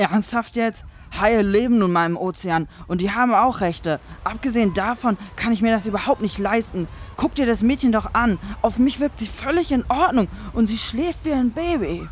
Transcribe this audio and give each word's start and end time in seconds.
Ernsthaft 0.00 0.56
jetzt? 0.56 0.84
Haie 1.20 1.42
leben 1.42 1.78
nun 1.78 1.92
mal 1.92 2.06
im 2.06 2.16
Ozean 2.16 2.68
und 2.88 3.02
die 3.02 3.10
haben 3.10 3.34
auch 3.34 3.60
Rechte. 3.60 4.00
Abgesehen 4.24 4.72
davon 4.72 5.18
kann 5.36 5.52
ich 5.52 5.60
mir 5.60 5.72
das 5.72 5.86
überhaupt 5.86 6.22
nicht 6.22 6.38
leisten. 6.38 6.88
Guck 7.18 7.34
dir 7.34 7.44
das 7.44 7.62
Mädchen 7.62 7.92
doch 7.92 8.14
an. 8.14 8.38
Auf 8.62 8.78
mich 8.78 8.98
wirkt 8.98 9.18
sie 9.18 9.26
völlig 9.26 9.72
in 9.72 9.84
Ordnung 9.88 10.28
und 10.54 10.66
sie 10.66 10.78
schläft 10.78 11.24
wie 11.24 11.32
ein 11.32 11.50
Baby. 11.50 12.08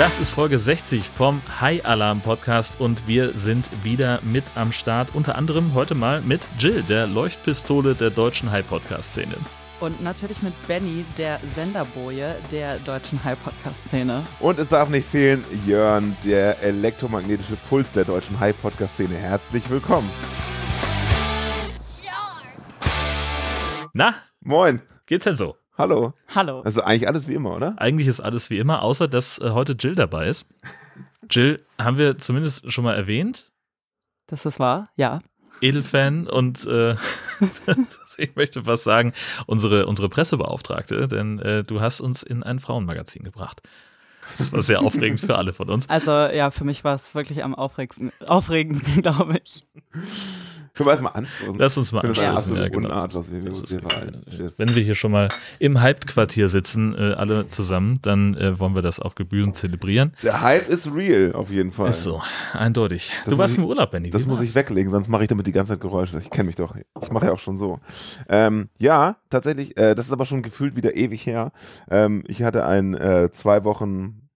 Das 0.00 0.18
ist 0.18 0.30
Folge 0.30 0.58
60 0.58 1.10
vom 1.10 1.42
High 1.60 1.84
Alarm 1.84 2.22
Podcast 2.22 2.80
und 2.80 3.06
wir 3.06 3.34
sind 3.34 3.68
wieder 3.84 4.20
mit 4.22 4.44
am 4.54 4.72
Start. 4.72 5.14
Unter 5.14 5.36
anderem 5.36 5.74
heute 5.74 5.94
mal 5.94 6.22
mit 6.22 6.40
Jill, 6.58 6.82
der 6.84 7.06
Leuchtpistole 7.06 7.94
der 7.94 8.08
deutschen 8.08 8.50
High 8.50 8.66
Podcast 8.66 9.10
Szene. 9.10 9.34
Und 9.78 10.02
natürlich 10.02 10.40
mit 10.40 10.54
Benny, 10.66 11.04
der 11.18 11.38
Senderboje 11.54 12.34
der 12.50 12.78
deutschen 12.78 13.22
High 13.22 13.36
Podcast 13.44 13.88
Szene. 13.88 14.22
Und 14.38 14.58
es 14.58 14.70
darf 14.70 14.88
nicht 14.88 15.06
fehlen, 15.06 15.44
Jörn, 15.66 16.16
der 16.24 16.62
elektromagnetische 16.62 17.56
Puls 17.68 17.92
der 17.92 18.06
deutschen 18.06 18.40
High 18.40 18.58
Podcast 18.58 18.94
Szene. 18.94 19.16
Herzlich 19.16 19.68
willkommen. 19.68 20.08
Na, 23.92 24.14
Moin. 24.40 24.80
geht's 25.04 25.24
denn 25.24 25.36
so? 25.36 25.59
Hallo. 25.80 26.12
Hallo. 26.34 26.60
Also 26.60 26.82
eigentlich 26.82 27.08
alles 27.08 27.26
wie 27.26 27.32
immer, 27.32 27.56
oder? 27.56 27.74
Eigentlich 27.78 28.06
ist 28.06 28.20
alles 28.20 28.50
wie 28.50 28.58
immer, 28.58 28.82
außer 28.82 29.08
dass 29.08 29.38
äh, 29.38 29.52
heute 29.52 29.72
Jill 29.72 29.94
dabei 29.94 30.28
ist. 30.28 30.44
Jill 31.30 31.64
haben 31.80 31.96
wir 31.96 32.18
zumindest 32.18 32.70
schon 32.70 32.84
mal 32.84 32.94
erwähnt. 32.94 33.50
Das 34.26 34.44
ist 34.44 34.60
wahr? 34.60 34.90
Ja. 34.96 35.20
Edelfan 35.62 36.26
und 36.26 36.66
äh, 36.66 36.96
ich 38.18 38.36
möchte 38.36 38.64
fast 38.64 38.84
sagen, 38.84 39.14
unsere, 39.46 39.86
unsere 39.86 40.10
Pressebeauftragte, 40.10 41.08
denn 41.08 41.38
äh, 41.38 41.64
du 41.64 41.80
hast 41.80 42.02
uns 42.02 42.22
in 42.22 42.42
ein 42.42 42.58
Frauenmagazin 42.58 43.24
gebracht. 43.24 43.62
Das 44.36 44.52
war 44.52 44.62
sehr 44.62 44.82
aufregend 44.82 45.20
für 45.20 45.38
alle 45.38 45.54
von 45.54 45.70
uns. 45.70 45.88
Also 45.88 46.10
ja, 46.10 46.50
für 46.50 46.64
mich 46.64 46.84
war 46.84 46.96
es 46.96 47.14
wirklich 47.14 47.42
am 47.42 47.54
aufregendsten, 47.54 48.12
aufregendsten 48.26 49.00
glaube 49.00 49.40
ich. 49.42 49.64
Können 50.74 50.86
wir 50.86 50.92
erstmal 50.92 51.12
anstoßen? 51.14 51.58
Lass 51.58 51.76
uns 51.76 51.92
mal 51.92 52.00
Ich 52.00 52.08
anstoßen. 52.08 52.24
Ja, 52.24 52.34
absolute 52.34 52.70
genau. 52.70 52.88
Unart, 52.88 53.14
was 53.14 53.28
hier 53.28 53.40
Das 53.42 53.60
ist 53.62 53.74
rein- 53.92 54.22
Wenn 54.56 54.74
wir 54.74 54.82
hier 54.82 54.94
schon 54.94 55.12
mal 55.12 55.28
im 55.58 55.80
Hyped-Quartier 55.80 56.48
sitzen, 56.48 56.94
äh, 56.94 57.12
alle 57.14 57.48
zusammen, 57.48 57.98
dann 58.02 58.34
äh, 58.36 58.58
wollen 58.58 58.74
wir 58.74 58.82
das 58.82 59.00
auch 59.00 59.14
gebührend 59.14 59.56
zelebrieren. 59.56 60.12
Der 60.22 60.40
Hype 60.40 60.68
ist 60.68 60.92
real, 60.94 61.32
auf 61.34 61.50
jeden 61.50 61.72
Fall. 61.72 61.90
Ist 61.90 62.04
so, 62.04 62.22
eindeutig. 62.52 63.12
Das 63.24 63.32
du 63.32 63.38
warst 63.38 63.56
muss 63.58 63.64
im 63.64 63.68
Urlaub, 63.68 63.90
Benny. 63.90 64.10
Das 64.10 64.26
muss 64.26 64.40
ich 64.40 64.54
weglegen, 64.54 64.90
sonst 64.90 65.08
mache 65.08 65.22
ich 65.22 65.28
damit 65.28 65.46
die 65.46 65.52
ganze 65.52 65.72
Zeit 65.72 65.80
Geräusche. 65.80 66.18
Ich 66.18 66.30
kenne 66.30 66.44
mich 66.44 66.56
doch. 66.56 66.74
Ich 67.02 67.10
mache 67.10 67.26
ja 67.26 67.32
auch 67.32 67.38
schon 67.38 67.58
so. 67.58 67.78
Ähm, 68.28 68.68
ja, 68.78 69.16
tatsächlich, 69.28 69.76
äh, 69.76 69.94
das 69.94 70.06
ist 70.06 70.12
aber 70.12 70.24
schon 70.24 70.42
gefühlt 70.42 70.76
wieder 70.76 70.96
ewig 70.96 71.26
her. 71.26 71.52
Ähm, 71.90 72.22
ich 72.26 72.42
hatte 72.42 72.64
ein 72.66 72.94
äh, 72.94 73.30
zwei 73.32 73.64
Wochen, 73.64 74.28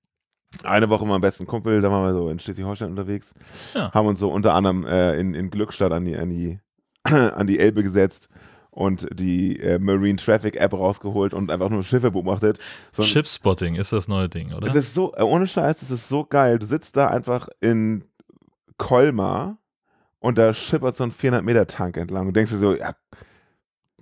eine 0.63 0.89
Woche 0.89 1.03
mit 1.05 1.11
meinem 1.11 1.21
besten 1.21 1.47
Kumpel, 1.47 1.81
da 1.83 1.91
waren 1.91 2.05
wir 2.07 2.15
so 2.19 2.29
in 2.29 2.39
Schleswig-Holstein 2.39 2.91
unterwegs, 2.91 3.33
Ja. 3.75 3.93
haben 3.93 4.07
uns 4.07 4.19
so 4.19 4.31
unter 4.31 4.55
anderem 4.55 4.87
äh, 4.87 5.19
in, 5.19 5.35
in 5.35 5.51
Glückstadt 5.51 5.93
an 5.93 6.05
die, 6.05 6.17
an, 6.17 6.31
die, 6.31 6.59
an 7.05 7.47
die 7.47 7.59
Elbe 7.59 7.83
gesetzt 7.83 8.29
und 8.71 9.07
die 9.13 9.61
äh, 9.61 9.79
Marine 9.79 10.17
Traffic 10.17 10.57
App 10.57 10.73
rausgeholt 10.73 11.33
und 11.35 11.51
einfach 11.51 11.69
nur 11.71 11.83
Schiffe 11.85 12.11
beobachtet. 12.11 12.59
So 12.93 13.03
Shipspotting 13.05 13.77
ist 13.77 13.93
das 13.93 14.09
neue 14.09 14.29
Ding, 14.29 14.53
oder? 14.53 14.69
es 14.69 14.75
ist 14.75 14.95
so, 14.95 15.13
äh, 15.15 15.23
ohne 15.23 15.47
Scheiß, 15.47 15.83
es 15.83 15.91
ist 15.91 16.09
so 16.09 16.25
geil. 16.25 16.59
Du 16.59 16.67
sitzt 16.67 16.97
da 16.97 17.07
einfach 17.09 17.49
in 17.61 18.05
Colmar 18.79 19.59
und 20.19 20.39
da 20.39 20.53
schippert 20.55 20.97
so 20.97 21.05
ein 21.05 21.13
400-Meter-Tank 21.13 21.97
entlang 21.97 22.27
und 22.27 22.35
denkst 22.37 22.51
dir 22.53 22.59
so, 22.59 22.75
ja, 22.75 22.95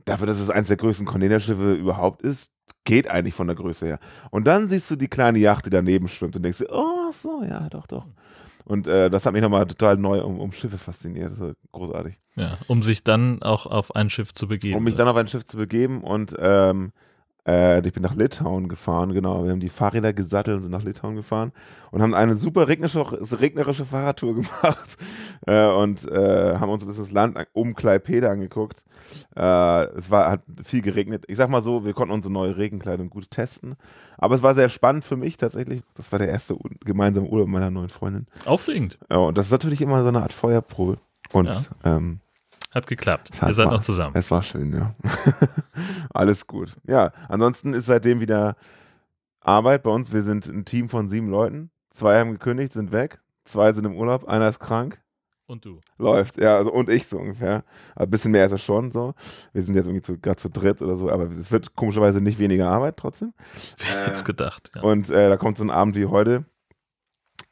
dafür, 0.04 0.26
dass 0.26 0.38
es 0.38 0.50
eines 0.50 0.68
der 0.68 0.76
größten 0.76 1.06
Containerschiffe 1.06 1.74
überhaupt 1.74 2.22
ist, 2.22 2.51
geht 2.84 3.08
eigentlich 3.08 3.34
von 3.34 3.46
der 3.46 3.56
Größe 3.56 3.86
her. 3.86 3.98
Und 4.30 4.46
dann 4.46 4.66
siehst 4.66 4.90
du 4.90 4.96
die 4.96 5.08
kleine 5.08 5.38
Yacht, 5.38 5.66
die 5.66 5.70
daneben 5.70 6.08
schwimmt 6.08 6.36
und 6.36 6.42
denkst 6.42 6.58
dir, 6.58 6.68
oh, 6.70 7.12
so, 7.12 7.42
ja, 7.42 7.68
doch, 7.68 7.86
doch. 7.86 8.06
Und 8.64 8.86
äh, 8.86 9.10
das 9.10 9.26
hat 9.26 9.32
mich 9.32 9.42
nochmal 9.42 9.66
total 9.66 9.96
neu 9.96 10.22
um, 10.22 10.38
um 10.38 10.52
Schiffe 10.52 10.78
fasziniert. 10.78 11.32
Großartig. 11.72 12.18
ja, 12.36 12.56
um 12.68 12.82
sich 12.82 13.02
dann 13.02 13.42
auch 13.42 13.66
auf 13.66 13.96
ein 13.96 14.08
Schiff 14.10 14.32
zu 14.32 14.46
begeben. 14.46 14.76
um 14.76 14.84
mich 14.84 14.94
dann 14.94 15.08
auf 15.08 15.16
ein 15.16 15.28
Schiff 15.28 15.44
zu 15.44 15.56
begeben 15.56 16.02
und 16.02 16.34
ähm, 16.38 16.92
äh, 17.46 17.84
ich 17.86 17.92
bin 17.92 18.02
nach 18.02 18.14
Litauen 18.14 18.68
gefahren, 18.68 19.12
genau. 19.12 19.44
Wir 19.44 19.50
haben 19.50 19.60
die 19.60 19.68
Fahrräder 19.68 20.12
gesattelt 20.12 20.56
und 20.56 20.62
sind 20.62 20.70
nach 20.72 20.84
Litauen 20.84 21.16
gefahren 21.16 21.52
und 21.90 22.00
haben 22.02 22.14
eine 22.14 22.36
super 22.36 22.68
regnerische, 22.68 23.04
regnerische 23.40 23.84
Fahrradtour 23.84 24.34
gemacht 24.34 24.96
äh, 25.46 25.66
und 25.66 26.04
äh, 26.10 26.56
haben 26.58 26.70
uns 26.70 26.82
ein 26.82 26.86
bisschen 26.88 27.04
das 27.04 27.12
Land 27.12 27.36
an- 27.36 27.46
um 27.52 27.74
Klaipeda 27.74 28.30
angeguckt. 28.30 28.84
Äh, 29.36 29.84
es 29.96 30.10
war, 30.10 30.30
hat 30.30 30.42
viel 30.62 30.82
geregnet. 30.82 31.24
Ich 31.28 31.36
sag 31.36 31.48
mal 31.48 31.62
so, 31.62 31.84
wir 31.84 31.94
konnten 31.94 32.14
unsere 32.14 32.32
neue 32.32 32.56
Regenkleidung 32.56 33.10
gut 33.10 33.30
testen. 33.30 33.74
Aber 34.18 34.34
es 34.34 34.42
war 34.42 34.54
sehr 34.54 34.68
spannend 34.68 35.04
für 35.04 35.16
mich 35.16 35.36
tatsächlich. 35.36 35.82
Das 35.94 36.12
war 36.12 36.18
der 36.20 36.28
erste 36.28 36.56
gemeinsame 36.84 37.26
Urlaub 37.28 37.48
meiner 37.48 37.70
neuen 37.70 37.88
Freundin. 37.88 38.26
Aufregend. 38.46 38.98
Ja, 39.10 39.18
und 39.18 39.36
das 39.36 39.46
ist 39.46 39.52
natürlich 39.52 39.80
immer 39.80 40.00
so 40.02 40.08
eine 40.08 40.22
Art 40.22 40.32
Feuerprobe. 40.32 40.98
Und 41.32 41.46
Ja. 41.46 41.96
ähm, 41.96 42.20
Hat 42.72 42.86
geklappt. 42.86 43.30
Hat 43.40 43.48
Ihr 43.50 43.54
seid 43.54 43.66
mal- 43.66 43.72
noch 43.74 43.82
zusammen. 43.82 44.14
Es 44.16 44.30
war 44.30 44.42
schön, 44.42 44.72
ja. 44.72 44.94
Alles 46.14 46.46
gut. 46.46 46.76
Ja, 46.86 47.12
ansonsten 47.28 47.74
ist 47.74 47.86
seitdem 47.86 48.20
wieder 48.20 48.56
Arbeit 49.40 49.82
bei 49.82 49.90
uns. 49.90 50.12
Wir 50.12 50.22
sind 50.22 50.46
ein 50.46 50.64
Team 50.64 50.88
von 50.88 51.06
sieben 51.08 51.28
Leuten. 51.28 51.70
Zwei 51.90 52.18
haben 52.18 52.32
gekündigt, 52.32 52.72
sind 52.72 52.92
weg. 52.92 53.20
Zwei 53.44 53.72
sind 53.72 53.84
im 53.84 53.94
Urlaub, 53.96 54.24
einer 54.28 54.48
ist 54.48 54.60
krank. 54.60 55.00
Und 55.46 55.64
du. 55.66 55.80
Läuft, 55.98 56.40
ja, 56.40 56.56
also, 56.56 56.72
und 56.72 56.88
ich 56.88 57.06
so 57.08 57.18
ungefähr. 57.18 57.64
Ein 57.94 58.08
bisschen 58.08 58.30
mehr 58.30 58.46
ist 58.46 58.52
es 58.52 58.62
schon 58.62 58.90
so. 58.92 59.12
Wir 59.52 59.62
sind 59.62 59.74
jetzt 59.74 59.86
irgendwie 59.86 60.16
gerade 60.18 60.36
zu 60.38 60.48
dritt 60.48 60.80
oder 60.80 60.96
so, 60.96 61.10
aber 61.10 61.24
es 61.32 61.50
wird 61.52 61.74
komischerweise 61.74 62.20
nicht 62.22 62.38
weniger 62.38 62.68
Arbeit 62.70 62.96
trotzdem. 62.96 63.34
Wer 63.78 64.04
hätte 64.06 64.12
es 64.16 64.24
gedacht? 64.24 64.70
Ja. 64.74 64.82
Und 64.82 65.10
äh, 65.10 65.28
da 65.28 65.36
kommt 65.36 65.58
so 65.58 65.64
ein 65.64 65.70
Abend 65.70 65.96
wie 65.96 66.06
heute. 66.06 66.44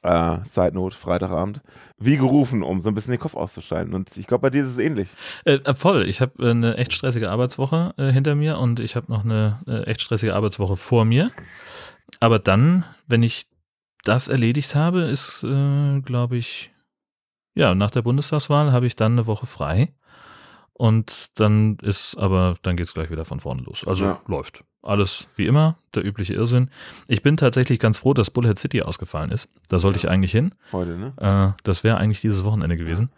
Äh, 0.03 0.38
Side 0.44 0.72
Note, 0.72 0.97
Freitagabend. 0.97 1.61
Wie 1.99 2.16
gerufen, 2.16 2.62
um 2.62 2.81
so 2.81 2.88
ein 2.88 2.94
bisschen 2.94 3.11
den 3.11 3.21
Kopf 3.21 3.34
auszuschalten. 3.34 3.93
Und 3.94 4.16
ich 4.16 4.27
glaube, 4.27 4.43
bei 4.43 4.50
dir 4.50 4.62
ist 4.62 4.71
es 4.71 4.78
ähnlich. 4.78 5.09
Äh, 5.44 5.56
äh, 5.56 5.75
voll. 5.75 6.09
Ich 6.09 6.21
habe 6.21 6.43
äh, 6.43 6.50
eine 6.50 6.77
echt 6.78 6.93
stressige 6.93 7.31
Arbeitswoche 7.31 7.93
äh, 7.99 8.11
hinter 8.11 8.34
mir 8.34 8.59
und 8.59 8.81
ich 8.81 8.97
habe 8.97 9.12
noch 9.12 9.25
eine 9.25 9.61
äh, 9.66 9.83
echt 9.84 10.00
stressige 10.00 10.34
Arbeitswoche 10.34 10.77
vor 10.77 11.05
mir. 11.05 11.31
Aber 12.19 12.38
dann, 12.38 12.84
wenn 13.06 13.22
ich 13.22 13.47
das 14.05 14.28
erledigt 14.28 14.75
habe, 14.75 15.03
ist, 15.03 15.41
glaube 15.43 16.37
ich, 16.37 16.71
ja, 17.55 17.75
nach 17.75 17.91
der 17.91 18.03
Bundestagswahl 18.03 18.72
habe 18.72 18.87
ich 18.87 18.97
dann 18.97 19.12
eine 19.12 19.27
Woche 19.27 19.47
frei. 19.47 19.94
Und 20.72 21.38
dann 21.38 21.77
ist 21.82 22.17
aber, 22.17 22.56
dann 22.62 22.77
geht 22.77 22.87
es 22.87 22.94
gleich 22.94 23.11
wieder 23.11 23.27
von 23.27 23.38
vorne 23.41 23.62
los. 23.62 23.87
Also 23.87 24.05
Ja. 24.06 24.22
läuft. 24.27 24.65
Alles 24.82 25.28
wie 25.36 25.46
immer, 25.46 25.76
der 25.94 26.04
übliche 26.04 26.32
Irrsinn. 26.34 26.70
Ich 27.06 27.22
bin 27.22 27.36
tatsächlich 27.36 27.78
ganz 27.78 27.98
froh, 27.98 28.14
dass 28.14 28.30
Bullhead 28.30 28.58
City 28.58 28.82
ausgefallen 28.82 29.30
ist. 29.30 29.48
Da 29.68 29.78
sollte 29.78 29.98
ich 29.98 30.08
eigentlich 30.08 30.32
hin. 30.32 30.54
Heute, 30.72 30.96
ne? 30.96 31.12
Äh, 31.56 31.60
das 31.64 31.84
wäre 31.84 31.98
eigentlich 31.98 32.20
dieses 32.22 32.44
Wochenende 32.44 32.76
gewesen. 32.78 33.10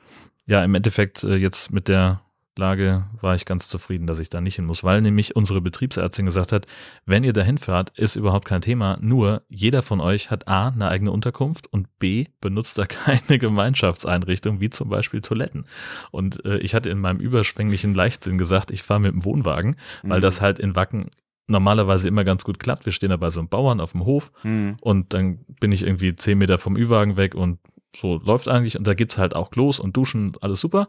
Ja, 0.46 0.64
im 0.64 0.74
Endeffekt 0.74 1.22
äh, 1.22 1.36
jetzt 1.36 1.72
mit 1.72 1.86
der 1.86 2.20
Lage 2.58 3.04
war 3.20 3.34
ich 3.34 3.46
ganz 3.46 3.68
zufrieden, 3.70 4.06
dass 4.06 4.18
ich 4.18 4.28
da 4.28 4.40
nicht 4.42 4.56
hin 4.56 4.66
muss, 4.66 4.84
weil 4.84 5.00
nämlich 5.00 5.36
unsere 5.36 5.62
Betriebsärztin 5.62 6.26
gesagt 6.26 6.52
hat, 6.52 6.66
wenn 7.06 7.24
ihr 7.24 7.32
dahin 7.32 7.56
fahrt, 7.56 7.96
ist 7.96 8.14
überhaupt 8.14 8.44
kein 8.46 8.60
Thema, 8.60 8.98
nur 9.00 9.42
jeder 9.48 9.80
von 9.80 10.00
euch 10.00 10.30
hat 10.30 10.48
A, 10.48 10.68
eine 10.68 10.88
eigene 10.88 11.12
Unterkunft 11.12 11.72
und 11.72 11.88
B, 11.98 12.26
benutzt 12.42 12.76
da 12.76 12.84
keine 12.86 13.38
Gemeinschaftseinrichtung, 13.38 14.60
wie 14.60 14.68
zum 14.68 14.88
Beispiel 14.90 15.22
Toiletten. 15.22 15.64
Und 16.10 16.44
äh, 16.44 16.58
ich 16.58 16.74
hatte 16.74 16.90
in 16.90 16.98
meinem 16.98 17.20
überschwänglichen 17.20 17.94
Leichtsinn 17.94 18.36
gesagt, 18.36 18.70
ich 18.70 18.82
fahre 18.82 19.00
mit 19.00 19.12
dem 19.12 19.24
Wohnwagen, 19.24 19.76
weil 20.02 20.18
Mhm. 20.18 20.22
das 20.22 20.40
halt 20.42 20.58
in 20.58 20.76
Wacken 20.76 21.06
normalerweise 21.52 22.08
immer 22.08 22.24
ganz 22.24 22.42
gut 22.44 22.58
klappt. 22.58 22.84
Wir 22.84 22.92
stehen 22.92 23.10
da 23.10 23.16
bei 23.16 23.30
so 23.30 23.38
einem 23.40 23.48
Bauern 23.48 23.80
auf 23.80 23.92
dem 23.92 24.04
Hof 24.04 24.32
Mhm. 24.42 24.76
und 24.80 25.14
dann 25.14 25.38
bin 25.60 25.70
ich 25.70 25.84
irgendwie 25.86 26.16
zehn 26.16 26.38
Meter 26.38 26.58
vom 26.58 26.76
Ü-Wagen 26.76 27.16
weg 27.16 27.34
und 27.36 27.58
so 27.94 28.20
läuft 28.24 28.48
eigentlich. 28.48 28.76
Und 28.78 28.86
da 28.86 28.94
gibt's 28.94 29.18
halt 29.18 29.36
auch 29.36 29.50
Klos 29.50 29.78
und 29.78 29.96
Duschen, 29.96 30.32
alles 30.40 30.60
super. 30.60 30.88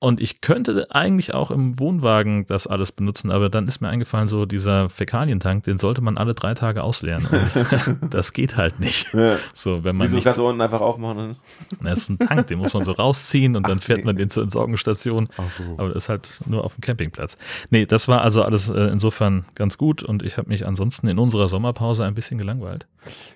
Und 0.00 0.20
ich 0.20 0.40
könnte 0.40 0.86
eigentlich 0.90 1.34
auch 1.34 1.50
im 1.50 1.80
Wohnwagen 1.80 2.46
das 2.46 2.68
alles 2.68 2.92
benutzen, 2.92 3.32
aber 3.32 3.48
dann 3.48 3.66
ist 3.66 3.80
mir 3.80 3.88
eingefallen, 3.88 4.28
so 4.28 4.46
dieser 4.46 4.88
Fäkalientank, 4.88 5.64
den 5.64 5.78
sollte 5.78 6.02
man 6.02 6.16
alle 6.16 6.34
drei 6.34 6.54
Tage 6.54 6.82
ausleeren. 6.82 7.26
Das 8.10 8.32
geht 8.32 8.56
halt 8.56 8.80
nicht. 8.80 9.12
Ja. 9.12 9.36
So, 9.52 9.84
wenn 9.84 9.96
man 9.96 10.06
Wieso 10.06 10.16
nicht, 10.16 10.24
kannst 10.24 10.38
du 10.38 10.46
unten 10.46 10.60
einfach 10.60 10.80
aufmachen? 10.80 11.36
Na, 11.80 11.90
das 11.90 12.00
ist 12.00 12.10
ein 12.10 12.18
Tank, 12.18 12.46
den 12.46 12.58
muss 12.58 12.72
man 12.74 12.84
so 12.84 12.92
rausziehen 12.92 13.56
und 13.56 13.66
dann 13.68 13.78
Ach, 13.78 13.82
fährt 13.82 14.00
nee. 14.00 14.04
man 14.06 14.16
den 14.16 14.30
zur 14.30 14.42
Entsorgungsstation. 14.42 15.28
Aber 15.76 15.88
das 15.88 16.04
ist 16.04 16.08
halt 16.08 16.40
nur 16.46 16.64
auf 16.64 16.74
dem 16.74 16.80
Campingplatz. 16.80 17.36
Nee, 17.70 17.86
das 17.86 18.08
war 18.08 18.22
also 18.22 18.42
alles 18.42 18.68
äh, 18.68 18.80
insofern 18.84 19.44
ganz 19.54 19.78
gut 19.78 20.02
und 20.02 20.22
ich 20.22 20.38
habe 20.38 20.48
mich 20.48 20.66
ansonsten 20.66 21.08
in 21.08 21.18
unserer 21.18 21.48
Sommerpause 21.48 22.04
ein 22.04 22.14
bisschen 22.14 22.38
gelangweilt. 22.38 22.86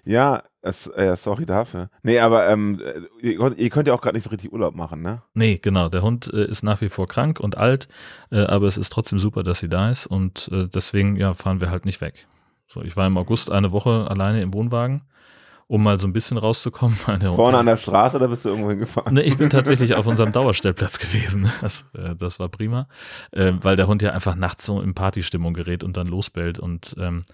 Ja, 0.05 0.43
äh, 0.62 1.17
sorry 1.17 1.44
dafür. 1.44 1.91
Nee, 2.03 2.19
aber 2.20 2.49
ähm, 2.49 2.81
ihr, 3.20 3.37
könnt- 3.37 3.59
ihr 3.59 3.70
könnt 3.70 3.88
ja 3.88 3.94
auch 3.94 4.00
gerade 4.00 4.17
nicht 4.17 4.25
so 4.25 4.31
richtig 4.31 4.53
Urlaub 4.53 4.75
machen, 4.75 5.03
ne? 5.03 5.23
Nee, 5.35 5.59
genau. 5.61 5.88
Der 5.88 6.03
Hund 6.03 6.32
äh, 6.32 6.44
ist 6.44 6.62
nach 6.62 6.81
wie 6.81 6.88
vor 6.88 7.09
krank 7.09 7.41
und 7.41 7.56
alt, 7.59 7.88
äh, 8.31 8.44
aber 8.44 8.67
es 8.69 8.79
ist 8.79 8.91
trotzdem 8.93 9.19
super, 9.19 9.43
dass 9.43 9.59
sie 9.61 9.69
da 9.69 9.91
ist 9.91 10.06
und 10.06 10.49
äh, 10.53 10.69
deswegen 10.69 11.17
ja, 11.17 11.35
fahren 11.35 11.61
wir 11.61 11.70
halt 11.70 11.85
nicht 11.85 12.00
weg. 12.00 12.26
So, 12.69 12.81
ich 12.82 12.97
war 12.97 13.06
im 13.06 13.19
August 13.19 13.50
eine 13.50 13.73
Woche 13.73 14.06
alleine 14.09 14.41
im 14.41 14.55
Wohnwagen 14.55 15.03
um 15.73 15.83
mal 15.83 15.99
so 15.99 16.07
ein 16.07 16.13
bisschen 16.13 16.37
rauszukommen. 16.37 16.95
Vorne 17.35 17.57
an 17.57 17.65
der 17.65 17.79
Straße 17.79 18.19
oder 18.19 18.29
bist 18.29 18.45
du 18.45 18.51
irgendwo 18.51 18.69
hingefahren? 18.69 19.15
Nee, 19.15 19.23
ich 19.23 19.39
bin 19.39 19.49
tatsächlich 19.51 19.95
auf 19.95 20.07
unserem 20.07 20.31
Dauerstellplatz 20.31 20.99
gewesen. 20.99 21.51
Das, 21.63 21.87
äh, 21.95 22.17
das 22.17 22.41
war 22.41 22.49
prima, 22.49 22.89
äh, 23.31 23.53
weil 23.63 23.77
der 23.77 23.87
Hund 23.87 24.03
ja 24.03 24.13
einfach 24.13 24.35
nachts 24.35 24.67
so 24.67 24.83
in 24.83 24.95
Partystimmung 24.95 25.55
gerät 25.55 25.83
und 25.85 25.97
dann 25.97 26.09
losbellt. 26.09 26.59
Und 26.59 26.97
ähm, 26.99 27.25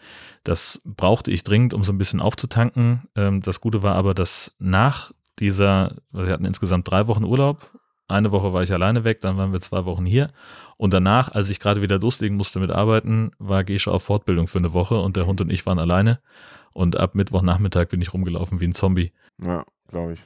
das 0.45 0.83
brauchte 0.85 1.33
ich 1.33 1.43
dringend, 1.43 1.75
um 1.75 1.83
so 1.83 1.93
ein 1.93 1.99
bisschen 1.99 2.21
aufzutanken. 2.21 3.09
Ähm, 3.17 3.41
das 3.41 3.61
Gute 3.61 3.83
war 3.83 3.95
aber, 3.97 4.15
dass 4.15 4.55
nach 4.59 5.11
dieser, 5.39 5.97
wir 6.13 6.33
hatten 6.33 6.45
insgesamt 6.45 6.89
drei 6.89 7.09
Wochen 7.09 7.25
Urlaub. 7.25 7.73
Eine 8.07 8.31
Woche 8.31 8.53
war 8.53 8.63
ich 8.63 8.73
alleine 8.73 9.03
weg, 9.03 9.21
dann 9.21 9.37
waren 9.37 9.53
wir 9.53 9.61
zwei 9.61 9.85
Wochen 9.85 10.07
hier. 10.07 10.31
Und 10.77 10.95
danach, 10.95 11.33
als 11.33 11.51
ich 11.51 11.59
gerade 11.59 11.83
wieder 11.83 11.99
loslegen 11.99 12.37
musste 12.37 12.61
mit 12.61 12.71
Arbeiten, 12.71 13.33
war 13.39 13.65
Gesche 13.65 13.91
auf 13.91 14.05
Fortbildung 14.05 14.47
für 14.47 14.59
eine 14.59 14.73
Woche 14.73 15.01
und 15.01 15.17
der 15.17 15.27
Hund 15.27 15.41
und 15.41 15.51
ich 15.51 15.67
waren 15.67 15.79
alleine. 15.79 16.21
Und 16.75 16.97
ab 16.97 17.15
Mittwochnachmittag 17.15 17.89
bin 17.89 18.01
ich 18.01 18.13
rumgelaufen 18.13 18.61
wie 18.61 18.67
ein 18.67 18.75
Zombie. 18.75 19.13
Ja, 19.43 19.65
glaube 19.89 20.13
ich. 20.13 20.21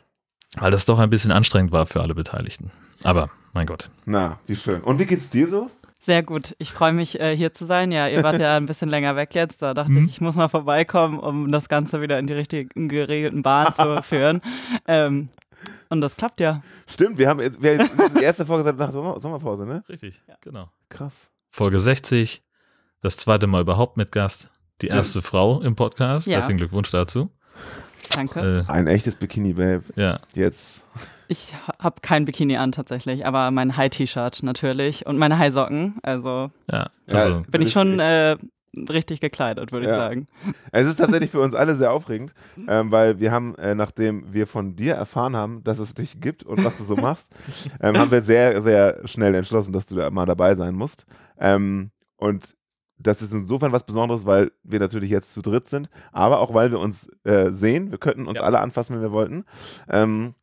Weil 0.57 0.71
das 0.71 0.85
doch 0.85 0.99
ein 0.99 1.11
bisschen 1.11 1.33
anstrengend 1.33 1.73
war 1.73 1.87
für 1.87 2.03
alle 2.03 2.15
Beteiligten. 2.15 2.71
Aber, 3.05 3.31
mein 3.53 3.67
Gott. 3.67 3.91
Na, 4.05 4.39
wie 4.47 4.57
schön. 4.57 4.83
Und 4.83 4.99
wie 4.99 5.07
geht's 5.07 5.31
dir 5.31 5.49
so? 5.49 5.71
Sehr 5.99 6.23
gut. 6.23 6.57
Ich 6.59 6.73
freue 6.73 6.93
mich, 6.93 7.21
äh, 7.21 7.37
hier 7.37 7.55
zu 7.55 7.65
sein. 7.65 7.93
Ja, 7.93 8.09
ihr 8.09 8.25
wart 8.25 8.41
ja 8.41 8.57
ein 8.57 8.67
bisschen 8.67 8.89
länger 8.89 9.15
weg 9.15 9.35
jetzt. 9.35 9.63
Da 9.63 9.73
dachte 9.73 9.93
mhm. 9.93 10.07
ich, 10.07 10.15
ich 10.15 10.21
muss 10.21 10.35
mal 10.35 10.49
vorbeikommen, 10.49 11.21
um 11.21 11.49
das 11.49 11.69
Ganze 11.69 12.01
wieder 12.01 12.19
in 12.19 12.27
die 12.27 12.33
richtigen 12.33 12.89
geregelten 12.89 13.43
Bahnen 13.43 13.73
zu 13.73 14.03
führen. 14.03 14.43
Ähm, 14.87 15.29
und 15.91 16.01
das 16.01 16.17
klappt 16.17 16.41
ja. 16.41 16.61
Stimmt, 16.89 17.19
wir 17.19 17.29
haben 17.29 17.39
wir, 17.39 17.89
die 18.17 18.23
erste 18.23 18.45
Folge 18.45 18.65
seit 18.65 18.79
nach 18.79 18.93
Sommer, 18.93 19.21
Sommerpause, 19.21 19.65
ne? 19.65 19.83
Richtig, 19.89 20.21
ja. 20.27 20.35
genau. 20.41 20.71
Krass. 20.89 21.31
Folge 21.51 21.79
60, 21.79 22.43
das 23.01 23.17
zweite 23.17 23.47
Mal 23.47 23.61
überhaupt 23.61 23.97
mit 23.97 24.11
Gast. 24.11 24.51
Die 24.83 24.89
erste 24.89 25.21
ja. 25.21 25.23
Frau 25.23 25.61
im 25.61 25.77
Podcast. 25.77 26.27
Ja. 26.27 26.39
Herzlichen 26.39 26.59
Glückwunsch 26.59 26.91
dazu. 26.91 27.31
Danke. 28.15 28.67
Äh, 28.69 28.71
Ein 28.71 28.89
echtes 28.89 29.17
Bikini-Babe. 29.17 29.85
Ja. 29.95 30.21
Jetzt. 30.35 30.85
Ich 31.29 31.55
habe 31.79 31.97
kein 32.03 32.25
Bikini 32.25 32.57
an 32.57 32.73
tatsächlich, 32.73 33.25
aber 33.25 33.51
mein 33.53 33.77
High-T-Shirt 33.77 34.43
natürlich 34.43 35.07
und 35.07 35.19
meine 35.19 35.39
High-Socken. 35.39 35.99
Also, 36.03 36.51
ja, 36.71 36.91
also 37.07 37.43
bin 37.49 37.63
ich 37.63 37.73
schon 37.73 38.01
äh, 38.01 38.37
richtig 38.77 39.21
gekleidet, 39.21 39.73
würde 39.73 39.87
ja. 39.87 39.93
ich 39.93 39.99
sagen. 39.99 40.29
Es 40.73 40.89
ist 40.89 40.97
tatsächlich 40.97 41.31
für 41.31 41.41
uns 41.41 41.55
alle 41.55 41.75
sehr 41.75 41.93
aufregend, 41.93 42.33
ähm, 42.69 42.91
weil 42.91 43.21
wir 43.21 43.31
haben, 43.31 43.55
äh, 43.57 43.75
nachdem 43.75 44.33
wir 44.33 44.47
von 44.47 44.75
dir 44.77 44.95
erfahren 44.95 45.37
haben, 45.37 45.63
dass 45.65 45.79
es 45.79 45.95
dich 45.95 46.21
gibt 46.21 46.43
und 46.43 46.65
was 46.65 46.77
du 46.77 46.85
so 46.85 46.97
machst, 46.97 47.31
ähm, 47.81 47.97
haben 47.97 48.11
wir 48.11 48.23
sehr, 48.23 48.61
sehr 48.63 49.01
schnell 49.07 49.35
entschlossen, 49.35 49.73
dass 49.73 49.87
du 49.87 49.95
da 49.95 50.11
mal 50.11 50.27
dabei 50.27 50.55
sein 50.57 50.75
musst. 50.75 51.07
Ähm, 51.39 51.93
und 52.17 52.57
das 53.03 53.23
ist 53.23 53.33
insofern 53.33 53.73
was 53.73 53.85
Besonderes, 53.85 54.27
weil 54.27 54.53
wir 54.63 54.81
natürlich 54.81 55.11
jetzt 55.11 55.33
zu 55.33 55.43
dritt 55.43 55.67
sind, 55.69 55.89
aber 56.13 56.41
auch 56.41 56.55
weil 56.55 56.71
wir 56.71 56.79
uns 56.79 57.09
äh, 57.25 57.51
sehen. 57.51 57.91
Wir 57.91 57.99
könnten 57.99 58.27
uns 58.27 58.39
ja. 58.39 58.43
alle 58.43 58.61
anfassen, 58.61 58.95
wenn 58.95 59.03
wir 59.03 59.13
wollten. 59.13 59.45
Ähm, 59.89 60.35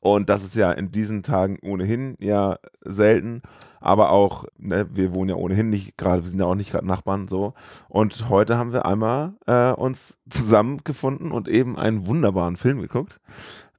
und 0.00 0.30
das 0.30 0.44
ist 0.44 0.54
ja 0.54 0.70
in 0.70 0.92
diesen 0.92 1.22
Tagen 1.22 1.58
ohnehin 1.62 2.16
ja 2.20 2.58
selten. 2.82 3.42
Aber 3.80 4.10
auch, 4.10 4.44
ne, 4.56 4.86
wir 4.92 5.14
wohnen 5.14 5.30
ja 5.30 5.36
ohnehin 5.36 5.70
nicht 5.70 5.96
gerade, 5.96 6.22
wir 6.22 6.30
sind 6.30 6.40
ja 6.40 6.46
auch 6.46 6.54
nicht 6.54 6.70
gerade 6.70 6.86
Nachbarn 6.86 7.28
so. 7.28 7.54
Und 7.88 8.28
heute 8.28 8.56
haben 8.56 8.72
wir 8.72 8.86
einmal 8.86 9.34
äh, 9.46 9.72
uns 9.72 10.16
zusammengefunden 10.28 11.32
und 11.32 11.48
eben 11.48 11.76
einen 11.76 12.06
wunderbaren 12.06 12.56
Film 12.56 12.80
geguckt. 12.80 13.20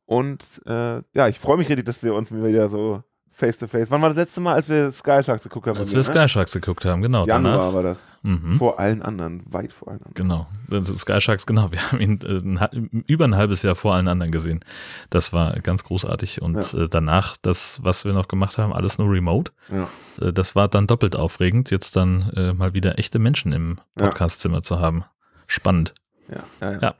Und 0.05 0.43
äh, 0.65 1.01
ja, 1.13 1.27
ich 1.27 1.39
freue 1.39 1.57
mich 1.57 1.69
richtig, 1.69 1.85
dass 1.85 2.03
wir 2.03 2.13
uns 2.13 2.31
wieder 2.31 2.69
so 2.69 3.03
face 3.37 3.59
to 3.59 3.67
face. 3.67 3.91
Wann 3.91 4.01
war 4.01 4.09
das 4.09 4.17
letzte 4.17 4.41
Mal, 4.41 4.55
als 4.55 4.67
wir 4.67 4.91
Sky 4.91 5.21
Sharks 5.23 5.43
geguckt 5.43 5.67
haben? 5.67 5.77
Als 5.77 5.91
wir 5.91 5.97
ne? 5.97 6.03
Sky 6.03 6.27
Sharks 6.27 6.53
geguckt 6.53 6.85
haben, 6.85 7.03
genau. 7.03 7.27
Januar 7.27 7.57
danach. 7.57 7.73
war 7.73 7.83
das. 7.83 8.17
Mhm. 8.23 8.57
Vor 8.57 8.79
allen 8.79 9.03
anderen, 9.03 9.43
weit 9.45 9.71
vor 9.71 9.89
allen 9.89 10.01
anderen. 10.03 10.47
Genau. 10.69 10.83
Sky 10.83 11.21
Sharks, 11.21 11.45
genau. 11.45 11.71
Wir 11.71 11.79
haben 11.83 12.01
ihn 12.01 12.19
äh, 12.21 13.01
über 13.05 13.25
ein 13.25 13.35
halbes 13.35 13.61
Jahr 13.61 13.75
vor 13.75 13.93
allen 13.93 14.07
anderen 14.07 14.31
gesehen. 14.31 14.65
Das 15.11 15.33
war 15.33 15.59
ganz 15.59 15.83
großartig. 15.83 16.41
Und 16.41 16.55
ja. 16.55 16.79
äh, 16.81 16.89
danach, 16.89 17.37
das, 17.39 17.79
was 17.83 18.05
wir 18.05 18.13
noch 18.13 18.27
gemacht 18.27 18.57
haben, 18.57 18.73
alles 18.73 18.97
nur 18.97 19.11
remote. 19.11 19.51
Ja. 19.69 19.87
Äh, 20.19 20.33
das 20.33 20.55
war 20.55 20.67
dann 20.67 20.87
doppelt 20.87 21.15
aufregend, 21.15 21.69
jetzt 21.69 21.95
dann 21.95 22.31
äh, 22.35 22.53
mal 22.53 22.73
wieder 22.73 22.97
echte 22.97 23.19
Menschen 23.19 23.53
im 23.53 23.77
Podcastzimmer 23.95 24.57
ja. 24.57 24.63
zu 24.63 24.79
haben. 24.79 25.05
Spannend. 25.45 25.93
Ja, 26.27 26.43
ja. 26.59 26.79
ja. 26.81 26.95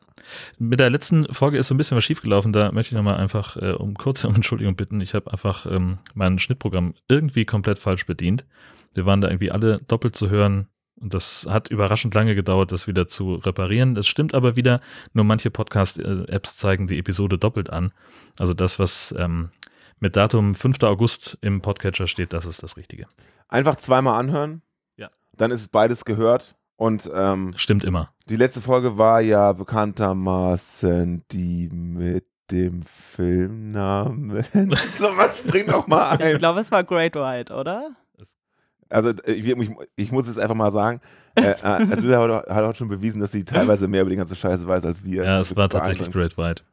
Mit 0.57 0.79
der 0.79 0.89
letzten 0.89 1.31
Folge 1.33 1.57
ist 1.57 1.67
so 1.67 1.73
ein 1.73 1.77
bisschen 1.77 1.97
was 1.97 2.03
schiefgelaufen. 2.03 2.53
Da 2.53 2.71
möchte 2.71 2.93
ich 2.93 2.97
nochmal 2.97 3.17
einfach 3.17 3.57
äh, 3.57 3.71
um 3.71 3.95
kurze 3.95 4.27
Entschuldigung 4.35 4.75
bitten. 4.75 5.01
Ich 5.01 5.13
habe 5.13 5.31
einfach 5.31 5.65
ähm, 5.65 5.99
mein 6.13 6.39
Schnittprogramm 6.39 6.93
irgendwie 7.07 7.45
komplett 7.45 7.79
falsch 7.79 8.05
bedient. 8.05 8.45
Wir 8.93 9.05
waren 9.05 9.21
da 9.21 9.27
irgendwie 9.29 9.51
alle 9.51 9.79
doppelt 9.87 10.15
zu 10.15 10.29
hören. 10.29 10.67
Und 10.99 11.13
das 11.13 11.45
hat 11.47 11.69
überraschend 11.69 12.15
lange 12.15 12.33
gedauert, 12.33 12.71
das 12.71 12.87
wieder 12.87 13.07
zu 13.07 13.35
reparieren. 13.35 13.93
Das 13.93 14.07
stimmt 14.07 14.33
aber 14.33 14.55
wieder, 14.55 14.81
nur 15.13 15.25
manche 15.25 15.51
Podcast-Apps 15.51 16.57
zeigen 16.57 16.87
die 16.87 16.97
Episode 16.97 17.37
doppelt 17.37 17.69
an. 17.69 17.93
Also 18.39 18.55
das, 18.55 18.79
was 18.79 19.13
ähm, 19.19 19.51
mit 19.99 20.15
Datum 20.15 20.55
5. 20.55 20.81
August 20.83 21.37
im 21.41 21.61
Podcatcher 21.61 22.07
steht, 22.07 22.33
das 22.33 22.45
ist 22.45 22.63
das 22.63 22.77
Richtige. 22.77 23.07
Einfach 23.47 23.75
zweimal 23.75 24.19
anhören. 24.19 24.63
Ja. 24.95 25.09
Dann 25.33 25.51
ist 25.51 25.71
beides 25.71 26.03
gehört. 26.03 26.55
Und 26.77 27.09
ähm, 27.13 27.53
stimmt 27.57 27.83
immer. 27.83 28.11
Die 28.29 28.35
letzte 28.35 28.61
Folge 28.61 28.97
war 28.97 29.19
ja 29.19 29.51
bekanntermaßen 29.51 31.25
die 31.31 31.69
mit 31.69 32.25
dem 32.51 32.83
Filmnamen. 32.83 34.43
so 34.97 35.07
was 35.17 35.41
bringt 35.41 35.69
doch 35.69 35.87
mal 35.87 36.17
ein. 36.17 36.33
Ich 36.33 36.37
glaube, 36.37 36.61
es 36.61 36.71
war 36.71 36.83
Great 36.83 37.15
White, 37.15 37.53
oder? 37.53 37.95
Also 38.89 39.11
ich, 39.25 39.45
ich, 39.45 39.69
ich 39.97 40.11
muss 40.11 40.27
jetzt 40.27 40.39
einfach 40.39 40.55
mal 40.55 40.71
sagen, 40.71 41.01
äh, 41.35 41.51
äh 41.51 41.55
also 41.61 42.07
hat, 42.07 42.47
hat 42.47 42.63
auch 42.63 42.75
schon 42.75 42.87
bewiesen, 42.87 43.19
dass 43.19 43.31
sie 43.31 43.43
teilweise 43.43 43.87
mehr 43.87 44.01
über 44.01 44.11
die 44.11 44.15
ganze 44.15 44.35
Scheiße 44.35 44.65
weiß 44.65 44.85
als 44.85 45.03
wir. 45.03 45.25
Ja, 45.25 45.39
es 45.41 45.55
war 45.55 45.67
tatsächlich 45.67 46.11
Great 46.11 46.37
White. 46.37 46.63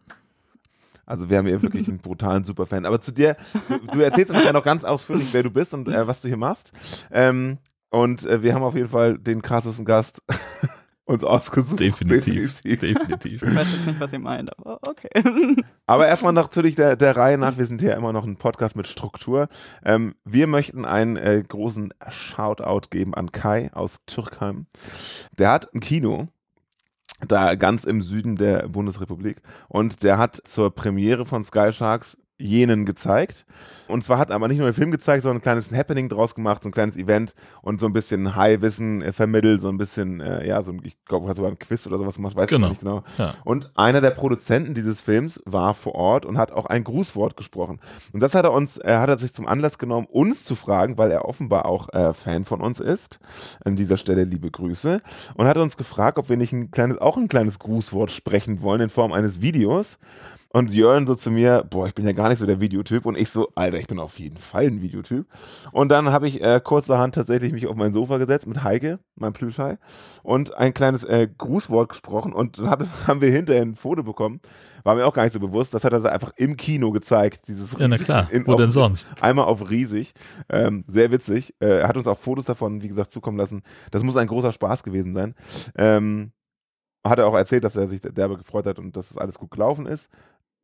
Also 1.07 1.29
wir 1.29 1.39
haben 1.39 1.47
hier 1.47 1.61
wirklich 1.61 1.89
einen 1.89 1.99
brutalen 1.99 2.45
Superfan. 2.45 2.87
Aber 2.87 3.01
zu 3.01 3.13
dir, 3.13 3.37
du, 3.69 3.79
du 3.79 4.01
erzählst 4.01 4.33
uns 4.33 4.45
ja 4.45 4.53
noch 4.53 4.63
ganz 4.63 4.85
ausführlich, 4.85 5.29
wer 5.33 5.43
du 5.43 5.51
bist 5.51 5.75
und 5.75 5.89
äh, 5.89 6.07
was 6.07 6.23
du 6.23 6.29
hier 6.29 6.37
machst. 6.37 6.73
Ähm, 7.11 7.59
und 7.95 8.27
äh, 8.27 8.43
wir 8.43 8.55
haben 8.55 8.65
auf 8.65 8.75
jeden 8.75 8.89
Fall 8.89 9.19
den 9.19 9.41
krassesten 9.41 9.85
Gast 9.85 10.21
uns 11.05 11.23
ausgesucht. 11.23 11.79
Definitiv. 11.79 12.61
Definitiv. 12.63 12.99
Definitiv. 12.99 13.43
Ich 13.43 13.55
weiß 13.55 13.73
jetzt 13.73 13.87
nicht, 13.87 14.01
was 14.01 14.13
ihr 14.13 14.19
meint, 14.19 14.51
aber 14.59 14.81
okay. 14.89 15.09
Aber 15.87 16.07
erstmal 16.07 16.33
natürlich 16.33 16.77
der, 16.77 16.97
der 16.97 17.15
Reihe 17.17 17.37
nach, 17.37 17.59
wir 17.59 17.67
sind 17.67 17.83
hier 17.83 17.95
immer 17.95 18.15
noch 18.15 18.25
ein 18.25 18.37
Podcast 18.37 18.75
mit 18.75 18.87
Struktur. 18.87 19.49
Ähm, 19.85 20.15
wir 20.25 20.47
möchten 20.47 20.87
einen 20.87 21.17
äh, 21.17 21.43
großen 21.47 21.93
Shoutout 22.09 22.89
geben 22.89 23.15
an 23.15 23.33
Kai 23.33 23.71
aus 23.75 23.99
Türkheim. 24.07 24.67
Der 25.39 25.51
hat 25.51 25.73
ein 25.75 25.81
Kino 25.81 26.29
da 27.29 27.55
ganz 27.55 27.85
im 27.85 28.01
Süden 28.01 28.37
der 28.37 28.69
Bundesrepublik 28.69 29.41
und 29.69 30.03
der 30.03 30.19
hat 30.19 30.41
zur 30.45 30.75
Premiere 30.75 31.27
von 31.27 31.45
Sky 31.45 31.73
Sharks 31.73 32.17
jenen 32.39 32.85
gezeigt. 32.85 33.47
Und 33.87 34.05
zwar 34.05 34.19
hat 34.19 34.31
aber 34.31 34.49
nicht 34.49 34.59
nur 34.59 34.69
den 34.69 34.75
Film 34.75 34.91
gezeigt, 34.91 35.23
sondern 35.23 35.39
ein 35.39 35.43
kleines 35.43 35.73
Happening 35.73 36.09
draus 36.09 36.35
gemacht, 36.35 36.63
so 36.63 36.69
ein 36.69 36.73
kleines 36.73 36.97
Event 36.97 37.35
und 37.63 37.81
so 37.81 37.87
ein 37.87 37.93
bisschen 37.93 38.35
High-Wissen 38.35 39.03
äh, 39.03 39.13
vermittelt, 39.13 39.61
so 39.61 39.69
ein 39.69 39.77
bisschen, 39.77 40.21
äh, 40.21 40.47
ja, 40.47 40.63
so 40.63 40.73
ein, 40.73 40.81
ich 40.85 40.97
glaube, 41.05 41.29
hat 41.29 41.37
sogar 41.37 41.53
ein 41.53 41.59
Quiz 41.59 41.87
oder 41.87 41.99
sowas 41.99 42.17
gemacht, 42.17 42.35
weiß 42.35 42.49
genau. 42.49 42.67
ich 42.67 42.71
nicht 42.73 42.81
genau. 42.81 43.05
Ja. 43.19 43.35
Und 43.45 43.71
einer 43.77 44.01
der 44.01 44.11
Produzenten 44.11 44.75
dieses 44.75 45.01
Films 45.01 45.41
war 45.45 45.75
vor 45.75 45.95
Ort 45.95 46.27
und 46.27 46.39
hat 46.39 46.51
auch 46.51 46.67
ein 46.67 46.83
Grußwort 46.83 47.37
gesprochen. 47.37 47.79
Und 48.13 48.21
das 48.21 48.35
hat 48.35 48.45
er 48.45 48.53
uns, 48.53 48.79
äh, 48.79 48.97
hat 48.97 49.11
er 49.11 49.19
sich 49.19 49.33
zum 49.33 49.47
Anlass 49.47 49.79
genommen, 49.79 50.07
uns 50.11 50.45
zu 50.45 50.55
fragen, 50.55 50.99
weil 50.99 51.11
er 51.11 51.27
offenbar 51.27 51.67
auch 51.67 51.93
äh, 51.93 52.15
Fan 52.15 52.45
von 52.45 52.61
uns 52.61 52.81
ist. 52.81 53.21
An 53.65 53.77
dieser 53.77 53.97
Stelle 53.97 54.25
liebe 54.25 54.51
Grüße. 54.51 55.03
Und 55.35 55.47
hat 55.47 55.57
uns 55.59 55.77
gefragt, 55.77 56.19
ob 56.19 56.29
wir 56.29 56.37
nicht 56.37 56.53
ein 56.53 56.71
kleines, 56.71 56.99
auch 56.99 57.17
ein 57.17 57.29
kleines 57.29 57.59
Grußwort 57.59 58.11
sprechen 58.11 58.63
wollen 58.63 58.81
in 58.81 58.89
Form 58.89 59.13
eines 59.13 59.41
Videos. 59.41 59.99
Und 60.55 60.73
Jörn 60.73 61.05
so 61.05 61.17
zu 61.17 61.33
mir, 61.33 61.67
boah, 61.69 61.89
ich 61.89 61.97
bin 61.97 62.07
ja 62.07 62.13
gar 62.13 62.29
nicht 62.29 62.39
so 62.39 62.47
der 62.47 62.61
Videotyp. 62.61 63.07
Und 63.07 63.19
ich 63.19 63.29
so, 63.29 63.49
Alter, 63.57 63.77
ich 63.77 63.89
bin 63.89 63.99
auf 63.99 64.21
jeden 64.21 64.37
Fall 64.37 64.67
ein 64.67 64.83
Videotyp. 64.83 65.27
Und 65.73 65.89
dann 65.89 66.13
habe 66.13 66.29
ich 66.29 66.41
äh, 66.45 66.61
kurzerhand 66.63 67.17
tatsächlich 67.17 67.53
mich 67.53 67.67
auf 67.67 67.75
mein 67.75 67.93
Sofa 67.93 68.19
gesetzt 68.19 68.47
mit 68.47 68.63
Heike, 68.63 69.01
meinem 69.17 69.33
Plüschei, 69.33 69.79
und 70.23 70.55
ein 70.55 70.73
kleines 70.73 71.03
äh, 71.03 71.27
Grußwort 71.37 71.89
gesprochen. 71.89 72.33
Und 72.33 72.61
dann 72.61 72.71
hab, 72.71 72.85
haben 73.09 73.21
wir 73.21 73.33
hinterher 73.33 73.63
ein 73.63 73.75
Foto 73.75 74.05
bekommen. 74.05 74.41
War 74.85 74.95
mir 74.95 75.05
auch 75.09 75.13
gar 75.13 75.25
nicht 75.25 75.33
so 75.33 75.41
bewusst. 75.41 75.75
Das 75.75 75.83
hat 75.83 75.93
er 75.93 75.97
also 75.97 76.07
einfach 76.07 76.31
im 76.37 76.57
Kino 76.57 76.93
gezeigt. 76.93 77.49
Dieses 77.49 77.73
ja, 77.77 77.89
na 77.89 77.99
klar. 77.99 78.31
In, 78.31 78.47
Wo 78.47 78.55
denn 78.55 78.71
sonst? 78.71 79.09
Einmal 79.21 79.47
auf 79.47 79.69
riesig. 79.69 80.13
Ähm, 80.49 80.85
sehr 80.87 81.11
witzig. 81.11 81.53
Äh, 81.59 81.81
er 81.81 81.89
hat 81.89 81.97
uns 81.97 82.07
auch 82.07 82.19
Fotos 82.19 82.45
davon, 82.45 82.81
wie 82.81 82.89
gesagt, 82.89 83.11
zukommen 83.11 83.39
lassen. 83.39 83.65
Das 83.91 84.05
muss 84.05 84.17
ein 84.17 84.29
großer 84.29 84.53
Spaß 84.53 84.85
gewesen 84.85 85.15
sein. 85.15 85.35
Ähm, 85.77 86.31
hat 87.07 87.19
er 87.19 87.27
auch 87.27 87.35
erzählt, 87.35 87.65
dass 87.65 87.77
er 87.77 87.87
sich 87.87 88.01
derbe 88.01 88.39
gefreut 88.39 88.67
hat 88.67 88.79
und 88.79 88.97
dass 88.97 89.11
es 89.11 89.19
alles 89.19 89.39
gut 89.39 89.51
gelaufen 89.51 89.87
ist. 89.87 90.09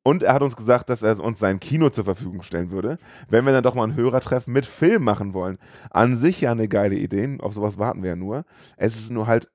Und 0.02 0.22
er 0.22 0.32
hat 0.32 0.42
uns 0.42 0.56
gesagt, 0.56 0.88
dass 0.88 1.02
er 1.02 1.20
uns 1.20 1.38
sein 1.38 1.60
Kino 1.60 1.90
zur 1.90 2.04
Verfügung 2.04 2.42
stellen 2.42 2.70
würde, 2.72 2.98
wenn 3.28 3.44
wir 3.44 3.52
dann 3.52 3.62
doch 3.62 3.74
mal 3.74 3.84
ein 3.84 3.96
Hörertreffen 3.96 4.52
mit 4.52 4.64
Film 4.64 5.04
machen 5.04 5.34
wollen. 5.34 5.58
An 5.90 6.14
sich 6.14 6.40
ja 6.40 6.52
eine 6.52 6.68
geile 6.68 6.96
Idee, 6.96 7.36
auf 7.40 7.52
sowas 7.52 7.78
warten 7.78 8.02
wir 8.02 8.10
ja 8.10 8.16
nur. 8.16 8.44
Es 8.78 8.96
ist 8.96 9.10
nur 9.10 9.26
halt, 9.26 9.50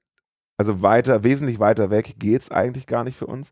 also 0.58 0.82
weiter, 0.84 1.24
wesentlich 1.24 1.60
weiter 1.60 1.90
weg 1.90 2.16
geht 2.20 2.44
es 2.44 2.52
eigentlich 2.52 2.86
gar 2.86 3.04
nicht 3.04 3.18
für 3.18 3.26
uns. 3.26 3.52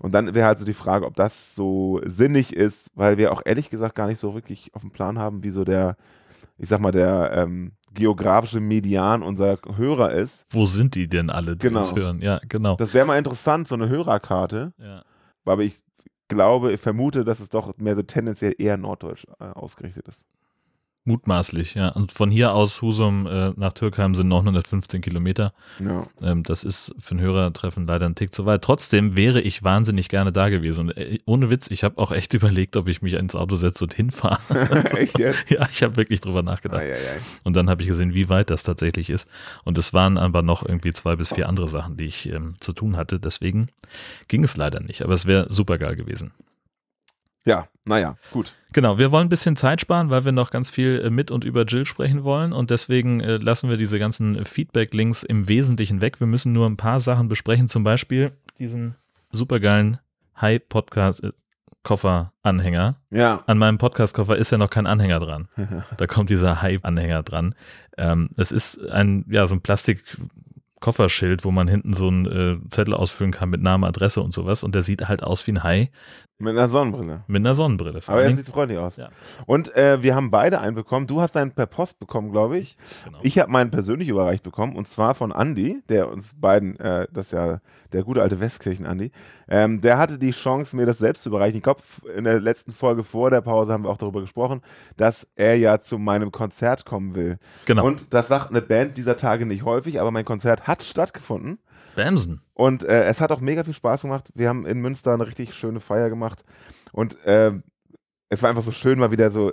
Und 0.00 0.12
dann 0.14 0.34
wäre 0.34 0.46
halt 0.46 0.58
so 0.58 0.64
die 0.64 0.72
Frage, 0.72 1.06
ob 1.06 1.14
das 1.14 1.54
so 1.54 2.00
sinnig 2.04 2.54
ist, 2.56 2.88
weil 2.94 3.18
wir 3.18 3.32
auch 3.32 3.42
ehrlich 3.44 3.70
gesagt 3.70 3.94
gar 3.94 4.08
nicht 4.08 4.18
so 4.18 4.34
wirklich 4.34 4.74
auf 4.74 4.80
dem 4.82 4.90
Plan 4.90 5.18
haben, 5.20 5.44
wie 5.44 5.50
so 5.50 5.62
der, 5.64 5.96
ich 6.58 6.68
sag 6.68 6.80
mal, 6.80 6.92
der, 6.92 7.30
ähm, 7.34 7.72
geografische 7.94 8.58
Median 8.58 9.22
unserer 9.22 9.58
Hörer 9.76 10.12
ist. 10.12 10.46
Wo 10.50 10.64
sind 10.66 10.94
die 10.94 11.08
denn 11.08 11.28
alle, 11.30 11.56
die 11.56 11.68
Genau. 11.68 11.80
uns 11.80 11.94
hören? 11.94 12.20
Ja, 12.22 12.40
genau. 12.48 12.74
Das 12.76 12.94
wäre 12.94 13.06
mal 13.06 13.18
interessant, 13.18 13.68
so 13.68 13.74
eine 13.76 13.88
Hörerkarte. 13.88 14.72
ja. 14.78 15.02
Aber 15.44 15.62
ich 15.64 15.82
glaube, 16.34 16.72
ich 16.72 16.80
vermute, 16.80 17.24
dass 17.24 17.40
es 17.40 17.48
doch 17.48 17.76
mehr 17.78 17.96
so 17.96 18.02
tendenziell 18.02 18.54
eher 18.58 18.76
norddeutsch 18.76 19.26
äh, 19.40 19.44
ausgerichtet 19.44 20.08
ist. 20.08 20.26
Mutmaßlich, 21.04 21.74
ja. 21.74 21.88
Und 21.88 22.12
von 22.12 22.30
hier 22.30 22.54
aus 22.54 22.80
Husum 22.80 23.26
äh, 23.26 23.52
nach 23.56 23.72
Türkheim 23.72 24.14
sind 24.14 24.28
915 24.28 25.00
Kilometer. 25.00 25.52
Ja. 25.80 26.06
Ähm, 26.22 26.44
das 26.44 26.62
ist 26.62 26.94
für 27.00 27.16
ein 27.16 27.20
Hörertreffen 27.20 27.88
leider 27.88 28.06
ein 28.06 28.14
Tick 28.14 28.32
zu 28.32 28.46
weit. 28.46 28.62
Trotzdem 28.62 29.16
wäre 29.16 29.40
ich 29.40 29.64
wahnsinnig 29.64 30.08
gerne 30.08 30.30
da 30.30 30.48
gewesen. 30.48 30.90
Und 30.90 30.96
äh, 30.96 31.18
ohne 31.26 31.50
Witz, 31.50 31.72
ich 31.72 31.82
habe 31.82 31.98
auch 31.98 32.12
echt 32.12 32.34
überlegt, 32.34 32.76
ob 32.76 32.86
ich 32.86 33.02
mich 33.02 33.14
ins 33.14 33.34
Auto 33.34 33.56
setze 33.56 33.82
und 33.82 33.94
hinfahre. 33.94 34.38
Echt 34.96 35.18
jetzt? 35.18 35.50
ja, 35.50 35.66
ich 35.72 35.82
habe 35.82 35.96
wirklich 35.96 36.20
drüber 36.20 36.44
nachgedacht. 36.44 36.80
Ei, 36.80 36.92
ei, 36.92 36.96
ei. 36.96 37.20
Und 37.42 37.56
dann 37.56 37.68
habe 37.68 37.82
ich 37.82 37.88
gesehen, 37.88 38.14
wie 38.14 38.28
weit 38.28 38.50
das 38.50 38.62
tatsächlich 38.62 39.10
ist. 39.10 39.26
Und 39.64 39.78
es 39.78 39.92
waren 39.92 40.18
aber 40.18 40.42
noch 40.42 40.64
irgendwie 40.64 40.92
zwei 40.92 41.16
bis 41.16 41.34
vier 41.34 41.48
andere 41.48 41.66
Sachen, 41.66 41.96
die 41.96 42.04
ich 42.04 42.28
ähm, 42.28 42.54
zu 42.60 42.72
tun 42.72 42.96
hatte. 42.96 43.18
Deswegen 43.18 43.66
ging 44.28 44.44
es 44.44 44.56
leider 44.56 44.80
nicht. 44.80 45.02
Aber 45.02 45.14
es 45.14 45.26
wäre 45.26 45.46
super 45.50 45.78
geil 45.78 45.96
gewesen. 45.96 46.32
Ja, 47.44 47.66
naja, 47.84 48.16
gut. 48.30 48.54
Genau, 48.72 48.98
wir 48.98 49.10
wollen 49.10 49.26
ein 49.26 49.30
bisschen 49.30 49.56
Zeit 49.56 49.80
sparen, 49.80 50.10
weil 50.10 50.24
wir 50.24 50.30
noch 50.32 50.50
ganz 50.50 50.70
viel 50.70 51.02
äh, 51.04 51.10
mit 51.10 51.30
und 51.30 51.44
über 51.44 51.64
Jill 51.64 51.84
sprechen 51.84 52.24
wollen. 52.24 52.52
Und 52.52 52.70
deswegen 52.70 53.20
äh, 53.20 53.36
lassen 53.36 53.68
wir 53.68 53.76
diese 53.76 53.98
ganzen 53.98 54.44
Feedback-Links 54.44 55.24
im 55.24 55.48
Wesentlichen 55.48 56.00
weg. 56.00 56.20
Wir 56.20 56.28
müssen 56.28 56.52
nur 56.52 56.68
ein 56.68 56.76
paar 56.76 57.00
Sachen 57.00 57.28
besprechen. 57.28 57.68
Zum 57.68 57.84
Beispiel 57.84 58.32
diesen 58.58 58.94
supergeilen 59.32 59.98
High-Podcast-Koffer-Anhänger. 60.40 62.96
Ja. 63.10 63.42
An 63.46 63.58
meinem 63.58 63.78
Podcast-Koffer 63.78 64.36
ist 64.36 64.50
ja 64.50 64.58
noch 64.58 64.70
kein 64.70 64.86
Anhänger 64.86 65.18
dran. 65.18 65.48
Da 65.96 66.06
kommt 66.06 66.30
dieser 66.30 66.62
Hype-Anhänger 66.62 67.24
dran. 67.24 67.56
Ähm, 67.98 68.30
es 68.36 68.52
ist 68.52 68.80
ein, 68.88 69.24
ja, 69.28 69.46
so 69.46 69.56
ein 69.56 69.60
Plastik-Kofferschild, 69.60 71.44
wo 71.44 71.50
man 71.50 71.68
hinten 71.68 71.92
so 71.94 72.08
einen 72.08 72.26
äh, 72.26 72.58
Zettel 72.68 72.94
ausfüllen 72.94 73.32
kann 73.32 73.50
mit 73.50 73.60
Name, 73.60 73.86
Adresse 73.86 74.22
und 74.22 74.32
sowas. 74.32 74.62
Und 74.62 74.74
der 74.74 74.80
sieht 74.82 75.08
halt 75.08 75.22
aus 75.24 75.46
wie 75.46 75.52
ein 75.52 75.62
Hai 75.62 75.90
Mit 76.42 76.56
einer 76.56 76.66
Sonnenbrille. 76.66 77.22
mit 77.28 77.40
einer 77.40 77.54
Sonnenbrille. 77.54 78.00
Aber 78.06 78.22
er 78.22 78.34
sieht 78.34 78.48
freundlich 78.48 78.78
aus. 78.78 78.96
Ja. 78.96 79.10
Und 79.46 79.74
äh, 79.76 80.02
wir 80.02 80.16
haben 80.16 80.30
beide 80.30 80.60
einen 80.60 80.74
bekommen. 80.74 81.06
Du 81.06 81.20
hast 81.20 81.36
einen 81.36 81.52
per 81.52 81.66
Post 81.66 82.00
bekommen, 82.00 82.32
glaube 82.32 82.58
ich. 82.58 82.76
Genau. 83.04 83.18
Ich 83.22 83.38
habe 83.38 83.50
meinen 83.50 83.70
persönlich 83.70 84.08
überreicht 84.08 84.42
bekommen 84.42 84.74
und 84.74 84.88
zwar 84.88 85.14
von 85.14 85.30
Andy, 85.30 85.82
der 85.88 86.10
uns 86.10 86.32
beiden, 86.34 86.78
äh, 86.80 87.06
das 87.12 87.26
ist 87.26 87.32
ja 87.32 87.60
der 87.92 88.02
gute 88.02 88.22
alte 88.22 88.40
Westkirchen-Andy, 88.40 89.12
ähm, 89.48 89.80
der 89.80 89.98
hatte 89.98 90.18
die 90.18 90.32
Chance, 90.32 90.74
mir 90.74 90.86
das 90.86 90.98
selbst 90.98 91.22
zu 91.22 91.28
überreichen. 91.28 91.58
Ich 91.58 91.62
glaube, 91.62 91.82
in 92.16 92.24
der 92.24 92.40
letzten 92.40 92.72
Folge 92.72 93.04
vor 93.04 93.30
der 93.30 93.40
Pause 93.40 93.72
haben 93.72 93.84
wir 93.84 93.90
auch 93.90 93.98
darüber 93.98 94.20
gesprochen, 94.20 94.62
dass 94.96 95.28
er 95.36 95.56
ja 95.56 95.80
zu 95.80 95.98
meinem 95.98 96.32
Konzert 96.32 96.84
kommen 96.84 97.14
will. 97.14 97.38
Genau. 97.66 97.84
Und 97.86 98.12
das 98.14 98.28
sagt 98.28 98.50
eine 98.50 98.62
Band 98.62 98.96
dieser 98.96 99.16
Tage 99.16 99.46
nicht 99.46 99.64
häufig, 99.64 100.00
aber 100.00 100.10
mein 100.10 100.24
Konzert 100.24 100.66
hat 100.66 100.82
stattgefunden. 100.82 101.58
Bamsen. 101.96 102.40
Und 102.54 102.84
äh, 102.84 103.04
es 103.04 103.20
hat 103.20 103.32
auch 103.32 103.40
mega 103.40 103.64
viel 103.64 103.74
Spaß 103.74 104.02
gemacht. 104.02 104.30
Wir 104.34 104.48
haben 104.48 104.66
in 104.66 104.80
Münster 104.80 105.12
eine 105.12 105.26
richtig 105.26 105.54
schöne 105.54 105.80
Feier 105.80 106.08
gemacht. 106.08 106.44
Und 106.92 107.22
äh, 107.24 107.52
es 108.32 108.42
war 108.42 108.48
einfach 108.48 108.62
so 108.62 108.72
schön, 108.72 108.98
mal 108.98 109.10
wieder 109.10 109.30
so 109.30 109.52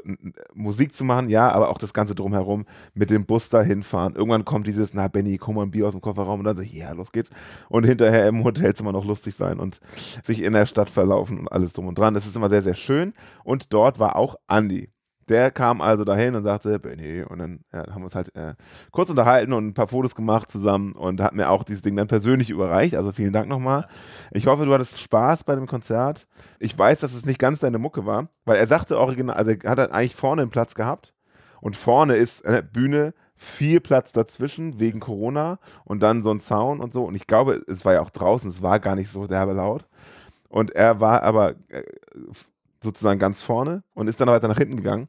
Musik 0.54 0.94
zu 0.94 1.04
machen, 1.04 1.28
ja, 1.28 1.52
aber 1.52 1.70
auch 1.70 1.78
das 1.78 1.94
Ganze 1.94 2.16
drumherum 2.16 2.66
mit 2.94 3.10
dem 3.10 3.26
Bus 3.26 3.50
da 3.50 3.62
hinfahren. 3.62 4.16
Irgendwann 4.16 4.46
kommt 4.46 4.68
dieses, 4.68 4.94
na 4.94 5.10
Benny, 5.10 5.38
komm 5.38 5.56
mal 5.56 5.64
ein 5.64 5.72
Bier 5.72 5.88
aus 5.88 5.92
dem 5.92 6.00
Kofferraum 6.00 6.40
und 6.40 6.46
dann 6.46 6.56
so, 6.56 6.62
ja, 6.62 6.94
los 6.94 7.12
geht's. 7.12 7.30
Und 7.68 7.84
hinterher 7.84 8.30
im 8.30 8.46
Hotelzimmer 8.46 8.94
noch 8.94 9.04
lustig 9.04 9.36
sein 9.36 9.60
und 9.60 9.82
sich 10.24 10.42
in 10.42 10.54
der 10.54 10.66
Stadt 10.66 10.90
verlaufen 10.90 11.40
und 11.40 11.52
alles 11.52 11.74
drum 11.74 11.88
und 11.88 12.00
dran. 12.00 12.14
Das 12.14 12.26
ist 12.26 12.38
immer 12.38 12.48
sehr, 12.48 12.62
sehr 12.62 12.74
schön. 12.74 13.14
Und 13.44 13.74
dort 13.74 14.00
war 14.00 14.16
auch 14.16 14.38
Andi. 14.48 14.90
Der 15.30 15.52
kam 15.52 15.80
also 15.80 16.04
dahin 16.04 16.34
und 16.34 16.42
sagte, 16.42 16.80
Benny, 16.80 17.22
und 17.22 17.38
dann 17.38 17.60
ja, 17.72 17.86
haben 17.92 18.02
wir 18.02 18.06
uns 18.06 18.16
halt 18.16 18.36
äh, 18.36 18.56
kurz 18.92 19.12
unterhalten 19.12 19.54
und 19.54 19.68
ein 19.68 19.74
paar 19.76 19.88
Fotos 19.88 20.16
gemacht 20.16 20.52
zusammen 20.52 20.94
und 20.94 21.22
hat 21.22 21.36
mir 21.36 21.52
auch 21.52 21.64
dieses 21.64 21.84
Ding 21.84 21.96
dann 21.96 22.08
persönlich 22.08 22.50
überreicht. 22.50 22.96
Also 22.96 23.12
vielen 23.12 23.32
Dank 23.32 23.48
nochmal. 23.48 23.88
Ich 24.32 24.48
hoffe, 24.48 24.66
du 24.66 24.74
hattest 24.74 25.00
Spaß 25.00 25.44
bei 25.44 25.56
dem 25.56 25.68
Konzert. 25.68 26.28
Ich 26.58 26.78
weiß, 26.78 27.00
dass 27.02 27.14
es 27.14 27.28
nicht 27.28 27.38
ganz 27.38 27.60
deine 27.60 27.78
Mucke 27.78 28.08
war, 28.08 28.30
weil 28.46 28.58
er 28.58 28.66
sagte 28.66 28.98
original, 28.98 29.36
also 29.36 29.52
er 29.52 29.70
hat 29.70 29.78
halt 29.78 29.92
eigentlich 29.92 30.16
vorne 30.16 30.42
einen 30.42 30.52
Platz 30.52 30.74
gehabt 30.74 31.14
und 31.62 31.76
vorne 31.76 32.16
ist 32.16 32.44
äh, 32.46 32.64
Bühne, 32.64 33.14
viel 33.36 33.80
Platz 33.82 34.12
dazwischen 34.12 34.80
wegen 34.80 35.00
Corona 35.00 35.60
und 35.86 36.02
dann 36.02 36.24
so 36.24 36.32
ein 36.32 36.40
Sound 36.40 36.82
und 36.82 36.92
so. 36.92 37.06
Und 37.06 37.14
ich 37.14 37.28
glaube, 37.28 37.62
es 37.68 37.86
war 37.86 37.94
ja 37.94 38.02
auch 38.02 38.10
draußen, 38.10 38.50
es 38.50 38.64
war 38.64 38.80
gar 38.80 38.96
nicht 38.96 39.12
so 39.12 39.28
derbe 39.28 39.54
laut. 39.54 39.86
Und 40.50 40.72
er 40.72 41.00
war 41.00 41.22
aber 41.22 41.52
äh, 41.68 41.84
sozusagen 42.84 43.20
ganz 43.20 43.44
vorne 43.44 43.84
und 43.94 44.08
ist 44.08 44.20
dann 44.20 44.28
weiter 44.28 44.48
nach 44.48 44.58
hinten 44.58 44.78
gegangen 44.78 45.08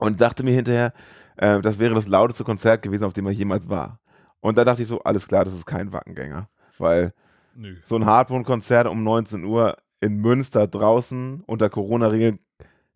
und 0.00 0.20
dachte 0.20 0.42
mir 0.42 0.54
hinterher, 0.54 0.92
äh, 1.36 1.60
das 1.60 1.78
wäre 1.78 1.94
das 1.94 2.08
lauteste 2.08 2.42
Konzert 2.42 2.82
gewesen, 2.82 3.04
auf 3.04 3.12
dem 3.12 3.26
er 3.26 3.32
jemals 3.32 3.68
war. 3.68 4.00
Und 4.40 4.58
da 4.58 4.64
dachte 4.64 4.82
ich 4.82 4.88
so, 4.88 5.00
alles 5.02 5.28
klar, 5.28 5.44
das 5.44 5.54
ist 5.54 5.66
kein 5.66 5.92
Wackengänger. 5.92 6.48
Weil 6.78 7.12
Nö. 7.54 7.76
so 7.84 7.96
ein 7.96 8.06
Hardbone-Konzert 8.06 8.88
um 8.88 9.04
19 9.04 9.44
Uhr 9.44 9.76
in 10.00 10.16
Münster 10.16 10.66
draußen 10.66 11.42
unter 11.46 11.68
Corona-Regeln 11.68 12.38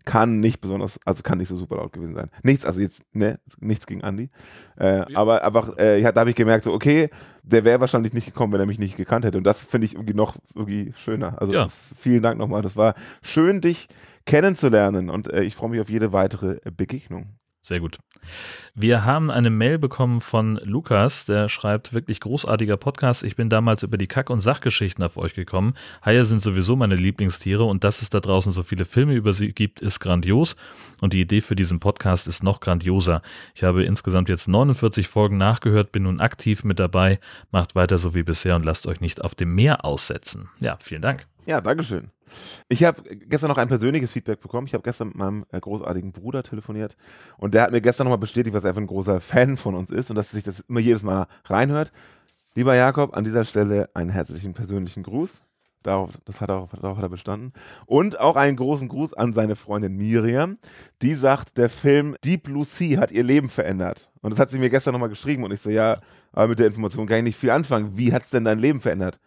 kann 0.04 0.40
nicht 0.40 0.60
besonders, 0.60 0.98
also 1.04 1.22
kann 1.22 1.38
nicht 1.38 1.48
so 1.48 1.56
super 1.56 1.76
laut 1.76 1.92
gewesen 1.92 2.14
sein. 2.14 2.30
Nichts, 2.42 2.64
also 2.64 2.80
jetzt, 2.80 3.02
ne, 3.14 3.38
nichts 3.58 3.86
gegen 3.86 4.02
Andi. 4.04 4.30
Äh, 4.78 4.98
Ja. 5.10 5.18
Aber 5.18 5.44
einfach, 5.44 5.76
äh, 5.78 6.00
ja, 6.00 6.12
da 6.12 6.20
habe 6.20 6.30
ich 6.30 6.36
gemerkt, 6.36 6.64
so, 6.64 6.72
okay, 6.72 7.08
der 7.42 7.64
wäre 7.64 7.80
wahrscheinlich 7.80 8.12
nicht 8.12 8.26
gekommen, 8.26 8.52
wenn 8.52 8.60
er 8.60 8.66
mich 8.66 8.78
nicht 8.78 8.96
gekannt 8.96 9.24
hätte. 9.24 9.38
Und 9.38 9.44
das 9.44 9.60
finde 9.62 9.86
ich 9.86 9.94
irgendwie 9.94 10.14
noch 10.14 10.36
irgendwie 10.54 10.92
schöner. 10.96 11.40
Also 11.40 11.52
Ja. 11.52 11.64
das, 11.64 11.94
vielen 11.98 12.22
Dank 12.22 12.38
nochmal. 12.38 12.62
Das 12.62 12.76
war 12.76 12.94
schön, 13.22 13.60
dich 13.60 13.88
kennenzulernen 14.26 15.10
und 15.10 15.28
äh, 15.32 15.42
ich 15.42 15.54
freue 15.54 15.70
mich 15.70 15.80
auf 15.80 15.90
jede 15.90 16.12
weitere 16.12 16.58
Begegnung. 16.76 17.28
Sehr 17.64 17.80
gut. 17.80 17.98
Wir 18.74 19.06
haben 19.06 19.30
eine 19.30 19.48
Mail 19.48 19.78
bekommen 19.78 20.20
von 20.20 20.56
Lukas, 20.64 21.24
der 21.24 21.48
schreibt 21.48 21.94
wirklich 21.94 22.20
großartiger 22.20 22.76
Podcast. 22.76 23.24
Ich 23.24 23.36
bin 23.36 23.48
damals 23.48 23.82
über 23.82 23.96
die 23.96 24.06
Kack- 24.06 24.28
und 24.28 24.40
Sachgeschichten 24.40 25.02
auf 25.02 25.16
euch 25.16 25.32
gekommen. 25.32 25.72
Haie 26.04 26.26
sind 26.26 26.42
sowieso 26.42 26.76
meine 26.76 26.94
Lieblingstiere 26.94 27.64
und 27.64 27.82
dass 27.82 28.02
es 28.02 28.10
da 28.10 28.20
draußen 28.20 28.52
so 28.52 28.64
viele 28.64 28.84
Filme 28.84 29.14
über 29.14 29.32
sie 29.32 29.54
gibt, 29.54 29.80
ist 29.80 29.98
grandios. 29.98 30.56
Und 31.00 31.14
die 31.14 31.22
Idee 31.22 31.40
für 31.40 31.56
diesen 31.56 31.80
Podcast 31.80 32.28
ist 32.28 32.42
noch 32.42 32.60
grandioser. 32.60 33.22
Ich 33.54 33.64
habe 33.64 33.82
insgesamt 33.84 34.28
jetzt 34.28 34.46
49 34.46 35.08
Folgen 35.08 35.38
nachgehört, 35.38 35.90
bin 35.90 36.02
nun 36.02 36.20
aktiv 36.20 36.64
mit 36.64 36.78
dabei. 36.78 37.18
Macht 37.50 37.74
weiter 37.74 37.96
so 37.96 38.14
wie 38.14 38.24
bisher 38.24 38.56
und 38.56 38.66
lasst 38.66 38.86
euch 38.86 39.00
nicht 39.00 39.24
auf 39.24 39.34
dem 39.34 39.54
Meer 39.54 39.86
aussetzen. 39.86 40.50
Ja, 40.60 40.76
vielen 40.80 41.00
Dank. 41.00 41.26
Ja, 41.46 41.62
Dankeschön. 41.62 42.10
Ich 42.68 42.84
habe 42.84 43.02
gestern 43.16 43.48
noch 43.48 43.58
ein 43.58 43.68
persönliches 43.68 44.10
Feedback 44.10 44.40
bekommen. 44.40 44.66
Ich 44.66 44.74
habe 44.74 44.82
gestern 44.82 45.08
mit 45.08 45.16
meinem 45.16 45.44
äh, 45.50 45.60
großartigen 45.60 46.12
Bruder 46.12 46.42
telefoniert 46.42 46.96
und 47.36 47.54
der 47.54 47.62
hat 47.62 47.72
mir 47.72 47.80
gestern 47.80 48.04
nochmal 48.06 48.18
bestätigt, 48.18 48.54
was 48.54 48.64
er 48.64 48.74
für 48.74 48.80
ein 48.80 48.86
großer 48.86 49.20
Fan 49.20 49.56
von 49.56 49.74
uns 49.74 49.90
ist 49.90 50.10
und 50.10 50.16
dass 50.16 50.32
er 50.32 50.34
sich 50.34 50.44
das 50.44 50.60
immer 50.60 50.80
jedes 50.80 51.02
Mal 51.02 51.26
reinhört. 51.44 51.92
Lieber 52.54 52.74
Jakob, 52.74 53.16
an 53.16 53.24
dieser 53.24 53.44
Stelle 53.44 53.90
einen 53.94 54.10
herzlichen 54.10 54.54
persönlichen 54.54 55.02
Gruß. 55.02 55.42
Darauf, 55.82 56.10
das 56.24 56.40
hat 56.40 56.48
er, 56.48 56.68
darauf 56.80 56.96
hat 56.96 57.04
er 57.04 57.10
bestanden. 57.10 57.52
Und 57.84 58.18
auch 58.18 58.36
einen 58.36 58.56
großen 58.56 58.88
Gruß 58.88 59.12
an 59.12 59.34
seine 59.34 59.54
Freundin 59.54 59.96
Miriam. 59.96 60.56
Die 61.02 61.14
sagt, 61.14 61.58
der 61.58 61.68
Film 61.68 62.16
Deep 62.24 62.44
Blue 62.44 62.64
Sea 62.64 62.98
hat 62.98 63.10
ihr 63.10 63.22
Leben 63.22 63.50
verändert. 63.50 64.10
Und 64.22 64.30
das 64.30 64.40
hat 64.40 64.48
sie 64.48 64.58
mir 64.58 64.70
gestern 64.70 64.92
nochmal 64.92 65.10
geschrieben. 65.10 65.44
Und 65.44 65.52
ich 65.52 65.60
so, 65.60 65.68
ja, 65.68 65.98
aber 66.32 66.48
mit 66.48 66.58
der 66.58 66.68
Information 66.68 67.06
kann 67.06 67.18
ich 67.18 67.24
nicht 67.24 67.38
viel 67.38 67.50
anfangen. 67.50 67.98
Wie 67.98 68.14
hat 68.14 68.22
es 68.22 68.30
denn 68.30 68.44
dein 68.44 68.60
Leben 68.60 68.80
verändert? 68.80 69.18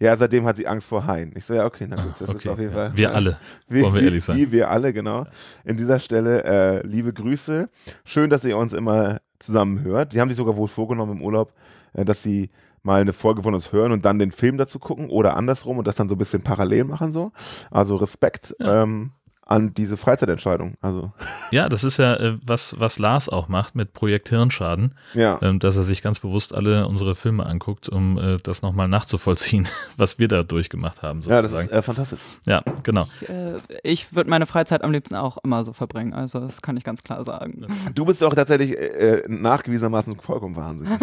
Ja, 0.00 0.16
seitdem 0.16 0.44
hat 0.44 0.56
sie 0.56 0.66
Angst 0.66 0.88
vor 0.88 1.06
Haien. 1.06 1.32
Ich 1.36 1.44
so, 1.44 1.54
ja, 1.54 1.64
okay, 1.64 1.86
na 1.88 1.96
gut, 1.96 2.14
das 2.20 2.22
ist 2.22 2.34
Okay, 2.34 2.48
auf 2.48 2.58
jeden 2.58 2.72
ja. 2.72 2.76
Fall. 2.76 2.96
Wir 2.96 3.14
alle. 3.14 3.38
Wie, 3.68 3.82
Wollen 3.82 3.94
wir 3.94 4.02
ehrlich 4.02 4.24
sein. 4.24 4.36
Wie 4.36 4.50
wir 4.50 4.70
alle, 4.70 4.92
genau. 4.92 5.26
In 5.64 5.76
dieser 5.76 5.98
Stelle 6.00 6.44
äh, 6.44 6.86
liebe 6.86 7.12
Grüße. 7.12 7.68
Schön, 8.04 8.28
dass 8.28 8.44
ihr 8.44 8.56
uns 8.56 8.72
immer 8.72 9.20
zusammen 9.38 9.82
hört. 9.84 10.12
Die 10.12 10.20
haben 10.20 10.28
sich 10.28 10.36
sogar 10.36 10.56
wohl 10.56 10.68
vorgenommen 10.68 11.18
im 11.18 11.22
Urlaub, 11.22 11.52
äh, 11.92 12.04
dass 12.04 12.22
sie 12.22 12.50
mal 12.82 13.00
eine 13.00 13.12
Folge 13.12 13.42
von 13.42 13.54
uns 13.54 13.72
hören 13.72 13.92
und 13.92 14.04
dann 14.04 14.18
den 14.18 14.32
Film 14.32 14.58
dazu 14.58 14.78
gucken 14.78 15.08
oder 15.08 15.36
andersrum 15.36 15.78
und 15.78 15.86
das 15.86 15.96
dann 15.96 16.08
so 16.08 16.16
ein 16.16 16.18
bisschen 16.18 16.42
parallel 16.42 16.84
machen 16.84 17.12
so. 17.12 17.32
Also 17.70 17.96
Respekt 17.96 18.54
ähm, 18.60 19.12
an 19.46 19.74
diese 19.74 19.96
Freizeitentscheidung. 19.96 20.74
Also 20.80 21.12
Ja, 21.50 21.68
das 21.68 21.84
ist 21.84 21.98
ja, 21.98 22.14
äh, 22.14 22.38
was, 22.42 22.76
was 22.78 22.98
Lars 22.98 23.28
auch 23.28 23.48
macht 23.48 23.74
mit 23.74 23.92
Projekt 23.92 24.30
Hirnschaden. 24.30 24.94
ja. 25.12 25.38
ähm, 25.42 25.58
dass 25.58 25.76
er 25.76 25.82
sich 25.82 26.02
ganz 26.02 26.20
bewusst 26.20 26.54
alle 26.54 26.86
unsere 26.88 27.14
Filme 27.14 27.44
anguckt, 27.46 27.88
um 27.88 28.18
äh, 28.18 28.38
das 28.42 28.62
nochmal 28.62 28.88
nachzuvollziehen, 28.88 29.68
was 29.96 30.18
wir 30.18 30.28
da 30.28 30.42
durchgemacht 30.42 31.02
haben. 31.02 31.20
Ja, 31.22 31.42
das 31.42 31.50
Sozusagen. 31.50 31.68
ist 31.68 31.72
äh, 31.72 31.82
fantastisch. 31.82 32.20
Ja, 32.46 32.62
genau. 32.82 33.06
Äh, 33.28 33.58
ich 33.82 34.14
würde 34.14 34.30
meine 34.30 34.46
Freizeit 34.46 34.82
am 34.82 34.92
liebsten 34.92 35.14
auch 35.14 35.36
immer 35.44 35.64
so 35.64 35.72
verbringen. 35.72 36.14
Also 36.14 36.40
das 36.40 36.62
kann 36.62 36.76
ich 36.76 36.84
ganz 36.84 37.02
klar 37.02 37.24
sagen. 37.24 37.66
Du 37.94 38.04
bist 38.04 38.22
auch 38.24 38.34
tatsächlich 38.34 38.78
äh, 38.78 39.18
äh, 39.18 39.22
nachgewiesenermaßen 39.28 40.16
vollkommen 40.20 40.56
wahnsinnig. 40.56 40.98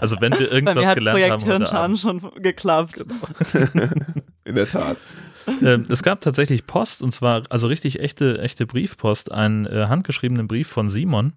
Also 0.00 0.20
wenn 0.20 0.32
wir 0.32 0.48
Bei 0.48 0.54
irgendwas 0.56 0.74
mir 0.74 0.88
hat 0.88 0.94
gelernt 0.96 1.14
Projekt 1.16 1.32
haben 1.32 1.40
heute 1.42 1.52
Hirnschaden 1.52 1.96
schon 1.96 2.42
geklappt. 2.42 3.04
In 4.44 4.54
der 4.54 4.68
Tat. 4.68 4.96
Ähm, 5.62 5.86
es 5.88 6.02
gab 6.02 6.20
tatsächlich 6.20 6.66
Post 6.66 7.02
und 7.02 7.10
zwar, 7.12 7.42
also 7.50 7.66
richtig 7.66 8.00
echte, 8.00 8.38
echte 8.40 8.66
Briefpost, 8.66 9.32
einen 9.32 9.66
äh, 9.66 9.86
handgeschriebenen 9.88 10.48
Brief 10.48 10.68
von 10.68 10.88
Simon. 10.88 11.32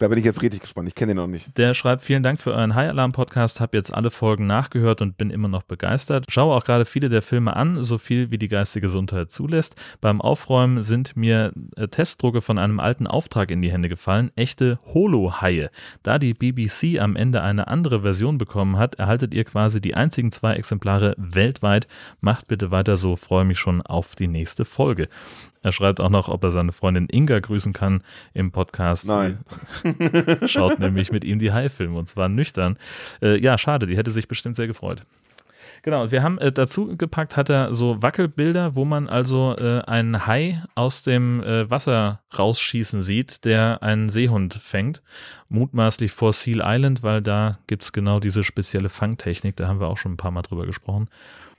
Da 0.00 0.06
bin 0.06 0.16
ich 0.16 0.24
jetzt 0.24 0.42
richtig 0.42 0.60
gespannt. 0.60 0.86
Ich 0.86 0.94
kenne 0.94 1.10
den 1.10 1.16
noch 1.16 1.26
nicht. 1.26 1.58
Der 1.58 1.74
schreibt, 1.74 2.02
vielen 2.02 2.22
Dank 2.22 2.38
für 2.40 2.52
euren 2.52 2.76
High 2.76 2.90
Alarm 2.90 3.10
Podcast. 3.10 3.60
Hab 3.60 3.74
jetzt 3.74 3.92
alle 3.92 4.12
Folgen 4.12 4.46
nachgehört 4.46 5.02
und 5.02 5.18
bin 5.18 5.30
immer 5.30 5.48
noch 5.48 5.64
begeistert. 5.64 6.26
Schaue 6.28 6.54
auch 6.54 6.62
gerade 6.62 6.84
viele 6.84 7.08
der 7.08 7.20
Filme 7.20 7.56
an, 7.56 7.82
so 7.82 7.98
viel 7.98 8.30
wie 8.30 8.38
die 8.38 8.46
geistige 8.46 8.86
Gesundheit 8.86 9.32
zulässt. 9.32 9.74
Beim 10.00 10.20
Aufräumen 10.20 10.84
sind 10.84 11.16
mir 11.16 11.52
äh, 11.74 11.88
Testdrucke 11.88 12.42
von 12.42 12.58
einem 12.58 12.78
alten 12.78 13.08
Auftrag 13.08 13.50
in 13.50 13.60
die 13.60 13.72
Hände 13.72 13.88
gefallen. 13.88 14.30
Echte 14.36 14.78
Holo-Haie. 14.86 15.68
Da 16.04 16.20
die 16.20 16.32
BBC 16.32 17.00
am 17.00 17.16
Ende 17.16 17.42
eine 17.42 17.66
andere 17.66 18.02
Version 18.02 18.38
bekommen 18.38 18.78
hat, 18.78 18.94
erhaltet 18.94 19.34
ihr 19.34 19.42
quasi 19.42 19.80
die 19.80 19.96
einzigen 19.96 20.30
zwei 20.30 20.54
Exemplare 20.54 21.16
weltweit. 21.18 21.88
Macht 22.20 22.46
bitte 22.46 22.70
weiter 22.70 22.96
so. 22.96 23.16
Freue 23.16 23.44
mich 23.44 23.58
schon 23.58 23.82
auf 23.82 24.14
die 24.14 24.28
nächste 24.28 24.64
Folge. 24.64 25.08
Er 25.62 25.72
schreibt 25.72 26.00
auch 26.00 26.10
noch, 26.10 26.28
ob 26.28 26.44
er 26.44 26.50
seine 26.50 26.72
Freundin 26.72 27.08
Inga 27.10 27.40
grüßen 27.40 27.72
kann 27.72 28.02
im 28.34 28.52
Podcast. 28.52 29.06
Nein. 29.06 29.38
Schaut 30.46 30.78
nämlich 30.78 31.12
mit 31.12 31.24
ihm 31.24 31.38
die 31.38 31.52
Hai-Filme 31.52 31.98
und 31.98 32.08
zwar 32.08 32.28
nüchtern. 32.28 32.78
Äh, 33.20 33.40
ja, 33.40 33.58
schade, 33.58 33.86
die 33.86 33.96
hätte 33.96 34.10
sich 34.10 34.28
bestimmt 34.28 34.56
sehr 34.56 34.66
gefreut. 34.66 35.04
Genau, 35.82 36.02
und 36.02 36.10
wir 36.10 36.22
haben 36.22 36.38
äh, 36.38 36.52
dazu 36.52 36.96
gepackt, 36.96 37.36
hat 37.36 37.50
er 37.50 37.72
so 37.72 38.02
Wackelbilder, 38.02 38.74
wo 38.74 38.84
man 38.84 39.08
also 39.08 39.56
äh, 39.56 39.80
einen 39.82 40.26
Hai 40.26 40.62
aus 40.74 41.02
dem 41.02 41.42
äh, 41.42 41.70
Wasser 41.70 42.20
rausschießen 42.36 43.00
sieht, 43.00 43.44
der 43.44 43.82
einen 43.82 44.10
Seehund 44.10 44.54
fängt. 44.54 45.02
Mutmaßlich 45.48 46.12
vor 46.12 46.32
Seal 46.32 46.62
Island, 46.64 47.02
weil 47.02 47.22
da 47.22 47.58
gibt 47.66 47.84
es 47.84 47.92
genau 47.92 48.20
diese 48.20 48.44
spezielle 48.44 48.88
Fangtechnik, 48.88 49.56
da 49.56 49.68
haben 49.68 49.80
wir 49.80 49.88
auch 49.88 49.98
schon 49.98 50.12
ein 50.12 50.16
paar 50.16 50.30
Mal 50.30 50.42
drüber 50.42 50.66
gesprochen. 50.66 51.08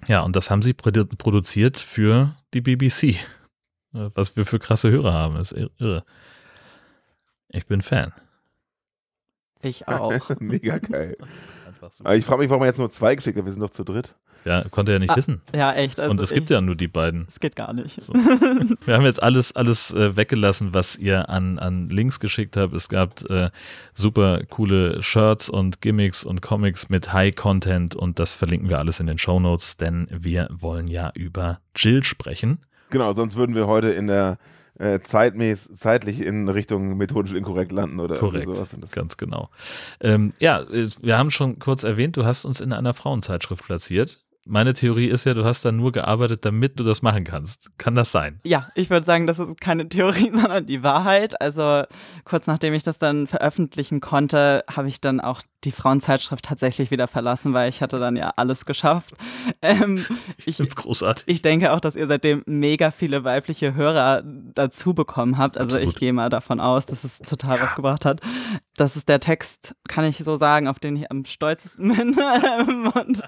Ja, 0.08 0.22
und 0.22 0.36
das 0.36 0.50
haben 0.50 0.62
sie 0.62 0.74
produ 0.74 1.06
produziert 1.06 1.78
für 1.78 2.36
die 2.54 2.62
BBC. 2.62 3.18
Was 3.92 4.36
wir 4.36 4.46
für 4.46 4.60
krasse 4.60 4.92
Hörer 4.92 5.14
haben, 5.14 5.36
ist 5.38 5.52
irre. 5.52 6.04
Ich 7.50 7.66
bin 7.66 7.82
Fan. 7.82 8.14
Ich 9.62 9.88
auch. 9.88 10.30
Mega 10.40 10.78
geil. 10.78 11.18
Aber 12.00 12.16
ich 12.16 12.26
frage 12.26 12.42
mich, 12.42 12.50
warum 12.50 12.64
er 12.64 12.68
jetzt 12.68 12.78
nur 12.80 12.92
zwei 12.92 13.16
geschickt 13.16 13.38
hat. 13.38 13.46
Wir 13.46 13.52
sind 13.52 13.62
doch 13.62 13.70
zu 13.70 13.84
dritt. 13.84 14.16
Ja, 14.46 14.64
konnte 14.70 14.94
er 14.94 15.00
nicht 15.00 15.10
Ah, 15.10 15.16
wissen. 15.18 15.42
Ja, 15.54 15.74
echt. 15.74 16.00
Also 16.00 16.12
Und 16.12 16.22
es 16.22 16.32
gibt 16.34 16.50
ja 16.50 16.62
nur 16.62 16.76
die 16.76 16.88
beiden. 16.88 17.28
Es 17.30 17.40
geht 17.42 17.56
gar 17.58 17.74
nicht. 17.74 18.02
So. 18.02 18.14
Wir 18.86 18.94
haben 18.96 19.04
jetzt 19.04 19.22
alles, 19.22 19.54
alles 19.54 19.92
äh, 19.92 20.16
weggelassen, 20.16 20.74
was 20.74 20.96
ihr 20.96 21.28
an, 21.30 21.60
an 21.60 21.88
Links 21.88 22.20
geschickt 22.22 22.56
habt. 22.56 22.74
Es 22.74 22.88
gab 22.88 23.30
äh, 23.30 23.50
super 23.94 24.42
coole 24.50 25.02
Shirts 25.02 25.50
und 25.50 25.82
Gimmicks 25.82 26.24
und 26.24 26.42
Comics 26.42 26.88
mit 26.90 27.12
High-Content 27.12 27.96
und 27.96 28.20
das 28.20 28.34
verlinken 28.34 28.70
wir 28.70 28.80
alles 28.80 29.02
in 29.02 29.08
den 29.08 29.18
Show 29.18 29.40
Notes, 29.42 29.76
denn 29.76 30.08
wir 30.10 30.48
wollen 30.52 30.88
ja 30.88 31.12
über 31.16 31.60
Jill 31.76 32.04
sprechen. 32.06 32.60
Genau, 32.90 33.14
sonst 33.14 33.36
würden 33.36 33.56
wir 33.56 33.68
heute 33.68 33.90
in 33.90 34.08
der 34.08 34.38
äh, 34.80 35.00
zeitmäß, 35.02 35.70
zeitlich 35.76 36.22
in 36.22 36.48
Richtung 36.48 36.98
methodisch 36.98 37.34
inkorrekt 37.34 37.72
landen 37.72 38.00
oder 38.00 38.16
Korrekt, 38.18 38.48
sowas. 38.48 38.76
Ganz 38.92 39.18
genau. 39.18 39.50
Ähm, 40.00 40.34
ja, 40.40 40.62
äh, 40.62 40.90
wir 41.02 41.18
haben 41.18 41.32
schon 41.32 41.60
kurz 41.60 41.84
erwähnt, 41.84 42.18
du 42.18 42.26
hast 42.26 42.46
uns 42.46 42.62
in 42.62 42.72
einer 42.74 42.94
Frauenzeitschrift 42.94 43.66
platziert. 43.66 44.20
Meine 44.52 44.74
Theorie 44.74 45.06
ist 45.06 45.26
ja, 45.26 45.36
du 45.36 45.46
hast 45.46 45.64
da 45.64 45.72
nur 45.72 45.92
gearbeitet, 45.92 46.44
damit 46.44 46.80
du 46.80 46.84
das 46.84 47.04
machen 47.04 47.24
kannst. 47.24 47.70
Kann 47.78 47.94
das 47.94 48.12
sein? 48.12 48.40
Ja, 48.44 48.68
ich 48.74 48.90
würde 48.90 49.06
sagen, 49.06 49.28
das 49.28 49.38
ist 49.38 49.62
keine 49.62 49.88
Theorie, 49.88 50.32
sondern 50.34 50.66
die 50.66 50.82
Wahrheit. 50.82 51.40
Also 51.40 51.84
kurz 52.26 52.48
nachdem 52.48 52.74
ich 52.74 52.82
das 52.82 52.98
dann 52.98 53.28
veröffentlichen 53.28 54.00
konnte, 54.00 54.64
habe 54.68 54.88
ich 54.88 55.02
dann 55.02 55.20
auch 55.20 55.44
die 55.66 55.72
Frauenzeitschrift 55.72 56.46
tatsächlich 56.46 56.90
wieder 56.90 57.08
verlassen, 57.08 57.54
weil 57.54 57.70
ich 57.70 57.84
hatte 57.84 58.00
dann 58.00 58.16
ja 58.16 58.32
alles 58.38 58.66
geschafft. 58.66 59.14
Ähm, 59.62 60.06
ich, 60.46 60.58
Das 60.58 60.68
ist 60.68 60.76
großartig. 60.78 61.26
ich 61.28 61.42
denke 61.42 61.74
auch, 61.74 61.82
dass 61.82 61.96
ihr 61.96 62.08
seitdem 62.08 62.44
mega 62.46 62.92
viele 62.92 63.24
weibliche 63.26 63.74
Hörer 63.74 64.24
dazu 64.24 64.94
bekommen 64.94 65.38
habt. 65.38 65.58
Also 65.58 65.76
Absolut. 65.76 65.94
ich 65.94 66.00
gehe 66.00 66.14
mal 66.14 66.30
davon 66.30 66.60
aus, 66.62 66.86
dass 66.86 67.04
es 67.04 67.20
total 67.20 67.60
was 67.60 67.76
gebracht 67.76 68.06
hat. 68.06 68.22
Das 68.78 68.96
ist 68.96 69.10
der 69.10 69.20
Text, 69.20 69.76
kann 69.90 70.06
ich 70.06 70.18
so 70.18 70.38
sagen, 70.38 70.68
auf 70.68 70.80
den 70.80 70.96
ich 70.96 71.12
am 71.12 71.26
stolzesten 71.26 71.90
bin. 71.96 72.18
Und 72.94 73.22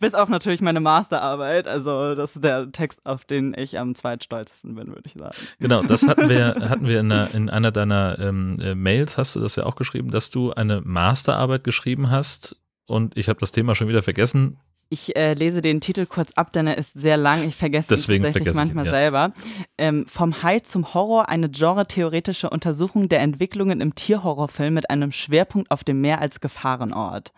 bis 0.00 0.14
auf 0.14 0.28
natürlich 0.28 0.60
meine 0.60 0.80
Masterarbeit. 0.80 1.68
Also 1.68 2.14
das 2.14 2.36
ist 2.36 2.44
der 2.44 2.72
Text, 2.72 3.00
auf 3.04 3.24
den 3.24 3.54
ich 3.56 3.78
am 3.78 3.94
zweitstolzesten 3.94 4.74
bin, 4.74 4.88
würde 4.88 5.02
ich 5.04 5.12
sagen. 5.12 5.36
Genau, 5.58 5.82
das 5.82 6.06
hatten 6.06 6.28
wir, 6.28 6.54
hatten 6.68 6.86
wir 6.86 7.00
in, 7.00 7.12
einer, 7.12 7.34
in 7.34 7.50
einer 7.50 7.72
deiner 7.72 8.18
ähm, 8.18 8.56
äh, 8.60 8.74
Mails, 8.74 9.18
hast 9.18 9.36
du 9.36 9.40
das 9.40 9.56
ja 9.56 9.64
auch 9.64 9.76
geschrieben, 9.76 10.10
dass 10.10 10.30
du 10.30 10.52
eine 10.52 10.80
Masterarbeit 10.80 11.64
geschrieben 11.64 12.10
hast 12.10 12.56
und 12.86 13.16
ich 13.16 13.28
habe 13.28 13.40
das 13.40 13.52
Thema 13.52 13.74
schon 13.74 13.88
wieder 13.88 14.02
vergessen. 14.02 14.58
Ich 14.92 15.14
äh, 15.16 15.34
lese 15.34 15.62
den 15.62 15.80
Titel 15.80 16.04
kurz 16.04 16.32
ab, 16.32 16.52
denn 16.52 16.66
er 16.66 16.76
ist 16.76 16.98
sehr 16.98 17.16
lang. 17.16 17.46
Ich 17.46 17.54
vergesse 17.54 17.86
Deswegen 17.90 18.24
ihn 18.24 18.32
tatsächlich 18.32 18.52
vergesse 18.52 18.68
ich 18.68 18.72
ihn, 18.72 18.74
manchmal 18.74 18.86
ja. 18.86 18.90
selber. 18.90 19.32
Ähm, 19.78 20.04
vom 20.08 20.42
Hai 20.42 20.58
zum 20.58 20.92
Horror, 20.92 21.28
eine 21.28 21.48
genre-theoretische 21.48 22.50
Untersuchung 22.50 23.08
der 23.08 23.20
Entwicklungen 23.20 23.80
im 23.80 23.94
Tierhorrorfilm 23.94 24.74
mit 24.74 24.90
einem 24.90 25.12
Schwerpunkt 25.12 25.70
auf 25.70 25.84
dem 25.84 26.00
Meer 26.00 26.20
als 26.20 26.40
Gefahrenort. 26.40 27.32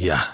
Ja, 0.00 0.24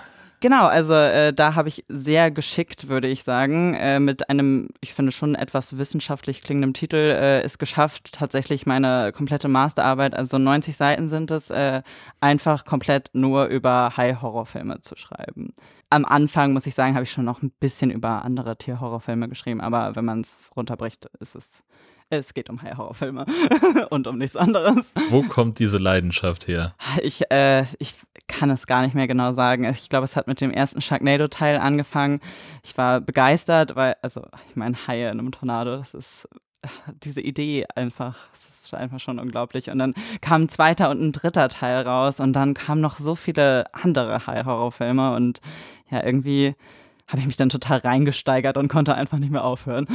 Genau, 0.40 0.66
also 0.66 0.92
äh, 0.92 1.32
da 1.32 1.54
habe 1.54 1.68
ich 1.68 1.84
sehr 1.88 2.30
geschickt, 2.30 2.88
würde 2.88 3.08
ich 3.08 3.22
sagen, 3.22 3.72
äh, 3.74 3.98
mit 3.98 4.28
einem, 4.28 4.68
ich 4.82 4.92
finde 4.92 5.10
schon 5.10 5.34
etwas 5.34 5.78
wissenschaftlich 5.78 6.42
klingenden 6.42 6.74
Titel, 6.74 6.96
äh, 6.96 7.40
es 7.40 7.56
geschafft, 7.56 8.12
tatsächlich 8.12 8.66
meine 8.66 9.12
komplette 9.12 9.48
Masterarbeit, 9.48 10.14
also 10.14 10.36
90 10.36 10.76
Seiten 10.76 11.08
sind 11.08 11.30
es, 11.30 11.48
äh, 11.48 11.82
einfach 12.20 12.66
komplett 12.66 13.08
nur 13.14 13.46
über 13.46 13.96
High-Horrorfilme 13.96 14.80
zu 14.82 14.94
schreiben. 14.96 15.54
Am 15.88 16.04
Anfang, 16.04 16.52
muss 16.52 16.66
ich 16.66 16.74
sagen, 16.74 16.94
habe 16.94 17.04
ich 17.04 17.10
schon 17.12 17.24
noch 17.24 17.42
ein 17.42 17.50
bisschen 17.58 17.90
über 17.90 18.22
andere 18.24 18.56
Tierhorrorfilme 18.58 19.28
geschrieben, 19.30 19.62
aber 19.62 19.96
wenn 19.96 20.04
man 20.04 20.20
es 20.20 20.50
runterbricht, 20.54 21.06
ist 21.18 21.34
es, 21.34 21.64
es 22.10 22.34
geht 22.34 22.50
um 22.50 22.62
High-Horrorfilme 22.62 23.26
und 23.90 24.06
um 24.06 24.18
nichts 24.18 24.36
anderes. 24.36 24.92
wo 25.10 25.22
kommt 25.22 25.58
diese 25.58 25.78
Leidenschaft 25.78 26.46
her? 26.48 26.74
Ich, 27.02 27.30
äh, 27.30 27.64
ich 27.78 27.94
kann 28.28 28.50
es 28.50 28.66
gar 28.66 28.82
nicht 28.82 28.94
mehr 28.94 29.06
genau 29.06 29.34
sagen. 29.34 29.64
Ich 29.64 29.88
glaube, 29.88 30.04
es 30.04 30.16
hat 30.16 30.26
mit 30.26 30.40
dem 30.40 30.50
ersten 30.50 30.80
Sharknado-Teil 30.80 31.58
angefangen. 31.58 32.20
Ich 32.64 32.76
war 32.76 33.00
begeistert, 33.00 33.76
weil, 33.76 33.96
also, 34.02 34.22
ich 34.48 34.56
meine, 34.56 34.76
Haie 34.86 35.10
in 35.10 35.18
einem 35.18 35.32
Tornado, 35.32 35.76
das 35.76 35.94
ist 35.94 36.28
diese 37.02 37.20
Idee 37.20 37.66
einfach, 37.74 38.28
das 38.32 38.64
ist 38.64 38.74
einfach 38.74 39.00
schon 39.00 39.18
unglaublich. 39.18 39.70
Und 39.70 39.78
dann 39.78 39.94
kam 40.20 40.42
ein 40.42 40.48
zweiter 40.48 40.90
und 40.90 41.00
ein 41.00 41.12
dritter 41.12 41.48
Teil 41.48 41.82
raus 41.82 42.20
und 42.20 42.32
dann 42.32 42.54
kamen 42.54 42.80
noch 42.80 42.98
so 42.98 43.14
viele 43.14 43.72
andere 43.72 44.26
High-Horror-Filme 44.26 45.14
und 45.14 45.40
ja, 45.90 46.04
irgendwie 46.04 46.54
habe 47.08 47.20
ich 47.20 47.26
mich 47.26 47.36
dann 47.36 47.48
total 47.48 47.78
reingesteigert 47.78 48.56
und 48.56 48.68
konnte 48.68 48.94
einfach 48.94 49.18
nicht 49.18 49.30
mehr 49.30 49.44
aufhören. 49.44 49.86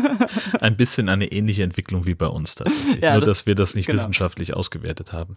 Ein 0.60 0.76
bisschen 0.76 1.08
eine 1.08 1.26
ähnliche 1.30 1.62
Entwicklung 1.62 2.04
wie 2.06 2.14
bei 2.14 2.26
uns 2.26 2.54
tatsächlich. 2.56 3.00
Ja, 3.02 3.12
Nur, 3.12 3.20
das- 3.20 3.38
dass 3.38 3.46
wir 3.46 3.54
das 3.54 3.74
nicht 3.74 3.86
genau. 3.86 3.98
wissenschaftlich 4.00 4.54
ausgewertet 4.54 5.12
haben. 5.12 5.36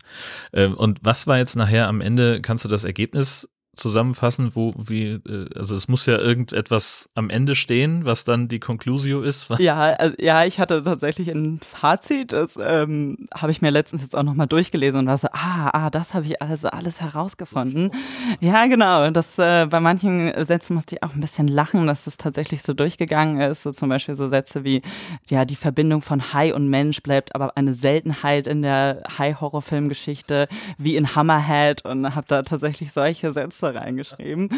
Ähm, 0.54 0.74
und 0.76 1.00
was 1.04 1.28
war 1.28 1.38
jetzt 1.38 1.56
nachher 1.56 1.88
am 1.88 2.02
Ende, 2.02 2.42
kannst 2.42 2.66
du 2.66 2.70
das 2.70 2.84
Ergebnis 2.86 3.48
zusammenfassen, 3.76 4.52
wo, 4.54 4.74
wie, 4.78 5.12
äh, 5.28 5.48
also 5.56 5.76
es 5.76 5.88
muss 5.88 6.06
ja 6.06 6.18
irgendetwas 6.18 7.10
am 7.16 7.30
Ende 7.30 7.56
stehen, 7.56 8.06
was 8.06 8.26
dann 8.26 8.48
die 8.48 8.60
Conclusio 8.60 9.22
ist. 9.22 9.50
Ja, 9.60 9.94
also, 9.94 10.16
ja, 10.20 10.44
ich 10.46 10.60
hatte 10.60 10.84
tatsächlich 10.84 11.30
ein 11.30 11.60
Fazit, 11.60 12.34
das 12.34 12.58
ähm, 12.62 13.28
habe 13.34 13.52
ich 13.52 13.62
mir 13.62 13.70
letztens 13.70 14.02
jetzt 14.02 14.16
auch 14.16 14.24
nochmal 14.24 14.48
durchgelesen 14.48 15.00
und 15.00 15.08
war 15.08 15.18
so, 15.18 15.30
ah, 15.32 15.70
ah, 15.72 15.90
das 15.90 16.14
habe 16.14 16.26
ich 16.26 16.42
also 16.42 16.68
alles 16.68 17.02
herausgefunden. 17.02 17.92
Ja, 18.40 18.66
genau. 18.68 19.10
Das 19.12 19.40
äh, 19.40 19.66
bei 19.68 19.80
manchen 19.80 20.32
Sätzen 20.46 20.74
musste 20.76 20.96
ich 20.96 21.04
auch 21.04 21.14
ein 21.14 21.22
bisschen 21.22 21.48
lachen, 21.48 21.88
dass 21.88 22.04
das 22.06 22.18
tatsächlich 22.18 22.64
so 22.64 22.74
durchgegangen 22.74 23.40
ist. 23.40 23.64
So 23.64 23.72
zum 23.72 23.90
Beispiel 23.90 24.16
so 24.16 24.30
Sätze 24.30 24.64
wie, 24.64 24.82
ja, 25.30 25.46
die 25.46 25.56
Verbindung 25.56 26.02
von 26.02 26.34
Hai 26.34 26.54
und 26.54 26.68
Mensch 26.68 27.02
bleibt 27.02 27.36
aber 27.36 27.56
eine 27.56 27.74
Seltenheit 27.74 28.48
in 28.48 28.62
der 28.62 29.04
Hai-Horrorfilmgeschichte, 29.18 30.48
wie 30.78 30.96
in 30.98 31.16
Hammerhead 31.16 31.86
und 31.86 32.16
habe 32.16 32.26
da 32.28 32.44
tatsächlich 32.44 32.92
solche 32.92 33.32
Sätze 33.32 33.61
reingeschrieben. 33.70 34.50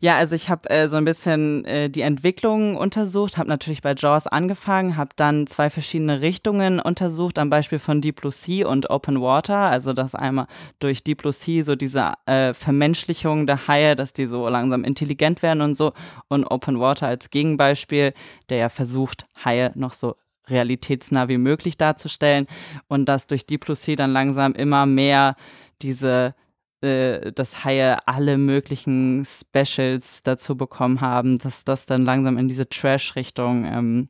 Ja, 0.00 0.16
also 0.16 0.34
ich 0.34 0.50
habe 0.50 0.68
äh, 0.70 0.88
so 0.88 0.96
ein 0.96 1.04
bisschen 1.04 1.64
äh, 1.64 1.88
die 1.88 2.02
Entwicklung 2.02 2.76
untersucht, 2.76 3.38
habe 3.38 3.48
natürlich 3.48 3.82
bei 3.82 3.94
Jaws 3.94 4.26
angefangen, 4.26 4.96
habe 4.96 5.10
dann 5.16 5.46
zwei 5.46 5.70
verschiedene 5.70 6.20
Richtungen 6.20 6.80
untersucht, 6.80 7.38
am 7.38 7.50
Beispiel 7.50 7.78
von 7.78 8.00
Deep 8.00 8.20
Blue 8.20 8.32
Sea 8.32 8.66
und 8.66 8.90
Open 8.90 9.20
Water, 9.20 9.56
also 9.56 9.92
dass 9.92 10.14
einmal 10.14 10.46
durch 10.78 11.04
Deep 11.04 11.22
Blue 11.22 11.32
Sea 11.32 11.64
so 11.64 11.76
diese 11.76 12.12
äh, 12.26 12.54
Vermenschlichung 12.54 13.46
der 13.46 13.68
Haie, 13.68 13.96
dass 13.96 14.12
die 14.12 14.26
so 14.26 14.48
langsam 14.48 14.84
intelligent 14.84 15.42
werden 15.42 15.60
und 15.60 15.76
so. 15.76 15.92
Und 16.28 16.44
Open 16.44 16.80
Water 16.80 17.06
als 17.06 17.30
Gegenbeispiel, 17.30 18.12
der 18.48 18.58
ja 18.58 18.68
versucht, 18.68 19.26
Haie 19.44 19.72
noch 19.74 19.92
so 19.92 20.16
realitätsnah 20.48 21.28
wie 21.28 21.38
möglich 21.38 21.76
darzustellen. 21.76 22.46
Und 22.88 23.06
dass 23.06 23.26
durch 23.26 23.46
Deep 23.46 23.64
Blue 23.64 23.76
Sea 23.76 23.96
dann 23.96 24.12
langsam 24.12 24.52
immer 24.52 24.86
mehr 24.86 25.36
diese 25.82 26.34
äh, 26.82 27.32
dass 27.32 27.64
Haie 27.64 28.06
alle 28.06 28.38
möglichen 28.38 29.24
Specials 29.24 30.22
dazu 30.22 30.56
bekommen 30.56 31.00
haben, 31.00 31.38
dass 31.38 31.64
das 31.64 31.86
dann 31.86 32.04
langsam 32.04 32.38
in 32.38 32.48
diese 32.48 32.68
Trash-Richtung 32.68 33.64
ähm, 33.64 34.08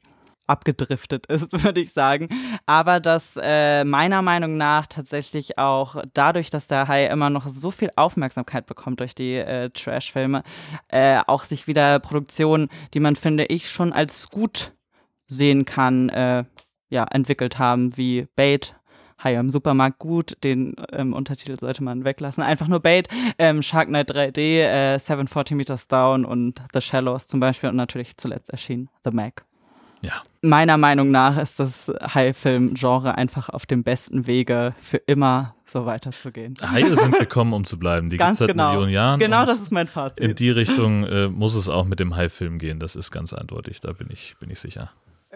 abgedriftet 0.48 1.26
ist, 1.28 1.62
würde 1.64 1.80
ich 1.80 1.92
sagen. 1.92 2.28
Aber 2.66 3.00
dass 3.00 3.38
äh, 3.40 3.84
meiner 3.84 4.22
Meinung 4.22 4.56
nach 4.56 4.86
tatsächlich 4.86 5.58
auch 5.58 6.02
dadurch, 6.14 6.50
dass 6.50 6.66
der 6.66 6.88
Hai 6.88 7.06
immer 7.06 7.30
noch 7.30 7.46
so 7.46 7.70
viel 7.70 7.90
Aufmerksamkeit 7.96 8.66
bekommt 8.66 9.00
durch 9.00 9.14
die 9.14 9.34
äh, 9.34 9.70
Trash-Filme, 9.70 10.42
äh, 10.88 11.20
auch 11.26 11.44
sich 11.44 11.66
wieder 11.66 12.00
Produktionen, 12.00 12.68
die 12.94 13.00
man, 13.00 13.16
finde 13.16 13.44
ich, 13.44 13.70
schon 13.70 13.92
als 13.92 14.30
gut 14.30 14.72
sehen 15.26 15.64
kann, 15.64 16.08
äh, 16.08 16.44
ja, 16.88 17.04
entwickelt 17.04 17.58
haben, 17.58 17.96
wie 17.96 18.26
Bait 18.34 18.74
Haie 19.22 19.38
im 19.38 19.50
Supermarkt 19.50 19.98
gut, 19.98 20.36
den 20.44 20.74
ähm, 20.92 21.12
Untertitel 21.12 21.58
sollte 21.58 21.82
man 21.82 22.04
weglassen. 22.04 22.42
Einfach 22.42 22.68
nur 22.68 22.80
Bait, 22.80 23.08
ähm, 23.38 23.62
Shark 23.62 23.88
Night 23.88 24.10
3D, 24.10 24.60
äh, 24.60 24.98
740 24.98 25.56
Meters 25.56 25.88
Down 25.88 26.24
und 26.24 26.62
The 26.72 26.80
Shallows 26.80 27.26
zum 27.26 27.40
Beispiel 27.40 27.70
und 27.70 27.76
natürlich 27.76 28.16
zuletzt 28.16 28.50
erschien 28.50 28.88
The 29.04 29.10
Mac. 29.10 29.44
Ja. 30.00 30.12
Meiner 30.42 30.76
Meinung 30.76 31.10
nach 31.10 31.36
ist 31.38 31.58
das 31.58 31.90
High-Film-Genre 32.14 33.16
einfach 33.16 33.48
auf 33.48 33.66
dem 33.66 33.82
besten 33.82 34.26
Wege, 34.26 34.72
für 34.78 34.98
immer 34.98 35.56
so 35.66 35.86
weiterzugehen. 35.86 36.54
Haie 36.62 36.96
sind 36.96 37.18
gekommen, 37.18 37.52
um 37.52 37.64
zu 37.64 37.78
bleiben. 37.78 38.08
Die 38.08 38.16
gibt 38.16 38.20
Ganz 38.20 38.36
es 38.36 38.38
seit 38.38 38.50
genau. 38.50 38.70
Millionen 38.70 38.92
Jahren. 38.92 39.18
Genau 39.18 39.44
das 39.44 39.60
ist 39.60 39.72
mein 39.72 39.88
Fazit. 39.88 40.24
In 40.24 40.34
die 40.34 40.50
Richtung 40.50 41.04
äh, 41.04 41.28
muss 41.28 41.54
es 41.54 41.68
auch 41.68 41.84
mit 41.84 41.98
dem 41.98 42.14
Hai-Film 42.14 42.58
gehen. 42.58 42.78
Das 42.78 42.94
ist 42.94 43.10
ganz 43.10 43.32
eindeutig. 43.32 43.80
Da 43.80 43.92
bin 43.92 44.08
ich, 44.10 44.36
bin 44.38 44.50
ich 44.50 44.60
sicher. 44.60 44.90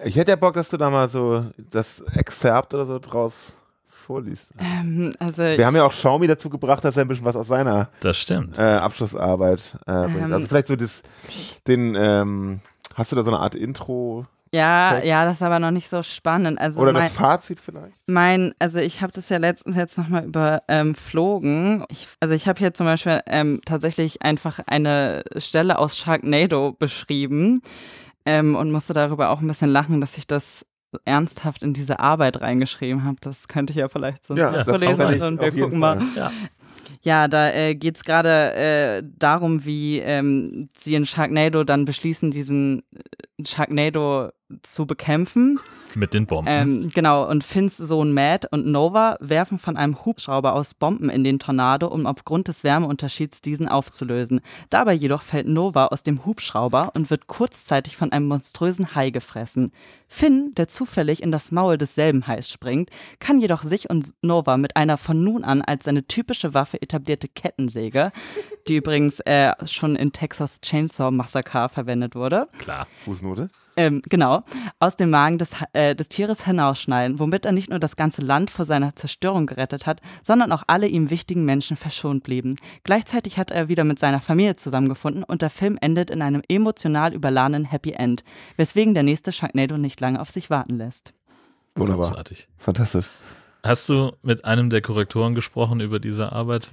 Ich 0.05 0.17
hätte 0.17 0.31
ja 0.31 0.37
Bock, 0.37 0.55
dass 0.55 0.71
du 0.71 0.77
da 0.77 0.89
mal 0.91 1.09
so 1.09 1.47
das 1.71 2.01
Exzerpt 2.15 2.73
oder 2.73 2.87
so 2.87 2.99
draus 2.99 3.53
vorliest. 4.03 4.53
ähm, 4.59 5.15
also, 5.19 5.43
Wir 5.43 5.67
haben 5.67 5.77
ja 5.77 5.85
auch 5.85 5.93
Xiaomi 5.93 6.27
dazu 6.27 6.51
gebracht, 6.51 6.85
dass 6.85 6.97
er 6.97 7.05
ein 7.05 7.09
bisschen 7.09 7.25
was 7.25 7.37
aus 7.37 7.49
seiner 7.49 7.89
Das 8.01 8.19
stimmt. 8.19 8.59
äh, 8.59 8.63
Abschlussarbeit 8.63 9.77
äh, 9.87 9.93
bringt. 9.93 10.17
Ähm. 10.27 10.33
Also 10.33 10.47
vielleicht 10.49 10.67
so 10.67 10.77
das, 10.77 11.03
den, 11.67 11.95
ähm, 11.99 12.61
hast 12.95 13.13
du 13.13 13.17
da 13.17 13.25
so 13.25 13.31
eine 13.31 13.41
Art 13.41 13.55
Intro 13.55 14.27
ja, 14.55 14.97
Check. 14.97 15.07
ja, 15.07 15.25
das 15.25 15.37
ist 15.37 15.43
aber 15.43 15.59
noch 15.59 15.71
nicht 15.71 15.89
so 15.89 16.03
spannend. 16.03 16.61
Also 16.61 16.83
oder 16.83 16.93
mein, 16.93 17.05
das 17.05 17.13
Fazit 17.13 17.59
vielleicht? 17.59 17.95
mein, 18.07 18.53
also 18.59 18.79
ich 18.79 19.01
habe 19.01 19.11
das 19.11 19.31
ja 19.31 19.39
letztens 19.39 19.77
jetzt 19.77 19.97
nochmal 19.97 20.25
überflogen. 20.25 21.85
ich, 21.89 22.07
also 22.21 22.35
ich 22.35 22.47
habe 22.47 22.59
hier 22.59 22.75
zum 22.75 22.85
Beispiel 22.87 23.21
ähm, 23.27 23.63
tatsächlich 23.65 24.21
einfach 24.23 24.61
eine 24.67 25.23
Stelle 25.39 25.79
aus 25.79 25.97
Sharknado 25.97 26.73
beschrieben 26.79 27.63
ähm, 28.27 28.55
und 28.55 28.71
musste 28.71 28.93
darüber 28.93 29.31
auch 29.31 29.41
ein 29.41 29.49
bisschen 29.49 29.71
lachen, 29.71 30.03
dass 30.03 30.19
ich 30.19 30.27
das 30.27 30.67
ernsthaft 31.05 31.63
in 31.63 31.73
diese 31.73 32.01
Arbeit 32.01 32.41
reingeschrieben 32.41 33.05
habe. 33.05 33.17
Das 33.21 33.49
könnte 33.49 33.73
ich 33.73 33.79
ja 33.79 33.89
vielleicht 33.89 34.25
so 34.27 34.35
Ja, 34.37 34.63
ich 34.63 34.67
und 34.67 34.81
wir 35.41 35.49
auf 35.49 35.55
jeden 35.55 35.61
gucken 35.61 35.79
mal. 35.79 36.01
Fall. 36.01 36.17
Ja. 36.17 36.33
Ja, 37.05 37.27
da 37.29 37.51
äh, 37.51 37.75
geht 37.75 37.97
es 37.97 38.05
gerade 38.05 38.55
äh, 38.55 39.03
darum, 39.19 39.65
wie 39.65 39.99
ähm, 39.99 40.69
sie 40.79 40.95
in 40.95 41.05
Sharknado 41.05 41.65
dann 41.65 41.85
beschließen, 41.85 42.31
diesen 42.31 42.83
äh, 42.95 43.45
Sharknado 43.45 44.31
zu 44.63 44.87
bekämpfen. 44.87 45.59
Mit 45.95 46.15
den 46.15 46.27
Bomben. 46.27 46.51
Ähm, 46.51 46.91
genau, 46.95 47.29
und 47.29 47.45
Finns 47.45 47.77
Sohn 47.77 48.13
Matt 48.13 48.47
und 48.51 48.67
Nova 48.67 49.17
werfen 49.21 49.59
von 49.59 49.77
einem 49.77 50.05
Hubschrauber 50.05 50.55
aus 50.55 50.75
Bomben 50.75 51.11
in 51.11 51.25
den 51.25 51.39
Tornado, 51.39 51.89
um 51.89 52.07
aufgrund 52.07 52.49
des 52.49 52.65
Wärmeunterschieds 52.65 53.41
diesen 53.41 53.69
aufzulösen. 53.69 54.41
Dabei 54.71 54.95
jedoch 54.95 55.23
fällt 55.23 55.49
Nova 55.49 55.87
aus 55.87 56.03
dem 56.03 56.25
Hubschrauber 56.25 56.93
und 56.95 57.11
wird 57.11 57.27
kurzzeitig 57.27 57.97
von 57.97 58.13
einem 58.13 58.27
monströsen 58.27 58.95
Hai 58.95 59.11
gefressen. 59.11 59.73
Finn, 60.09 60.53
der 60.57 60.69
zufällig 60.69 61.23
in 61.23 61.33
das 61.33 61.53
Maul 61.53 61.79
desselben 61.79 62.27
Hais 62.27 62.51
springt, 62.51 62.91
kann 63.19 63.41
jedoch 63.41 63.63
sich 63.63 63.89
und 63.89 64.13
Nova 64.21 64.59
mit 64.59 64.77
einer 64.77 64.99
von 64.99 65.25
nun 65.25 65.43
an 65.43 65.63
als 65.63 65.85
seine 65.85 66.07
typische 66.07 66.53
Waffe 66.53 66.83
etablierte 66.83 67.29
Kettensäge, 67.29 68.13
die 68.69 68.77
übrigens 68.77 69.21
äh, 69.21 69.53
schon 69.67 69.97
in 69.97 70.13
Texas 70.13 70.61
Chainsaw 70.61 71.11
Massacre 71.11 71.71
verwendet 71.71 72.15
wurde, 72.15 72.47
Klar. 72.59 72.87
Fußnote? 73.05 73.49
Ähm, 73.77 74.03
genau, 74.09 74.43
aus 74.81 74.97
dem 74.97 75.11
Magen 75.11 75.39
des, 75.39 75.53
äh, 75.73 75.95
des 75.95 76.09
Tieres 76.09 76.45
hinausschneiden, 76.45 77.19
womit 77.19 77.47
er 77.47 77.53
nicht 77.53 77.71
nur 77.71 77.79
das 77.79 77.97
ganze 77.97 78.23
Land 78.23 78.51
vor 78.51 78.65
seiner 78.65 78.95
Zerstörung 78.97 79.47
gerettet 79.47 79.87
hat, 79.87 80.01
sondern 80.23 80.53
auch 80.53 80.65
alle 80.67 80.87
ihm 80.87 81.11
wichtigen 81.11 81.45
Menschen 81.45 81.77
verschont 81.77 82.23
blieben. 82.23 82.57
Gleichzeitig 82.85 83.39
hat 83.39 83.51
er 83.51 83.69
wieder 83.69 83.85
mit 83.85 83.99
seiner 83.99 84.21
Familie 84.21 84.57
zusammengefunden 84.57 85.25
und 85.25 85.43
der 85.43 85.51
Film 85.51 85.79
endet 85.81 86.11
in 86.11 86.23
einem 86.23 86.43
emotional 86.49 87.15
überladenen 87.15 87.65
Happy 87.65 87.93
End, 87.93 88.25
weswegen 88.57 88.95
der 88.95 89.03
nächste 89.03 89.33
Sharknado 89.33 89.79
nicht 89.79 90.01
lange 90.01 90.21
auf 90.21 90.31
sich 90.31 90.51
warten 90.51 90.77
lässt. 90.77 91.15
Wunderbar. 91.75 92.09
Großartig. 92.09 92.49
Fantastisch. 92.59 93.07
Hast 93.65 93.89
du 93.89 94.11
mit 94.23 94.45
einem 94.45 94.71
der 94.71 94.83
Korrektoren 94.83 95.37
gesprochen 95.37 95.79
über 95.81 96.01
diese 96.01 96.33
Arbeit? 96.33 96.71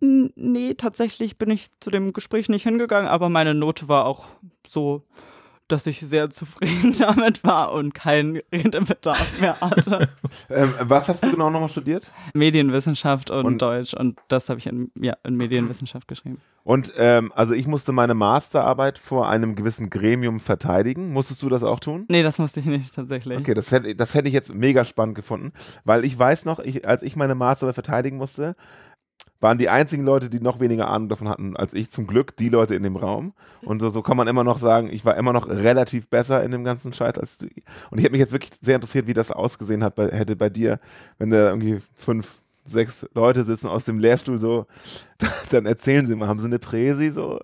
Nee, 0.00 0.74
tatsächlich 0.74 1.36
bin 1.36 1.50
ich 1.50 1.68
zu 1.80 1.90
dem 1.90 2.14
Gespräch 2.14 2.48
nicht 2.48 2.62
hingegangen, 2.62 3.08
aber 3.08 3.28
meine 3.28 3.52
Note 3.52 3.88
war 3.88 4.06
auch 4.06 4.24
so, 4.66 5.02
dass 5.74 5.86
ich 5.86 6.00
sehr 6.00 6.30
zufrieden 6.30 6.92
damit 6.98 7.42
war 7.44 7.72
und 7.72 7.94
keinen 7.94 8.40
Redebedarf 8.52 9.40
mehr 9.40 9.60
hatte. 9.60 10.08
Ähm, 10.50 10.74
was 10.80 11.08
hast 11.08 11.22
du 11.24 11.30
genau 11.30 11.48
nochmal 11.48 11.68
studiert? 11.68 12.12
Medienwissenschaft 12.34 13.30
und, 13.30 13.44
Und- 13.46 13.62
Deutsch 13.62 13.94
und 13.94 14.18
das 14.28 14.48
habe 14.48 14.58
ich 14.58 14.66
in, 14.66 14.90
ja, 15.00 15.14
in 15.24 15.36
Medienwissenschaft 15.36 16.06
geschrieben. 16.06 16.38
Und 16.64 16.92
ähm, 16.96 17.32
also 17.34 17.54
ich 17.54 17.66
musste 17.66 17.92
meine 17.92 18.14
Masterarbeit 18.14 18.98
vor 18.98 19.28
einem 19.28 19.54
gewissen 19.54 19.90
Gremium 19.90 20.40
verteidigen. 20.40 21.12
Musstest 21.12 21.42
du 21.42 21.48
das 21.48 21.62
auch 21.62 21.80
tun? 21.80 22.04
Nee, 22.08 22.22
das 22.22 22.38
musste 22.38 22.60
ich 22.60 22.66
nicht 22.66 22.94
tatsächlich. 22.94 23.38
Okay, 23.38 23.54
das 23.54 23.70
hätte, 23.72 23.94
das 23.94 24.14
hätte 24.14 24.28
ich 24.28 24.34
jetzt 24.34 24.54
mega 24.54 24.84
spannend 24.84 25.14
gefunden, 25.14 25.52
weil 25.84 26.04
ich 26.04 26.18
weiß 26.18 26.44
noch, 26.44 26.58
ich, 26.60 26.86
als 26.86 27.02
ich 27.02 27.16
meine 27.16 27.34
Masterarbeit 27.34 27.74
verteidigen 27.74 28.16
musste, 28.16 28.54
waren 29.44 29.58
die 29.58 29.68
einzigen 29.68 30.04
Leute, 30.04 30.30
die 30.30 30.40
noch 30.40 30.58
weniger 30.58 30.88
Ahnung 30.88 31.10
davon 31.10 31.28
hatten 31.28 31.54
als 31.54 31.74
ich, 31.74 31.90
zum 31.90 32.06
Glück 32.06 32.34
die 32.38 32.48
Leute 32.48 32.74
in 32.74 32.82
dem 32.82 32.96
Raum. 32.96 33.34
Und 33.60 33.80
so, 33.80 33.90
so 33.90 34.00
kann 34.00 34.16
man 34.16 34.26
immer 34.26 34.42
noch 34.42 34.56
sagen, 34.56 34.88
ich 34.90 35.04
war 35.04 35.18
immer 35.18 35.34
noch 35.34 35.48
relativ 35.48 36.08
besser 36.08 36.42
in 36.42 36.50
dem 36.50 36.64
ganzen 36.64 36.94
Scheiß 36.94 37.18
als 37.18 37.36
du. 37.36 37.46
Und 37.90 37.98
ich 37.98 38.04
habe 38.06 38.12
mich 38.12 38.20
jetzt 38.20 38.32
wirklich 38.32 38.52
sehr 38.62 38.76
interessiert, 38.76 39.06
wie 39.06 39.12
das 39.12 39.30
ausgesehen 39.30 39.84
hat 39.84 39.96
bei, 39.96 40.08
hätte 40.08 40.34
bei 40.34 40.48
dir, 40.48 40.80
wenn 41.18 41.28
da 41.28 41.50
irgendwie 41.50 41.78
fünf, 41.94 42.38
sechs 42.64 43.06
Leute 43.12 43.44
sitzen 43.44 43.66
aus 43.68 43.84
dem 43.84 43.98
Lehrstuhl 43.98 44.38
so, 44.38 44.64
dann 45.50 45.66
erzählen 45.66 46.06
sie 46.06 46.16
mal, 46.16 46.26
haben 46.26 46.40
sie 46.40 46.46
eine 46.46 46.58
Präsi 46.58 47.10
so? 47.10 47.38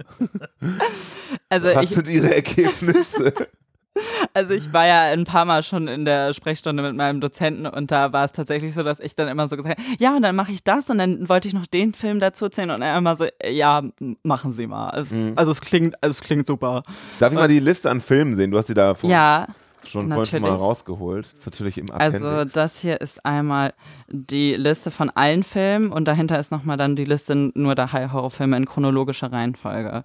Also 1.50 1.66
Was 1.74 1.90
sind 1.90 2.08
ihre 2.08 2.34
Ergebnisse? 2.34 3.34
also 4.34 4.54
ich 4.54 4.72
war 4.72 4.86
ja 4.86 5.04
ein 5.12 5.24
paar 5.24 5.44
Mal 5.44 5.62
schon 5.62 5.88
in 5.88 6.04
der 6.04 6.32
Sprechstunde 6.32 6.82
mit 6.82 6.94
meinem 6.94 7.20
Dozenten 7.20 7.66
und 7.66 7.90
da 7.90 8.12
war 8.12 8.24
es 8.24 8.32
tatsächlich 8.32 8.74
so, 8.74 8.82
dass 8.82 9.00
ich 9.00 9.14
dann 9.16 9.28
immer 9.28 9.48
so 9.48 9.56
gesagt 9.56 9.78
habe, 9.78 9.88
ja, 9.98 10.14
und 10.14 10.22
dann 10.22 10.36
mache 10.36 10.52
ich 10.52 10.62
das 10.64 10.88
und 10.90 10.98
dann 10.98 11.28
wollte 11.28 11.48
ich 11.48 11.54
noch 11.54 11.66
den 11.66 11.92
Film 11.92 12.20
dazu 12.20 12.46
erzählen 12.46 12.70
und 12.70 12.82
er 12.82 12.96
immer 12.96 13.16
so, 13.16 13.26
ja, 13.44 13.82
machen 14.22 14.52
Sie 14.52 14.66
mal. 14.66 14.96
Es, 14.98 15.10
Mhm. 15.10 15.32
Also 15.36 15.50
es 15.52 15.60
klingt, 15.60 16.02
also 16.02 16.10
es 16.10 16.20
klingt 16.20 16.46
super. 16.46 16.82
Darf 17.18 17.32
ich 17.32 17.38
mal 17.38 17.48
die 17.48 17.60
Liste 17.60 17.90
an 17.90 18.00
Filmen 18.00 18.34
sehen? 18.34 18.50
Du 18.50 18.58
hast 18.58 18.68
die 18.68 18.74
da 18.74 18.94
vor 18.94 19.10
Ja, 19.10 19.46
schon 19.84 20.08
vorhin 20.08 20.26
schon 20.26 20.42
mal 20.42 20.54
rausgeholt. 20.54 21.26
Ist 21.26 21.46
natürlich 21.46 21.78
im 21.78 21.90
Appendix. 21.90 22.24
also 22.24 22.44
das 22.44 22.80
hier 22.80 23.00
ist 23.00 23.24
einmal 23.24 23.72
die 24.08 24.54
Liste 24.54 24.90
von 24.90 25.10
allen 25.10 25.42
Filmen 25.42 25.90
und 25.92 26.06
dahinter 26.06 26.38
ist 26.38 26.52
nochmal 26.52 26.76
dann 26.76 26.96
die 26.96 27.04
Liste 27.04 27.50
nur 27.54 27.74
der 27.74 27.92
High-Horror-Filme 27.92 28.56
in 28.56 28.66
chronologischer 28.66 29.32
Reihenfolge. 29.32 30.04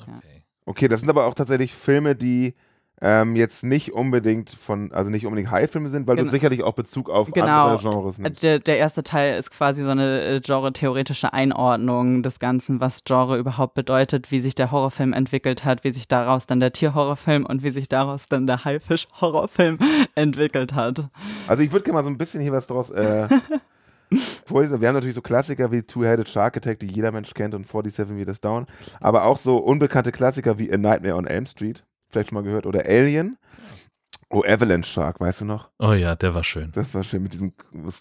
Okay. 0.00 0.42
okay, 0.66 0.88
das 0.88 1.00
sind 1.00 1.08
aber 1.08 1.26
auch 1.26 1.34
tatsächlich 1.34 1.74
Filme, 1.74 2.14
die 2.14 2.54
ähm, 3.00 3.34
jetzt 3.36 3.64
nicht 3.64 3.92
unbedingt 3.92 4.50
von, 4.50 4.92
also 4.92 5.10
nicht 5.10 5.26
unbedingt 5.26 5.50
High-Filme 5.50 5.88
sind, 5.88 6.06
weil 6.06 6.16
Genau. 6.16 6.26
du 6.28 6.30
sicherlich 6.32 6.62
auch 6.62 6.74
Bezug 6.74 7.10
auf 7.10 7.30
Genau. 7.32 7.68
andere 7.70 7.78
Genres 7.82 8.18
nimmst. 8.18 8.42
Der, 8.42 8.58
der 8.60 8.78
erste 8.78 9.02
Teil 9.02 9.36
ist 9.38 9.50
quasi 9.50 9.82
so 9.82 9.90
eine 9.90 10.22
äh, 10.22 10.40
genre-theoretische 10.40 11.32
Einordnung 11.32 12.22
des 12.22 12.38
Ganzen, 12.38 12.80
was 12.80 13.02
Genre 13.04 13.36
überhaupt 13.36 13.74
bedeutet, 13.74 14.30
wie 14.30 14.40
sich 14.40 14.54
der 14.54 14.70
Horrorfilm 14.70 15.12
entwickelt 15.12 15.64
hat, 15.64 15.84
wie 15.84 15.90
sich 15.90 16.08
daraus 16.08 16.46
dann 16.46 16.60
der 16.60 16.72
Tierhorrorfilm 16.72 17.44
und 17.44 17.62
wie 17.62 17.70
sich 17.70 17.88
daraus 17.88 18.28
dann 18.28 18.46
der 18.46 18.64
Haifisch-Horrorfilm 18.64 19.78
entwickelt 20.14 20.74
hat. 20.74 21.08
Also 21.48 21.62
ich 21.62 21.72
würde 21.72 21.82
gerne 21.84 21.98
mal 21.98 22.04
so 22.04 22.10
ein 22.10 22.16
bisschen 22.18 22.40
hier 22.40 22.52
was 22.52 22.66
draus 22.68 22.90
äh, 22.90 23.28
vorlesen. 24.46 24.80
Wir 24.80 24.88
haben 24.88 24.94
natürlich 24.94 25.14
so 25.14 25.22
Klassiker 25.22 25.72
wie 25.72 25.82
Two-Headed 25.82 26.28
Shark 26.28 26.56
Attack, 26.56 26.78
die 26.80 26.86
jeder 26.86 27.10
Mensch 27.12 27.34
kennt 27.34 27.54
und 27.54 27.66
47 27.68 28.08
Meters 28.14 28.40
Down, 28.40 28.66
aber 29.00 29.24
auch 29.24 29.36
so 29.36 29.56
unbekannte 29.58 30.12
Klassiker 30.12 30.58
wie 30.58 30.72
A 30.72 30.76
Nightmare 30.76 31.16
on 31.16 31.26
Elm 31.26 31.46
Street, 31.46 31.84
vielleicht 32.14 32.30
schon 32.30 32.36
mal 32.36 32.44
gehört, 32.44 32.66
oder 32.66 32.86
Alien. 32.86 33.36
Oh, 34.30 34.42
Avalanche 34.44 34.88
Shark, 34.90 35.20
weißt 35.20 35.42
du 35.42 35.44
noch? 35.44 35.68
Oh 35.78 35.92
ja, 35.92 36.16
der 36.16 36.34
war 36.34 36.42
schön. 36.42 36.72
Das 36.74 36.94
war 36.94 37.04
schön 37.04 37.22
mit 37.22 37.34
diesem, 37.34 37.52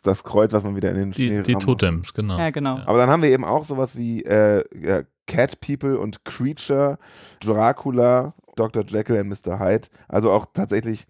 das 0.03 0.23
Kreuz, 0.23 0.53
was 0.53 0.63
man 0.63 0.75
wieder 0.75 0.89
in 0.91 0.97
den 0.97 1.13
Schnee 1.13 1.29
Die, 1.29 1.43
die 1.43 1.53
rammt. 1.53 1.63
Totems, 1.63 2.13
genau. 2.13 2.37
Ja, 2.39 2.49
genau. 2.49 2.77
Ja. 2.77 2.87
Aber 2.87 2.97
dann 2.97 3.09
haben 3.09 3.21
wir 3.21 3.29
eben 3.29 3.43
auch 3.45 3.65
sowas 3.65 3.97
wie 3.97 4.23
äh, 4.23 4.63
ja, 4.79 5.03
Cat 5.27 5.59
People 5.59 5.97
und 5.99 6.25
Creature, 6.25 6.97
Dracula, 7.39 8.33
Dr. 8.55 8.83
Jekyll 8.85 9.19
und 9.19 9.29
Mr. 9.29 9.59
Hyde. 9.59 9.87
Also 10.07 10.31
auch 10.31 10.47
tatsächlich 10.53 11.05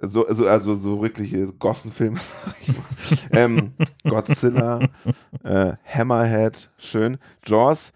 so, 0.00 0.26
so, 0.30 0.46
also 0.46 0.74
so 0.74 1.02
wirkliche 1.02 1.46
Gossenfilme. 1.52 2.18
sag 2.44 2.56
ich 2.62 2.68
mal. 3.30 3.38
ähm, 3.38 3.72
Godzilla, 4.08 4.80
äh, 5.44 5.74
Hammerhead, 5.84 6.70
schön. 6.78 7.18
Jaws, 7.46 7.92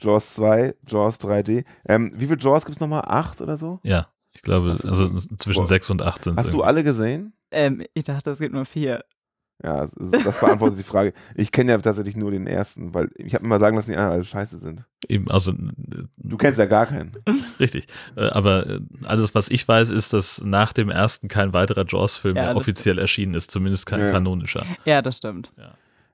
Jaws 0.00 0.34
2, 0.34 0.74
Jaws 0.86 1.18
3D. 1.20 1.64
Ähm, 1.86 2.12
wie 2.14 2.26
viele 2.26 2.38
Jaws 2.38 2.64
gibt 2.64 2.76
es 2.76 2.80
nochmal? 2.80 3.02
Acht 3.06 3.40
oder 3.40 3.58
so? 3.58 3.80
Ja, 3.82 4.08
ich 4.32 4.42
glaube, 4.42 4.70
ist 4.70 4.84
also 4.84 5.08
so- 5.18 5.36
zwischen 5.36 5.60
Boah. 5.62 5.66
sechs 5.66 5.90
und 5.90 6.02
acht 6.02 6.24
sind 6.24 6.36
Hast 6.38 6.52
du 6.52 6.62
alle 6.62 6.82
gesehen? 6.84 7.32
Ähm, 7.50 7.82
ich 7.94 8.04
dachte, 8.04 8.30
es 8.30 8.38
gibt 8.38 8.54
nur 8.54 8.64
vier. 8.64 9.04
Ja, 9.62 9.82
das, 9.82 9.92
das 10.24 10.40
beantwortet 10.40 10.78
die 10.78 10.82
Frage. 10.84 11.12
Ich 11.34 11.52
kenne 11.52 11.72
ja 11.72 11.76
tatsächlich 11.78 12.16
nur 12.16 12.30
den 12.30 12.46
ersten, 12.46 12.94
weil 12.94 13.10
ich 13.16 13.34
habe 13.34 13.44
immer 13.44 13.58
sagen 13.58 13.76
lassen, 13.76 13.90
die 13.90 13.96
anderen 13.96 14.14
alle 14.14 14.24
scheiße 14.24 14.56
sind. 14.58 14.84
Eben, 15.06 15.30
also 15.30 15.52
Du 16.16 16.36
kennst 16.38 16.58
ja 16.58 16.64
gar 16.64 16.86
keinen. 16.86 17.12
richtig. 17.60 17.86
Äh, 18.16 18.28
Aber 18.30 18.66
äh, 18.66 18.80
alles, 19.02 19.34
was 19.34 19.50
ich 19.50 19.68
weiß, 19.68 19.90
ist, 19.90 20.14
dass 20.14 20.40
nach 20.42 20.72
dem 20.72 20.88
ersten 20.88 21.28
kein 21.28 21.52
weiterer 21.52 21.84
Jaws-Film 21.86 22.36
Ja, 22.36 22.54
offiziell 22.54 22.98
erschienen 22.98 23.34
ist, 23.34 23.50
zumindest 23.50 23.84
kein 23.84 24.00
Ja. 24.00 24.12
kanonischer. 24.12 24.64
Ja, 24.86 25.02
das 25.02 25.18
stimmt. 25.18 25.52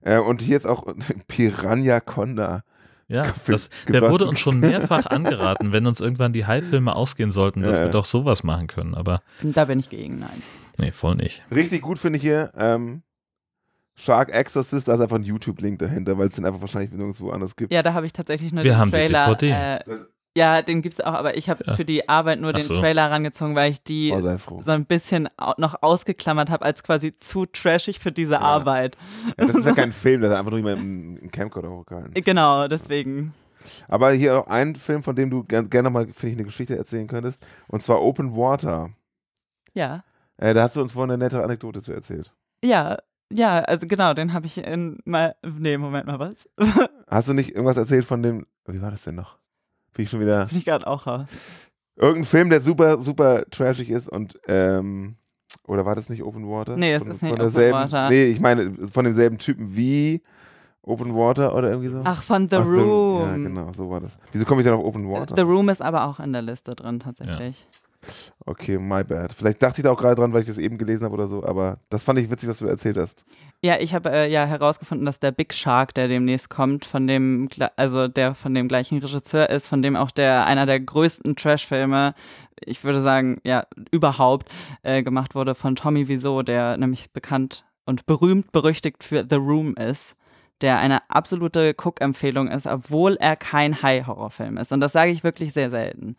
Äh, 0.00 0.18
und 0.18 0.42
hier 0.42 0.54
jetzt 0.54 0.66
auch 0.66 0.84
Piranha 1.28 2.00
Conda. 2.00 2.64
Ja, 3.08 3.32
das, 3.46 3.70
der 3.88 4.10
wurde 4.10 4.26
uns 4.26 4.40
schon 4.40 4.58
mehrfach 4.58 5.06
angeraten, 5.06 5.72
wenn 5.72 5.86
uns 5.86 6.00
irgendwann 6.00 6.32
die 6.32 6.44
High-Filme 6.46 6.96
ausgehen 6.96 7.30
sollten, 7.30 7.62
dass 7.62 7.76
Ja, 7.76 7.84
wir 7.84 7.90
doch 7.92 8.04
sowas 8.04 8.42
machen 8.42 8.66
können. 8.66 8.94
Aber 8.96 9.20
Da 9.42 9.64
bin 9.66 9.78
ich 9.78 9.88
gegen, 9.90 10.18
nein. 10.18 10.42
nee, 10.78 10.90
voll 10.90 11.14
nicht. 11.14 11.42
Richtig 11.54 11.82
gut 11.82 11.98
finde 12.00 12.16
ich 12.16 12.22
hier 12.24 12.50
ähm, 12.58 13.02
Shark 13.94 14.30
Exorcist, 14.30 14.88
da 14.88 14.94
ist 14.94 15.00
einfach 15.00 15.16
ein 15.16 15.22
YouTube-Link 15.22 15.78
dahinter, 15.78 16.18
weil 16.18 16.28
es 16.28 16.34
den 16.34 16.44
einfach 16.44 16.60
wahrscheinlich 16.60 16.90
nirgendwo 16.90 17.30
anders 17.30 17.54
gibt. 17.56 17.72
Ja, 17.72 17.82
da 17.82 17.94
habe 17.94 18.06
ich 18.06 18.12
tatsächlich 18.12 18.52
nur 18.52 18.64
Wir 18.64 18.72
den 18.72 18.78
haben 18.78 18.90
die 18.90 18.96
Trailer. 18.96 19.34
DVD. 19.36 19.50
Äh, 19.50 19.78
Das- 19.86 20.10
ja, 20.36 20.60
den 20.60 20.82
gibt's 20.82 21.00
auch, 21.00 21.14
aber 21.14 21.36
ich 21.36 21.48
habe 21.48 21.64
Ja. 21.66 21.74
für 21.74 21.84
die 21.86 22.08
Arbeit 22.08 22.40
nur 22.40 22.50
Ach 22.50 22.54
den 22.58 22.62
so. 22.62 22.78
Trailer 22.78 23.10
rangezogen, 23.10 23.54
weil 23.56 23.70
ich 23.70 23.82
die 23.82 24.12
Oh, 24.12 24.60
so 24.62 24.70
ein 24.70 24.84
bisschen 24.84 25.28
noch 25.56 25.82
ausgeklammert 25.82 26.50
habe, 26.50 26.64
als 26.64 26.82
quasi 26.82 27.18
zu 27.18 27.46
trashig 27.46 27.98
für 27.98 28.12
diese 28.12 28.40
Arbeit. 28.40 28.96
Ja, 29.38 29.46
das 29.46 29.56
ist 29.56 29.64
ja 29.66 29.72
kein 29.74 29.92
Film, 29.92 30.20
das 30.20 30.30
ist 30.30 30.36
einfach 30.36 30.50
nur 30.50 30.60
jemand 30.60 30.78
im, 31.22 31.30
Camcorder 31.30 31.70
hochgehalten. 31.70 32.12
Genau, 32.22 32.68
deswegen. 32.68 33.32
Aber 33.88 34.12
hier 34.12 34.38
auch 34.38 34.46
ein 34.46 34.76
Film, 34.76 35.02
von 35.02 35.16
dem 35.16 35.30
du 35.30 35.42
gerne 35.42 35.68
gern 35.68 35.84
nochmal, 35.84 36.04
finde 36.06 36.28
ich, 36.28 36.34
eine 36.34 36.44
Geschichte 36.44 36.76
erzählen 36.76 37.08
könntest. 37.08 37.44
Und 37.66 37.82
zwar 37.82 38.02
Open 38.02 38.36
Water. 38.36 38.90
Ja. 39.74 40.04
Äh, 40.36 40.52
da 40.54 40.62
hast 40.64 40.76
du 40.76 40.82
uns 40.82 40.92
vorhin 40.92 41.10
eine 41.12 41.24
nette 41.24 41.42
Anekdote 41.42 41.82
zu 41.82 41.92
erzählt. 41.92 42.32
Ja, 42.62 42.98
ja, 43.32 43.60
also 43.60 43.86
genau, 43.88 44.14
den 44.14 44.32
habe 44.34 44.46
ich 44.46 44.58
in 44.58 44.98
mal. 45.04 45.34
Nee, 45.42 45.78
Moment 45.78 46.06
mal, 46.06 46.18
was? 46.18 46.48
Hast 47.08 47.28
du 47.28 47.32
nicht 47.32 47.50
irgendwas 47.50 47.76
erzählt 47.76 48.04
von 48.04 48.22
dem, 48.22 48.46
wie 48.66 48.80
war 48.82 48.90
das 48.90 49.02
denn 49.04 49.14
noch? 49.16 49.38
Bin 49.96 50.04
ich 50.04 50.10
schon 50.10 50.20
wieder. 50.20 50.46
Bin 50.46 50.58
ich 50.58 50.66
gerade 50.66 50.86
auch 50.86 51.06
raus. 51.06 51.24
Irgendein 51.96 52.24
Film, 52.24 52.50
der 52.50 52.60
super, 52.60 53.00
super 53.00 53.44
trashig 53.50 53.88
ist 53.88 54.08
und, 54.08 54.38
ähm, 54.46 55.16
oder 55.66 55.86
war 55.86 55.94
das 55.94 56.10
nicht 56.10 56.22
Open 56.22 56.46
Water? 56.46 56.76
Nee, 56.76 56.92
das 56.92 57.02
von, 57.02 57.12
ist 57.12 57.22
nicht 57.22 57.32
Open 57.32 57.72
Water. 57.72 58.10
Nee, 58.10 58.26
ich 58.26 58.40
meine, 58.40 58.74
von 58.92 59.04
demselben 59.06 59.38
Typen 59.38 59.74
wie 59.74 60.22
Open 60.82 61.14
Water 61.16 61.54
oder 61.54 61.70
irgendwie 61.70 61.88
so? 61.88 62.02
Ach, 62.04 62.22
von 62.22 62.48
The 62.48 62.56
Ach, 62.56 62.66
Room. 62.66 63.20
Ja, 63.22 63.36
genau, 63.36 63.72
so 63.72 63.90
war 63.90 64.00
das. 64.00 64.12
Wieso 64.32 64.44
komme 64.44 64.60
ich 64.60 64.66
denn 64.66 64.74
auf 64.74 64.84
Open 64.84 65.10
Water? 65.10 65.34
The 65.34 65.42
Room 65.42 65.70
ist 65.70 65.80
aber 65.80 66.06
auch 66.06 66.20
in 66.20 66.32
der 66.32 66.42
Liste 66.42 66.74
drin, 66.74 67.00
tatsächlich. 67.00 67.66
Okay, 68.44 68.78
my 68.78 69.02
bad. 69.02 69.32
Vielleicht 69.32 69.62
dachte 69.62 69.80
ich 69.80 69.84
da 69.84 69.90
auch 69.90 69.98
gerade 69.98 70.14
dran, 70.14 70.32
weil 70.32 70.40
ich 70.40 70.46
das 70.46 70.58
eben 70.58 70.78
gelesen 70.78 71.04
habe 71.04 71.14
oder 71.14 71.26
so, 71.26 71.42
aber 71.42 71.78
das 71.88 72.04
fand 72.04 72.18
ich 72.18 72.30
witzig, 72.30 72.48
was 72.48 72.58
du 72.58 72.66
erzählt 72.66 72.98
hast. 72.98 73.24
Ja, 73.62 73.80
ich 73.80 73.94
habe 73.94 74.10
äh, 74.10 74.30
ja 74.30 74.44
herausgefunden, 74.44 75.06
dass 75.06 75.18
der 75.18 75.32
Big 75.32 75.54
Shark, 75.54 75.94
der 75.94 76.08
demnächst 76.08 76.50
kommt, 76.50 76.84
von 76.84 77.06
dem, 77.06 77.48
also 77.76 78.06
der 78.06 78.34
von 78.34 78.54
dem 78.54 78.68
gleichen 78.68 78.98
Regisseur 78.98 79.48
ist, 79.50 79.66
von 79.66 79.82
dem 79.82 79.96
auch 79.96 80.10
der 80.10 80.44
einer 80.46 80.66
der 80.66 80.78
größten 80.78 81.36
Trash-Filme, 81.36 82.14
ich 82.60 82.84
würde 82.84 83.00
sagen, 83.02 83.40
ja, 83.44 83.66
überhaupt 83.90 84.52
äh, 84.82 85.02
gemacht 85.02 85.34
wurde 85.34 85.54
von 85.54 85.74
Tommy 85.74 86.06
Wiseau, 86.06 86.42
der 86.42 86.76
nämlich 86.76 87.12
bekannt 87.12 87.64
und 87.86 88.06
berühmt 88.06 88.52
berüchtigt 88.52 89.02
für 89.02 89.26
The 89.28 89.36
Room 89.36 89.74
ist, 89.74 90.16
der 90.60 90.78
eine 90.78 91.08
absolute 91.10 91.74
Cook-Empfehlung 91.76 92.48
ist, 92.48 92.66
obwohl 92.66 93.16
er 93.16 93.36
kein 93.36 93.82
High-Horror-Film 93.82 94.58
ist. 94.58 94.72
Und 94.72 94.80
das 94.80 94.92
sage 94.92 95.10
ich 95.12 95.24
wirklich 95.24 95.52
sehr 95.52 95.70
selten. 95.70 96.16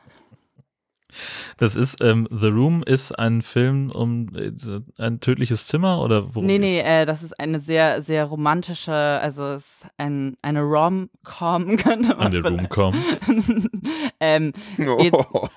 Das 1.58 1.76
ist, 1.76 2.02
ähm, 2.02 2.28
The 2.32 2.48
Room 2.48 2.84
ist 2.84 3.17
ein 3.17 3.41
Film 3.41 3.91
um 3.91 4.28
äh, 4.36 4.52
ein 4.98 5.20
tödliches 5.20 5.65
Zimmer 5.67 6.02
oder 6.02 6.36
worum 6.36 6.46
Nee, 6.46 6.60
nee, 6.60 6.80
äh, 6.80 7.06
das 7.06 7.24
ist 7.24 7.39
eine 7.39 7.60
sehr, 7.60 8.04
sehr 8.04 8.26
romantische, 8.26 8.93
also 8.93 9.46
es 9.46 9.84
ist 9.84 9.88
ein, 9.98 10.38
eine 10.41 10.62
Rom-Com, 10.62 11.78
könnte 11.78 12.15
man 12.15 12.36
Room 12.36 12.70
kommen. 12.70 13.04
ähm, 14.20 14.54
Oh. 14.78 15.48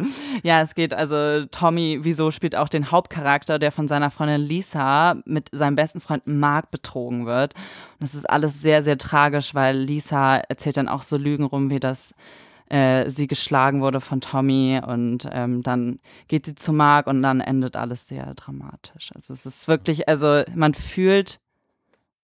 ja, 0.42 0.62
es 0.62 0.74
geht, 0.74 0.94
also 0.94 1.44
Tommy, 1.46 1.98
wieso 2.02 2.30
spielt 2.30 2.56
auch 2.56 2.68
den 2.68 2.90
Hauptcharakter, 2.90 3.58
der 3.58 3.72
von 3.72 3.88
seiner 3.88 4.10
Freundin 4.10 4.40
Lisa 4.40 5.16
mit 5.24 5.48
seinem 5.52 5.76
besten 5.76 6.00
Freund 6.00 6.26
Mark 6.26 6.70
betrogen 6.70 7.26
wird. 7.26 7.54
Und 7.54 8.02
das 8.02 8.14
ist 8.14 8.28
alles 8.28 8.60
sehr, 8.60 8.82
sehr 8.82 8.98
tragisch, 8.98 9.54
weil 9.54 9.76
Lisa 9.76 10.36
erzählt 10.36 10.76
dann 10.76 10.88
auch 10.88 11.02
so 11.02 11.16
Lügen 11.16 11.44
rum, 11.44 11.70
wie 11.70 11.80
das 11.80 12.14
äh, 12.70 13.10
sie 13.10 13.26
geschlagen 13.26 13.82
wurde 13.82 14.00
von 14.00 14.20
Tommy 14.20 14.80
und 14.86 15.28
ähm, 15.30 15.62
dann 15.62 15.98
geht 16.28 16.46
sie 16.46 16.54
zu 16.54 16.72
Mark 16.72 17.06
und 17.06 17.22
dann 17.22 17.40
endet 17.40 17.76
alles 17.76 18.08
sehr 18.08 18.32
dramatisch. 18.34 19.10
Also 19.14 19.34
es 19.34 19.44
ist 19.44 19.68
wirklich, 19.68 20.08
also 20.08 20.42
man 20.54 20.74
fühlt 20.74 21.40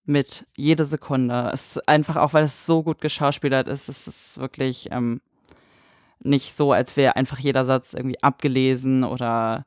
mit 0.04 0.46
jede 0.56 0.85
Sekunde. 0.85 1.50
Es 1.52 1.76
ist 1.76 1.88
einfach 1.88 2.16
auch, 2.16 2.32
weil 2.32 2.44
es 2.44 2.64
so 2.64 2.85
gut 2.85 3.00
geschauspielert 3.00 3.66
ist, 3.66 3.88
es 3.88 4.06
ist 4.06 4.38
wirklich 4.38 4.88
ähm, 4.92 5.20
nicht 6.20 6.56
so, 6.56 6.72
als 6.72 6.96
wäre 6.96 7.16
einfach 7.16 7.40
jeder 7.40 7.66
Satz 7.66 7.92
irgendwie 7.92 8.22
abgelesen 8.22 9.02
oder 9.02 9.66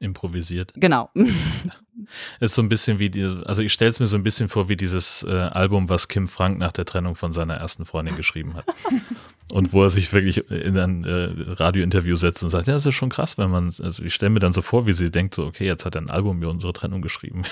Improvisiert. 0.00 0.72
genau. 0.76 1.10
Ist 2.40 2.54
so 2.54 2.62
ein 2.62 2.68
bisschen 2.68 2.98
wie 2.98 3.10
die, 3.10 3.24
also 3.46 3.62
ich 3.62 3.72
stelle 3.72 3.88
es 3.88 4.00
mir 4.00 4.06
so 4.06 4.16
ein 4.16 4.22
bisschen 4.22 4.48
vor 4.48 4.68
wie 4.68 4.76
dieses 4.76 5.24
äh, 5.28 5.30
Album, 5.30 5.88
was 5.88 6.08
Kim 6.08 6.26
Frank 6.26 6.58
nach 6.58 6.72
der 6.72 6.84
Trennung 6.84 7.14
von 7.14 7.32
seiner 7.32 7.54
ersten 7.54 7.84
Freundin 7.84 8.16
geschrieben 8.16 8.54
hat. 8.54 8.66
und 9.52 9.72
wo 9.72 9.82
er 9.82 9.90
sich 9.90 10.12
wirklich 10.12 10.50
in 10.50 10.78
ein 10.78 11.04
äh, 11.04 11.52
Radiointerview 11.52 12.16
setzt 12.16 12.42
und 12.42 12.50
sagt, 12.50 12.66
ja, 12.66 12.74
das 12.74 12.86
ist 12.86 12.94
schon 12.94 13.08
krass, 13.08 13.38
wenn 13.38 13.50
man, 13.50 13.72
also 13.82 14.02
ich 14.02 14.14
stelle 14.14 14.30
mir 14.30 14.40
dann 14.40 14.52
so 14.52 14.62
vor, 14.62 14.86
wie 14.86 14.92
sie 14.92 15.10
denkt, 15.10 15.34
so, 15.34 15.44
okay, 15.44 15.66
jetzt 15.66 15.84
hat 15.84 15.94
er 15.94 16.02
ein 16.02 16.10
Album 16.10 16.38
über 16.42 16.50
unsere 16.50 16.72
Trennung 16.72 17.02
geschrieben. 17.02 17.42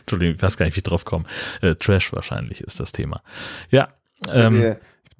Entschuldigung, 0.00 0.36
ich 0.36 0.42
weiß 0.42 0.56
gar 0.56 0.66
nicht, 0.66 0.74
wie 0.76 0.80
ich 0.80 0.84
drauf 0.84 1.04
komme. 1.04 1.24
Äh, 1.60 1.76
Trash 1.76 2.12
wahrscheinlich 2.12 2.60
ist 2.62 2.80
das 2.80 2.92
Thema. 2.92 3.22
Ja, 3.70 3.88
ähm, 4.30 4.62
Ähm, 4.62 4.76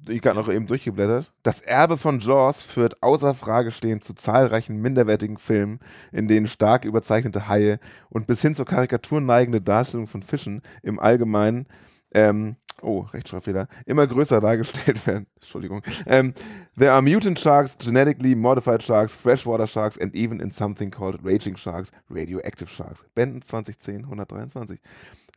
ich 0.07 0.21
gerade 0.21 0.39
noch 0.39 0.49
eben 0.49 0.67
durchgeblättert. 0.67 1.31
Das 1.43 1.61
Erbe 1.61 1.97
von 1.97 2.19
Jaws 2.19 2.61
führt 2.61 3.01
außer 3.01 3.33
Frage 3.33 3.71
stehend 3.71 4.03
zu 4.03 4.13
zahlreichen 4.13 4.81
minderwertigen 4.81 5.37
Filmen, 5.37 5.79
in 6.11 6.27
denen 6.27 6.47
stark 6.47 6.85
überzeichnete 6.85 7.47
Haie 7.47 7.79
und 8.09 8.27
bis 8.27 8.41
hin 8.41 8.55
zur 8.55 8.65
Karikatur 8.65 9.21
neigende 9.21 9.61
Darstellung 9.61 10.07
von 10.07 10.21
Fischen 10.21 10.61
im 10.81 10.99
Allgemeinen, 10.99 11.67
ähm, 12.13 12.57
oh, 12.81 13.01
Rechtschreibfehler, 13.13 13.67
immer 13.85 14.07
größer 14.07 14.39
dargestellt 14.39 15.05
werden. 15.07 15.27
Entschuldigung. 15.35 15.81
Ähm, 16.05 16.33
there 16.77 16.91
are 16.91 17.01
mutant 17.01 17.39
sharks, 17.39 17.77
genetically 17.77 18.35
modified 18.35 18.83
sharks, 18.83 19.15
freshwater 19.15 19.67
sharks 19.67 19.97
and 19.97 20.13
even 20.15 20.39
in 20.39 20.51
something 20.51 20.91
called 20.91 21.19
raging 21.23 21.55
sharks, 21.55 21.91
radioactive 22.09 22.69
sharks. 22.69 23.05
Benden 23.15 23.41
2010, 23.41 24.03
123. 24.03 24.79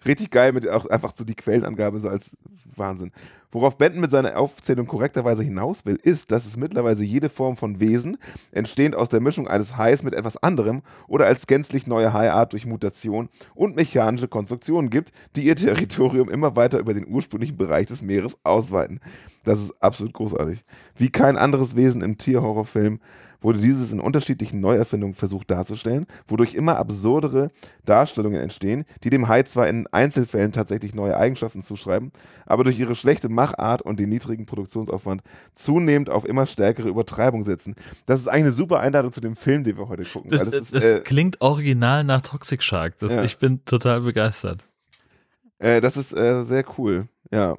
Richtig 0.05 0.31
geil 0.31 0.53
mit 0.53 0.69
auch 0.69 0.87
einfach 0.87 1.13
so 1.17 1.25
die 1.25 1.35
Quellenangabe 1.35 2.01
so 2.01 2.09
als 2.09 2.37
Wahnsinn. 2.77 3.13
Worauf 3.51 3.79
Benton 3.79 4.01
mit 4.01 4.11
seiner 4.11 4.37
Aufzählung 4.37 4.87
korrekterweise 4.87 5.43
hinaus 5.43 5.87
will, 5.87 5.99
ist, 6.03 6.31
dass 6.31 6.45
es 6.45 6.57
mittlerweile 6.57 7.03
jede 7.03 7.29
Form 7.29 7.57
von 7.57 7.81
Wesen, 7.81 8.19
entstehend 8.53 8.95
aus 8.95 9.09
der 9.09 9.21
Mischung 9.21 9.49
eines 9.49 9.77
Hais 9.79 10.03
mit 10.03 10.15
etwas 10.15 10.37
anderem 10.37 10.83
oder 11.09 11.27
als 11.27 11.47
gänzlich 11.47 11.87
neue 11.87 12.13
Haiart 12.13 12.53
durch 12.53 12.67
Mutation 12.67 13.29
und 13.55 13.77
mechanische 13.77 14.29
Konstruktionen 14.29 14.91
gibt, 14.91 15.13
die 15.37 15.47
ihr 15.47 15.57
Territorium 15.57 16.29
immer 16.29 16.55
weiter 16.55 16.79
über 16.79 16.93
den 16.93 17.07
ursprünglichen 17.09 17.57
Bereich 17.57 17.87
des 17.87 18.03
Meeres 18.03 18.37
ausweiten. 18.45 19.01
Das 19.45 19.63
ist 19.63 19.73
absolut 19.81 20.13
großartig. 20.13 20.65
Wie 20.97 21.09
kein 21.09 21.39
anderes 21.39 21.77
Wesen 21.77 22.03
im 22.03 22.19
Tierhorrorfilm 22.19 23.01
wurde 23.41 23.59
dieses 23.59 23.93
in 23.93 24.01
unterschiedlichen 24.01 24.61
Neuerfindungen 24.61 25.15
versucht 25.15 25.51
darzustellen, 25.51 26.07
wodurch 26.29 26.55
immer 26.55 26.77
absurdere 26.77 27.49
Darstellungen 27.85 28.41
entstehen, 28.41 28.85
die 29.05 29.11
dem 29.11 29.29
Hai 29.29 29.43
zwar 29.43 29.69
in 29.69 29.87
Einzelfällen 29.89 30.53
tatsächlich 30.53 30.95
neue 30.95 31.17
Eigenschaften 31.17 31.63
zuschreiben, 31.63 32.13
aber 32.45 32.65
durch 32.65 32.79
ihre 32.79 32.95
schlechte 32.95 33.29
Machart 33.29 33.83
und 33.83 34.01
den 34.01 34.09
niedrigen 34.09 34.47
Produktionsaufwand 34.47 35.23
zunehmend 35.55 36.11
auf 36.11 36.25
immer 36.25 36.47
stärkere 36.47 36.89
Übertreibung 36.89 37.45
setzen. 37.45 37.75
Das 38.07 38.21
ist 38.21 38.29
eigentlich 38.29 38.45
eine 38.45 38.53
super 38.53 38.81
Einladung 38.81 39.13
zu 39.13 39.21
dem 39.21 39.37
Film, 39.37 39.65
den 39.65 39.77
wir 39.77 39.89
heute 39.89 40.05
gucken. 40.05 40.31
das, 40.31 40.43
das, 40.43 40.51
das, 40.51 40.73
ist, 40.73 40.85
äh, 40.85 41.01
klingt 41.01 41.41
original 41.41 42.05
nach 42.05 42.23
Toxic 42.23 42.63
Shark. 42.63 42.99
Das, 42.99 43.13
Ja. 43.13 43.25
Ich 43.25 43.39
bin 43.39 43.65
total 43.65 44.03
begeistert. 44.03 44.65
äh, 45.59 45.81
das 45.81 45.97
ist 45.97 46.13
äh, 46.13 46.45
sehr 46.45 46.65
cool. 46.79 47.09
Ja. 47.33 47.57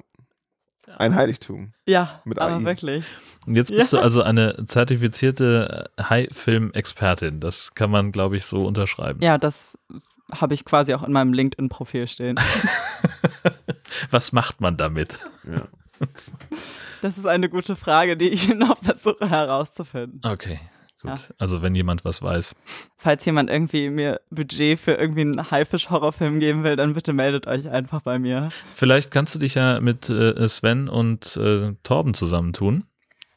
Ein 0.96 1.14
Heiligtum. 1.14 1.72
ja, 1.86 2.20
Mit 2.24 2.38
aber 2.38 2.56
AI. 2.56 2.64
wirklich. 2.64 3.04
Und 3.46 3.56
jetzt 3.56 3.70
bist 3.70 3.92
Ja. 3.92 3.98
du 3.98 4.04
also 4.04 4.22
eine 4.22 4.66
zertifizierte 4.66 5.90
äh, 5.96 6.02
High-Film-Expertin. 6.04 7.40
Das 7.40 7.74
kann 7.74 7.90
man, 7.90 8.12
glaube 8.12 8.36
ich, 8.36 8.44
so 8.44 8.66
unterschreiben. 8.66 9.20
Ja, 9.22 9.38
das 9.38 9.78
habe 10.32 10.54
ich 10.54 10.64
quasi 10.64 10.92
auch 10.94 11.02
in 11.02 11.12
meinem 11.12 11.32
LinkedIn-Profil 11.32 12.06
stehen. 12.06 12.38
Was 14.10 14.32
macht 14.32 14.60
man 14.60 14.76
damit? 14.76 15.14
Ja. 15.50 15.66
Das 17.02 17.16
ist 17.18 17.26
eine 17.26 17.48
gute 17.48 17.74
Frage, 17.76 18.16
die 18.16 18.28
ich 18.28 18.48
noch 18.54 18.78
versuche 18.82 19.28
herauszufinden. 19.30 20.20
Okay, 20.24 20.58
gut. 21.00 21.10
Ja. 21.10 21.34
Also 21.38 21.62
wenn 21.62 21.74
jemand 21.74 22.04
was 22.04 22.22
weiß. 22.22 22.54
Falls 22.96 23.24
jemand 23.24 23.50
irgendwie 23.50 23.90
mir 23.90 24.20
Budget 24.30 24.78
für 24.78 24.94
irgendwie 24.94 25.22
einen 25.22 25.50
Haifisch-Horrorfilm 25.50 26.40
geben 26.40 26.64
will, 26.64 26.76
dann 26.76 26.94
bitte 26.94 27.12
meldet 27.12 27.46
euch 27.46 27.68
einfach 27.68 28.02
bei 28.02 28.18
mir. 28.18 28.48
Vielleicht 28.74 29.10
kannst 29.10 29.34
du 29.34 29.38
dich 29.38 29.54
ja 29.54 29.80
mit 29.80 30.08
äh, 30.10 30.48
Sven 30.48 30.88
und 30.88 31.36
äh, 31.36 31.74
Torben 31.82 32.14
zusammentun, 32.14 32.84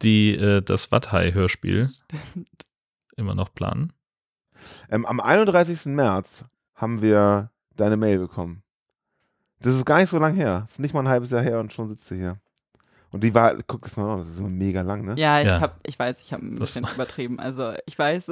die 0.01 0.35
äh, 0.35 0.61
das 0.61 0.91
Watthai-Hörspiel 0.91 1.89
immer 3.15 3.35
noch 3.35 3.53
planen. 3.53 3.93
Ähm, 4.89 5.05
am 5.05 5.19
31. 5.19 5.85
März 5.85 6.45
haben 6.75 7.01
wir 7.01 7.51
deine 7.75 7.97
Mail 7.97 8.19
bekommen. 8.19 8.63
Das 9.59 9.75
ist 9.75 9.85
gar 9.85 9.99
nicht 9.99 10.09
so 10.09 10.17
lang 10.17 10.33
her. 10.35 10.61
Das 10.61 10.71
ist 10.71 10.79
nicht 10.79 10.93
mal 10.93 11.01
ein 11.01 11.07
halbes 11.07 11.31
Jahr 11.31 11.43
her 11.43 11.59
und 11.59 11.71
schon 11.71 11.87
sitzt 11.87 12.09
du 12.09 12.15
hier. 12.15 12.39
Und 13.13 13.23
die 13.25 13.35
war, 13.35 13.55
guck 13.67 13.81
das 13.81 13.97
mal 13.97 14.09
an, 14.13 14.19
das 14.19 14.27
ist 14.29 14.39
immer 14.39 14.47
mega 14.49 14.81
lang, 14.83 15.03
ne? 15.03 15.15
Ja, 15.17 15.41
ich, 15.41 15.45
Ja. 15.45 15.59
Hab, 15.59 15.79
ich 15.85 15.99
weiß, 15.99 16.17
ich 16.23 16.31
habe 16.31 16.45
ein 16.45 16.51
Das- 16.59 16.73
bisschen 16.73 16.87
übertrieben. 16.95 17.39
Also 17.39 17.73
ich 17.85 17.99
weiß. 17.99 18.29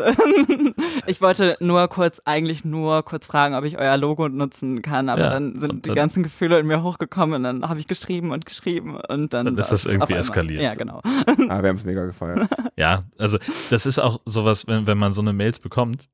ich 1.07 1.21
wollte 1.21 1.57
nur 1.59 1.87
kurz, 1.89 2.21
eigentlich 2.23 2.63
nur 2.63 3.03
kurz 3.03 3.27
fragen, 3.27 3.55
ob 3.55 3.65
ich 3.65 3.77
euer 3.77 3.97
Logo 3.97 4.29
nutzen 4.29 4.81
kann. 4.81 5.09
Aber 5.09 5.21
Ja, 5.21 5.29
dann 5.31 5.59
sind 5.59 5.69
und 5.69 5.85
die 5.85 5.89
dann- 5.89 5.95
ganzen 5.95 6.23
Gefühle 6.23 6.59
in 6.59 6.65
mir 6.67 6.81
hochgekommen 6.81 7.35
und 7.35 7.43
dann 7.43 7.67
habe 7.67 7.79
ich 7.79 7.87
geschrieben 7.87 8.31
und 8.31 8.45
geschrieben 8.45 8.95
und 8.95 9.33
dann. 9.33 9.47
Dann 9.47 9.57
ist 9.57 9.71
das 9.71 9.85
irgendwie 9.85 10.13
eskaliert. 10.13 10.61
Ja, 10.61 10.75
genau. 10.75 11.01
Ah, 11.03 11.61
wir 11.61 11.69
haben 11.69 11.75
es 11.75 11.83
mega 11.85 12.05
gefeiert. 12.05 12.47
Ja, 12.77 13.03
also 13.17 13.37
das 13.69 13.85
ist 13.85 13.99
auch 13.99 14.21
sowas, 14.25 14.65
wenn, 14.67 14.87
wenn 14.87 14.97
man 14.97 15.11
so 15.11 15.19
eine 15.21 15.33
Mails 15.33 15.59
bekommt, 15.59 16.07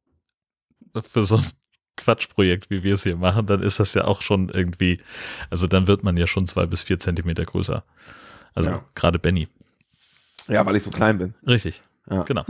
für 1.00 1.24
so, 1.24 1.40
Quatschprojekt, 1.98 2.70
wie 2.72 2.82
wir 2.84 2.96
es 2.96 3.04
hier 3.04 3.16
machen, 3.16 3.46
dann 3.46 3.62
ist 3.62 3.80
das 3.80 3.94
ja 3.94 4.06
auch 4.06 4.22
schon 4.22 4.50
irgendwie, 4.50 5.00
also 5.52 5.68
dann 5.68 5.88
wird 5.88 6.04
man 6.04 6.18
ja 6.18 6.26
schon 6.28 6.46
zwei 6.48 6.66
bis 6.66 6.84
vier 6.84 6.98
Zentimeter 7.00 7.46
größer. 7.46 7.84
Also 8.56 8.72
Ja. 8.72 8.86
gerade 8.96 9.20
Benny. 9.20 9.48
Ja, 10.48 10.66
weil 10.66 10.76
ich 10.76 10.84
so 10.84 10.90
klein 10.92 11.18
bin. 11.18 11.34
Richtig. 11.48 11.82
Ja. 12.10 12.24
Genau. 12.24 12.44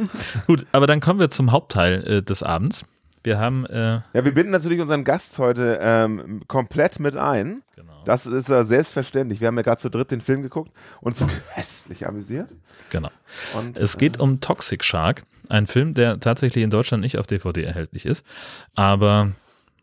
Gut, 0.47 0.65
aber 0.71 0.85
dann 0.87 0.99
kommen 0.99 1.19
wir 1.19 1.29
zum 1.29 1.51
Hauptteil 1.51 2.03
äh, 2.07 2.21
des 2.23 2.43
Abends. 2.43 2.85
Wir 3.23 3.39
haben, 3.39 3.65
äh, 3.65 4.01
Ja, 4.13 4.23
wir 4.25 4.33
binden 4.33 4.51
natürlich 4.51 4.79
unseren 4.81 5.03
Gast 5.03 5.37
heute 5.39 5.79
ähm, 5.81 6.43
komplett 6.47 6.99
mit 6.99 7.15
ein. 7.15 7.63
genau. 7.75 7.93
Das 8.05 8.25
ist 8.27 8.49
äh, 8.49 8.63
selbstverständlich. 8.65 9.39
Wir 9.39 9.47
haben 9.47 9.55
ja 9.57 9.63
gerade 9.63 9.81
zu 9.81 9.89
dritt 9.89 10.11
den 10.11 10.21
Film 10.21 10.43
geguckt 10.43 10.71
und 11.01 11.15
so 11.17 11.25
köstlich 11.55 12.05
amüsiert. 12.05 12.53
genau. 12.91 13.09
Und, 13.57 13.77
Es 13.77 13.97
geht 13.97 14.19
um 14.19 14.41
Toxic 14.41 14.83
Shark, 14.83 15.23
ein 15.49 15.65
Film, 15.65 15.93
der 15.95 16.19
tatsächlich 16.19 16.63
in 16.63 16.69
Deutschland 16.69 17.01
nicht 17.01 17.17
auf 17.17 17.25
DVD 17.25 17.63
erhältlich 17.63 18.05
ist. 18.05 18.25
Aber, 18.75 19.31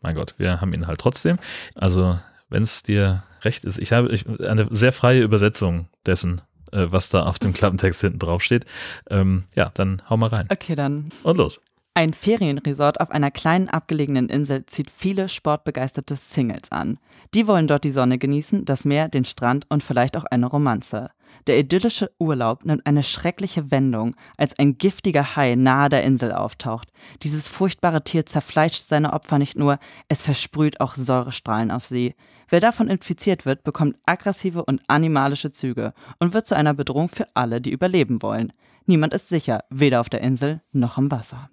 mein 0.01 0.15
Gott, 0.15 0.35
wir 0.37 0.61
haben 0.61 0.71
ihn 0.73 0.87
halt 0.87 0.99
trotzdem. 1.01 1.37
Also, 1.75 2.17
wenn 2.49 2.63
es 2.63 2.83
dir 2.83 3.23
recht 3.45 3.65
ist, 3.65 3.79
ich 3.79 3.91
habe 3.91 4.11
ich, 4.11 4.25
eine 4.27 4.67
sehr 4.71 4.91
freie 4.91 5.21
Übersetzung 5.21 5.87
dessen, 6.05 6.41
äh, 6.71 6.87
was 6.89 7.09
da 7.09 7.23
auf 7.23 7.39
dem 7.39 7.53
Klappentext 7.53 8.01
hinten 8.01 8.19
drauf 8.19 8.43
steht. 8.43 8.65
Ähm, 9.09 9.45
ja, 9.55 9.71
dann 9.73 10.01
hau 10.09 10.17
mal 10.17 10.27
rein. 10.27 10.47
Okay, 10.51 10.75
dann. 10.75 11.09
Und 11.23 11.37
los. 11.37 11.59
Ein 11.95 12.13
Ferienresort 12.13 12.99
auf 12.99 13.11
einer 13.11 13.29
kleinen 13.29 13.69
abgelegenen 13.69 14.27
Insel 14.27 14.65
zieht 14.65 14.89
viele 14.89 15.29
sportbegeisterte 15.29 16.15
Singles 16.15 16.71
an. 16.71 16.97
Die 17.35 17.45
wollen 17.45 17.67
dort 17.67 17.83
die 17.83 17.91
Sonne 17.91 18.17
genießen, 18.17 18.65
das 18.65 18.83
Meer, 18.83 19.09
den 19.09 19.25
Strand 19.25 19.65
und 19.69 19.83
vielleicht 19.83 20.17
auch 20.17 20.25
eine 20.25 20.47
Romanze. 20.47 21.11
Der 21.47 21.59
idyllische 21.59 22.11
Urlaub 22.19 22.65
nimmt 22.65 22.85
eine 22.85 23.03
schreckliche 23.03 23.71
Wendung, 23.71 24.15
als 24.37 24.57
ein 24.57 24.77
giftiger 24.77 25.35
Hai 25.35 25.55
nahe 25.55 25.89
der 25.89 26.03
Insel 26.03 26.31
auftaucht. 26.31 26.89
Dieses 27.21 27.49
furchtbare 27.49 28.03
Tier 28.03 28.25
zerfleischt 28.25 28.87
seine 28.87 29.13
Opfer 29.13 29.39
nicht 29.39 29.57
nur, 29.57 29.79
es 30.07 30.23
versprüht 30.23 30.79
auch 30.79 30.95
Säurestrahlen 30.95 31.71
auf 31.71 31.85
sie. 31.85 32.15
Wer 32.49 32.59
davon 32.59 32.87
infiziert 32.87 33.45
wird, 33.45 33.63
bekommt 33.63 33.97
aggressive 34.05 34.63
und 34.63 34.81
animalische 34.87 35.51
Züge 35.51 35.93
und 36.19 36.33
wird 36.33 36.47
zu 36.47 36.55
einer 36.55 36.73
Bedrohung 36.73 37.09
für 37.09 37.27
alle, 37.33 37.61
die 37.61 37.71
überleben 37.71 38.21
wollen. 38.21 38.53
Niemand 38.85 39.13
ist 39.13 39.29
sicher, 39.29 39.63
weder 39.69 40.01
auf 40.01 40.09
der 40.09 40.21
Insel 40.21 40.61
noch 40.71 40.97
im 40.97 41.09
Wasser. 41.09 41.49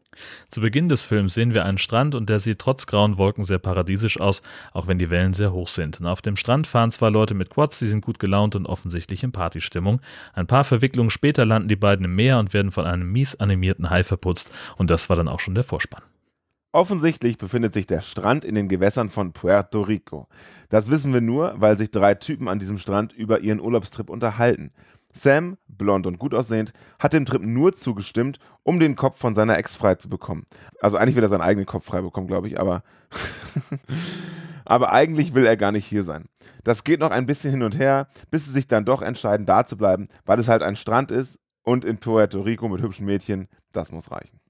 Zu 0.50 0.60
Beginn 0.60 0.88
des 0.88 1.02
Films 1.02 1.34
sehen 1.34 1.54
wir 1.54 1.64
einen 1.64 1.78
Strand 1.78 2.14
und 2.14 2.28
der 2.28 2.38
sieht 2.38 2.58
trotz 2.58 2.86
grauen 2.86 3.18
Wolken 3.18 3.44
sehr 3.44 3.58
paradiesisch 3.58 4.20
aus, 4.20 4.42
auch 4.72 4.86
wenn 4.86 4.98
die 4.98 5.10
Wellen 5.10 5.34
sehr 5.34 5.52
hoch 5.52 5.68
sind. 5.68 6.00
Und 6.00 6.06
auf 6.06 6.22
dem 6.22 6.36
Strand 6.36 6.66
fahren 6.66 6.92
zwei 6.92 7.10
Leute 7.10 7.34
mit 7.34 7.50
Quads, 7.50 7.78
die 7.78 7.88
sind 7.88 8.04
gut 8.04 8.18
gelaunt 8.18 8.56
und 8.56 8.66
offensichtlich 8.66 9.22
in 9.22 9.32
Partystimmung. 9.32 10.00
Ein 10.34 10.46
paar 10.46 10.64
Verwicklungen 10.64 11.10
später 11.10 11.44
landen 11.44 11.68
die 11.68 11.76
beiden 11.76 12.04
im 12.04 12.14
Meer 12.14 12.38
und 12.38 12.52
werden 12.52 12.70
von 12.70 12.86
einem 12.86 13.10
mies 13.10 13.36
animierten 13.36 13.90
Hai 13.90 14.04
verputzt 14.04 14.50
und 14.76 14.90
das 14.90 15.08
war 15.08 15.16
dann 15.16 15.28
auch 15.28 15.40
schon 15.40 15.54
der 15.54 15.64
Vorspann. 15.64 16.02
Offensichtlich 16.72 17.36
befindet 17.36 17.74
sich 17.74 17.88
der 17.88 18.00
Strand 18.00 18.44
in 18.44 18.54
den 18.54 18.68
Gewässern 18.68 19.10
von 19.10 19.32
Puerto 19.32 19.80
Rico. 19.82 20.28
Das 20.68 20.88
wissen 20.88 21.12
wir 21.12 21.20
nur, 21.20 21.54
weil 21.56 21.76
sich 21.76 21.90
drei 21.90 22.14
Typen 22.14 22.46
an 22.46 22.60
diesem 22.60 22.78
Strand 22.78 23.12
über 23.12 23.40
ihren 23.40 23.60
Urlaubstrip 23.60 24.08
unterhalten. 24.08 24.70
Sam, 25.12 25.56
blond 25.68 26.06
und 26.06 26.18
gut 26.18 26.34
aussehend, 26.34 26.72
hat 26.98 27.12
dem 27.12 27.26
Trip 27.26 27.42
nur 27.42 27.74
zugestimmt, 27.74 28.38
um 28.62 28.78
den 28.78 28.96
Kopf 28.96 29.18
von 29.18 29.34
seiner 29.34 29.58
Ex 29.58 29.76
frei 29.76 29.96
zu 29.96 30.08
bekommen. 30.08 30.44
Also 30.80 30.96
eigentlich 30.96 31.16
will 31.16 31.22
er 31.22 31.28
seinen 31.28 31.40
eigenen 31.40 31.66
Kopf 31.66 31.86
frei 31.86 32.00
bekommen, 32.00 32.26
glaube 32.26 32.48
ich, 32.48 32.60
aber 32.60 32.82
aber 34.64 34.92
eigentlich 34.92 35.34
will 35.34 35.46
er 35.46 35.56
gar 35.56 35.72
nicht 35.72 35.86
hier 35.86 36.04
sein. 36.04 36.26
Das 36.62 36.84
geht 36.84 37.00
noch 37.00 37.10
ein 37.10 37.26
bisschen 37.26 37.50
hin 37.50 37.62
und 37.62 37.78
her, 37.78 38.08
bis 38.30 38.44
sie 38.44 38.52
sich 38.52 38.68
dann 38.68 38.84
doch 38.84 39.02
entscheiden, 39.02 39.46
da 39.46 39.64
zu 39.64 39.76
bleiben, 39.76 40.08
weil 40.26 40.38
es 40.38 40.48
halt 40.48 40.62
ein 40.62 40.76
Strand 40.76 41.10
ist 41.10 41.40
und 41.62 41.84
in 41.84 41.98
Puerto 41.98 42.40
Rico 42.40 42.68
mit 42.68 42.82
hübschen 42.82 43.06
Mädchen, 43.06 43.48
das 43.72 43.92
muss 43.92 44.10
reichen. 44.10 44.40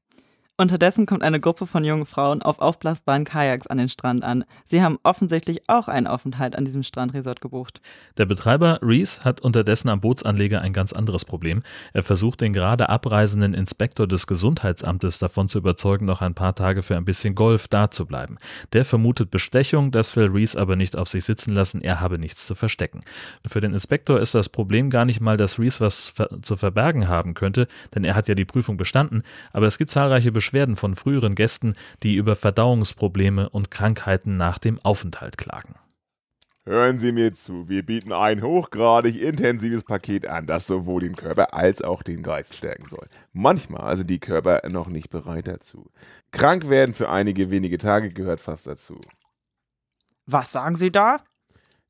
Unterdessen 0.61 1.07
kommt 1.07 1.23
eine 1.23 1.41
Gruppe 1.41 1.67
von 1.67 1.85
jungen 1.85 2.05
Frauen 2.05 2.43
auf 2.43 2.59
aufblasbaren 2.59 3.25
Kajaks 3.25 3.67
an 3.67 3.79
den 3.79 3.89
Strand 3.89 4.23
an. 4.23 4.45
Sie 4.67 4.83
haben 4.83 4.99
offensichtlich 5.05 5.63
auch 5.71 5.89
einen 5.89 6.07
Aufenthalt 6.07 6.55
an 6.55 6.67
diesem 6.67 6.83
Strandresort 6.83 7.41
gebucht. 7.41 7.81
Der 8.19 8.27
Betreiber 8.27 8.79
Reese 8.83 9.23
hat 9.25 9.41
unterdessen 9.41 9.89
am 9.89 10.03
Bootsanleger 10.03 10.61
ein 10.61 10.75
ganz 10.75 10.93
anderes 10.93 11.25
Problem. 11.25 11.63
Er 11.95 12.03
versucht 12.03 12.43
den 12.43 12.53
gerade 12.53 12.91
abreisenden 12.91 13.55
Inspektor 13.55 14.07
des 14.07 14.27
Gesundheitsamtes 14.27 15.19
davon 15.19 15.49
zu 15.49 15.57
überzeugen, 15.57 16.05
noch 16.05 16.21
ein 16.21 16.35
paar 16.35 16.55
Tage 16.55 16.83
für 16.83 16.99
ein 16.99 17.07
bisschen 17.07 17.35
Golf 17.35 17.67
da 17.67 17.91
zu 17.91 18.05
bleiben. 18.05 18.37
Der 18.75 18.85
vermutet 18.85 19.31
Bestechung, 19.31 19.93
das 19.93 20.15
will 20.15 20.27
Reese 20.27 20.61
aber 20.61 20.77
nicht 20.77 20.95
auf 20.95 21.09
sich 21.09 21.25
sitzen 21.25 21.55
lassen, 21.55 21.81
er 21.81 22.01
habe 22.01 22.19
nichts 22.19 22.47
zu 22.47 22.55
verstecken. 22.55 23.01
Für 23.47 23.63
den 23.63 23.73
Inspektor 23.73 24.21
ist 24.21 24.35
das 24.35 24.51
Problem 24.51 24.91
gar 24.91 25.07
nicht 25.07 25.23
mal, 25.23 25.39
dass 25.39 25.59
Reese 25.59 25.81
was 25.81 26.09
ver 26.09 26.29
zu 26.43 26.57
verbergen 26.57 27.09
haben 27.09 27.33
könnte, 27.33 27.67
denn 27.95 28.05
er 28.05 28.15
hat 28.15 28.29
ja 28.29 28.35
die 28.35 28.45
Prüfung 28.45 28.77
bestanden, 28.77 29.23
aber 29.55 29.67
es 29.67 29.79
gibt 29.79 29.91
zahlreiche 29.91 30.31
Beschwerden 30.31 30.50
von 30.77 30.95
früheren 30.95 31.35
Gästen, 31.35 31.75
die 32.03 32.15
über 32.15 32.37
Verdauungsprobleme 32.37 33.49
und 33.49 33.71
Krankheiten 33.71 34.37
nach 34.37 34.59
dem 34.59 34.79
Aufenthalt 34.81 35.39
klagen. 35.39 35.75
Hören 36.67 36.99
Sie 36.99 37.11
mir 37.11 37.33
zu, 37.33 37.69
wir 37.69 37.85
bieten 37.85 38.13
ein 38.13 38.43
hochgradig 38.43 39.21
intensives 39.21 39.83
Paket 39.83 40.27
an, 40.27 40.47
das 40.47 40.67
sowohl 40.67 41.01
den 41.01 41.17
Körper 41.17 41.55
als 41.55 41.81
auch 41.81 42.03
den 42.03 42.23
Geist 42.23 42.55
stärken 42.55 42.87
soll. 42.87 43.09
Manchmal 43.33 43.97
sind 43.97 44.11
die 44.11 44.21
Körper 44.21 44.61
noch 44.71 44.89
nicht 44.89 45.09
bereit 45.09 45.49
dazu. 45.49 45.91
Krank 46.33 46.69
werden 46.69 46.95
für 46.95 47.09
einige 47.09 47.51
wenige 47.51 47.79
Tage 47.79 48.11
gehört 48.11 48.41
fast 48.41 48.67
dazu. 48.67 49.01
Was 50.27 50.53
sagen 50.53 50.77
Sie 50.77 50.93
da? 50.93 51.17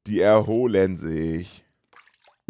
Die 0.06 0.20
erholen 0.20 0.96
sich. 0.96 1.64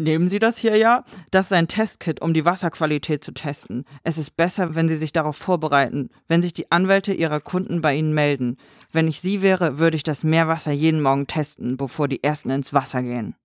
Nehmen 0.01 0.29
Sie 0.29 0.39
das 0.39 0.57
hier 0.57 0.77
ja? 0.77 1.03
Das 1.29 1.47
ist 1.47 1.53
ein 1.53 1.67
Testkit, 1.67 2.23
um 2.23 2.33
die 2.33 2.43
Wasserqualität 2.43 3.23
zu 3.23 3.33
testen. 3.33 3.85
Es 4.03 4.17
ist 4.17 4.35
besser, 4.35 4.73
wenn 4.73 4.89
Sie 4.89 4.95
sich 4.95 5.13
darauf 5.13 5.37
vorbereiten, 5.37 6.09
wenn 6.27 6.41
sich 6.41 6.53
die 6.53 6.71
Anwälte 6.71 7.13
Ihrer 7.13 7.39
Kunden 7.39 7.81
bei 7.81 7.95
Ihnen 7.95 8.11
melden. 8.11 8.57
Wenn 8.91 9.07
ich 9.07 9.21
Sie 9.21 9.43
wäre, 9.43 9.77
würde 9.77 9.97
ich 9.97 10.03
das 10.03 10.23
Meerwasser 10.23 10.71
jeden 10.71 11.03
Morgen 11.03 11.27
testen, 11.27 11.77
bevor 11.77 12.07
die 12.07 12.23
Ersten 12.23 12.49
ins 12.49 12.73
Wasser 12.73 13.03
gehen. 13.03 13.35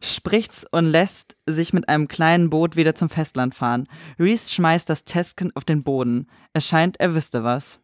Spricht's 0.00 0.66
und 0.72 0.86
lässt 0.86 1.36
sich 1.46 1.72
mit 1.72 1.88
einem 1.88 2.08
kleinen 2.08 2.50
Boot 2.50 2.74
wieder 2.74 2.96
zum 2.96 3.08
Festland 3.08 3.54
fahren. 3.54 3.88
Reese 4.18 4.52
schmeißt 4.52 4.90
das 4.90 5.04
Testkit 5.04 5.54
auf 5.54 5.64
den 5.64 5.84
Boden. 5.84 6.26
Es 6.52 6.66
scheint, 6.66 6.98
er 6.98 7.14
wüsste 7.14 7.44
was. 7.44 7.78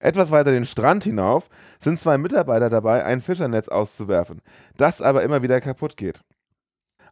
Etwas 0.00 0.32
weiter 0.32 0.50
den 0.50 0.66
Strand 0.66 1.04
hinauf 1.04 1.48
sind 1.78 2.00
zwei 2.00 2.18
Mitarbeiter 2.18 2.68
dabei, 2.68 3.04
ein 3.04 3.20
Fischernetz 3.20 3.68
auszuwerfen, 3.68 4.42
das 4.76 5.00
aber 5.02 5.22
immer 5.22 5.42
wieder 5.42 5.60
kaputt 5.60 5.96
geht. 5.96 6.20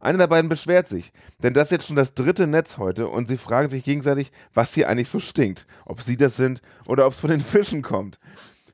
Einer 0.00 0.18
der 0.18 0.26
beiden 0.26 0.48
beschwert 0.48 0.88
sich, 0.88 1.12
denn 1.42 1.54
das 1.54 1.68
ist 1.68 1.72
jetzt 1.72 1.86
schon 1.86 1.96
das 1.96 2.14
dritte 2.14 2.46
Netz 2.46 2.78
heute 2.78 3.08
und 3.08 3.28
sie 3.28 3.36
fragen 3.36 3.68
sich 3.68 3.84
gegenseitig, 3.84 4.32
was 4.54 4.74
hier 4.74 4.88
eigentlich 4.88 5.08
so 5.08 5.20
stinkt. 5.20 5.66
Ob 5.84 6.00
sie 6.00 6.16
das 6.16 6.36
sind 6.36 6.62
oder 6.86 7.06
ob 7.06 7.12
es 7.12 7.20
von 7.20 7.30
den 7.30 7.40
Fischen 7.40 7.82
kommt. 7.82 8.18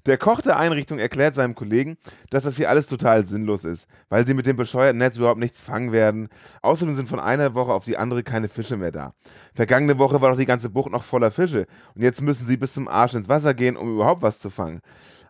Der 0.06 0.18
Koch 0.18 0.40
der 0.40 0.58
Einrichtung 0.58 0.98
erklärt 0.98 1.36
seinem 1.36 1.54
Kollegen, 1.54 1.96
dass 2.30 2.42
das 2.42 2.56
hier 2.56 2.68
alles 2.68 2.88
total 2.88 3.24
sinnlos 3.24 3.62
ist, 3.62 3.86
weil 4.08 4.26
sie 4.26 4.34
mit 4.34 4.46
dem 4.46 4.56
bescheuerten 4.56 4.98
Netz 4.98 5.16
überhaupt 5.16 5.38
nichts 5.38 5.60
fangen 5.60 5.92
werden. 5.92 6.28
Außerdem 6.60 6.96
sind 6.96 7.08
von 7.08 7.20
einer 7.20 7.54
Woche 7.54 7.72
auf 7.72 7.84
die 7.84 7.96
andere 7.96 8.24
keine 8.24 8.48
Fische 8.48 8.76
mehr 8.76 8.90
da. 8.90 9.14
Vergangene 9.54 9.98
Woche 9.98 10.20
war 10.20 10.30
doch 10.30 10.38
die 10.38 10.46
ganze 10.46 10.70
Bucht 10.70 10.90
noch 10.90 11.04
voller 11.04 11.30
Fische 11.30 11.66
und 11.94 12.02
jetzt 12.02 12.20
müssen 12.20 12.44
sie 12.48 12.56
bis 12.56 12.74
zum 12.74 12.88
Arsch 12.88 13.14
ins 13.14 13.28
Wasser 13.28 13.54
gehen, 13.54 13.76
um 13.76 13.94
überhaupt 13.94 14.22
was 14.22 14.40
zu 14.40 14.50
fangen. 14.50 14.80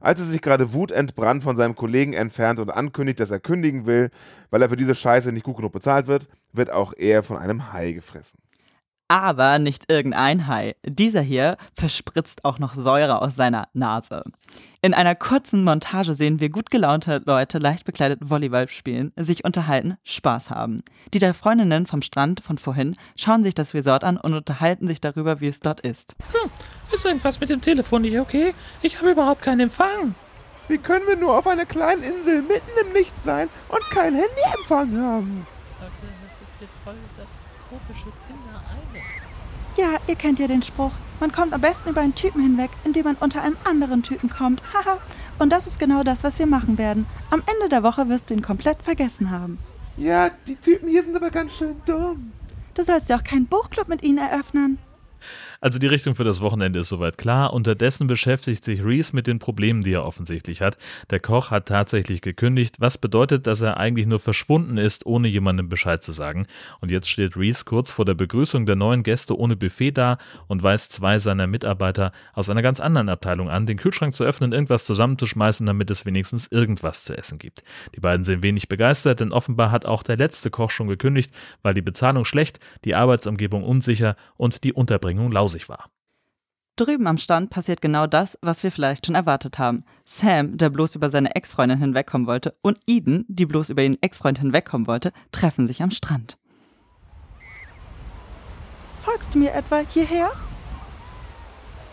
Als 0.03 0.19
er 0.19 0.27
sich 0.27 0.43
gerade 0.43 0.75
wutentbrannt 0.75 1.45
von 1.45 1.57
seinem 1.57 1.77
Kollegen 1.77 2.13
entfernt 2.13 2.59
und 2.59 2.71
ankündigt, 2.71 3.21
dass 3.21 3.31
er 3.31 3.39
kündigen 3.39 3.87
will, 3.87 4.11
weil 4.51 4.61
er 4.61 4.69
für 4.69 4.77
diese 4.77 4.97
Scheiße 4.97 5.31
nicht 5.31 5.45
gut 5.45 5.57
genug 5.57 5.73
bezahlt 5.73 6.09
wird, 6.09 6.29
wird 6.53 6.73
auch 6.73 6.93
er 6.97 7.23
von 7.23 7.37
einem 7.37 7.73
Hai 7.73 7.93
gefressen. 7.93 8.41
Aber 9.07 9.59
nicht 9.59 9.91
irgendein 9.93 10.47
Hai. 10.47 10.75
Dieser 10.85 11.21
hier 11.21 11.57
verspritzt 11.75 12.45
auch 12.45 12.59
noch 12.59 12.75
Säure 12.75 13.21
aus 13.21 13.37
seiner 13.37 13.69
Nase. 13.75 14.25
In 14.81 14.95
einer 14.95 15.15
kurzen 15.15 15.63
Montage 15.63 16.15
sehen 16.15 16.41
wir 16.41 16.49
gut 16.49 16.71
gelaunte 16.71 17.23
Leute 17.25 17.59
leicht 17.59 17.85
bekleidet 17.85 18.19
Volleyball 18.29 18.69
spielen, 18.69 19.13
sich 19.17 19.45
unterhalten, 19.45 19.99
Spaß 20.03 20.51
haben. 20.51 20.81
Die 21.15 21.21
drei 21.21 21.35
Freundinnen 21.35 21.87
vom 21.87 22.03
Strand 22.03 22.41
von 22.41 22.59
vorhin 22.59 22.97
schauen 23.15 23.45
sich 23.45 23.55
das 23.55 23.75
Resort 23.75 24.03
an 24.03 24.17
und 24.17 24.35
unterhalten 24.35 24.89
sich 24.89 25.01
darüber, 25.01 25.41
wie 25.41 25.49
es 25.49 25.61
dort 25.61 25.81
ist. 25.81 26.17
Ist 26.93 27.07
irgendwas 27.07 27.41
mit 27.41 27.49
dem 27.49 27.61
Telefon 27.61 28.03
nicht 28.03 28.19
okay? 28.19 28.55
Ich 28.83 28.99
habe 28.99 29.13
überhaupt 29.13 29.43
keinen 29.43 29.61
Empfang. 29.61 30.15
Wie 30.69 30.77
können 30.79 31.07
wir 31.07 31.17
nur 31.17 31.37
auf 31.37 31.47
einer 31.47 31.65
kleinen 31.65 32.03
Insel 32.03 32.43
mitten 32.43 32.71
im 32.81 32.93
Nichts 32.93 33.25
sein 33.25 33.49
und 33.69 33.81
kein 33.91 34.15
Handyempfang 34.15 35.03
haben? 35.03 35.47
Leute, 35.81 35.93
das 36.23 36.49
ist 36.49 36.59
hier 36.59 36.69
voll 36.85 36.95
das 37.17 37.31
tropische 37.69 38.13
Tinder 38.27 38.63
Island. 38.69 39.05
Ja, 39.77 39.99
ihr 40.07 40.17
kennt 40.17 40.39
ja 40.39 40.47
den 40.47 40.63
Spruch. 40.63 40.93
Man 41.19 41.33
kommt 41.33 41.55
am 41.55 41.63
besten 41.63 41.89
über 41.89 42.03
einen 42.03 42.15
Typen 42.15 42.43
hinweg, 42.43 42.71
indem 42.85 43.05
man 43.05 43.17
unter 43.17 43.43
einen 43.43 43.57
anderen 43.65 44.03
Typen 44.03 44.29
kommt. 44.29 44.63
Haha. 44.75 44.99
Und 45.39 45.51
das 45.51 45.67
ist 45.67 45.79
genau 45.79 46.03
das, 46.03 46.23
was 46.25 46.39
wir 46.39 46.47
machen 46.47 46.77
werden. 46.77 47.07
Am 47.31 47.43
Ende 47.47 47.71
der 47.71 47.83
Woche 47.83 48.09
wirst 48.11 48.29
du 48.29 48.35
ihn 48.35 48.43
komplett 48.43 48.83
vergessen 48.83 49.31
haben. 49.31 49.59
Ja, 49.97 50.29
die 50.47 50.57
Typen 50.57 50.89
hier 50.89 51.03
sind 51.03 51.17
aber 51.17 51.31
ganz 51.31 51.55
schön 51.55 51.81
dumm. 51.87 52.33
Du 52.75 52.85
sollst 52.85 53.09
ja 53.09 53.17
auch 53.17 53.25
keinen 53.25 53.47
Buchclub 53.47 53.89
mit 53.89 54.03
ihnen 54.03 54.19
eröffnen. 54.19 54.79
Also 55.63 55.79
die 55.79 55.87
Richtung 55.87 56.17
für 56.17 56.25
das 56.25 56.41
Wochenende 56.41 56.81
ist 56.81 56.89
soweit 56.89 57.17
klar. 57.17 57.53
Unterdessen 57.53 58.09
beschäftigt 58.09 58.65
sich 58.65 58.85
Reese 58.85 59.15
mit 59.15 59.29
den 59.29 59.39
Problemen, 59.39 59.83
die 59.83 59.93
er 59.93 60.05
offensichtlich 60.05 60.61
hat. 60.61 60.77
Der 61.11 61.21
Koch 61.21 61.53
hat 61.53 61.67
tatsächlich 61.67 62.21
gekündigt, 62.21 62.81
was 62.81 62.99
bedeutet, 62.99 63.47
dass 63.47 63.61
er 63.61 63.77
eigentlich 63.77 64.09
nur 64.09 64.19
verschwunden 64.19 64.77
ist, 64.77 65.07
ohne 65.07 65.29
jemandem 65.29 65.69
Bescheid 65.69 66.03
zu 66.03 66.11
sagen. 66.11 66.47
Und 66.81 66.91
jetzt 66.91 67.09
steht 67.09 67.37
Reese 67.37 67.65
kurz 67.65 67.93
vor 67.93 68.05
der 68.05 68.15
Begrüßung 68.15 68.67
der 68.67 68.75
neuen 68.75 69.05
Gäste 69.05 69.39
ohne 69.39 69.55
Buffet 69.55 69.93
da 69.93 70.19
und 70.49 70.65
weist 70.65 70.93
zwei 70.95 71.21
seiner 71.21 71.47
Mitarbeiter 71.47 72.11
aus 72.35 72.51
einer 72.51 72.63
ganz 72.63 72.81
anderen 72.81 73.09
Abteilung 73.09 73.49
an, 73.49 73.65
den 73.65 73.77
Kühlschrank 73.77 74.17
zu 74.17 74.25
öffnen, 74.25 74.51
irgendwas 74.51 74.85
zusammenzuschmeißen, 74.85 75.65
damit 75.65 75.93
es 75.93 76.05
wenigstens 76.05 76.49
irgendwas 76.49 77.05
zu 77.05 77.17
essen 77.17 77.39
gibt. 77.39 77.63
Die 77.95 78.01
beiden 78.01 78.25
sind 78.25 78.43
wenig 78.43 78.69
begeistert, 78.69 79.21
denn 79.21 79.31
offenbar 79.31 79.71
hat 79.71 79.87
auch 79.87 80.03
der 80.03 80.17
letzte 80.17 80.51
Koch 80.51 80.71
schon 80.71 80.89
gekündigt, 80.89 81.33
weil 81.63 81.75
die 81.75 81.83
Bezahlung 81.83 82.25
schlecht, 82.25 82.59
die 82.85 82.97
Arbeitsumgebung 82.97 83.63
unsicher 83.63 84.17
und 84.37 84.65
die 84.65 84.73
Unterbringung 84.73 85.31
lausig 85.31 85.52
lausig 85.53 85.69
war. 85.69 85.89
Drüben 86.77 87.07
am 87.07 87.19
Stand 87.19 87.51
passiert 87.51 87.83
genau 87.83 88.07
das, 88.07 88.39
was 88.41 88.63
wir 88.63 88.73
vielleicht 88.73 89.05
schon 89.05 89.15
erwartet 89.15 89.59
haben. 89.59 89.85
Sam, 90.07 90.57
der 90.57 90.71
bloß 90.71 90.95
über 90.95 91.11
seine 91.11 91.35
Ex-Freundin 91.37 91.79
hinwegkommen 91.79 92.27
wollte, 92.27 92.57
und 92.63 92.79
Eden, 92.87 93.27
die 93.29 93.45
bloß 93.45 93.71
über 93.71 93.83
ihren 93.83 94.03
Ex-Freund 94.03 94.39
hinwegkommen 94.39 94.87
wollte, 94.87 95.13
treffen 95.33 95.67
sich 95.67 95.83
am 95.83 95.91
Strand. 95.91 96.39
Folgst 99.01 99.35
du 99.35 99.39
mir 99.39 99.53
etwa 99.53 99.81
hierher? 99.81 100.31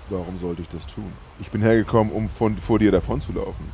Warum 0.10 0.40
sollte 0.40 0.62
ich 0.62 0.70
das 0.70 0.88
tun? 0.88 1.12
Ich 1.42 1.50
bin 1.50 1.62
hergekommen, 1.62 2.14
um 2.14 2.30
von, 2.30 2.58
vor 2.58 2.80
dir 2.80 2.92
davon 2.92 3.20
zu 3.20 3.34
laufen. 3.34 3.70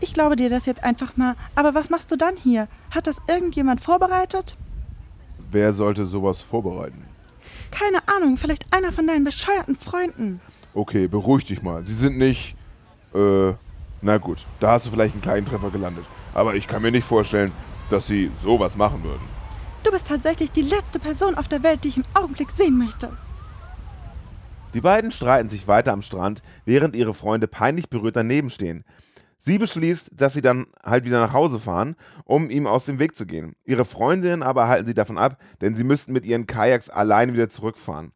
Ich 0.00 0.14
glaube 0.14 0.36
dir 0.36 0.48
das 0.48 0.66
jetzt 0.66 0.82
einfach 0.82 1.16
mal. 1.16 1.36
Aber 1.54 1.74
was 1.74 1.90
machst 1.90 2.10
du 2.10 2.16
dann 2.16 2.36
hier? 2.36 2.68
Hat 2.90 3.06
das 3.06 3.18
irgendjemand 3.28 3.80
vorbereitet? 3.80 4.56
Wer 5.50 5.72
sollte 5.72 6.06
sowas 6.06 6.40
vorbereiten? 6.40 7.04
Keine 7.74 7.98
Ahnung, 8.06 8.36
vielleicht 8.36 8.72
einer 8.72 8.92
von 8.92 9.06
deinen 9.06 9.24
bescheuerten 9.24 9.76
Freunden. 9.76 10.40
Okay, 10.74 11.08
beruhig 11.08 11.44
dich 11.44 11.60
mal. 11.62 11.84
Sie 11.84 11.94
sind 11.94 12.18
nicht. 12.18 12.54
Äh, 13.14 13.52
na 14.00 14.18
gut, 14.18 14.46
da 14.60 14.72
hast 14.72 14.86
du 14.86 14.90
vielleicht 14.90 15.14
einen 15.14 15.22
kleinen 15.22 15.46
Treffer 15.46 15.70
gelandet. 15.70 16.04
Aber 16.34 16.54
ich 16.54 16.68
kann 16.68 16.82
mir 16.82 16.92
nicht 16.92 17.06
vorstellen, 17.06 17.52
dass 17.90 18.06
sie 18.06 18.30
sowas 18.40 18.76
machen 18.76 19.02
würden. 19.02 19.22
Du 19.82 19.90
bist 19.90 20.06
tatsächlich 20.06 20.52
die 20.52 20.62
letzte 20.62 20.98
Person 20.98 21.34
auf 21.36 21.48
der 21.48 21.62
Welt, 21.62 21.84
die 21.84 21.88
ich 21.88 21.96
im 21.96 22.04
Augenblick 22.14 22.50
sehen 22.50 22.78
möchte. 22.78 23.10
Die 24.72 24.80
beiden 24.80 25.10
streiten 25.12 25.48
sich 25.48 25.68
weiter 25.68 25.92
am 25.92 26.02
Strand, 26.02 26.42
während 26.64 26.96
ihre 26.96 27.14
Freunde 27.14 27.46
peinlich 27.46 27.88
berührt 27.88 28.16
daneben 28.16 28.50
stehen. 28.50 28.84
Sie 29.46 29.58
beschließt, 29.58 30.12
dass 30.14 30.32
sie 30.32 30.40
dann 30.40 30.68
halt 30.82 31.04
wieder 31.04 31.20
nach 31.20 31.34
Hause 31.34 31.58
fahren, 31.58 31.96
um 32.24 32.48
ihm 32.48 32.66
aus 32.66 32.86
dem 32.86 32.98
Weg 32.98 33.14
zu 33.14 33.26
gehen. 33.26 33.56
Ihre 33.66 33.84
Freundinnen 33.84 34.42
aber 34.42 34.68
halten 34.68 34.86
sie 34.86 34.94
davon 34.94 35.18
ab, 35.18 35.38
denn 35.60 35.76
sie 35.76 35.84
müssten 35.84 36.14
mit 36.14 36.24
ihren 36.24 36.46
Kajaks 36.46 36.88
alleine 36.88 37.34
wieder 37.34 37.50
zurückfahren. 37.50 38.12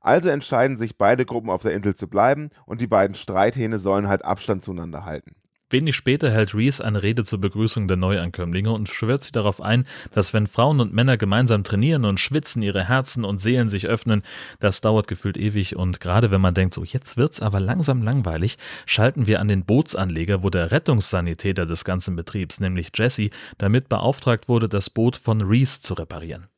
Also 0.00 0.28
entscheiden 0.28 0.76
sich 0.76 0.98
beide 0.98 1.24
Gruppen 1.24 1.50
auf 1.50 1.62
der 1.62 1.70
Insel 1.70 1.94
zu 1.94 2.08
bleiben 2.08 2.50
und 2.66 2.80
die 2.80 2.88
beiden 2.88 3.14
Streithähne 3.14 3.78
sollen 3.78 4.08
halt 4.08 4.24
Abstand 4.24 4.64
zueinander 4.64 5.04
halten. 5.04 5.36
Wenig 5.72 5.96
später 5.96 6.30
hält 6.30 6.54
Reese 6.54 6.84
eine 6.84 7.02
Rede 7.02 7.24
zur 7.24 7.40
Begrüßung 7.40 7.88
der 7.88 7.96
Neuankömmlinge 7.96 8.70
und 8.70 8.88
schwört 8.88 9.24
sie 9.24 9.32
darauf 9.32 9.60
ein, 9.60 9.86
dass 10.12 10.32
wenn 10.32 10.46
Frauen 10.46 10.80
und 10.80 10.92
Männer 10.92 11.16
gemeinsam 11.16 11.64
trainieren 11.64 12.04
und 12.04 12.20
schwitzen, 12.20 12.62
ihre 12.62 12.88
Herzen 12.88 13.24
und 13.24 13.40
Seelen 13.40 13.70
sich 13.70 13.86
öffnen, 13.86 14.22
das 14.60 14.80
dauert 14.80 15.08
gefühlt 15.08 15.36
ewig 15.36 15.76
und 15.76 16.00
gerade 16.00 16.30
wenn 16.30 16.40
man 16.40 16.54
denkt, 16.54 16.74
so 16.74 16.84
jetzt 16.84 17.16
wird's 17.16 17.40
aber 17.40 17.60
langsam 17.60 18.02
langweilig, 18.02 18.58
schalten 18.86 19.26
wir 19.26 19.40
an 19.40 19.48
den 19.48 19.64
Bootsanleger, 19.64 20.42
wo 20.42 20.50
der 20.50 20.70
Rettungssanitäter 20.70 21.66
des 21.66 21.84
ganzen 21.84 22.16
Betriebs, 22.16 22.60
nämlich 22.60 22.90
Jesse, 22.94 23.30
damit 23.58 23.88
beauftragt 23.88 24.48
wurde, 24.48 24.68
das 24.68 24.90
Boot 24.90 25.16
von 25.16 25.40
Reese 25.40 25.80
zu 25.80 25.94
reparieren. 25.94 26.51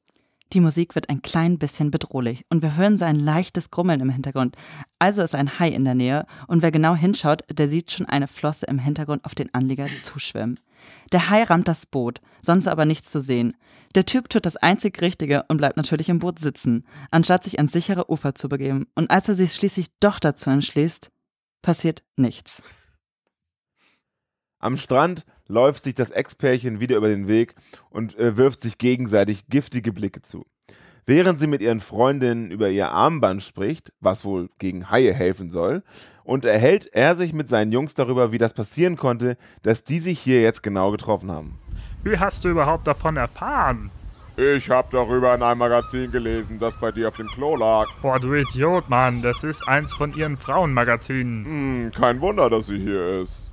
Die 0.52 0.60
Musik 0.60 0.94
wird 0.94 1.08
ein 1.08 1.22
klein 1.22 1.58
bisschen 1.58 1.90
bedrohlich 1.90 2.44
und 2.48 2.62
wir 2.62 2.76
hören 2.76 2.96
so 2.96 3.04
ein 3.04 3.18
leichtes 3.18 3.70
Grummeln 3.70 4.00
im 4.00 4.10
Hintergrund. 4.10 4.56
Also 4.98 5.22
ist 5.22 5.34
ein 5.34 5.58
Hai 5.58 5.68
in 5.68 5.84
der 5.84 5.94
Nähe 5.94 6.26
und 6.46 6.62
wer 6.62 6.70
genau 6.70 6.94
hinschaut, 6.94 7.42
der 7.50 7.68
sieht 7.68 7.90
schon 7.90 8.06
eine 8.06 8.28
Flosse 8.28 8.66
im 8.66 8.78
Hintergrund 8.78 9.24
auf 9.24 9.34
den 9.34 9.52
Anleger 9.52 9.86
zuschwimmen. 10.00 10.60
Der 11.12 11.30
Hai 11.30 11.42
rammt 11.44 11.66
das 11.66 11.86
Boot, 11.86 12.20
sonst 12.42 12.68
aber 12.68 12.84
nichts 12.84 13.10
zu 13.10 13.20
sehen. 13.20 13.56
Der 13.94 14.06
Typ 14.06 14.28
tut 14.28 14.46
das 14.46 14.56
einzig 14.56 15.00
Richtige 15.00 15.44
und 15.48 15.56
bleibt 15.56 15.76
natürlich 15.76 16.08
im 16.08 16.18
Boot 16.18 16.38
sitzen, 16.38 16.84
anstatt 17.10 17.44
sich 17.44 17.58
ans 17.58 17.72
sichere 17.72 18.10
Ufer 18.10 18.34
zu 18.34 18.48
begeben. 18.48 18.86
Und 18.94 19.10
als 19.10 19.28
er 19.28 19.34
sich 19.34 19.54
schließlich 19.54 19.88
doch 20.00 20.18
dazu 20.18 20.50
entschließt, 20.50 21.10
passiert 21.62 22.04
nichts. 22.16 22.62
Am 24.58 24.76
Strand 24.76 25.24
läuft 25.48 25.84
sich 25.84 25.94
das 25.94 26.10
Ex-Pärchen 26.10 26.80
wieder 26.80 26.96
über 26.96 27.08
den 27.08 27.28
Weg 27.28 27.54
und 27.90 28.18
äh, 28.18 28.36
wirft 28.36 28.60
sich 28.60 28.78
gegenseitig 28.78 29.48
giftige 29.48 29.92
Blicke 29.92 30.22
zu. 30.22 30.44
Während 31.06 31.38
sie 31.38 31.46
mit 31.46 31.60
ihren 31.60 31.80
Freundinnen 31.80 32.50
über 32.50 32.70
ihr 32.70 32.90
Armband 32.90 33.42
spricht, 33.42 33.92
was 34.00 34.24
wohl 34.24 34.48
gegen 34.58 34.90
Haie 34.90 35.12
helfen 35.12 35.50
soll, 35.50 35.82
unterhält 36.24 36.88
er 36.94 37.14
sich 37.14 37.34
mit 37.34 37.48
seinen 37.48 37.72
Jungs 37.72 37.92
darüber, 37.92 38.32
wie 38.32 38.38
das 38.38 38.54
passieren 38.54 38.96
konnte, 38.96 39.36
dass 39.62 39.84
die 39.84 40.00
sich 40.00 40.18
hier 40.18 40.40
jetzt 40.40 40.62
genau 40.62 40.90
getroffen 40.90 41.30
haben. 41.30 41.58
Wie 42.02 42.18
hast 42.18 42.44
du 42.44 42.48
überhaupt 42.48 42.86
davon 42.86 43.18
erfahren? 43.18 43.90
Ich 44.36 44.68
hab 44.68 44.90
darüber 44.90 45.34
in 45.34 45.42
einem 45.42 45.58
Magazin 45.58 46.10
gelesen, 46.10 46.58
das 46.58 46.76
bei 46.78 46.90
dir 46.90 47.08
auf 47.08 47.16
dem 47.16 47.28
Klo 47.28 47.54
lag. 47.54 47.86
Boah, 48.02 48.18
du 48.18 48.34
Idiot, 48.34 48.88
Mann, 48.88 49.22
das 49.22 49.44
ist 49.44 49.68
eins 49.68 49.92
von 49.92 50.12
ihren 50.14 50.36
Frauenmagazinen. 50.36 51.44
Hm, 51.44 51.90
kein 51.92 52.20
Wunder, 52.20 52.50
dass 52.50 52.66
sie 52.66 52.78
hier 52.78 53.20
ist. 53.20 53.50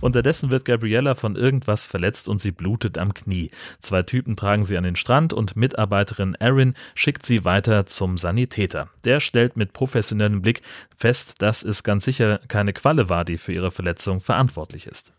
Unterdessen 0.00 0.50
wird 0.50 0.64
Gabriella 0.64 1.14
von 1.14 1.36
irgendwas 1.36 1.84
verletzt 1.84 2.28
und 2.28 2.40
sie 2.40 2.52
blutet 2.52 2.98
am 2.98 3.14
Knie. 3.14 3.50
Zwei 3.80 4.02
Typen 4.02 4.36
tragen 4.36 4.64
sie 4.64 4.76
an 4.76 4.84
den 4.84 4.96
Strand 4.96 5.32
und 5.32 5.56
Mitarbeiterin 5.56 6.34
Erin 6.34 6.74
schickt 6.94 7.24
sie 7.26 7.44
weiter 7.44 7.86
zum 7.86 8.18
Sanitäter. 8.18 8.88
Der 9.04 9.20
stellt 9.20 9.56
mit 9.56 9.72
professionellem 9.72 10.42
Blick 10.42 10.62
fest, 10.96 11.36
dass 11.38 11.62
es 11.62 11.82
ganz 11.82 12.04
sicher 12.04 12.40
keine 12.48 12.72
Qualle 12.72 13.08
war, 13.08 13.24
die 13.24 13.38
für 13.38 13.52
ihre 13.52 13.70
Verletzung 13.70 14.20
verantwortlich 14.20 14.86
ist. 14.86 15.12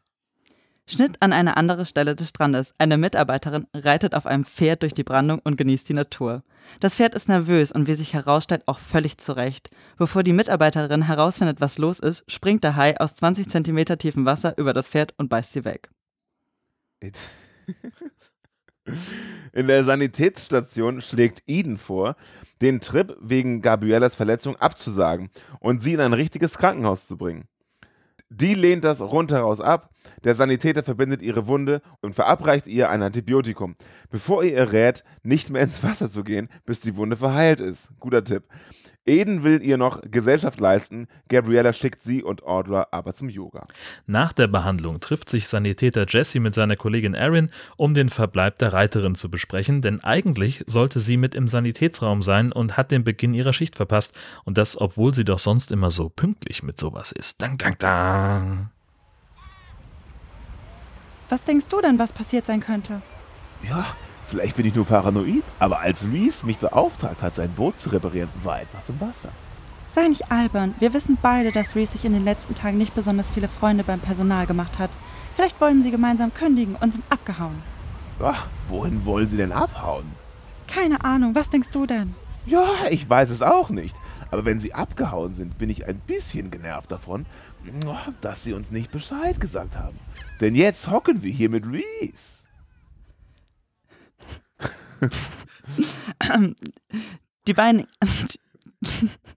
Schnitt 0.89 1.21
an 1.21 1.33
eine 1.33 1.55
andere 1.55 1.85
Stelle 1.85 2.15
des 2.15 2.29
Strandes. 2.29 2.73
Eine 2.79 2.97
Mitarbeiterin 2.97 3.67
reitet 3.75 4.15
auf 4.15 4.25
einem 4.25 4.43
Pferd 4.43 4.81
durch 4.81 4.95
die 4.95 5.03
Brandung 5.03 5.39
und 5.43 5.55
genießt 5.55 5.87
die 5.87 5.93
Natur. 5.93 6.41
Das 6.79 6.95
Pferd 6.95 7.13
ist 7.13 7.29
nervös 7.29 7.71
und 7.71 7.85
wie 7.85 7.93
sich 7.93 8.15
herausstellt, 8.15 8.63
auch 8.65 8.79
völlig 8.79 9.19
zurecht. 9.19 9.69
Bevor 9.97 10.23
die 10.23 10.33
Mitarbeiterin 10.33 11.03
herausfindet, 11.03 11.61
was 11.61 11.77
los 11.77 11.99
ist, 11.99 12.23
springt 12.27 12.63
der 12.63 12.75
Hai 12.75 12.99
aus 12.99 13.13
20 13.15 13.47
cm 13.47 13.85
tiefem 13.99 14.25
Wasser 14.25 14.57
über 14.57 14.73
das 14.73 14.89
Pferd 14.89 15.13
und 15.17 15.29
beißt 15.29 15.53
sie 15.53 15.63
weg. 15.63 15.91
In 19.53 19.67
der 19.67 19.83
Sanitätsstation 19.83 21.01
schlägt 21.01 21.43
Eden 21.45 21.77
vor, 21.77 22.15
den 22.61 22.81
Trip 22.81 23.15
wegen 23.21 23.61
Gabriellas 23.61 24.15
Verletzung 24.15 24.55
abzusagen 24.55 25.29
und 25.59 25.83
sie 25.83 25.93
in 25.93 25.99
ein 25.99 26.13
richtiges 26.13 26.57
Krankenhaus 26.57 27.05
zu 27.07 27.15
bringen. 27.15 27.47
Die 28.30 28.53
lehnt 28.53 28.84
das 28.84 29.01
rundheraus 29.01 29.59
ab. 29.59 29.89
Der 30.23 30.36
Sanitäter 30.36 30.84
verbindet 30.84 31.21
ihre 31.21 31.47
Wunde 31.47 31.82
und 32.01 32.13
verabreicht 32.13 32.67
ihr 32.67 32.89
ein 32.89 33.01
Antibiotikum, 33.01 33.75
bevor 34.11 34.43
ihr 34.43 34.51
ihr 34.51 34.71
rät, 34.71 35.03
nicht 35.23 35.49
mehr 35.49 35.63
ins 35.63 35.84
Wasser 35.84 36.11
zu 36.11 36.23
gehen, 36.23 36.49
bis 36.65 36.80
die 36.80 36.95
Wunde 36.95 37.17
verheilt 37.17 37.59
ist. 37.59 37.89
Guter 37.99 38.23
Tipp. 38.23 38.43
Eden 39.06 39.43
will 39.43 39.64
ihr 39.64 39.78
noch 39.78 40.02
Gesellschaft 40.04 40.60
leisten, 40.60 41.08
Gabriella 41.30 41.74
schickt 41.74 42.04
sie 42.04 42.24
und 42.24 42.43
Audra 42.43 42.88
aber 42.91 43.14
zum 43.14 43.30
Yoga. 43.30 43.68
Nach 44.06 44.34
der 44.34 44.47
Behandlung 44.47 45.00
trifft 45.00 45.30
sich 45.30 45.47
Sanitäter 45.47 46.06
Jesse 46.08 46.39
mit 46.39 46.54
seiner 46.54 46.76
Kollegin 46.76 47.14
Erin, 47.14 47.50
um 47.78 47.93
den 47.93 48.10
Verbleib 48.10 48.60
der 48.60 48.74
Reiterin 48.74 49.16
zu 49.16 49.32
besprechen, 49.32 49.82
denn 49.82 50.04
eigentlich 50.04 50.64
sollte 50.68 51.00
sie 51.00 51.18
mit 51.18 51.34
im 51.34 51.47
Sanitätsraum 51.47 52.22
sein 52.22 52.52
und 52.52 52.78
hat 52.78 52.91
den 52.91 53.04
Beginn 53.04 53.34
ihrer 53.34 53.54
Schicht 53.54 53.76
verpasst 53.76 54.14
und 54.45 54.58
das, 54.58 54.80
obwohl 54.80 55.14
sie 55.14 55.26
doch 55.26 55.39
sonst 55.39 55.72
immer 55.72 55.91
so 55.91 56.10
pünktlich 56.10 56.62
mit 56.62 56.80
sowas 56.80 57.12
ist. 57.12 57.41
Dang, 57.41 57.58
dang, 57.58 57.76
dang. 57.80 58.70
Was 61.30 61.43
denkst 61.43 61.68
du 61.68 61.80
denn, 61.82 62.00
was 62.00 62.12
passiert 62.12 62.45
sein 62.45 62.60
könnte? 62.60 63.02
Ja, 63.68 63.86
Vielleicht 64.30 64.55
bin 64.55 64.65
ich 64.67 64.75
nur 64.75 64.86
paranoid, 64.86 65.43
aber 65.57 65.80
als 65.80 66.05
Reese 66.05 66.45
mich 66.45 66.57
beauftragt 66.57 67.23
hat, 67.23 67.34
sein 67.34 67.51
Boot 67.51 67.80
zu 67.80 67.89
reparieren, 67.89 68.30
war 68.43 68.61
etwas 68.61 68.88
im 68.88 69.01
Wasser. 69.01 69.30
Sei 69.91 70.07
nicht 70.07 70.32
albern. 70.32 70.75
Wir 70.77 70.93
wissen 70.93 71.17
beide, 71.19 71.51
dass 71.51 71.75
Reese 71.75 71.93
sich 71.93 72.05
in 72.05 72.13
den 72.13 72.23
letzten 72.23 72.53
Tagen 72.53 72.77
nicht 72.77 72.93
besonders 72.93 73.32
viele 73.32 73.47
Freunde 73.47 73.84
beim 73.84 73.99
Personal 73.99 74.45
gemacht 74.45 74.77
hat. 74.77 74.91
Vielleicht 75.36 75.59
wollen 75.59 75.82
sie 75.82 75.89
gemeinsam 75.89 76.32
kündigen 76.32 76.75
und 76.80 76.91
sind 76.91 77.03
abgehauen. 77.09 77.55
Ach, 78.21 78.45
wohin 78.67 79.03
wollen 79.03 79.30
sie 79.30 79.38
denn 79.38 79.51
abhauen? 79.51 80.05
Keine 80.67 81.03
Ahnung. 81.03 81.34
Was 81.34 81.49
denkst 81.49 81.69
du 81.71 81.88
denn? 81.88 82.13
Ja, 82.45 82.67
ich 82.91 83.09
weiß 83.09 83.32
es 83.32 83.41
auch 83.41 83.71
nicht. 83.71 83.95
Aber 84.30 84.45
wenn 84.45 84.59
sie 84.59 84.75
abgehauen 84.75 85.34
sind, 85.34 85.57
bin 85.57 85.71
ich 85.71 85.88
ein 85.88 85.99
bisschen 85.99 86.51
genervt 86.51 86.91
davon, 86.91 87.25
dass 88.21 88.43
sie 88.43 88.53
uns 88.53 88.69
nicht 88.69 88.91
Bescheid 88.91 89.41
gesagt 89.41 89.75
haben. 89.75 89.97
Denn 90.39 90.53
jetzt 90.53 90.91
hocken 90.91 91.23
wir 91.23 91.32
hier 91.32 91.49
mit 91.49 91.65
Reese. 91.65 92.38
Die 97.47 97.54
beiden. 97.54 97.86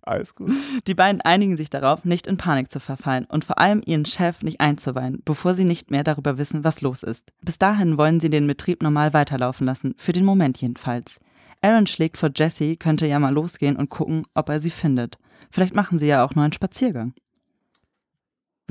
Alles 0.03 0.35
gut. 0.35 0.53
Die 0.87 0.95
beiden 0.95 1.21
einigen 1.21 1.57
sich 1.57 1.69
darauf, 1.69 2.05
nicht 2.05 2.27
in 2.27 2.37
Panik 2.37 2.71
zu 2.71 2.79
verfallen 2.79 3.25
und 3.25 3.45
vor 3.45 3.59
allem 3.59 3.83
ihren 3.85 4.05
Chef 4.05 4.43
nicht 4.43 4.61
einzuweihen, 4.61 5.21
bevor 5.25 5.55
sie 5.55 5.65
nicht 5.65 5.91
mehr 5.91 6.05
darüber 6.05 6.39
wissen, 6.39 6.63
was 6.63 6.81
los 6.81 7.03
ist. 7.03 7.33
Bis 7.41 7.59
dahin 7.59 7.99
wollen 7.99 8.21
sie 8.21 8.31
den 8.31 8.47
Betrieb 8.47 8.83
normal 8.83 9.13
weiterlaufen 9.13 9.67
lassen, 9.67 9.95
für 9.97 10.13
den 10.13 10.25
Moment 10.25 10.59
jedenfalls. 10.59 11.19
Aaron 11.61 11.87
schlägt 11.87 12.19
vor, 12.19 12.31
Jesse 12.35 12.77
könnte 12.77 13.07
ja 13.07 13.19
mal 13.19 13.33
losgehen 13.33 13.77
und 13.77 13.89
gucken, 13.89 14.25
ob 14.35 14.49
er 14.49 14.61
sie 14.61 14.71
findet. 14.71 15.19
Vielleicht 15.51 15.75
machen 15.75 15.99
sie 15.99 16.07
ja 16.07 16.25
auch 16.25 16.35
nur 16.35 16.45
einen 16.45 16.53
Spaziergang. 16.53 17.15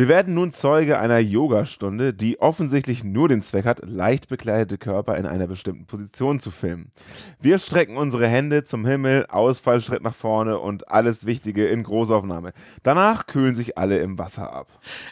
Wir 0.01 0.07
werden 0.07 0.33
nun 0.33 0.51
Zeuge 0.51 0.97
einer 0.97 1.19
Yogastunde, 1.19 2.11
die 2.11 2.41
offensichtlich 2.41 3.03
nur 3.03 3.29
den 3.29 3.43
Zweck 3.43 3.65
hat, 3.65 3.81
leicht 3.85 4.29
bekleidete 4.29 4.79
Körper 4.79 5.15
in 5.15 5.27
einer 5.27 5.45
bestimmten 5.45 5.85
Position 5.85 6.39
zu 6.39 6.49
filmen. 6.49 6.91
Wir 7.39 7.59
strecken 7.59 7.97
unsere 7.97 8.27
Hände 8.27 8.63
zum 8.63 8.83
Himmel, 8.87 9.27
Ausfallschritt 9.27 10.01
nach 10.01 10.15
vorne 10.15 10.57
und 10.57 10.89
alles 10.89 11.27
Wichtige 11.27 11.67
in 11.67 11.83
Großaufnahme. 11.83 12.53
Danach 12.81 13.27
kühlen 13.27 13.53
sich 13.53 13.77
alle 13.77 13.99
im 13.99 14.17
Wasser 14.17 14.51
ab. 14.51 14.69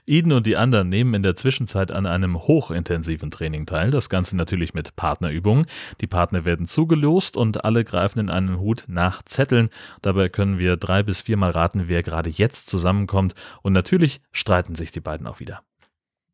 Eden 0.08 0.32
und 0.32 0.48
die 0.48 0.58
anderen 0.58 0.90
nehmen 0.90 1.14
in 1.14 1.22
der 1.22 1.36
Zwischenzeit 1.36 1.92
an 1.92 2.08
einem 2.08 2.40
hochintensiven 2.40 3.30
Training 3.30 3.68
teil, 3.68 3.92
das 3.92 4.10
Ganze 4.10 4.36
natürlich 4.36 4.74
mit 4.74 4.96
Partnerübungen. 4.96 5.68
Die 6.02 6.08
Partner 6.08 6.46
werden 6.46 6.66
zugelost 6.66 7.38
und 7.38 7.64
alle 7.64 7.84
greifen 7.84 8.18
in 8.18 8.32
einen 8.32 8.60
Hut 8.60 8.86
nach 8.88 9.22
Zetteln. 9.22 9.70
Dabei 10.02 10.30
können 10.30 10.58
wir 10.58 10.78
drei 10.78 11.04
bis 11.04 11.22
viermal 11.22 11.52
raten, 11.52 11.84
wer 11.86 12.02
gerade 12.02 12.32
jetzt 12.32 12.70
zusammenkommt 12.70 13.36
und 13.62 13.74
natürlich 13.74 14.22
streiten 14.32 14.78
sich 14.80 14.92
die 14.92 15.02
beiden 15.02 15.28
auch 15.28 15.40
wieder. 15.40 15.62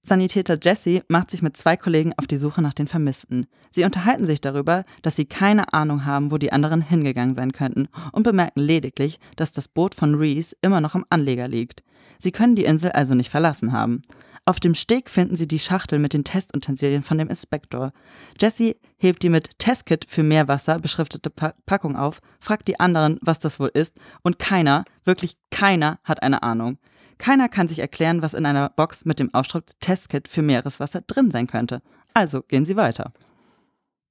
Sanitäter 0.07 0.59
Jesse 0.61 1.01
macht 1.09 1.31
sich 1.31 1.41
mit 1.41 1.57
zwei 1.57 1.77
Kollegen 1.77 2.13
auf 2.17 2.27
die 2.27 2.37
Suche 2.37 2.61
nach 2.61 2.75
den 2.75 2.85
Vermissten. 2.85 3.47
Sie 3.71 3.83
unterhalten 3.83 4.27
sich 4.27 4.39
darüber, 4.39 4.85
dass 5.01 5.15
sie 5.15 5.25
keine 5.25 5.73
Ahnung 5.73 6.05
haben, 6.05 6.29
wo 6.29 6.37
die 6.37 6.51
anderen 6.51 6.81
hingegangen 6.81 7.35
sein 7.35 7.53
könnten 7.53 7.87
und 8.11 8.21
bemerken 8.21 8.59
lediglich, 8.59 9.19
dass 9.35 9.51
das 9.51 9.67
Boot 9.67 9.95
von 9.95 10.13
Reese 10.13 10.55
immer 10.61 10.79
noch 10.79 10.93
am 10.93 11.05
Anleger 11.09 11.47
liegt. 11.47 11.81
Sie 12.19 12.31
können 12.31 12.55
die 12.55 12.65
Insel 12.65 12.91
also 12.91 13.15
nicht 13.15 13.31
verlassen 13.31 13.71
haben. 13.71 14.03
Auf 14.47 14.59
dem 14.59 14.75
Steg 14.75 15.09
finden 15.09 15.35
sie 15.35 15.47
die 15.47 15.57
Schachtel 15.57 15.97
mit 15.97 16.13
den 16.13 16.23
Testutensilien 16.23 17.01
von 17.01 17.17
dem 17.17 17.29
Inspektor. 17.29 17.91
Jesse 18.39 18.75
hebt 18.97 19.23
die 19.23 19.29
mit 19.29 19.57
Testkit 19.57 20.05
für 20.07 20.21
Meerwasser 20.21 20.77
beschriftete 20.77 21.31
pa 21.31 21.55
Packung 21.65 21.95
auf, 21.95 22.19
fragt 22.39 22.67
die 22.67 22.79
anderen, 22.79 23.17
was 23.21 23.39
das 23.39 23.59
wohl 23.59 23.71
ist, 23.73 23.95
und 24.21 24.37
keiner, 24.37 24.85
wirklich 25.03 25.35
keiner, 25.49 25.97
hat 26.03 26.21
eine 26.21 26.43
Ahnung. 26.43 26.77
Keiner 27.17 27.49
kann 27.49 27.67
sich 27.67 27.79
erklären, 27.79 28.21
was 28.21 28.33
in 28.33 28.45
einer 28.45 28.69
Box 28.69 29.05
mit 29.05 29.19
dem 29.19 29.33
Aufschrift 29.33 29.79
Testkit 29.79 30.27
für 30.27 30.41
Meereswasser 30.41 31.01
drin 31.01 31.31
sein 31.31 31.47
könnte. 31.47 31.81
Also 32.13 32.41
gehen 32.41 32.65
Sie 32.65 32.75
weiter. 32.75 33.11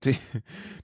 Die, 0.05 0.17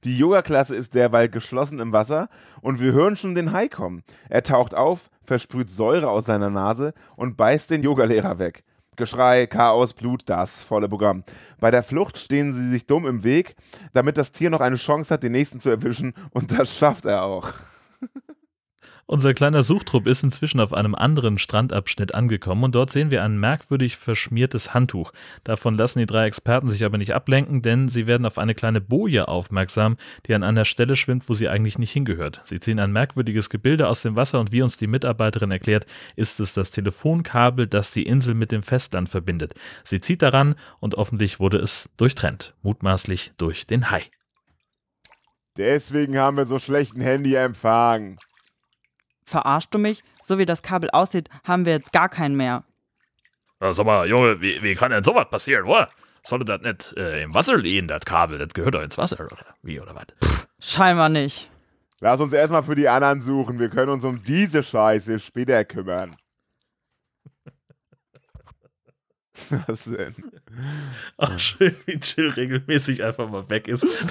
die 0.05 0.17
Yoga-Klasse 0.17 0.75
ist 0.75 0.95
derweil 0.95 1.29
geschlossen 1.29 1.79
im 1.79 1.93
Wasser 1.93 2.29
und 2.63 2.81
wir 2.81 2.93
hören 2.93 3.17
schon 3.17 3.35
den 3.35 3.53
Hai 3.53 3.69
kommen. 3.69 4.03
Er 4.29 4.43
taucht 4.43 4.75
auf, 4.75 5.11
versprüht 5.23 5.71
Säure 5.71 6.09
aus 6.09 6.25
seiner 6.25 6.51
Nase 6.51 6.95
und 7.17 7.37
beißt 7.37 7.71
den 7.71 7.83
Yogalehrer 7.83 8.39
weg. 8.39 8.65
Geschrei, 8.97 9.47
Chaos, 9.47 9.95
Blut, 9.95 10.23
das 10.27 10.63
volle 10.63 10.89
Programm. 10.89 11.25
Bei 11.59 11.71
der 11.71 11.83
Flucht 11.83 12.19
stehen 12.19 12.53
sie 12.53 12.69
sich 12.71 12.87
dumm 12.87 13.07
im 13.07 13.25
Weg, 13.25 13.57
damit 13.93 14.17
das 14.17 14.33
Tier 14.33 14.51
noch 14.51 14.61
eine 14.61 14.77
Chance 14.77 15.15
hat, 15.15 15.23
den 15.23 15.33
nächsten 15.33 15.61
zu 15.61 15.71
erwischen 15.71 16.15
und 16.31 16.59
das 16.59 16.77
schafft 16.77 17.07
er 17.07 17.23
auch. 17.23 17.53
Unser 19.13 19.35
kleiner 19.35 19.65
Suchtrupp 19.65 20.07
ist 20.07 20.23
inzwischen 20.23 20.61
auf 20.61 20.73
einem 20.73 20.95
anderen 20.95 21.37
Strandabschnitt 21.37 22.15
angekommen 22.15 22.63
und 22.63 22.77
dort 22.77 22.93
sehen 22.93 23.11
wir 23.11 23.25
ein 23.25 23.41
merkwürdig 23.41 23.97
verschmiertes 23.97 24.73
Handtuch. 24.73 25.11
Davon 25.43 25.77
lassen 25.77 25.99
die 25.99 26.07
drei 26.07 26.27
Experten 26.27 26.71
sich 26.71 26.85
aber 26.85 26.97
nicht 26.97 27.13
ablenken, 27.13 27.61
denn 27.61 27.89
sie 27.89 28.07
werden 28.07 28.25
auf 28.25 28.39
eine 28.39 28.55
kleine 28.55 28.81
Boje 28.81 29.27
aufmerksam, 29.27 29.97
die 30.27 30.35
an 30.35 30.45
einer 30.45 30.65
Stelle 30.65 30.95
schwimmt, 30.95 31.29
wo 31.29 31.35
sie 31.35 31.49
eigentlich 31.49 31.77
nicht 31.77 31.91
hingehört. 31.91 32.41
Sie 32.45 32.61
ziehen 32.61 32.79
ein 32.79 32.93
merkwürdiges 32.93 33.51
Gebilde 33.51 33.89
aus 33.89 34.03
dem 34.03 34.15
Wasser 34.15 34.39
und 34.39 34.53
wie 34.53 34.63
uns 34.63 34.77
die 34.77 34.87
Mitarbeiterin 34.87 35.51
erklärt, 35.51 35.87
ist 36.15 36.39
es 36.39 36.55
das 36.55 36.71
Telefonkabel, 36.71 37.67
das 37.67 37.91
die 37.91 38.07
Insel 38.07 38.35
mit 38.35 38.53
dem 38.53 38.63
Festland 38.63 39.09
verbindet. 39.09 39.55
Sie 39.83 40.01
zieht 40.01 40.23
daran 40.23 40.55
und 40.79 40.95
offensichtlich 40.95 41.41
wurde 41.41 41.59
es 41.59 41.91
durchtrennt, 41.97 42.55
mutmaßlich 42.63 43.33
durch 43.39 43.67
den 43.67 43.91
Hai. 43.91 44.05
Deswegen 45.57 46.17
haben 46.17 46.37
wir 46.37 46.47
so 46.47 46.61
schlechten 46.61 47.01
Handyempfang. 47.01 48.17
Verarschst 49.31 49.73
du 49.73 49.79
mich? 49.79 50.03
So 50.25 50.39
wie 50.39 50.47
das 50.47 50.63
Kabel 50.63 50.91
aussieht, 50.91 51.31
haben 51.47 51.65
wir 51.65 51.73
jetzt 51.73 51.93
gar 51.93 52.09
keinen 52.09 52.37
mehr. 52.37 52.65
Ja, 53.61 53.73
sag 53.73 53.87
mal, 53.87 54.09
Junge, 54.09 54.41
wie, 54.41 54.61
wie 54.61 54.75
kann 54.75 54.91
denn 54.91 55.05
sowas 55.05 55.27
passieren, 55.31 55.67
oder? 55.67 55.89
Sollte 56.25 56.45
das 56.45 56.61
nicht 56.63 56.97
äh, 56.97 57.23
im 57.23 57.33
Wasser 57.33 57.57
liegen, 57.57 57.87
das 57.87 58.01
Kabel? 58.05 58.39
Das 58.39 58.49
gehört 58.55 58.75
doch 58.75 58.83
ins 58.83 58.99
Wasser, 58.99 59.21
oder 59.21 59.37
wie, 59.63 59.79
oder 59.81 59.95
was? 59.95 60.07
Scheinbar 60.59 61.09
nicht. 61.09 61.49
Lass 62.01 62.21
uns 62.21 62.33
erstmal 62.33 62.65
für 62.65 62.75
die 62.75 62.89
anderen 62.89 63.21
suchen. 63.21 63.61
Wir 63.61 63.69
können 63.69 63.91
uns 63.91 64.05
um 64.05 64.23
diese 64.25 64.65
Scheiße 64.65 65.21
später 65.21 65.65
kümmern. 65.65 66.17
Was 69.67 69.85
denn? 69.85 70.15
Ach, 71.17 71.39
schön, 71.39 71.75
wie 71.87 71.99
Jill 72.03 72.31
regelmäßig 72.31 73.03
einfach 73.03 73.31
mal 73.31 73.49
weg 73.49 73.69
ist. 73.69 73.85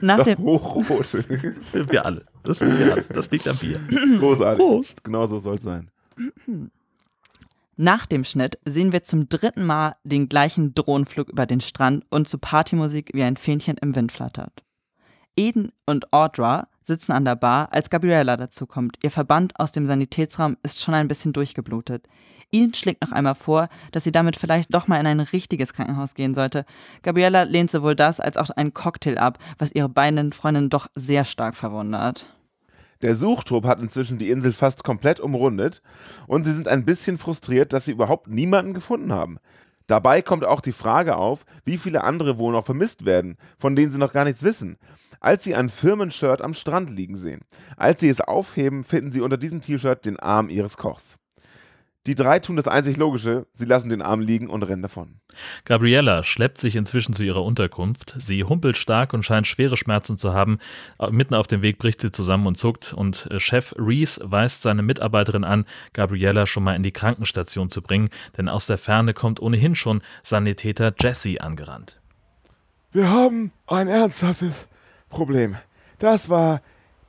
Nach 0.00 0.22
dem, 0.22 0.38
Hochrot. 0.38 1.12
wir 1.72 2.04
alle. 2.04 2.24
Das 2.42 2.58
sind 2.58 2.78
wir 2.78 2.92
alle. 2.92 3.02
Das 3.02 3.30
liegt 3.30 3.48
am 3.48 3.56
Bier. 3.56 3.80
Großartig. 4.18 4.58
Prost. 4.58 5.04
Genau 5.04 5.26
so 5.26 5.38
soll 5.38 5.56
es 5.56 5.62
sein. 5.62 5.90
nach 7.76 8.06
dem 8.06 8.24
Schnitt 8.24 8.58
sehen 8.64 8.92
wir 8.92 9.02
zum 9.02 9.28
dritten 9.28 9.64
Mal 9.64 9.96
den 10.04 10.28
gleichen 10.28 10.74
Drohnenflug 10.74 11.28
über 11.28 11.46
den 11.46 11.60
Strand 11.60 12.04
und 12.10 12.28
zu 12.28 12.38
Partymusik 12.38 13.10
wie 13.14 13.22
ein 13.22 13.36
Fähnchen 13.36 13.76
im 13.78 13.94
Wind 13.94 14.12
flattert. 14.12 14.62
Eden 15.36 15.70
und 15.84 16.12
Audra 16.12 16.68
sitzen 16.82 17.12
an 17.12 17.24
der 17.24 17.36
Bar, 17.36 17.72
als 17.72 17.90
Gabriella 17.90 18.36
dazukommt. 18.36 18.96
Ihr 19.02 19.10
Verband 19.10 19.58
aus 19.58 19.72
dem 19.72 19.86
Sanitätsraum 19.86 20.56
ist 20.62 20.80
schon 20.80 20.94
ein 20.94 21.08
bisschen 21.08 21.32
durchgeblutet. 21.32 22.08
Eden 22.52 22.74
schlägt 22.74 23.02
noch 23.02 23.12
einmal 23.12 23.34
vor, 23.34 23.68
dass 23.92 24.04
sie 24.04 24.12
damit 24.12 24.36
vielleicht 24.36 24.72
doch 24.72 24.88
mal 24.88 25.00
in 25.00 25.06
ein 25.06 25.20
richtiges 25.20 25.72
Krankenhaus 25.72 26.14
gehen 26.14 26.34
sollte. 26.34 26.64
Gabriella 27.02 27.42
lehnt 27.42 27.70
sowohl 27.70 27.94
das 27.94 28.20
als 28.20 28.36
auch 28.36 28.50
einen 28.50 28.74
Cocktail 28.74 29.18
ab, 29.18 29.38
was 29.58 29.72
ihre 29.72 29.88
beiden 29.88 30.32
Freundinnen 30.32 30.70
doch 30.70 30.88
sehr 30.94 31.24
stark 31.24 31.54
verwundert. 31.54 32.26
Der 33.02 33.14
Suchtrupp 33.14 33.66
hat 33.66 33.80
inzwischen 33.80 34.18
die 34.18 34.30
Insel 34.30 34.52
fast 34.52 34.82
komplett 34.84 35.20
umrundet 35.20 35.82
und 36.26 36.44
sie 36.44 36.52
sind 36.52 36.66
ein 36.66 36.84
bisschen 36.84 37.18
frustriert, 37.18 37.72
dass 37.72 37.84
sie 37.84 37.92
überhaupt 37.92 38.28
niemanden 38.28 38.72
gefunden 38.72 39.12
haben. 39.12 39.38
Dabei 39.86 40.22
kommt 40.22 40.44
auch 40.44 40.60
die 40.60 40.72
Frage 40.72 41.16
auf, 41.16 41.44
wie 41.64 41.78
viele 41.78 42.02
andere 42.02 42.38
wohl 42.38 42.52
noch 42.52 42.64
vermisst 42.64 43.04
werden, 43.04 43.36
von 43.58 43.76
denen 43.76 43.92
sie 43.92 43.98
noch 43.98 44.12
gar 44.12 44.24
nichts 44.24 44.42
wissen. 44.42 44.78
Als 45.20 45.44
sie 45.44 45.54
ein 45.54 45.68
Firmenshirt 45.68 46.42
am 46.42 46.54
Strand 46.54 46.90
liegen 46.90 47.16
sehen. 47.16 47.42
Als 47.76 48.00
sie 48.00 48.08
es 48.08 48.20
aufheben, 48.20 48.82
finden 48.82 49.12
sie 49.12 49.20
unter 49.20 49.36
diesem 49.36 49.60
T-Shirt 49.60 50.04
den 50.04 50.18
Arm 50.18 50.48
ihres 50.48 50.76
Kochs. 50.76 51.18
Die 52.06 52.14
drei 52.14 52.38
tun 52.38 52.54
das 52.54 52.68
einzig 52.68 52.96
Logische, 52.96 53.46
sie 53.52 53.64
lassen 53.64 53.88
den 53.88 54.00
Arm 54.00 54.20
liegen 54.20 54.48
und 54.48 54.62
rennen 54.62 54.82
davon. 54.82 55.20
Gabriella 55.64 56.22
schleppt 56.22 56.60
sich 56.60 56.76
inzwischen 56.76 57.14
zu 57.14 57.24
ihrer 57.24 57.42
Unterkunft. 57.42 58.14
Sie 58.18 58.44
humpelt 58.44 58.76
stark 58.76 59.12
und 59.12 59.24
scheint 59.24 59.48
schwere 59.48 59.76
Schmerzen 59.76 60.16
zu 60.16 60.32
haben. 60.32 60.58
Mitten 61.10 61.34
auf 61.34 61.48
dem 61.48 61.62
Weg 61.62 61.78
bricht 61.78 62.00
sie 62.00 62.12
zusammen 62.12 62.46
und 62.46 62.56
zuckt 62.56 62.92
und 62.92 63.28
äh, 63.32 63.40
Chef 63.40 63.74
Reese 63.76 64.20
weist 64.22 64.62
seine 64.62 64.82
Mitarbeiterin 64.82 65.42
an, 65.42 65.64
Gabriella 65.94 66.46
schon 66.46 66.62
mal 66.62 66.76
in 66.76 66.84
die 66.84 66.92
Krankenstation 66.92 67.70
zu 67.70 67.82
bringen, 67.82 68.08
denn 68.38 68.48
aus 68.48 68.66
der 68.66 68.78
Ferne 68.78 69.12
kommt 69.12 69.42
ohnehin 69.42 69.74
schon 69.74 70.00
Sanitäter 70.22 70.94
Jesse 71.00 71.40
angerannt. 71.40 72.00
Wir 72.92 73.10
haben 73.10 73.50
ein 73.66 73.88
ernsthaftes 73.88 74.68
Problem. 75.10 75.56
Das 75.98 76.30
war 76.30 76.62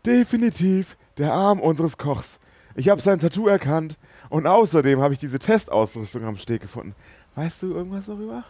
definitiv 0.08 0.98
der 1.20 1.34
Arm 1.34 1.60
unseres 1.60 1.98
Kochs. 1.98 2.40
Ich 2.76 2.90
habe 2.90 3.02
sein 3.02 3.20
Tattoo 3.20 3.48
erkannt 3.48 3.98
und 4.30 4.48
außerdem 4.48 5.02
habe 5.02 5.14
ich 5.14 5.20
diese 5.20 5.40
Testausrüstung 5.40 6.24
am 6.26 6.38
Steg 6.38 6.62
gefunden. 6.62 6.96
Weißt 7.36 7.62
du 7.62 7.74
irgendwas 7.74 8.06
darüber? 8.08 8.44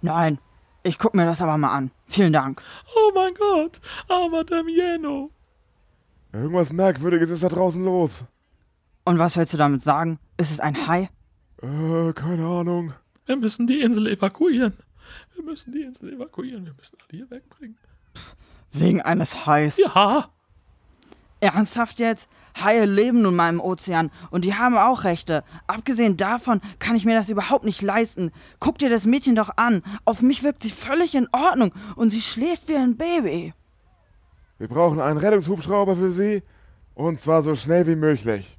Nein, 0.00 0.38
ich 0.82 0.98
guck 0.98 1.14
mir 1.14 1.26
das 1.26 1.42
aber 1.42 1.58
mal 1.58 1.74
an. 1.74 1.90
Vielen 2.06 2.32
Dank. 2.32 2.62
Oh 2.96 3.12
mein 3.14 3.34
Gott, 3.34 3.80
armer 4.08 4.44
Damiano. 4.44 5.30
Irgendwas 6.32 6.72
Merkwürdiges 6.72 7.30
ist 7.30 7.42
da 7.42 7.48
draußen 7.48 7.84
los. 7.84 8.24
Und 9.04 9.18
was 9.18 9.36
willst 9.36 9.52
du 9.52 9.58
damit 9.58 9.82
sagen? 9.82 10.18
Ist 10.36 10.50
es 10.50 10.60
ein 10.60 10.86
Hai? 10.86 11.10
Äh, 11.62 12.12
keine 12.14 12.46
Ahnung. 12.46 12.94
Wir 13.26 13.36
müssen 13.36 13.66
die 13.66 13.80
Insel 13.80 14.06
evakuieren. 14.06 14.74
Wir 15.34 15.44
müssen 15.44 15.72
die 15.72 15.82
Insel 15.82 16.14
evakuieren. 16.14 16.64
Wir 16.64 16.74
müssen 16.74 16.96
alle 17.00 17.18
hier 17.18 17.30
wegbringen. 17.30 17.76
Wegen 18.72 19.02
eines 19.02 19.46
Hais. 19.46 19.76
Ja. 19.76 20.28
Ernsthaft 21.40 21.98
jetzt? 21.98 22.28
Haie 22.60 22.84
leben 22.84 23.22
nun 23.22 23.36
mal 23.36 23.48
im 23.48 23.60
Ozean 23.60 24.10
und 24.30 24.44
die 24.44 24.54
haben 24.54 24.76
auch 24.76 25.04
Rechte. 25.04 25.44
Abgesehen 25.66 26.16
davon 26.16 26.60
kann 26.78 26.96
ich 26.96 27.04
mir 27.04 27.14
das 27.14 27.30
überhaupt 27.30 27.64
nicht 27.64 27.82
leisten. 27.82 28.32
Guck 28.60 28.78
dir 28.78 28.90
das 28.90 29.06
Mädchen 29.06 29.36
doch 29.36 29.50
an. 29.56 29.82
Auf 30.04 30.22
mich 30.22 30.42
wirkt 30.42 30.62
sie 30.62 30.70
völlig 30.70 31.14
in 31.14 31.28
Ordnung 31.32 31.72
und 31.96 32.10
sie 32.10 32.22
schläft 32.22 32.68
wie 32.68 32.76
ein 32.76 32.96
Baby. 32.96 33.54
Wir 34.58 34.68
brauchen 34.68 35.00
einen 35.00 35.18
Rettungshubschrauber 35.18 35.96
für 35.96 36.12
sie 36.12 36.42
und 36.94 37.20
zwar 37.20 37.42
so 37.42 37.54
schnell 37.54 37.86
wie 37.86 37.96
möglich. 37.96 38.58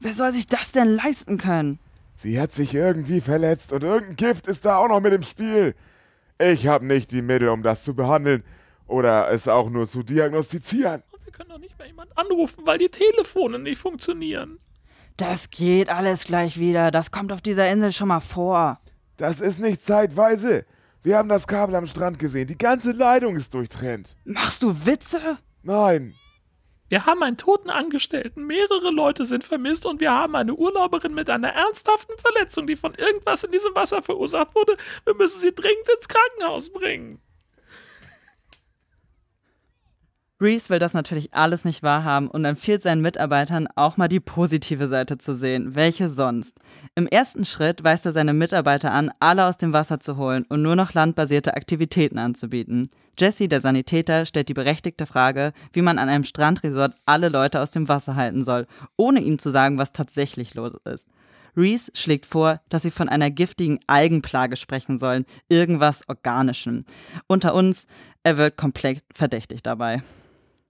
Wer 0.00 0.14
soll 0.14 0.32
sich 0.32 0.46
das 0.46 0.72
denn 0.72 0.96
leisten 0.96 1.38
können? 1.38 1.78
Sie 2.14 2.40
hat 2.40 2.52
sich 2.52 2.74
irgendwie 2.74 3.20
verletzt 3.20 3.72
und 3.72 3.82
irgendein 3.82 4.16
Gift 4.16 4.46
ist 4.46 4.64
da 4.64 4.76
auch 4.76 4.88
noch 4.88 5.00
mit 5.00 5.12
im 5.12 5.22
Spiel. 5.22 5.74
Ich 6.38 6.66
habe 6.66 6.86
nicht 6.86 7.10
die 7.10 7.22
Mittel, 7.22 7.48
um 7.48 7.62
das 7.62 7.84
zu 7.84 7.94
behandeln 7.94 8.44
oder 8.86 9.30
es 9.30 9.48
auch 9.48 9.70
nur 9.70 9.86
zu 9.86 10.02
diagnostizieren. 10.02 11.02
Wir 11.32 11.38
können 11.38 11.48
doch 11.48 11.58
nicht 11.58 11.78
mehr 11.78 11.86
jemand 11.86 12.18
anrufen, 12.18 12.66
weil 12.66 12.76
die 12.76 12.90
Telefone 12.90 13.58
nicht 13.58 13.80
funktionieren. 13.80 14.58
Das 15.16 15.48
geht 15.48 15.88
alles 15.88 16.24
gleich 16.24 16.60
wieder. 16.60 16.90
Das 16.90 17.10
kommt 17.10 17.32
auf 17.32 17.40
dieser 17.40 17.70
Insel 17.70 17.90
schon 17.90 18.08
mal 18.08 18.20
vor. 18.20 18.78
Das 19.16 19.40
ist 19.40 19.58
nicht 19.58 19.80
zeitweise. 19.80 20.66
Wir 21.02 21.16
haben 21.16 21.30
das 21.30 21.46
Kabel 21.46 21.74
am 21.74 21.86
Strand 21.86 22.18
gesehen. 22.18 22.48
Die 22.48 22.58
ganze 22.58 22.92
Leitung 22.92 23.34
ist 23.36 23.54
durchtrennt. 23.54 24.14
Machst 24.26 24.62
du 24.62 24.84
Witze? 24.84 25.38
Nein. 25.62 26.14
Wir 26.90 27.06
haben 27.06 27.22
einen 27.22 27.38
toten 27.38 27.70
Angestellten, 27.70 28.46
mehrere 28.46 28.90
Leute 28.90 29.24
sind 29.24 29.42
vermisst 29.42 29.86
und 29.86 30.02
wir 30.02 30.12
haben 30.12 30.36
eine 30.36 30.52
Urlauberin 30.52 31.14
mit 31.14 31.30
einer 31.30 31.48
ernsthaften 31.48 32.18
Verletzung, 32.18 32.66
die 32.66 32.76
von 32.76 32.92
irgendwas 32.92 33.42
in 33.44 33.52
diesem 33.52 33.74
Wasser 33.74 34.02
verursacht 34.02 34.54
wurde. 34.54 34.76
Wir 35.06 35.14
müssen 35.14 35.40
sie 35.40 35.54
dringend 35.54 35.88
ins 35.96 36.08
Krankenhaus 36.08 36.70
bringen. 36.70 37.22
Reese 40.42 40.70
will 40.70 40.80
das 40.80 40.92
natürlich 40.92 41.32
alles 41.32 41.64
nicht 41.64 41.84
wahrhaben 41.84 42.26
und 42.26 42.44
empfiehlt 42.44 42.82
seinen 42.82 43.00
Mitarbeitern 43.00 43.68
auch 43.76 43.96
mal 43.96 44.08
die 44.08 44.18
positive 44.18 44.88
Seite 44.88 45.16
zu 45.16 45.36
sehen. 45.36 45.76
Welche 45.76 46.10
sonst? 46.10 46.58
Im 46.96 47.06
ersten 47.06 47.44
Schritt 47.44 47.84
weist 47.84 48.06
er 48.06 48.12
seine 48.12 48.32
Mitarbeiter 48.32 48.90
an, 48.90 49.12
alle 49.20 49.46
aus 49.46 49.56
dem 49.56 49.72
Wasser 49.72 50.00
zu 50.00 50.16
holen 50.16 50.44
und 50.48 50.60
nur 50.60 50.74
noch 50.74 50.94
landbasierte 50.94 51.54
Aktivitäten 51.54 52.18
anzubieten. 52.18 52.88
Jesse, 53.16 53.46
der 53.46 53.60
Sanitäter, 53.60 54.24
stellt 54.24 54.48
die 54.48 54.54
berechtigte 54.54 55.06
Frage, 55.06 55.52
wie 55.72 55.82
man 55.82 55.98
an 55.98 56.08
einem 56.08 56.24
Strandresort 56.24 56.96
alle 57.06 57.28
Leute 57.28 57.60
aus 57.60 57.70
dem 57.70 57.88
Wasser 57.88 58.16
halten 58.16 58.42
soll, 58.42 58.66
ohne 58.96 59.20
ihnen 59.20 59.38
zu 59.38 59.52
sagen, 59.52 59.78
was 59.78 59.92
tatsächlich 59.92 60.54
los 60.54 60.72
ist. 60.92 61.06
Reese 61.56 61.92
schlägt 61.94 62.26
vor, 62.26 62.60
dass 62.68 62.82
sie 62.82 62.90
von 62.90 63.08
einer 63.08 63.30
giftigen 63.30 63.78
Algenplage 63.86 64.56
sprechen 64.56 64.98
sollen, 64.98 65.24
irgendwas 65.48 66.00
Organischem. 66.08 66.84
Unter 67.28 67.54
uns, 67.54 67.86
er 68.24 68.38
wird 68.38 68.56
komplett 68.56 69.04
verdächtig 69.14 69.62
dabei. 69.62 70.02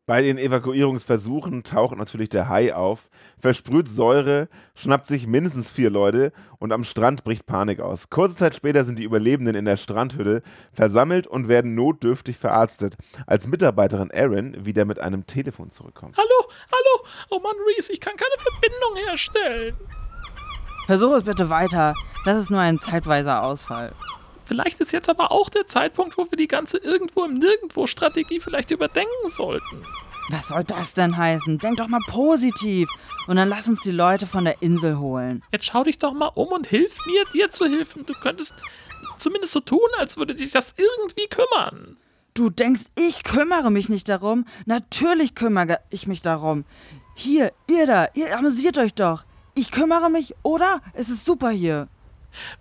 Bei 0.05 0.21
den 0.21 0.37
Evakuierungsversuchen 0.37 1.63
taucht 1.63 1.97
natürlich 1.97 2.29
der 2.29 2.49
Hai 2.49 2.75
auf, 2.75 3.09
versprüht 3.39 3.89
Säure, 3.89 4.49
schnappt 4.75 5.07
sich 5.07 5.29
mindestens 5.29 5.71
vier 5.71 5.91
Leute 5.91 6.33
und 6.59 6.73
am 6.73 6.83
Strand 6.83 7.23
bricht 7.23 7.47
Panik 7.47 7.79
aus. 7.79 8.11
Kurze 8.11 8.35
Zeit 8.35 8.57
später 8.57 8.83
sind 8.83 8.99
die 8.99 9.05
Überlebenden 9.05 9.55
in 9.55 9.65
der 9.65 9.77
Strandhütte 9.77 10.43
versammelt 10.73 11.29
und 11.29 11.47
werden 11.47 11.77
notdürftig 11.77 12.37
verarztet, 12.37 12.97
als 13.29 13.47
Mitarbeiterin 13.47 14.11
Erin 14.11 14.67
wieder 14.67 14.87
mit 14.87 14.99
einem 14.99 15.25
Telefon 15.27 15.71
zurückkommt. 15.71 16.17
Hallo, 16.17 16.51
hallo, 16.73 17.07
oh 17.31 17.39
Mann, 17.39 17.55
Reese, 17.69 17.93
ich 17.93 18.01
kann 18.01 18.17
keine 18.17 18.35
Verbindung 18.39 19.07
herstellen. 19.07 19.77
Versuch 20.87 21.13
es 21.17 21.23
bitte 21.23 21.49
weiter. 21.49 21.95
Das 22.25 22.41
ist 22.41 22.51
nur 22.51 22.59
ein 22.59 22.81
zeitweiser 22.81 23.45
Ausfall. 23.45 23.93
Vielleicht 24.45 24.80
ist 24.80 24.93
jetzt 24.93 25.09
aber 25.09 25.32
auch 25.32 25.49
der 25.49 25.66
Zeitpunkt, 25.66 26.18
wo 26.18 26.30
wir 26.30 26.36
die 26.36 26.49
ganze 26.49 26.78
Irgendwo 26.78 27.24
im 27.24 27.34
Nirgendwo-Strategie 27.34 28.40
vielleicht 28.40 28.70
überdenken 28.70 29.28
sollten. 29.28 29.84
Was 30.30 30.49
soll 30.49 30.64
das 30.64 30.95
denn 30.95 31.16
heißen? 31.16 31.59
Denk 31.59 31.78
doch 31.78 31.88
mal 31.88 32.01
positiv. 32.07 32.88
Und 33.26 33.36
dann 33.36 33.49
lass 33.49 33.68
uns 33.68 33.82
die 33.82 33.90
Leute 33.90 34.26
von 34.26 34.45
der 34.45 34.62
Insel 34.62 34.99
holen. 34.99 35.43
Jetzt 35.53 35.66
schau 35.66 35.84
dich 35.84 35.99
doch 35.99 36.12
mal 36.12 36.30
um 36.34 36.49
und 36.49 36.66
hilf 36.66 36.97
mir, 37.07 37.24
dir 37.32 37.51
zu 37.51 37.66
helfen. 37.66 38.07
Du 38.07 38.14
könntest 38.14 38.55
zumindest 39.18 39.53
so 39.53 39.61
tun, 39.61 39.80
als 39.99 40.16
würde 40.16 40.34
dich 40.34 40.53
das 40.53 40.74
irgendwie 40.76 41.28
kümmern. 41.28 41.99
Du 42.34 42.49
denkst, 42.49 42.84
ich 42.99 43.24
kümmere 43.24 43.70
mich 43.70 43.88
nicht 43.88 44.09
darum? 44.09 44.47
Natürlich 44.64 45.34
kümmere 45.34 45.80
ich 45.90 46.07
mich 46.07 46.22
darum. 46.22 46.64
Hier, 47.14 47.53
ihr 47.68 47.86
da, 47.86 48.09
ihr 48.14 48.36
amüsiert 48.36 48.78
euch 48.78 48.95
doch. 48.95 49.24
Ich 49.55 49.70
kümmere 49.70 50.09
mich, 50.09 50.34
oder? 50.43 50.80
Es 50.95 51.11
ist 51.11 51.26
super 51.26 51.51
hier. 51.51 51.88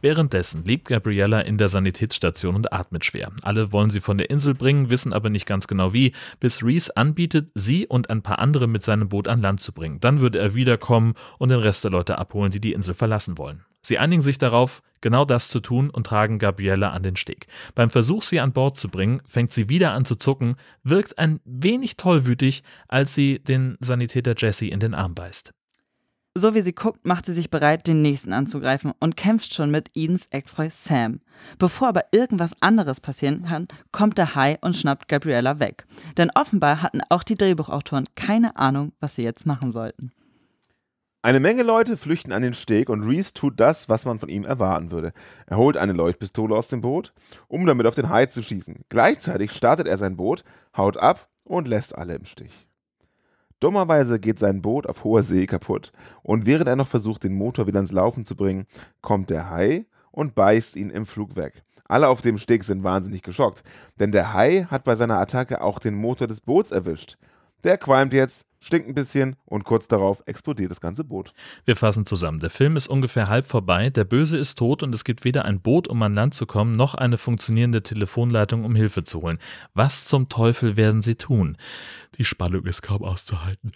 Währenddessen 0.01 0.63
liegt 0.63 0.87
Gabriella 0.87 1.41
in 1.41 1.57
der 1.57 1.69
Sanitätsstation 1.69 2.55
und 2.55 2.73
atmet 2.73 3.05
schwer. 3.05 3.31
Alle 3.41 3.71
wollen 3.71 3.89
sie 3.89 4.01
von 4.01 4.17
der 4.17 4.29
Insel 4.29 4.53
bringen, 4.53 4.89
wissen 4.89 5.13
aber 5.13 5.29
nicht 5.29 5.45
ganz 5.45 5.67
genau 5.67 5.93
wie, 5.93 6.13
bis 6.39 6.63
Reese 6.63 6.95
anbietet, 6.95 7.51
sie 7.55 7.87
und 7.87 8.09
ein 8.09 8.21
paar 8.21 8.39
andere 8.39 8.67
mit 8.67 8.83
seinem 8.83 9.09
Boot 9.09 9.27
an 9.27 9.41
Land 9.41 9.61
zu 9.61 9.73
bringen. 9.73 9.99
Dann 9.99 10.21
würde 10.21 10.39
er 10.39 10.53
wiederkommen 10.53 11.13
und 11.37 11.49
den 11.49 11.59
Rest 11.59 11.83
der 11.83 11.91
Leute 11.91 12.17
abholen, 12.17 12.51
die 12.51 12.61
die 12.61 12.73
Insel 12.73 12.93
verlassen 12.93 13.37
wollen. 13.37 13.65
Sie 13.83 13.97
einigen 13.97 14.21
sich 14.21 14.37
darauf, 14.37 14.83
genau 15.01 15.25
das 15.25 15.49
zu 15.49 15.59
tun 15.59 15.89
und 15.89 16.05
tragen 16.05 16.37
Gabriella 16.37 16.91
an 16.91 17.01
den 17.01 17.15
Steg. 17.15 17.47
Beim 17.73 17.89
Versuch, 17.89 18.21
sie 18.21 18.39
an 18.39 18.53
Bord 18.53 18.77
zu 18.77 18.89
bringen, 18.89 19.21
fängt 19.25 19.51
sie 19.51 19.69
wieder 19.69 19.93
an 19.93 20.05
zu 20.05 20.15
zucken, 20.15 20.55
wirkt 20.83 21.17
ein 21.17 21.39
wenig 21.45 21.97
tollwütig, 21.97 22.63
als 22.87 23.15
sie 23.15 23.39
den 23.39 23.77
Sanitäter 23.81 24.35
Jesse 24.37 24.67
in 24.67 24.79
den 24.79 24.93
Arm 24.93 25.15
beißt. 25.15 25.51
So 26.33 26.55
wie 26.55 26.61
sie 26.61 26.71
guckt, 26.71 27.05
macht 27.05 27.25
sie 27.25 27.33
sich 27.33 27.49
bereit, 27.49 27.87
den 27.87 28.01
nächsten 28.01 28.31
anzugreifen 28.31 28.93
und 29.01 29.17
kämpft 29.17 29.53
schon 29.53 29.69
mit 29.69 29.91
Edens 29.95 30.27
Ex-Freund 30.31 30.71
Sam. 30.71 31.19
Bevor 31.59 31.89
aber 31.89 32.05
irgendwas 32.13 32.53
anderes 32.61 33.01
passieren 33.01 33.43
kann, 33.43 33.67
kommt 33.91 34.17
der 34.17 34.33
Hai 34.33 34.57
und 34.61 34.77
schnappt 34.77 35.09
Gabriella 35.09 35.59
weg. 35.59 35.85
Denn 36.17 36.31
offenbar 36.33 36.81
hatten 36.81 37.01
auch 37.09 37.23
die 37.23 37.35
Drehbuchautoren 37.35 38.05
keine 38.15 38.55
Ahnung, 38.55 38.93
was 39.01 39.15
sie 39.15 39.23
jetzt 39.23 39.45
machen 39.45 39.73
sollten. 39.73 40.13
Eine 41.21 41.41
Menge 41.41 41.63
Leute 41.63 41.97
flüchten 41.97 42.31
an 42.31 42.41
den 42.41 42.53
Steg 42.53 42.89
und 42.89 43.03
Reese 43.03 43.33
tut 43.33 43.59
das, 43.59 43.89
was 43.89 44.05
man 44.05 44.17
von 44.17 44.29
ihm 44.29 44.45
erwarten 44.45 44.89
würde. 44.89 45.11
Er 45.47 45.57
holt 45.57 45.75
eine 45.75 45.93
Leuchtpistole 45.93 46.55
aus 46.55 46.69
dem 46.69 46.79
Boot, 46.79 47.13
um 47.49 47.65
damit 47.65 47.85
auf 47.85 47.95
den 47.95 48.09
Hai 48.09 48.27
zu 48.27 48.41
schießen. 48.41 48.85
Gleichzeitig 48.87 49.51
startet 49.51 49.87
er 49.87 49.97
sein 49.97 50.15
Boot, 50.15 50.45
haut 50.77 50.95
ab 50.95 51.27
und 51.43 51.67
lässt 51.67 51.93
alle 51.93 52.15
im 52.15 52.25
Stich. 52.25 52.70
Dummerweise 53.61 54.19
geht 54.19 54.39
sein 54.39 54.63
Boot 54.63 54.87
auf 54.87 55.03
hoher 55.03 55.21
See 55.21 55.45
kaputt 55.45 55.93
und 56.23 56.47
während 56.47 56.67
er 56.67 56.75
noch 56.75 56.87
versucht, 56.87 57.23
den 57.23 57.35
Motor 57.35 57.67
wieder 57.67 57.79
ins 57.79 57.91
Laufen 57.91 58.25
zu 58.25 58.35
bringen, 58.35 58.65
kommt 59.01 59.29
der 59.29 59.51
Hai 59.51 59.85
und 60.09 60.33
beißt 60.33 60.75
ihn 60.75 60.89
im 60.89 61.05
Flug 61.05 61.35
weg. 61.35 61.63
Alle 61.87 62.07
auf 62.07 62.23
dem 62.23 62.39
Steg 62.39 62.63
sind 62.63 62.83
wahnsinnig 62.83 63.21
geschockt, 63.21 63.63
denn 63.99 64.11
der 64.11 64.33
Hai 64.33 64.65
hat 64.71 64.83
bei 64.83 64.95
seiner 64.95 65.19
Attacke 65.19 65.61
auch 65.61 65.77
den 65.77 65.93
Motor 65.93 66.25
des 66.25 66.41
Boots 66.41 66.71
erwischt. 66.71 67.19
Der 67.63 67.77
qualmt 67.77 68.13
jetzt, 68.13 68.45
stinkt 68.59 68.87
ein 68.87 68.95
bisschen 68.95 69.35
und 69.45 69.63
kurz 69.63 69.87
darauf 69.87 70.23
explodiert 70.25 70.71
das 70.71 70.81
ganze 70.81 71.03
Boot. 71.03 71.33
Wir 71.65 71.75
fassen 71.75 72.05
zusammen. 72.05 72.39
Der 72.39 72.49
Film 72.49 72.75
ist 72.75 72.87
ungefähr 72.87 73.27
halb 73.27 73.45
vorbei, 73.45 73.89
der 73.89 74.03
Böse 74.03 74.37
ist 74.37 74.57
tot 74.57 74.83
und 74.83 74.93
es 74.95 75.03
gibt 75.03 75.23
weder 75.23 75.45
ein 75.45 75.61
Boot, 75.61 75.87
um 75.87 76.01
an 76.01 76.15
Land 76.15 76.33
zu 76.33 76.45
kommen, 76.45 76.75
noch 76.75 76.95
eine 76.95 77.17
funktionierende 77.17 77.83
Telefonleitung, 77.83 78.65
um 78.65 78.75
Hilfe 78.75 79.03
zu 79.03 79.21
holen. 79.21 79.39
Was 79.73 80.05
zum 80.05 80.29
Teufel 80.29 80.77
werden 80.77 81.01
sie 81.01 81.15
tun? 81.15 81.57
Die 82.17 82.25
Spannung 82.25 82.65
ist 82.65 82.81
kaum 82.81 83.03
auszuhalten. 83.03 83.71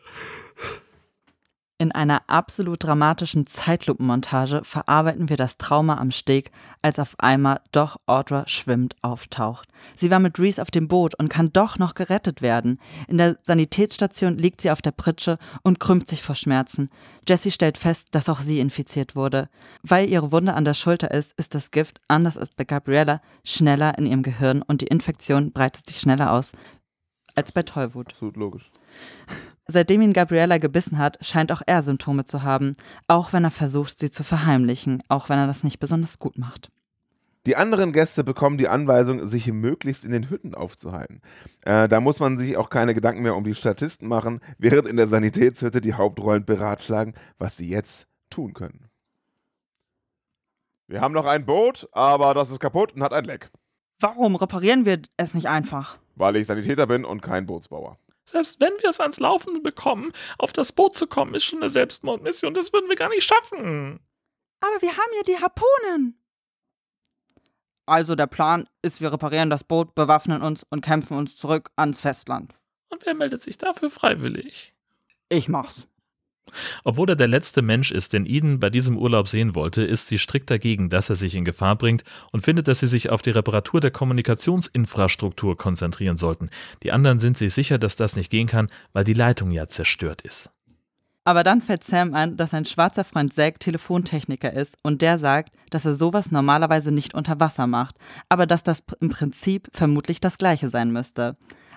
In 1.78 1.92
einer 1.92 2.22
absolut 2.28 2.86
dramatischen 2.86 3.48
Zeitlupenmontage 3.48 4.62
verarbeiten 4.64 5.28
wir 5.28 5.36
das 5.36 5.58
Trauma 5.58 5.98
am 5.98 6.12
Steg, 6.12 6.52
als 6.82 7.00
auf 7.00 7.16
einmal 7.18 7.60
doch 7.74 7.98
Audra 8.06 8.48
schwimmend 8.48 8.96
auftaucht. 9.02 9.68
Sie 9.98 10.10
war 10.10 10.20
mit 10.20 10.40
Reese 10.40 10.62
auf 10.62 10.72
dem 10.72 10.88
Boot 10.88 11.16
und 11.16 11.28
kann 11.28 11.52
doch 11.52 11.78
noch 11.78 11.94
gerettet 11.94 12.42
werden. 12.42 12.80
In 13.10 13.18
der 13.18 13.38
Sanitätsstation 13.44 14.38
liegt 14.38 14.62
sie 14.62 14.72
auf 14.72 14.82
der 14.82 14.92
Pritsche 14.92 15.38
und 15.64 15.82
krümmt 15.82 16.08
sich 16.08 16.24
vor 16.24 16.36
Schmerzen. 16.36 16.90
Jessie 17.28 17.52
stellt 17.52 17.78
fest, 17.78 18.08
dass 18.12 18.30
auch 18.30 18.40
sie 18.40 18.62
infiziert 18.62 19.18
wurde. 19.18 19.50
Weil 19.84 20.08
ihre 20.08 20.32
Wunde 20.32 20.54
an 20.54 20.64
der 20.64 20.76
Schulter 20.76 21.12
ist, 21.12 21.34
ist 21.34 21.56
das 21.56 21.72
Gift, 21.72 22.00
anders 22.08 22.38
als 22.38 22.52
bei 22.52 22.64
Gabriella, 22.64 23.20
schneller 23.44 23.98
in 23.98 24.06
ihrem 24.06 24.24
Gehirn 24.24 24.62
und 24.62 24.80
die 24.80 24.88
Infektion 24.88 25.52
breitet 25.52 25.88
sich 25.88 26.00
schneller 26.00 26.32
aus 26.32 26.54
als 27.36 27.52
bei 27.52 27.64
Tollwut. 27.64 28.14
Absolut 28.14 28.38
logisch. 28.38 28.72
Seitdem 29.68 30.02
ihn 30.02 30.14
Gabriella 30.14 30.58
gebissen 30.60 30.98
hat, 30.98 31.18
scheint 31.22 31.52
auch 31.52 31.62
er 31.66 31.82
Symptome 31.82 32.26
zu 32.26 32.44
haben, 32.44 32.76
auch 33.08 33.34
wenn 33.34 33.44
er 33.44 33.52
versucht, 33.52 34.00
sie 34.00 34.12
zu 34.12 34.24
verheimlichen, 34.24 35.02
auch 35.10 35.30
wenn 35.30 35.40
er 35.40 35.48
das 35.48 35.64
nicht 35.64 35.80
besonders 35.80 36.20
gut 36.20 36.38
macht. 36.38 36.70
Die 37.48 37.56
anderen 37.56 37.92
Gäste 37.92 38.24
bekommen 38.24 38.58
die 38.58 38.68
Anweisung, 38.68 39.26
sich 39.28 39.52
möglichst 39.52 40.04
in 40.04 40.12
den 40.12 40.30
Hütten 40.30 40.56
aufzuhalten. 40.56 41.22
Äh, 41.64 41.88
da 41.88 42.00
muss 42.00 42.20
man 42.20 42.40
sich 42.40 42.58
auch 42.58 42.72
keine 42.72 42.96
Gedanken 42.96 43.22
mehr 43.22 43.36
um 43.36 43.44
die 43.44 43.54
Statisten 43.54 44.08
machen, 44.08 44.40
während 44.58 44.88
in 44.88 44.98
der 44.98 45.08
Sanitätshütte 45.08 45.80
die 45.80 45.94
Hauptrollen 45.94 46.46
beratschlagen, 46.46 47.14
was 47.38 47.58
sie 47.58 47.70
jetzt 47.70 48.08
tun 48.32 48.54
können. 48.54 48.90
Wir 50.88 51.02
haben 51.02 51.14
noch 51.14 51.26
ein 51.26 51.46
Boot, 51.46 51.88
aber 51.92 52.34
das 52.34 52.50
ist 52.50 52.60
kaputt 52.60 52.94
und 52.94 53.04
hat 53.04 53.14
ein 53.14 53.26
Leck. 53.26 53.52
Warum 54.00 54.36
reparieren 54.36 54.86
wir 54.86 55.02
es 55.18 55.36
nicht 55.36 55.48
einfach? 55.48 56.00
Weil 56.16 56.36
ich 56.38 56.48
Sanitäter 56.48 56.88
bin 56.88 57.06
und 57.06 57.22
kein 57.22 57.46
Bootsbauer. 57.46 57.98
Selbst 58.26 58.60
wenn 58.60 58.74
wir 58.82 58.90
es 58.90 59.00
ans 59.00 59.20
Laufen 59.20 59.62
bekommen, 59.62 60.12
auf 60.38 60.52
das 60.52 60.72
Boot 60.72 60.98
zu 60.98 61.08
kommen, 61.08 61.36
ist 61.36 61.44
schon 61.46 61.62
eine 61.62 61.70
Selbstmordmission. 61.70 62.54
Das 62.54 62.74
würden 62.74 62.90
wir 62.90 62.96
gar 62.96 63.10
nicht 63.10 63.24
schaffen. 63.24 64.00
Aber 64.62 64.82
wir 64.82 64.92
haben 64.92 65.12
ja 65.18 65.24
die 65.24 65.40
Harpunen. 65.40 66.20
Also 67.86 68.16
der 68.16 68.28
Plan 68.28 68.68
ist, 68.82 69.00
wir 69.00 69.14
reparieren 69.14 69.52
das 69.52 69.64
Boot, 69.64 69.94
bewaffnen 69.94 70.42
uns 70.42 70.66
und 70.70 70.82
kämpfen 70.82 71.18
uns 71.18 71.36
zurück 71.36 71.70
ans 71.76 72.02
Festland. 72.02 72.56
Und 72.90 73.06
wer 73.06 73.14
meldet 73.14 73.44
sich 73.44 73.60
dafür 73.60 73.92
freiwillig? 73.92 74.74
Ich 75.30 75.50
mach's. 75.50 75.88
Obwohl 76.84 77.10
er 77.10 77.16
der 77.16 77.28
letzte 77.28 77.62
Mensch 77.62 77.92
ist, 77.92 78.14
den 78.14 78.26
Eden 78.26 78.60
bei 78.60 78.70
diesem 78.70 78.98
Urlaub 78.98 79.28
sehen 79.28 79.56
wollte, 79.56 79.84
ist 79.84 80.08
sie 80.08 80.18
strikt 80.18 80.50
dagegen, 80.50 80.90
dass 80.90 81.10
er 81.10 81.16
sich 81.16 81.36
in 81.36 81.46
Gefahr 81.46 81.76
bringt 81.76 82.04
und 82.32 82.42
findet, 82.42 82.68
dass 82.68 82.80
sie 82.80 82.88
sich 82.88 83.10
auf 83.10 83.22
die 83.22 83.32
Reparatur 83.32 83.82
der 83.82 83.92
Kommunikationsinfrastruktur 83.92 85.58
konzentrieren 85.58 86.18
sollten. 86.18 86.50
Die 86.84 86.92
anderen 86.92 87.20
sind 87.20 87.38
sich 87.38 87.54
sicher, 87.54 87.78
dass 87.78 87.96
das 87.96 88.16
nicht 88.16 88.30
gehen 88.30 88.48
kann, 88.48 88.70
weil 88.94 89.04
die 89.04 89.14
Leitung 89.14 89.52
ja 89.52 89.68
zerstört 89.68 90.22
ist. 90.22 90.52
Aber 91.28 91.44
dann 91.44 91.60
fällt 91.60 91.84
Sam 91.84 92.14
ein, 92.14 92.38
dass 92.38 92.52
sein 92.52 92.66
schwarzer 92.66 93.04
Freund 93.04 93.34
Zack 93.34 93.60
Telefontechniker 93.60 94.54
ist 94.54 94.78
und 94.84 95.02
der 95.02 95.18
sagt, 95.18 95.52
dass 95.72 95.84
er 95.84 95.96
sowas 95.96 96.32
normalerweise 96.32 96.92
nicht 96.92 97.16
unter 97.16 97.40
Wasser 97.40 97.66
macht, 97.66 97.96
aber 98.30 98.46
dass 98.46 98.62
das 98.62 98.84
im 99.00 99.10
Prinzip 99.10 99.68
vermutlich 99.74 100.22
das 100.22 100.38
gleiche 100.38 100.70
sein 100.70 100.94
müsste. 100.94 101.36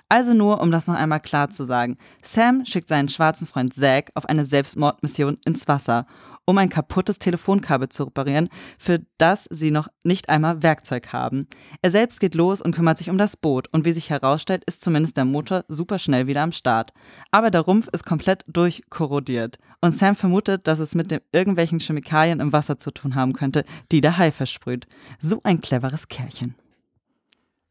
Also 0.09 0.33
nur, 0.33 0.59
um 0.59 0.71
das 0.71 0.87
noch 0.87 0.95
einmal 0.95 1.19
klar 1.19 1.51
zu 1.51 1.65
sagen. 1.65 1.97
Sam 2.23 2.65
schickt 2.65 2.89
seinen 2.89 3.09
schwarzen 3.09 3.45
Freund 3.47 3.73
Zack 3.73 4.09
auf 4.15 4.27
eine 4.27 4.45
Selbstmordmission 4.45 5.37
ins 5.45 5.67
Wasser. 5.67 6.05
um 6.49 6.57
ein 6.57 6.69
kaputtes 6.69 7.19
Telefonkabel 7.19 7.89
zu 7.89 8.05
reparieren, 8.05 8.49
für 8.79 9.01
das 9.19 9.47
sie 9.51 9.69
noch 9.69 9.87
nicht 10.03 10.29
einmal 10.29 10.63
Werkzeug 10.63 11.13
haben. 11.13 11.45
Er 11.83 11.91
selbst 11.91 12.19
geht 12.19 12.33
los 12.33 12.59
und 12.59 12.73
kümmert 12.73 12.97
sich 12.97 13.11
um 13.11 13.19
das 13.19 13.37
Boot 13.37 13.67
und 13.71 13.85
wie 13.85 13.91
sich 13.91 14.09
herausstellt, 14.09 14.63
ist 14.65 14.83
zumindest 14.83 15.15
der 15.15 15.25
Motor 15.25 15.63
super 15.67 15.99
schnell 15.99 16.25
wieder 16.25 16.41
am 16.41 16.51
Start. 16.51 16.91
Aber 17.29 17.51
der 17.51 17.61
Rumpf 17.61 17.87
ist 17.93 18.03
komplett 18.03 18.43
durchkorrodiert 18.47 19.59
und 19.79 19.95
Sam 19.95 20.15
vermutet, 20.15 20.65
dass 20.65 20.79
es 20.79 20.95
mit 20.95 21.11
dem 21.11 21.21
irgendwelchen 21.31 21.79
Chemikalien 21.79 22.39
im 22.39 22.51
Wasser 22.51 22.79
zu 22.79 22.89
tun 22.89 23.13
haben 23.13 23.33
könnte, 23.33 23.63
die 23.91 24.01
der 24.01 24.17
Hai 24.17 24.31
versprüht. 24.31 24.87
So 25.21 25.41
ein 25.43 25.61
cleveres 25.61 26.07
Kerlchen. 26.07 26.55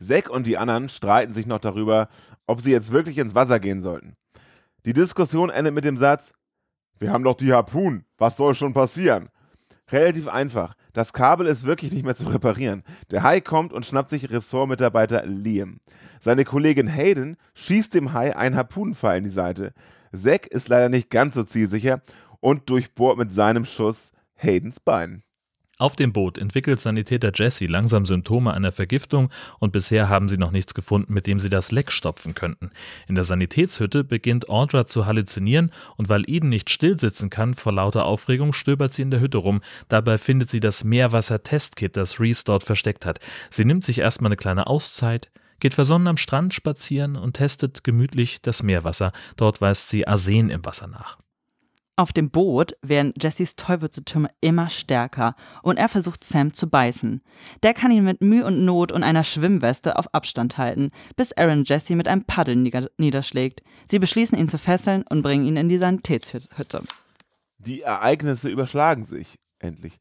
Zack 0.01 0.31
und 0.31 0.47
die 0.47 0.59
anderen 0.59 0.89
streiten 0.89 1.33
sich 1.33 1.47
noch 1.47 1.59
darüber, 1.59 2.09
ob 2.47 2.61
sie 2.61 2.71
jetzt 2.71 2.93
wirklich 2.93 3.19
ins 3.19 3.35
Wasser 3.35 3.61
gehen 3.61 3.81
sollten. 3.81 4.15
Die 4.85 4.93
Diskussion 4.93 5.51
endet 5.51 5.75
mit 5.75 5.85
dem 5.85 5.97
Satz, 5.97 6.33
wir 6.99 7.13
haben 7.13 7.25
doch 7.25 7.35
die 7.35 7.53
Harpun, 7.53 8.05
was 8.17 8.37
soll 8.37 8.55
schon 8.55 8.73
passieren? 8.73 9.29
Relativ 9.91 10.29
einfach. 10.29 10.75
Das 10.93 11.13
Kabel 11.13 11.47
ist 11.47 11.65
wirklich 11.65 11.93
nicht 11.93 12.05
mehr 12.05 12.17
zu 12.17 12.27
reparieren. 12.27 12.83
Der 13.11 13.23
Hai 13.23 13.41
kommt 13.41 13.73
und 13.73 13.87
schnappt 13.87 14.11
sich 14.11 14.31
Ressortmitarbeiter 14.31 15.25
Liam. 15.25 15.81
Seine 16.21 16.45
Kollegin 16.45 16.89
Hayden 16.89 17.37
schießt 17.55 17.95
dem 17.95 18.13
Hai 18.13 18.37
einen 18.37 18.57
Harpunenpfeil 18.57 19.19
in 19.19 19.25
die 19.25 19.31
Seite. 19.31 19.73
Zack 20.13 20.47
ist 20.47 20.69
leider 20.69 20.89
nicht 20.89 21.11
ganz 21.11 21.35
so 21.35 21.45
zielsicher 21.45 22.01
und 22.41 22.69
durchbohrt 22.69 23.19
mit 23.19 23.33
seinem 23.33 23.65
Schuss 23.65 24.13
Haydens 24.37 24.81
Bein. 24.81 25.23
Auf 25.81 25.95
dem 25.95 26.13
Boot 26.13 26.39
entwickelt 26.39 26.81
Sanitäter 26.81 27.31
Jesse 27.33 27.67
langsam 27.67 28.05
Symptome 28.05 28.53
einer 28.53 28.73
Vergiftung 28.73 29.31
und 29.61 29.71
bisher 29.71 30.09
haben 30.09 30.29
sie 30.29 30.37
noch 30.37 30.51
nichts 30.51 30.75
gefunden, 30.75 31.13
mit 31.13 31.29
dem 31.29 31.39
sie 31.39 31.51
das 31.51 31.71
Leck 31.71 31.93
stopfen 31.93 32.35
könnten. 32.35 32.71
In 33.07 33.15
der 33.15 33.23
Sanitätshütte 33.23 34.03
beginnt 34.03 34.49
Audra 34.49 34.89
zu 34.89 35.07
halluzinieren 35.07 35.71
und 35.97 36.09
weil 36.09 36.29
Eden 36.29 36.49
nicht 36.49 36.71
stillsitzen 36.71 37.31
kann 37.31 37.55
vor 37.55 37.73
lauter 37.73 38.07
Aufregung, 38.07 38.53
stöbert 38.53 38.93
sie 38.93 39.03
in 39.03 39.13
der 39.13 39.21
Hütte 39.21 39.39
rum. 39.39 39.61
Dabei 39.89 40.19
findet 40.19 40.51
sie 40.51 40.59
das 40.59 40.83
Meerwasser-Testkit, 40.83 41.97
das 41.97 42.19
Reese 42.19 42.43
dort 42.45 42.65
versteckt 42.65 43.07
hat. 43.07 43.21
Sie 43.51 43.65
nimmt 43.65 43.85
sich 43.85 44.01
erstmal 44.01 44.31
eine 44.31 44.37
kleine 44.37 44.67
Auszeit, 44.67 45.31
geht 45.61 45.75
versonnen 45.75 46.09
am 46.09 46.17
Strand 46.17 46.55
spazieren 46.55 47.15
und 47.15 47.35
testet 47.35 47.85
gemütlich 47.85 48.43
das 48.43 48.65
Meerwasser. 48.65 49.13
Dort 49.37 49.61
weist 49.61 49.91
sie 49.91 50.09
Arsen 50.09 50.51
im 50.51 50.65
Wasser 50.65 50.89
nach. 50.89 51.19
Auf 51.99 52.13
dem 52.13 52.31
Boot 52.31 52.77
werden 52.81 53.13
Jessys 53.21 53.57
Teufelsgetürme 53.57 54.29
immer 54.41 54.71
stärker 54.71 55.35
und 55.65 55.79
er 55.79 55.89
versucht 55.89 56.23
Sam 56.23 56.55
zu 56.55 56.69
beißen. 56.69 57.23
Der 57.65 57.75
kann 57.75 57.91
ihn 57.91 58.05
mit 58.05 58.21
Mühe 58.21 58.47
und 58.47 58.65
Not 58.65 58.93
und 58.93 59.03
einer 59.03 59.25
Schwimmweste 59.25 59.99
auf 59.99 60.15
Abstand 60.15 60.59
halten, 60.59 60.93
bis 61.17 61.33
Aaron 61.33 61.65
Jesse 61.65 61.97
mit 61.97 62.07
einem 62.07 62.23
Paddel 62.23 62.55
niederschlägt. 62.99 63.65
Sie 63.91 63.99
beschließen 63.99 64.39
ihn 64.39 64.49
zu 64.49 64.59
fesseln 64.59 65.03
und 65.11 65.23
bringen 65.23 65.45
ihn 65.45 65.57
in 65.57 65.69
die 65.69 65.79
Sanitätshütte. 65.79 66.85
Die 67.59 67.83
Ereignisse 67.83 68.49
überschlagen 68.49 69.05
sich 69.05 69.35
endlich. 69.59 69.99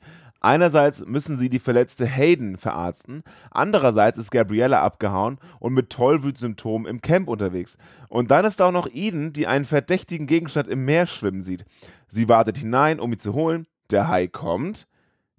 Einerseits 0.47 1.05
müssen 1.05 1.35
sie 1.35 1.49
die 1.49 1.59
verletzte 1.59 2.05
Hayden 2.05 2.55
verarzten, 2.55 3.23
andererseits 3.51 4.17
ist 4.17 4.31
Gabriella 4.31 4.81
abgehauen 4.81 5.39
und 5.59 5.73
mit 5.73 5.89
Tollwutsymptomen 5.89 6.87
im 6.87 7.01
Camp 7.01 7.27
unterwegs. 7.27 7.77
Und 8.07 8.31
dann 8.31 8.45
ist 8.45 8.61
auch 8.61 8.71
noch 8.71 8.87
Eden, 8.89 9.33
die 9.33 9.45
einen 9.45 9.65
verdächtigen 9.65 10.25
Gegenstand 10.25 10.69
im 10.69 10.85
Meer 10.85 11.05
schwimmen 11.05 11.41
sieht. 11.41 11.65
Sie 12.07 12.29
wartet 12.29 12.55
hinein, 12.55 13.01
um 13.01 13.11
ihn 13.11 13.19
zu 13.19 13.33
holen. 13.33 13.67
Der 13.91 14.07
Hai 14.07 14.27
kommt, 14.27 14.87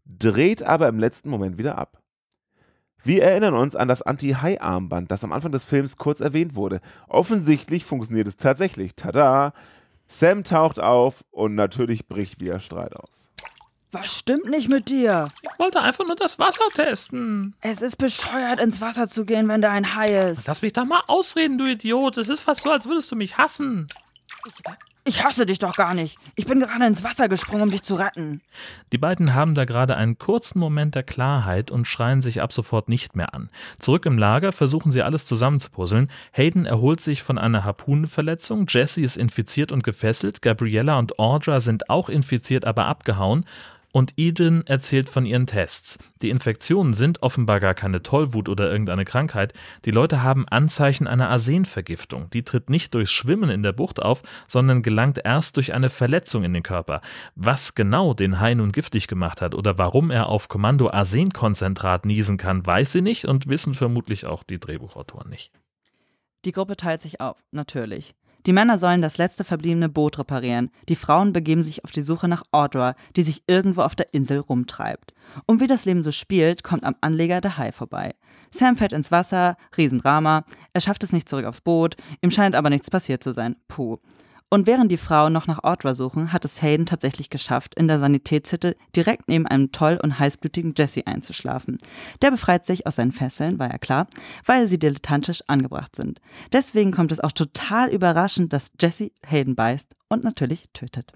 dreht 0.04 0.62
aber 0.62 0.88
im 0.88 0.98
letzten 0.98 1.30
Moment 1.30 1.56
wieder 1.56 1.78
ab. 1.78 2.02
Wir 3.02 3.22
erinnern 3.22 3.54
uns 3.54 3.74
an 3.74 3.88
das 3.88 4.02
Anti-Hai-Armband, 4.02 5.10
das 5.10 5.24
am 5.24 5.32
Anfang 5.32 5.52
des 5.52 5.64
Films 5.64 5.96
kurz 5.96 6.20
erwähnt 6.20 6.54
wurde. 6.54 6.82
Offensichtlich 7.08 7.86
funktioniert 7.86 8.28
es 8.28 8.36
tatsächlich. 8.36 8.94
Tada! 8.94 9.54
Sam 10.06 10.44
taucht 10.44 10.78
auf 10.78 11.24
und 11.30 11.54
natürlich 11.54 12.08
bricht 12.08 12.40
wieder 12.40 12.60
Streit 12.60 12.94
aus. 12.94 13.27
Was 13.90 14.18
stimmt 14.18 14.50
nicht 14.50 14.70
mit 14.70 14.90
dir? 14.90 15.30
Ich 15.42 15.58
wollte 15.58 15.80
einfach 15.80 16.06
nur 16.06 16.16
das 16.16 16.38
Wasser 16.38 16.64
testen. 16.74 17.54
Es 17.62 17.80
ist 17.80 17.96
bescheuert, 17.96 18.60
ins 18.60 18.82
Wasser 18.82 19.08
zu 19.08 19.24
gehen, 19.24 19.48
wenn 19.48 19.62
da 19.62 19.70
ein 19.70 19.94
Hai 19.94 20.30
ist. 20.30 20.46
Lass 20.46 20.60
mich 20.60 20.74
doch 20.74 20.84
mal 20.84 21.02
ausreden, 21.06 21.56
du 21.56 21.64
Idiot. 21.64 22.18
Es 22.18 22.28
ist 22.28 22.40
fast 22.40 22.62
so, 22.62 22.70
als 22.70 22.86
würdest 22.86 23.10
du 23.10 23.16
mich 23.16 23.38
hassen. 23.38 23.88
Ich 25.04 25.24
hasse 25.24 25.46
dich 25.46 25.58
doch 25.58 25.74
gar 25.74 25.94
nicht. 25.94 26.18
Ich 26.36 26.44
bin 26.44 26.60
gerade 26.60 26.84
ins 26.84 27.02
Wasser 27.02 27.30
gesprungen, 27.30 27.62
um 27.62 27.70
dich 27.70 27.82
zu 27.82 27.94
retten. 27.94 28.42
Die 28.92 28.98
beiden 28.98 29.32
haben 29.32 29.54
da 29.54 29.64
gerade 29.64 29.96
einen 29.96 30.18
kurzen 30.18 30.58
Moment 30.58 30.94
der 30.94 31.02
Klarheit 31.02 31.70
und 31.70 31.86
schreien 31.86 32.20
sich 32.20 32.42
ab 32.42 32.52
sofort 32.52 32.90
nicht 32.90 33.16
mehr 33.16 33.32
an. 33.32 33.48
Zurück 33.78 34.04
im 34.04 34.18
Lager 34.18 34.52
versuchen 34.52 34.92
sie 34.92 35.00
alles 35.00 35.24
zusammenzupuzzeln. 35.24 36.10
Hayden 36.32 36.66
erholt 36.66 37.00
sich 37.00 37.22
von 37.22 37.38
einer 37.38 37.64
Harpunenverletzung, 37.64 38.66
Jesse 38.68 39.00
ist 39.00 39.16
infiziert 39.16 39.72
und 39.72 39.82
gefesselt, 39.82 40.42
Gabriella 40.42 40.98
und 40.98 41.18
Audra 41.18 41.60
sind 41.60 41.88
auch 41.88 42.10
infiziert, 42.10 42.66
aber 42.66 42.84
abgehauen. 42.84 43.46
Und 43.90 44.14
Eden 44.16 44.66
erzählt 44.66 45.08
von 45.08 45.24
ihren 45.24 45.46
Tests. 45.46 45.98
Die 46.20 46.28
Infektionen 46.28 46.92
sind 46.92 47.22
offenbar 47.22 47.58
gar 47.58 47.72
keine 47.72 48.02
Tollwut 48.02 48.48
oder 48.48 48.70
irgendeine 48.70 49.06
Krankheit. 49.06 49.54
Die 49.86 49.90
Leute 49.90 50.22
haben 50.22 50.46
Anzeichen 50.46 51.06
einer 51.06 51.30
Arsenvergiftung. 51.30 52.28
Die 52.30 52.42
tritt 52.42 52.68
nicht 52.68 52.94
durch 52.94 53.10
Schwimmen 53.10 53.48
in 53.48 53.62
der 53.62 53.72
Bucht 53.72 54.02
auf, 54.02 54.22
sondern 54.46 54.82
gelangt 54.82 55.20
erst 55.24 55.56
durch 55.56 55.72
eine 55.72 55.88
Verletzung 55.88 56.44
in 56.44 56.52
den 56.52 56.62
Körper. 56.62 57.00
Was 57.34 57.74
genau 57.74 58.12
den 58.12 58.40
Hai 58.40 58.54
nun 58.54 58.72
giftig 58.72 59.06
gemacht 59.06 59.40
hat 59.40 59.54
oder 59.54 59.78
warum 59.78 60.10
er 60.10 60.28
auf 60.28 60.48
Kommando 60.48 60.90
Arsenkonzentrat 60.90 62.04
niesen 62.04 62.36
kann, 62.36 62.66
weiß 62.66 62.92
sie 62.92 63.02
nicht 63.02 63.24
und 63.24 63.48
wissen 63.48 63.72
vermutlich 63.72 64.26
auch 64.26 64.42
die 64.42 64.60
Drehbuchautoren 64.60 65.30
nicht. 65.30 65.50
Die 66.44 66.52
Gruppe 66.52 66.76
teilt 66.76 67.02
sich 67.02 67.20
auf, 67.20 67.42
natürlich. 67.50 68.14
Die 68.46 68.52
Männer 68.52 68.78
sollen 68.78 69.02
das 69.02 69.18
letzte 69.18 69.44
verbliebene 69.44 69.88
Boot 69.88 70.18
reparieren. 70.18 70.70
Die 70.88 70.96
Frauen 70.96 71.32
begeben 71.32 71.62
sich 71.62 71.84
auf 71.84 71.90
die 71.90 72.02
Suche 72.02 72.28
nach 72.28 72.44
Audra, 72.50 72.94
die 73.16 73.22
sich 73.22 73.42
irgendwo 73.46 73.82
auf 73.82 73.96
der 73.96 74.14
Insel 74.14 74.38
rumtreibt. 74.38 75.12
Und 75.46 75.60
wie 75.60 75.66
das 75.66 75.84
Leben 75.84 76.02
so 76.02 76.12
spielt, 76.12 76.62
kommt 76.62 76.84
am 76.84 76.96
Anleger 77.00 77.40
der 77.40 77.58
Hai 77.58 77.72
vorbei. 77.72 78.14
Sam 78.50 78.76
fällt 78.76 78.92
ins 78.92 79.10
Wasser, 79.10 79.56
Riesendrama. 79.76 80.44
Er 80.72 80.80
schafft 80.80 81.04
es 81.04 81.12
nicht 81.12 81.28
zurück 81.28 81.44
aufs 81.44 81.60
Boot, 81.60 81.96
ihm 82.22 82.30
scheint 82.30 82.54
aber 82.54 82.70
nichts 82.70 82.90
passiert 82.90 83.22
zu 83.22 83.34
sein. 83.34 83.56
Puh. 83.68 83.98
Und 84.50 84.66
während 84.66 84.90
die 84.90 84.96
Frauen 84.96 85.34
noch 85.34 85.46
nach 85.46 85.62
Audra 85.62 85.94
suchen, 85.94 86.32
hat 86.32 86.44
es 86.46 86.62
Hayden 86.62 86.86
tatsächlich 86.86 87.28
geschafft, 87.28 87.74
in 87.74 87.86
der 87.86 87.98
Sanitätshütte 87.98 88.76
direkt 88.96 89.28
neben 89.28 89.46
einem 89.46 89.72
toll 89.72 89.98
und 90.02 90.18
heißblütigen 90.18 90.72
Jesse 90.76 91.06
einzuschlafen. 91.06 91.76
Der 92.22 92.30
befreit 92.30 92.64
sich 92.64 92.86
aus 92.86 92.96
seinen 92.96 93.12
Fesseln, 93.12 93.58
war 93.58 93.70
ja 93.70 93.76
klar, 93.76 94.06
weil 94.46 94.66
sie 94.66 94.78
dilettantisch 94.78 95.42
angebracht 95.48 95.94
sind. 95.94 96.22
Deswegen 96.50 96.92
kommt 96.92 97.12
es 97.12 97.20
auch 97.20 97.32
total 97.32 97.90
überraschend, 97.90 98.54
dass 98.54 98.72
Jesse 98.80 99.10
Hayden 99.26 99.54
beißt 99.54 99.94
und 100.08 100.24
natürlich 100.24 100.70
tötet. 100.72 101.12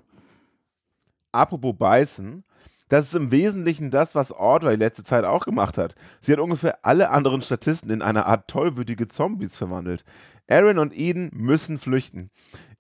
Apropos 1.33 1.75
beißen, 1.79 2.45
das 2.93 3.07
ist 3.07 3.15
im 3.15 3.31
Wesentlichen 3.31 3.91
das, 3.91 4.15
was 4.15 4.35
Audra 4.35 4.69
die 4.69 4.77
letzte 4.77 5.03
Zeit 5.03 5.25
auch 5.25 5.47
gemacht 5.47 5.79
hat. 5.79 5.95
Sie 6.21 6.31
hat 6.31 6.39
ungefähr 6.39 6.85
alle 6.85 7.09
anderen 7.09 7.41
Statisten 7.41 7.91
in 7.91 8.03
eine 8.03 8.27
Art 8.27 8.49
tollwütige 8.49 9.07
Zombies 9.07 9.57
verwandelt. 9.57 10.05
Aaron 10.47 10.79
und 10.79 10.95
Eden 10.95 11.31
müssen 11.33 11.79
flüchten. 11.79 12.29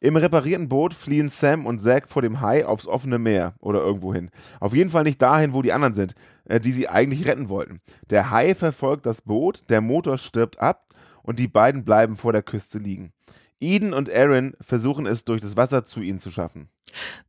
Im 0.00 0.18
reparierten 0.18 0.68
Boot 0.68 0.92
fliehen 0.92 1.30
Sam 1.30 1.64
und 1.64 1.78
Zack 1.78 2.10
vor 2.10 2.20
dem 2.20 2.42
Hai 2.42 2.66
aufs 2.66 2.86
offene 2.86 3.18
Meer 3.18 3.54
oder 3.58 3.80
irgendwo 3.80 4.12
hin. 4.12 4.28
Auf 4.60 4.74
jeden 4.74 4.90
Fall 4.90 5.04
nicht 5.04 5.22
dahin, 5.22 5.54
wo 5.54 5.62
die 5.62 5.72
anderen 5.72 5.94
sind, 5.94 6.14
äh, 6.44 6.60
die 6.60 6.72
sie 6.72 6.90
eigentlich 6.90 7.26
retten 7.26 7.48
wollten. 7.48 7.80
Der 8.10 8.30
Hai 8.30 8.54
verfolgt 8.54 9.06
das 9.06 9.22
Boot, 9.22 9.70
der 9.70 9.80
Motor 9.80 10.18
stirbt 10.18 10.60
ab 10.60 10.92
und 11.22 11.38
die 11.38 11.48
beiden 11.48 11.86
bleiben 11.86 12.16
vor 12.16 12.34
der 12.34 12.42
Küste 12.42 12.78
liegen. 12.78 13.14
Eden 13.60 13.94
und 13.94 14.14
Aaron 14.14 14.56
versuchen 14.60 15.06
es 15.06 15.24
durch 15.24 15.40
das 15.40 15.56
Wasser 15.56 15.86
zu 15.86 16.02
ihnen 16.02 16.18
zu 16.18 16.30
schaffen. 16.30 16.68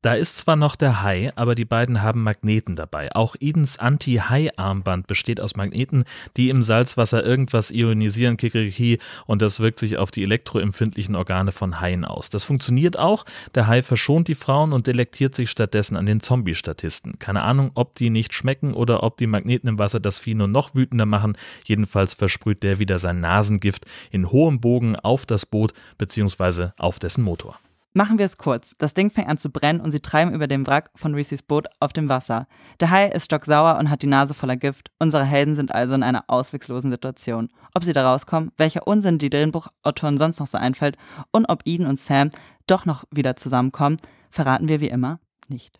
Da 0.03 0.15
ist 0.15 0.37
zwar 0.37 0.57
noch 0.57 0.75
der 0.75 1.01
Hai, 1.01 1.31
aber 1.37 1.55
die 1.55 1.63
beiden 1.63 2.01
haben 2.01 2.23
Magneten 2.23 2.75
dabei. 2.75 3.15
Auch 3.15 3.37
Edens 3.39 3.79
Anti-Hai-Armband 3.79 5.07
besteht 5.07 5.39
aus 5.39 5.55
Magneten, 5.55 6.03
die 6.35 6.49
im 6.49 6.61
Salzwasser 6.61 7.25
irgendwas 7.25 7.71
ionisieren, 7.71 8.35
kikeriki, 8.35 8.99
und 9.25 9.41
das 9.41 9.61
wirkt 9.61 9.79
sich 9.79 9.97
auf 9.97 10.11
die 10.11 10.23
elektroempfindlichen 10.23 11.15
Organe 11.15 11.53
von 11.53 11.79
Haien 11.79 12.03
aus. 12.03 12.29
Das 12.29 12.43
funktioniert 12.43 12.99
auch. 12.99 13.25
Der 13.55 13.67
Hai 13.67 13.81
verschont 13.81 14.27
die 14.27 14.35
Frauen 14.35 14.73
und 14.73 14.87
delektiert 14.87 15.35
sich 15.35 15.49
stattdessen 15.49 15.95
an 15.95 16.05
den 16.05 16.19
Zombie-Statisten. 16.19 17.17
Keine 17.19 17.43
Ahnung, 17.43 17.71
ob 17.75 17.95
die 17.95 18.09
nicht 18.09 18.33
schmecken 18.33 18.73
oder 18.73 19.03
ob 19.03 19.17
die 19.17 19.27
Magneten 19.27 19.69
im 19.69 19.79
Wasser 19.79 20.01
das 20.01 20.19
Vieh 20.19 20.35
nur 20.35 20.49
noch 20.49 20.75
wütender 20.75 21.05
machen. 21.05 21.37
Jedenfalls 21.63 22.13
versprüht 22.13 22.63
der 22.63 22.79
wieder 22.79 22.99
sein 22.99 23.21
Nasengift 23.21 23.85
in 24.11 24.29
hohem 24.31 24.59
Bogen 24.59 24.97
auf 24.97 25.25
das 25.25 25.45
Boot 25.45 25.71
bzw. 25.97 26.71
auf 26.77 26.99
dessen 26.99 27.23
Motor. 27.23 27.57
Machen 27.95 28.17
wir 28.17 28.25
es 28.25 28.37
kurz. 28.37 28.73
Das 28.79 28.95
Ding 28.95 29.11
fängt 29.11 29.29
an 29.29 29.37
zu 29.37 29.51
brennen 29.51 29.79
und 29.79 29.91
sie 29.91 29.99
treiben 29.99 30.33
über 30.33 30.47
dem 30.47 30.65
Wrack 30.65 30.89
von 30.95 31.13
Reese's 31.13 31.43
Boot 31.43 31.67
auf 31.79 31.93
dem 31.93 32.09
Wasser. 32.09 32.47
Der 32.79 32.89
Hai 32.89 33.09
ist 33.09 33.25
stocksauer 33.25 33.77
und 33.77 33.91
hat 33.91 34.01
die 34.01 34.07
Nase 34.07 34.33
voller 34.33 34.57
Gift. 34.57 34.89
Unsere 34.97 35.23
Helden 35.23 35.53
sind 35.53 35.71
also 35.71 35.93
in 35.93 36.01
einer 36.01 36.23
ausweglosen 36.27 36.89
Situation. 36.89 37.49
Ob 37.75 37.83
sie 37.83 37.93
da 37.93 38.09
rauskommen, 38.09 38.51
welcher 38.57 38.87
Unsinn 38.87 39.19
die 39.19 39.29
Drehbuchautoren 39.29 40.17
sonst 40.17 40.39
noch 40.39 40.47
so 40.47 40.57
einfällt 40.57 40.97
und 41.29 41.45
ob 41.45 41.61
Eden 41.65 41.85
und 41.85 41.99
Sam 41.99 42.31
doch 42.65 42.85
noch 42.85 43.03
wieder 43.11 43.35
zusammenkommen, 43.35 43.97
verraten 44.31 44.69
wir 44.69 44.81
wie 44.81 44.89
immer 44.89 45.19
nicht. 45.47 45.79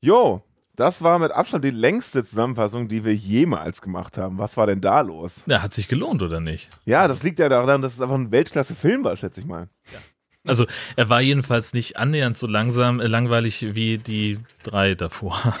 Jo, 0.00 0.42
das 0.74 1.02
war 1.02 1.20
mit 1.20 1.30
Abstand 1.30 1.62
die 1.62 1.70
längste 1.70 2.24
Zusammenfassung, 2.24 2.88
die 2.88 3.04
wir 3.04 3.14
jemals 3.14 3.82
gemacht 3.82 4.18
haben. 4.18 4.38
Was 4.38 4.56
war 4.56 4.66
denn 4.66 4.80
da 4.80 5.02
los? 5.02 5.44
Ja, 5.46 5.62
hat 5.62 5.74
sich 5.74 5.86
gelohnt, 5.86 6.22
oder 6.22 6.40
nicht? 6.40 6.70
Ja, 6.86 7.06
das 7.06 7.22
liegt 7.22 7.38
ja 7.38 7.48
daran, 7.48 7.82
dass 7.82 7.94
es 7.94 8.00
einfach 8.00 8.16
ein 8.16 8.32
Weltklasse-Film 8.32 9.04
war, 9.04 9.16
schätze 9.16 9.40
ich 9.40 9.46
mal. 9.46 9.68
Ja. 9.92 9.98
Also 10.46 10.66
er 10.96 11.08
war 11.08 11.20
jedenfalls 11.20 11.74
nicht 11.74 11.96
annähernd 11.96 12.36
so 12.36 12.46
langsam, 12.46 13.00
äh, 13.00 13.06
langweilig 13.06 13.74
wie 13.74 13.98
die 13.98 14.38
drei 14.62 14.94
davor. 14.94 15.54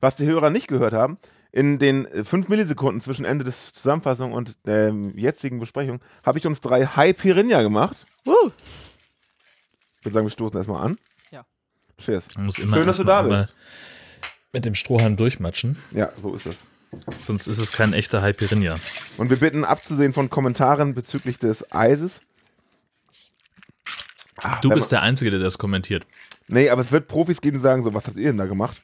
Was 0.00 0.16
die 0.16 0.26
Hörer 0.26 0.50
nicht 0.50 0.68
gehört 0.68 0.92
haben, 0.92 1.18
in 1.50 1.78
den 1.78 2.06
äh, 2.06 2.24
fünf 2.24 2.48
Millisekunden 2.48 3.00
zwischen 3.00 3.24
Ende 3.24 3.44
des 3.44 3.72
Zusammenfassung 3.72 4.32
und 4.32 4.56
der 4.66 4.94
jetzigen 5.14 5.58
Besprechung 5.58 6.00
habe 6.24 6.38
ich 6.38 6.46
uns 6.46 6.60
drei 6.60 6.86
High 6.86 7.16
Pirinha 7.16 7.62
gemacht. 7.62 8.06
Uh. 8.26 8.50
Ich 9.98 10.06
würde 10.06 10.14
sagen, 10.14 10.26
wir 10.26 10.30
stoßen 10.30 10.56
erstmal 10.56 10.82
an. 10.84 10.98
Ja. 11.30 11.44
Cheers. 11.98 12.26
Man 12.36 12.46
muss 12.46 12.58
immer 12.58 12.76
Schön, 12.76 12.86
dass 12.86 12.96
du 12.96 13.04
da 13.04 13.22
bist. 13.22 13.54
Mit 14.52 14.64
dem 14.64 14.74
Strohhalm 14.74 15.16
durchmatschen, 15.16 15.76
Ja, 15.92 16.10
so 16.20 16.34
ist 16.34 16.46
es. 16.46 16.66
sonst 17.20 17.46
ist 17.46 17.58
es 17.58 17.72
kein 17.72 17.92
echter 17.94 18.22
Hyperinja. 18.22 18.74
Und 19.16 19.30
wir 19.30 19.38
bitten 19.38 19.64
abzusehen 19.64 20.12
von 20.12 20.28
Kommentaren 20.30 20.94
bezüglich 20.94 21.38
des 21.38 21.72
Eises. 21.72 22.20
Ah, 24.42 24.58
Du 24.60 24.70
bist 24.70 24.92
der 24.92 25.02
Einzige, 25.02 25.30
der 25.30 25.40
das 25.40 25.58
kommentiert. 25.58 26.06
Nee, 26.48 26.68
aber 26.70 26.80
es 26.82 26.92
wird 26.92 27.08
Profis 27.08 27.40
geben, 27.40 27.58
die 27.58 27.62
sagen 27.62 27.84
so, 27.84 27.94
was 27.94 28.06
habt 28.06 28.16
ihr 28.16 28.24
denn 28.30 28.38
da 28.38 28.46
gemacht? 28.46 28.80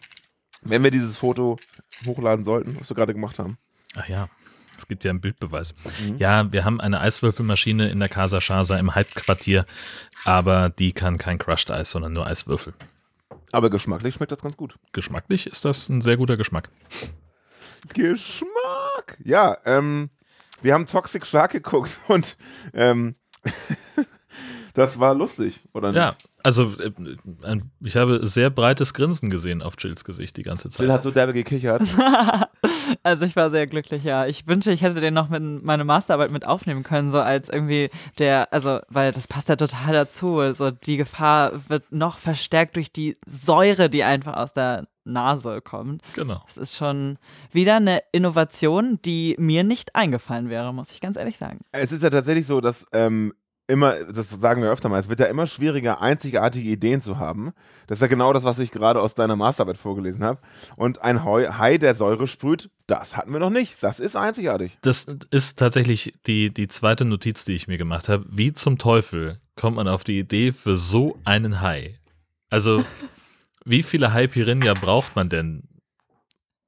Wenn 0.62 0.82
wir 0.82 0.90
dieses 0.90 1.16
Foto 1.16 1.56
hochladen 2.06 2.44
sollten, 2.44 2.78
was 2.80 2.90
wir 2.90 2.94
gerade 2.96 3.14
gemacht 3.14 3.38
haben. 3.38 3.58
Ach 3.96 4.08
ja, 4.08 4.28
es 4.76 4.86
gibt 4.86 5.04
ja 5.04 5.10
einen 5.10 5.20
Bildbeweis. 5.20 5.74
Mhm. 6.06 6.16
Ja, 6.18 6.50
wir 6.52 6.64
haben 6.64 6.80
eine 6.80 7.00
Eiswürfelmaschine 7.00 7.88
in 7.88 7.98
der 8.00 8.08
Casa 8.08 8.40
Shasa 8.40 8.78
im 8.78 8.94
Halbquartier, 8.94 9.64
aber 10.24 10.68
die 10.70 10.92
kann 10.92 11.18
kein 11.18 11.38
Crushed 11.38 11.70
Eis, 11.70 11.90
sondern 11.90 12.12
nur 12.12 12.26
Eiswürfel. 12.26 12.74
Aber 13.50 13.70
geschmacklich 13.70 14.14
schmeckt 14.14 14.32
das 14.32 14.40
ganz 14.40 14.56
gut. 14.56 14.78
Geschmacklich 14.92 15.46
ist 15.46 15.64
das 15.64 15.88
ein 15.88 16.02
sehr 16.02 16.16
guter 16.16 16.36
Geschmack. 16.36 16.70
Geschmack! 17.94 19.18
Ja, 19.24 19.56
ähm, 19.64 20.10
wir 20.62 20.74
haben 20.74 20.86
Toxic 20.86 21.24
Shark 21.24 21.52
geguckt 21.52 22.00
und 22.08 22.36
ähm, 22.74 23.14
das 24.78 24.98
war 25.00 25.14
lustig, 25.14 25.60
oder 25.72 25.88
nicht? 25.88 25.96
Ja, 25.96 26.14
also 26.42 26.72
äh, 26.80 26.92
ich 27.80 27.96
habe 27.96 28.26
sehr 28.26 28.48
breites 28.48 28.94
Grinsen 28.94 29.28
gesehen 29.28 29.60
auf 29.60 29.74
Jills 29.78 30.04
Gesicht 30.04 30.36
die 30.36 30.42
ganze 30.42 30.68
Jill 30.68 30.86
Zeit. 30.86 30.90
hat 30.90 31.02
so 31.02 31.10
derbe 31.10 31.32
gekichert. 31.32 31.82
Also 33.04 33.24
ich 33.24 33.36
war 33.36 33.50
sehr 33.50 33.66
glücklich, 33.66 34.02
ja. 34.02 34.26
Ich 34.26 34.48
wünsche, 34.48 34.72
ich 34.72 34.82
hätte 34.82 35.00
den 35.00 35.14
noch 35.14 35.28
mit 35.28 35.40
in 35.40 35.64
meine 35.64 35.84
Masterarbeit 35.84 36.32
mit 36.32 36.44
aufnehmen 36.44 36.82
können, 36.82 37.10
so 37.10 37.20
als 37.20 37.48
irgendwie 37.48 37.90
der, 38.18 38.52
also, 38.52 38.80
weil 38.88 39.12
das 39.12 39.28
passt 39.28 39.48
ja 39.48 39.54
total 39.56 39.92
dazu. 39.92 40.38
Also 40.38 40.70
die 40.70 40.96
Gefahr 40.96 41.68
wird 41.68 41.92
noch 41.92 42.18
verstärkt 42.18 42.76
durch 42.76 42.92
die 42.92 43.16
Säure, 43.26 43.88
die 43.88 44.02
einfach 44.02 44.36
aus 44.36 44.52
der 44.52 44.88
Nase 45.04 45.60
kommt. 45.60 46.02
Genau. 46.14 46.42
Das 46.46 46.56
ist 46.56 46.76
schon 46.76 47.18
wieder 47.52 47.76
eine 47.76 48.02
Innovation, 48.12 48.98
die 49.04 49.36
mir 49.38 49.64
nicht 49.64 49.94
eingefallen 49.94 50.50
wäre, 50.50 50.74
muss 50.74 50.90
ich 50.90 51.00
ganz 51.00 51.16
ehrlich 51.16 51.36
sagen. 51.36 51.60
es 51.72 51.92
ist 51.92 52.02
ja 52.02 52.10
tatsächlich 52.10 52.46
so, 52.46 52.60
dass 52.60 52.86
ähm, 52.92 53.32
immer, 53.68 53.94
das 54.04 54.30
sagen 54.30 54.62
wir 54.62 54.70
öfter 54.70 54.88
mal, 54.88 54.98
es 54.98 55.08
wird 55.08 55.20
ja 55.20 55.26
immer 55.26 55.46
schwieriger, 55.46 56.00
einzigartige 56.00 56.68
Ideen 56.68 57.02
zu 57.02 57.18
haben. 57.18 57.52
Das 57.86 57.98
ist 57.98 58.02
ja 58.02 58.08
genau 58.08 58.32
das, 58.32 58.42
was 58.42 58.58
ich 58.58 58.70
gerade 58.70 59.00
aus 59.00 59.14
deiner 59.14 59.36
Masterarbeit 59.36 59.76
vorgelesen 59.76 60.24
habe. 60.24 60.40
Und 60.76 61.02
ein 61.02 61.24
Hai, 61.24 61.78
der 61.78 61.94
Säure 61.94 62.26
sprüht, 62.26 62.70
das 62.86 63.16
hatten 63.16 63.30
wir 63.32 63.40
noch 63.40 63.50
nicht. 63.50 63.76
Das 63.82 64.00
ist 64.00 64.16
einzigartig. 64.16 64.78
Das 64.80 65.06
ist 65.30 65.58
tatsächlich 65.58 66.14
die, 66.26 66.52
die 66.52 66.66
zweite 66.66 67.04
Notiz, 67.04 67.44
die 67.44 67.52
ich 67.52 67.68
mir 67.68 67.78
gemacht 67.78 68.08
habe. 68.08 68.24
Wie 68.28 68.54
zum 68.54 68.78
Teufel 68.78 69.38
kommt 69.54 69.76
man 69.76 69.86
auf 69.86 70.02
die 70.02 70.18
Idee 70.18 70.52
für 70.52 70.76
so 70.76 71.18
einen 71.24 71.60
Hai? 71.60 71.98
Also, 72.48 72.84
wie 73.66 73.82
viele 73.82 74.14
Hai-Pirinha 74.14 74.72
braucht 74.74 75.14
man 75.14 75.28
denn, 75.28 75.68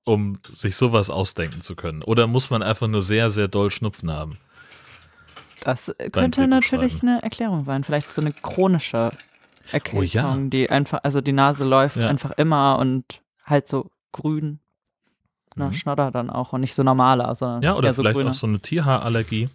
um 0.04 0.38
sich 0.52 0.76
sowas 0.76 1.08
ausdenken 1.08 1.62
zu 1.62 1.76
können? 1.76 2.02
Oder 2.02 2.26
muss 2.26 2.50
man 2.50 2.62
einfach 2.62 2.88
nur 2.88 3.00
sehr, 3.00 3.30
sehr 3.30 3.48
doll 3.48 3.70
Schnupfen 3.70 4.10
haben? 4.10 4.38
Das 5.64 5.88
äh, 5.88 6.10
könnte 6.10 6.46
natürlich 6.46 7.02
eine 7.02 7.22
Erklärung 7.22 7.64
sein. 7.64 7.84
Vielleicht 7.84 8.12
so 8.12 8.20
eine 8.20 8.32
chronische 8.32 9.10
Erkältung, 9.72 10.00
Oh 10.00 10.02
ja. 10.02 10.36
die 10.48 10.70
einfach, 10.70 11.00
also 11.02 11.20
die 11.20 11.32
Nase 11.32 11.64
läuft 11.64 11.96
Ja. 11.96 12.08
einfach 12.08 12.32
immer 12.32 12.78
und 12.78 13.20
halt 13.44 13.68
so 13.68 13.90
grün. 14.12 14.58
Na, 15.56 15.66
Mhm. 15.66 15.72
Schnodder 15.72 16.10
dann 16.10 16.30
auch 16.30 16.52
und 16.52 16.60
nicht 16.62 16.74
so 16.74 16.82
normaler, 16.82 17.34
sondern 17.34 17.62
Ja, 17.62 17.74
oder 17.74 17.92
so 17.92 18.02
vielleicht 18.02 18.16
grüner. 18.16 18.30
auch 18.30 18.34
so 18.34 18.46
eine 18.46 18.60
Tierhaarallergie. 18.60 19.48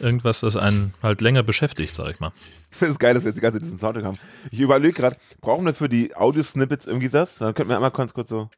Irgendwas, 0.00 0.40
das 0.40 0.56
einen 0.56 0.94
halt 1.02 1.20
länger 1.20 1.42
beschäftigt, 1.42 1.94
sag 1.94 2.08
ich 2.10 2.20
mal. 2.20 2.32
Ich 2.70 2.76
finde 2.78 2.92
es 2.92 2.98
geil, 2.98 3.12
dass 3.14 3.22
wir 3.22 3.28
jetzt 3.28 3.36
die 3.36 3.40
ganze 3.42 3.58
Zeit 3.58 3.66
diesen 3.66 3.78
Soundtrack 3.78 4.04
haben. 4.04 4.18
Ich 4.50 4.58
überlege 4.60 4.94
gerade, 4.94 5.16
brauchen 5.40 5.64
wir 5.66 5.74
für 5.74 5.88
die 5.90 6.16
Audio-Snippets 6.16 6.86
irgendwie 6.86 7.08
das? 7.10 7.36
Dann 7.36 7.52
könnten 7.54 7.68
wir 7.70 7.76
einmal 7.76 7.90
ganz 7.90 8.14
kurz 8.14 8.30
so. 8.30 8.48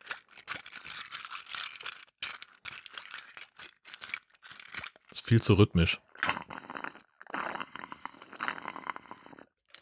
Ist 5.11 5.26
viel 5.26 5.43
zu 5.43 5.55
rhythmisch. 5.55 6.01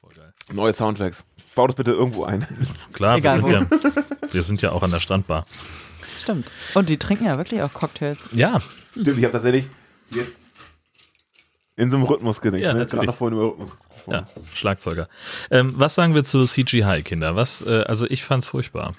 Voll 0.00 0.14
geil. 0.14 0.32
Neue 0.52 0.72
Soundtracks. 0.72 1.24
Bau 1.54 1.66
das 1.66 1.76
bitte 1.76 1.92
irgendwo 1.92 2.24
ein. 2.24 2.46
Klar, 2.92 3.16
Egal 3.18 3.42
wir, 3.44 3.66
sind 3.68 3.84
ja, 3.84 4.02
wir 4.32 4.42
sind 4.42 4.62
ja 4.62 4.72
auch 4.72 4.82
an 4.82 4.90
der 4.90 5.00
Strandbar. 5.00 5.46
Stimmt. 6.20 6.50
Und 6.74 6.88
die 6.88 6.98
trinken 6.98 7.24
ja 7.24 7.36
wirklich 7.38 7.62
auch 7.62 7.72
Cocktails. 7.72 8.18
Ja, 8.32 8.58
Stimmt, 8.92 9.18
ich 9.18 9.24
habe 9.24 9.32
tatsächlich 9.32 9.66
jetzt 10.10 10.36
in 11.76 11.90
so 11.90 11.96
einem 11.96 12.06
Rhythmus 12.06 12.40
gedenkt. 12.40 12.64
Ja, 12.64 12.72
ne? 12.72 12.80
natürlich. 12.80 13.06
Noch 13.06 13.16
vorhin 13.16 13.38
über 13.38 13.48
Rhythmus 13.48 13.76
ja, 14.06 14.26
Schlagzeuger. 14.54 15.08
Ähm, 15.50 15.72
was 15.76 15.94
sagen 15.94 16.14
wir 16.14 16.24
zu 16.24 16.44
CGI, 16.44 17.02
Kinder? 17.02 17.36
Was, 17.36 17.62
äh, 17.62 17.84
also 17.86 18.06
ich 18.06 18.24
fand's 18.24 18.46
furchtbar. 18.46 18.94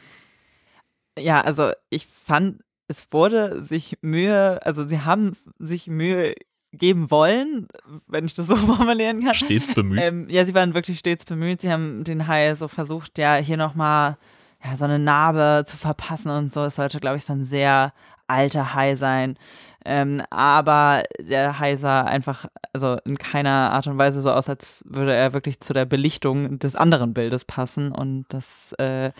Ja, 1.17 1.41
also 1.41 1.71
ich 1.89 2.07
fand, 2.07 2.61
es 2.87 3.07
wurde 3.11 3.63
sich 3.63 3.97
Mühe, 4.01 4.59
also 4.65 4.87
sie 4.87 5.01
haben 5.01 5.33
sich 5.59 5.87
Mühe 5.87 6.35
geben 6.73 7.11
wollen, 7.11 7.67
wenn 8.07 8.25
ich 8.25 8.33
das 8.33 8.47
so 8.47 8.55
formulieren 8.57 9.23
kann. 9.23 9.33
Stets 9.33 9.73
bemüht. 9.73 10.01
Ähm, 10.01 10.27
ja, 10.29 10.45
sie 10.45 10.53
waren 10.53 10.73
wirklich 10.73 10.99
stets 10.99 11.25
bemüht. 11.25 11.61
Sie 11.61 11.71
haben 11.71 12.03
den 12.03 12.27
Hai 12.27 12.55
so 12.55 12.67
versucht, 12.67 13.17
ja, 13.17 13.35
hier 13.35 13.57
nochmal 13.57 14.17
ja, 14.63 14.77
so 14.77 14.85
eine 14.85 14.99
Narbe 14.99 15.63
zu 15.65 15.77
verpassen 15.77 16.29
und 16.29 16.51
so. 16.51 16.63
Es 16.63 16.75
sollte, 16.75 16.99
glaube 16.99 17.17
ich, 17.17 17.25
so 17.25 17.33
ein 17.33 17.43
sehr 17.43 17.93
alter 18.27 18.73
Hai 18.73 18.95
sein. 18.95 19.37
Ähm, 19.83 20.21
aber 20.29 21.03
der 21.19 21.59
Hai 21.59 21.75
sah 21.75 22.01
einfach, 22.01 22.45
also 22.71 22.97
in 23.03 23.17
keiner 23.17 23.71
Art 23.71 23.87
und 23.87 23.97
Weise 23.97 24.21
so 24.21 24.31
aus, 24.31 24.47
als 24.47 24.83
würde 24.85 25.13
er 25.13 25.33
wirklich 25.33 25.59
zu 25.59 25.73
der 25.73 25.85
Belichtung 25.85 26.59
des 26.59 26.75
anderen 26.75 27.13
Bildes 27.13 27.45
passen. 27.45 27.91
Und 27.91 28.25
das 28.29 28.73
äh, 28.73 29.11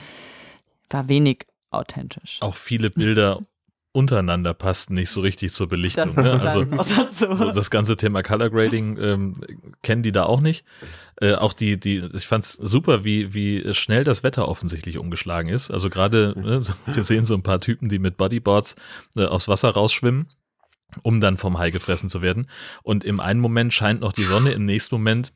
war 0.90 1.08
wenig 1.08 1.48
authentisch. 1.72 2.38
auch 2.42 2.56
viele 2.56 2.90
Bilder 2.90 3.40
untereinander 3.94 4.54
passten 4.54 4.94
nicht 4.94 5.10
so 5.10 5.20
richtig 5.22 5.52
zur 5.54 5.68
Belichtung. 5.68 6.16
Das- 6.16 6.24
Ne? 6.24 6.40
Also 6.42 7.36
so 7.36 7.52
das 7.52 7.70
ganze 7.70 7.98
Thema 7.98 8.24
Color 8.24 8.50
Grading 8.50 8.98
ähm, 8.98 9.34
kennen 9.84 10.02
die 10.04 10.12
da 10.14 10.24
auch 10.24 10.40
nicht. 10.42 10.64
Äh, 11.20 11.34
auch 11.36 11.52
die, 11.54 11.80
die, 11.80 11.98
ich 12.14 12.26
fand's 12.26 12.54
super, 12.54 13.04
wie, 13.04 13.34
wie 13.34 13.74
schnell 13.74 14.04
das 14.06 14.24
Wetter 14.24 14.48
offensichtlich 14.48 14.98
umgeschlagen 14.98 15.50
ist. 15.50 15.72
Also 15.72 15.90
gerade, 15.90 16.34
ne, 16.38 16.62
wir 16.86 17.04
sehen 17.04 17.26
so 17.26 17.34
ein 17.36 17.44
paar 17.44 17.60
Typen, 17.60 17.90
die 17.90 18.00
mit 18.00 18.16
Bodyboards 18.18 18.76
äh, 19.18 19.26
aufs 19.26 19.48
Wasser 19.50 19.70
rausschwimmen, 19.72 20.28
um 21.04 21.20
dann 21.20 21.38
vom 21.38 21.58
Hai 21.60 21.70
gefressen 21.72 22.10
zu 22.10 22.22
werden. 22.22 22.48
Und 22.84 23.04
im 23.04 23.20
einen 23.20 23.40
Moment 23.42 23.74
scheint 23.74 24.00
noch 24.02 24.14
die 24.14 24.24
Sonne, 24.24 24.52
im 24.54 24.66
nächsten 24.66 24.96
Moment 24.96 25.34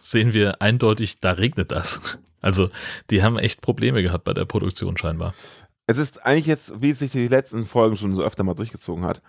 sehen 0.00 0.32
wir 0.32 0.60
eindeutig, 0.60 1.20
da 1.20 1.32
regnet 1.32 1.70
das. 1.72 2.18
Also 2.40 2.70
die 3.10 3.22
haben 3.22 3.38
echt 3.38 3.60
Probleme 3.60 4.02
gehabt 4.02 4.24
bei 4.24 4.32
der 4.34 4.44
Produktion 4.44 4.96
scheinbar. 4.96 5.34
Es 5.86 5.98
ist 5.98 6.24
eigentlich 6.26 6.46
jetzt, 6.46 6.80
wie 6.82 6.90
es 6.90 6.98
sich 6.98 7.12
die 7.12 7.28
letzten 7.28 7.66
Folgen 7.66 7.96
schon 7.96 8.14
so 8.14 8.22
öfter 8.22 8.42
mal 8.44 8.54
durchgezogen 8.54 9.04
hat. 9.04 9.22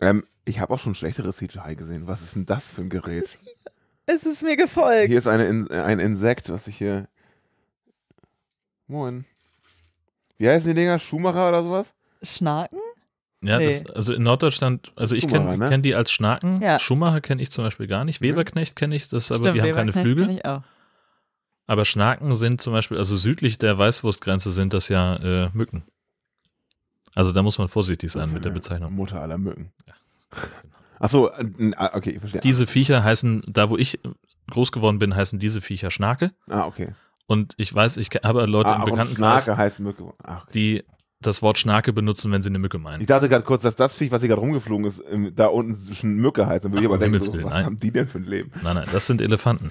Ähm, 0.00 0.24
ich 0.44 0.58
habe 0.58 0.74
auch 0.74 0.78
schon 0.80 0.94
schlechteres 0.94 1.36
CGI 1.36 1.76
gesehen. 1.76 2.06
Was 2.08 2.22
ist 2.22 2.34
denn 2.34 2.46
das 2.46 2.70
für 2.70 2.80
ein 2.82 2.88
Gerät? 2.88 3.38
Es 4.06 4.24
ist 4.24 4.42
mir 4.42 4.56
gefolgt. 4.56 5.08
Hier 5.08 5.18
ist 5.18 5.28
eine, 5.28 5.46
In- 5.46 5.70
ein 5.70 6.00
Insekt, 6.00 6.48
was 6.50 6.66
ich 6.66 6.76
hier. 6.76 7.06
Moin. 8.88 9.24
Wie 10.38 10.48
heißen 10.48 10.68
die 10.70 10.74
Dinger? 10.74 10.98
Schumacher 10.98 11.48
oder 11.48 11.62
sowas? 11.62 11.94
Schnaken? 12.22 12.78
Ja, 13.44 13.58
Nee. 13.58 13.66
das, 13.82 13.86
also 13.94 14.12
in 14.12 14.22
Norddeutschland, 14.22 14.92
also 14.96 15.14
ich 15.14 15.26
kenne 15.28 15.56
ne? 15.56 15.68
kenn 15.68 15.82
die 15.82 15.94
als 15.94 16.10
Schnaken. 16.12 16.60
Ja. 16.62 16.78
Schumacher 16.78 17.20
kenne 17.20 17.42
ich 17.42 17.50
zum 17.50 17.64
Beispiel 17.64 17.86
gar 17.88 18.04
nicht. 18.04 18.20
Weberknecht 18.20 18.76
kenne 18.76 18.94
ich, 18.96 19.08
das 19.08 19.30
aber 19.30 19.40
Stimmt, 19.40 19.56
die 19.56 19.62
haben 19.62 19.74
keine 19.74 19.94
Weberknecht 19.94 20.14
Flügel. 20.16 20.30
Ich 20.36 20.44
auch. 20.44 20.62
Aber 21.66 21.84
Schnaken 21.84 22.34
sind 22.34 22.60
zum 22.60 22.72
Beispiel, 22.72 22.98
also 22.98 23.16
südlich 23.16 23.58
der 23.58 23.78
Weißwurstgrenze 23.78 24.50
sind 24.50 24.74
das 24.74 24.88
ja 24.88 25.16
äh, 25.16 25.50
Mücken. 25.52 25.84
Also 27.14 27.32
da 27.32 27.42
muss 27.42 27.58
man 27.58 27.68
vorsichtig 27.68 28.10
sein 28.10 28.32
mit 28.32 28.44
der 28.44 28.50
Bezeichnung. 28.50 28.92
Mutter 28.92 29.20
aller 29.20 29.38
Mücken. 29.38 29.72
Ja. 29.86 29.94
Achso, 30.98 31.28
äh, 31.28 31.72
ah, 31.76 31.90
okay, 31.94 32.10
ich 32.10 32.20
verstehe. 32.20 32.40
Diese 32.40 32.66
Viecher 32.66 33.04
heißen, 33.04 33.42
da 33.46 33.70
wo 33.70 33.76
ich 33.76 34.00
groß 34.50 34.72
geworden 34.72 34.98
bin, 34.98 35.14
heißen 35.14 35.38
diese 35.38 35.60
Viecher 35.60 35.90
Schnake. 35.90 36.32
ah, 36.48 36.66
okay. 36.66 36.94
Und 37.26 37.54
ich 37.56 37.72
weiß, 37.72 37.96
ich 37.98 38.10
habe 38.24 38.44
Leute 38.46 38.70
ah, 38.70 38.76
im 38.76 38.84
Bekanntenkreis, 38.84 39.44
Schnake 39.44 39.56
heißt 39.56 39.80
Mücke. 39.80 40.12
Ach, 40.22 40.42
okay. 40.42 40.50
die 40.54 40.84
das 41.26 41.42
Wort 41.42 41.58
Schnake 41.58 41.92
benutzen, 41.92 42.32
wenn 42.32 42.42
sie 42.42 42.48
eine 42.48 42.58
Mücke 42.58 42.78
meinen. 42.78 43.00
Ich 43.00 43.06
dachte 43.06 43.28
gerade 43.28 43.44
kurz, 43.44 43.62
dass 43.62 43.76
das 43.76 43.94
Viech, 43.94 44.10
was 44.10 44.20
hier 44.20 44.28
gerade 44.28 44.40
rumgeflogen 44.40 44.86
ist, 44.86 45.02
da 45.34 45.46
unten 45.46 45.74
zwischen 45.74 46.16
Mücke 46.16 46.46
heißt. 46.46 46.64
Dann 46.64 46.72
würde 46.72 46.82
ich 46.82 46.88
aber 46.88 46.98
denken, 46.98 47.22
so, 47.22 47.32
was 47.34 47.44
nein. 47.44 47.64
haben 47.64 47.76
die 47.78 47.90
denn 47.90 48.08
für 48.08 48.18
ein 48.18 48.24
Leben? 48.24 48.50
Nein, 48.62 48.74
nein, 48.74 48.88
das 48.92 49.06
sind 49.06 49.20
Elefanten. 49.20 49.70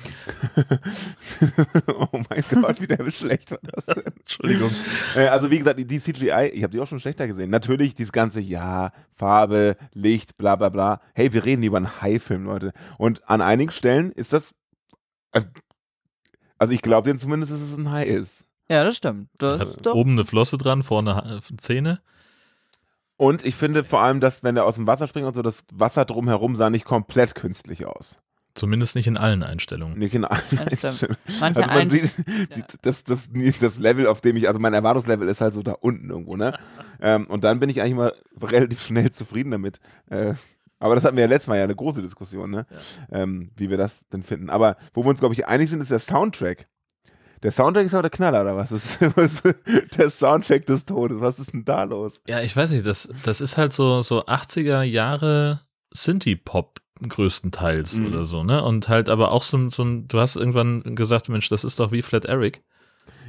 oh 1.87 2.07
mein 2.11 2.43
Gott, 2.61 2.81
wie 2.81 2.87
der 2.87 3.11
schlecht 3.11 3.51
war 3.51 3.59
das 3.61 3.85
denn? 3.85 4.03
Entschuldigung. 4.19 4.71
Äh, 5.15 5.27
also 5.27 5.51
wie 5.51 5.59
gesagt, 5.59 5.79
die, 5.79 5.99
CGI, 5.99 6.51
ich 6.53 6.63
habe 6.63 6.71
die 6.71 6.79
auch 6.79 6.87
schon 6.87 6.99
schlechter 6.99 7.27
gesehen. 7.27 7.49
Natürlich 7.49 7.95
dieses 7.95 8.11
ganze, 8.11 8.39
ja, 8.39 8.91
Farbe, 9.15 9.75
Licht, 9.93 10.37
bla 10.37 10.55
bla 10.55 10.69
bla. 10.69 11.01
Hey, 11.13 11.31
wir 11.33 11.45
reden 11.45 11.63
über 11.63 11.77
einen 11.77 12.01
Hai-Film, 12.01 12.45
Leute. 12.45 12.73
Und 12.97 13.27
an 13.29 13.41
einigen 13.41 13.71
Stellen 13.71 14.11
ist 14.11 14.33
das 14.33 14.53
Also 16.57 16.73
ich 16.73 16.81
glaube 16.81 17.09
denen 17.09 17.19
zumindest, 17.19 17.51
dass 17.51 17.61
es 17.61 17.77
ein 17.77 17.89
Hai 17.91 18.03
ist. 18.03 18.45
Ja, 18.71 18.85
das 18.85 18.95
stimmt. 18.95 19.27
Das 19.37 19.59
Hat 19.59 19.87
oben 19.87 20.11
eine 20.11 20.23
Flosse 20.23 20.57
dran, 20.57 20.81
vorne 20.81 21.41
Zähne. 21.57 21.99
Und 23.17 23.43
ich 23.43 23.55
finde 23.55 23.83
vor 23.83 23.99
allem, 23.99 24.21
dass 24.21 24.45
wenn 24.45 24.55
er 24.55 24.63
aus 24.63 24.75
dem 24.75 24.87
Wasser 24.87 25.07
springt 25.07 25.27
und 25.27 25.33
so, 25.33 25.41
das 25.41 25.65
Wasser 25.73 26.05
drumherum 26.05 26.55
sah 26.55 26.69
nicht 26.69 26.85
komplett 26.85 27.35
künstlich 27.35 27.85
aus. 27.85 28.17
Zumindest 28.53 28.95
nicht 28.95 29.07
in 29.07 29.17
allen 29.17 29.43
Einstellungen. 29.43 29.99
Nicht 29.99 30.15
in 30.15 30.23
allen. 30.23 30.41
Einstellungen. 30.57 31.17
Manche 31.41 31.59
Also 31.63 31.71
man 31.71 31.89
sieht, 31.89 32.13
die, 32.55 32.63
das, 32.81 33.03
das, 33.03 33.29
das 33.59 33.77
Level, 33.77 34.07
auf 34.07 34.21
dem 34.21 34.37
ich, 34.37 34.47
also 34.47 34.61
mein 34.61 34.73
Erwartungslevel 34.73 35.27
ist 35.27 35.41
halt 35.41 35.53
so 35.53 35.63
da 35.63 35.73
unten 35.73 36.09
irgendwo, 36.09 36.37
ne? 36.37 36.57
ähm, 37.01 37.27
und 37.27 37.43
dann 37.43 37.59
bin 37.59 37.69
ich 37.69 37.81
eigentlich 37.81 37.91
immer 37.91 38.13
relativ 38.41 38.81
schnell 38.81 39.11
zufrieden 39.11 39.51
damit. 39.51 39.81
Äh, 40.09 40.35
aber 40.79 40.95
das 40.95 41.03
hatten 41.03 41.17
wir 41.17 41.23
ja 41.23 41.29
letztes 41.29 41.47
Mal 41.47 41.57
ja 41.57 41.65
eine 41.65 41.75
große 41.75 42.01
Diskussion, 42.01 42.49
ne? 42.49 42.65
Ähm, 43.11 43.51
wie 43.57 43.69
wir 43.69 43.77
das 43.77 44.07
denn 44.07 44.23
finden. 44.23 44.49
Aber 44.49 44.77
wo 44.93 45.03
wir 45.03 45.09
uns, 45.09 45.19
glaube 45.19 45.35
ich, 45.35 45.45
einig 45.45 45.69
sind, 45.69 45.81
ist 45.81 45.91
der 45.91 45.99
Soundtrack. 45.99 46.67
Der 47.43 47.51
Soundtrack 47.51 47.85
ist 47.87 47.93
aber 47.93 48.03
der 48.03 48.11
Knaller, 48.11 48.41
oder 48.41 48.55
was? 48.55 48.71
Ist, 48.71 48.99
was, 49.17 49.41
der 49.97 50.09
Soundtrack 50.09 50.65
des 50.67 50.85
Todes. 50.85 51.19
Was 51.21 51.39
ist 51.39 51.53
denn 51.53 51.65
da 51.65 51.83
los? 51.83 52.21
Ja, 52.27 52.41
ich 52.41 52.55
weiß 52.55 52.71
nicht, 52.71 52.85
das, 52.85 53.09
das 53.23 53.41
ist 53.41 53.57
halt 53.57 53.73
so, 53.73 54.01
so 54.01 54.23
80er 54.25 54.83
Jahre 54.83 55.61
Synthie-Pop 55.91 56.79
größtenteils 57.07 57.95
Mhm. 57.95 58.05
oder 58.07 58.23
so, 58.23 58.43
ne? 58.43 58.63
Und 58.63 58.87
halt 58.89 59.09
aber 59.09 59.31
auch 59.31 59.41
so, 59.43 59.57
ein- 59.57 59.71
so 59.71 59.83
ein, 59.83 60.07
du 60.07 60.19
hast 60.19 60.35
irgendwann 60.35 60.95
gesagt, 60.95 61.29
Mensch, 61.29 61.49
das 61.49 61.63
ist 61.63 61.79
doch 61.79 61.91
wie 61.91 62.03
Flat 62.03 62.25
Eric. 62.25 62.61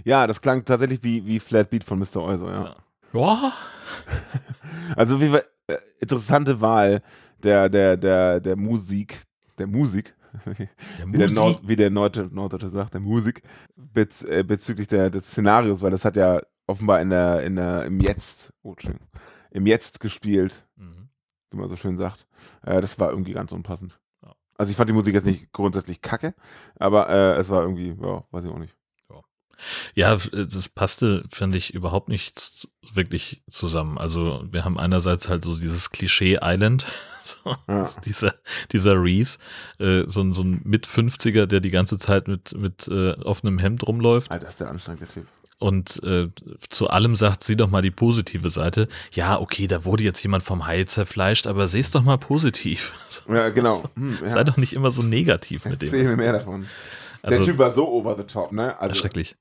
Ja, 0.05 0.27
das 0.27 0.43
klang 0.43 0.65
tatsächlich 0.67 1.03
wie, 1.03 1.25
wie 1.25 1.41
Flat 1.41 1.71
Beat 1.71 1.85
von 1.85 1.99
Mr. 1.99 2.17
Euso, 2.19 2.49
ja. 2.49 2.77
Ja. 3.15 3.53
Also 4.97 5.21
wie 5.21 5.35
äh, 5.35 5.41
interessante 6.01 6.61
Wahl 6.61 7.03
der, 7.43 7.69
der, 7.69 7.97
der, 7.97 8.41
der 8.41 8.57
Musik, 8.57 9.21
der 9.59 9.67
Musik, 9.67 10.15
der 10.47 10.69
wie 11.07 11.19
der. 11.19 11.31
Nord, 11.31 11.69
wie 11.69 11.77
der 11.77 11.91
Norddeutsche, 11.91 12.69
sagt, 12.69 12.95
der 12.95 13.01
Musik, 13.01 13.43
bez, 13.77 14.23
äh, 14.23 14.45
bezüglich 14.47 14.89
der, 14.89 15.11
des 15.11 15.27
Szenarios, 15.27 15.83
weil 15.83 15.91
das 15.91 16.05
hat 16.05 16.17
ja 16.17 16.41
offenbar 16.67 17.01
in 17.01 17.11
der, 17.11 17.43
in 17.43 17.57
der, 17.57 17.85
im 17.85 18.01
Jetzt, 18.01 18.53
oh, 18.63 18.75
im 19.51 19.67
Jetzt 19.67 20.01
gespielt, 20.01 20.67
Mhm. 20.77 21.09
wie 21.51 21.57
man 21.59 21.69
so 21.69 21.77
schön 21.77 21.97
sagt. 21.97 22.27
Äh, 22.63 22.81
das 22.81 22.99
war 22.99 23.11
irgendwie 23.11 23.33
ganz 23.33 23.53
unpassend. 23.53 24.01
Ja. 24.23 24.35
Also 24.57 24.71
ich 24.71 24.77
fand 24.77 24.89
die 24.89 24.95
Musik 24.95 25.15
jetzt 25.15 25.27
nicht 25.27 25.53
grundsätzlich 25.53 26.01
kacke, 26.01 26.35
aber 26.77 27.09
äh, 27.09 27.37
es 27.37 27.51
war 27.51 27.63
irgendwie, 27.63 27.89
ja, 28.01 28.25
weiß 28.31 28.45
ich 28.45 28.51
auch 28.51 28.59
nicht. 28.59 28.77
Ja, 29.95 30.15
f- 30.15 30.31
das 30.33 30.69
passte, 30.69 31.25
finde 31.31 31.59
ich, 31.59 31.75
überhaupt 31.75 32.09
nicht 32.09 32.67
wirklich 32.95 33.41
zusammen. 33.51 33.99
Also 33.99 34.45
wir 34.51 34.65
haben 34.65 34.79
einerseits 34.79 35.29
halt 35.29 35.45
so 35.45 35.57
dieses 35.57 35.91
Klischee 35.91 36.39
Island, 36.43 36.85
so, 37.23 37.55
Ja. 37.69 37.89
dieser, 38.05 38.35
dieser 38.73 38.95
Reese, 39.03 39.39
äh, 39.79 40.05
so, 40.07 40.21
ein- 40.23 40.33
so 40.33 40.43
ein 40.43 40.61
Mit-50er, 40.65 41.47
der 41.47 41.61
die 41.61 41.71
ganze 41.71 41.99
Zeit 41.99 42.29
mit, 42.29 42.57
mit 42.57 42.89
äh, 42.89 43.13
offenem 43.23 43.59
Hemd 43.59 43.87
rumläuft 43.87 44.31
Alter, 44.31 44.49
ist 44.49 44.61
der 44.61 44.69
anstrengend, 44.71 45.03
der 45.03 45.09
Typ. 45.09 45.27
und 45.61 46.03
äh, 46.03 46.29
zu 46.69 46.91
allem 46.91 47.15
sagt, 47.15 47.45
sieh 47.45 47.55
doch 47.57 47.71
mal 47.71 47.83
die 47.83 47.91
positive 47.93 48.49
Seite. 48.51 48.89
Ja, 49.13 49.39
okay, 49.41 49.69
da 49.69 49.85
wurde 49.85 50.03
jetzt 50.03 50.23
jemand 50.23 50.43
vom 50.43 50.67
Hai 50.67 50.83
zerfleischt, 50.85 51.47
aber 51.47 51.69
seh's 51.69 51.91
doch 51.93 52.03
mal 52.03 52.19
positiv. 52.19 52.93
Ja, 53.29 53.51
genau. 53.51 53.85
Hm, 53.95 54.19
ja. 54.23 54.29
Sei 54.29 54.43
doch 54.45 54.57
nicht 54.57 54.73
immer 54.73 54.91
so 54.91 55.03
negativ 55.03 55.65
mit 55.67 55.81
dem. 55.83 55.87
Erzähl 55.89 56.05
mir 56.05 56.17
mehr 56.17 56.33
davon. 56.33 56.67
der 57.23 57.33
Also, 57.39 57.45
Typ 57.45 57.59
war 57.59 57.71
so 57.71 57.87
over 57.89 58.17
the 58.17 58.25
top, 58.25 58.51
ne? 58.53 58.79
Also, 58.81 58.97
schrecklich. 58.97 59.37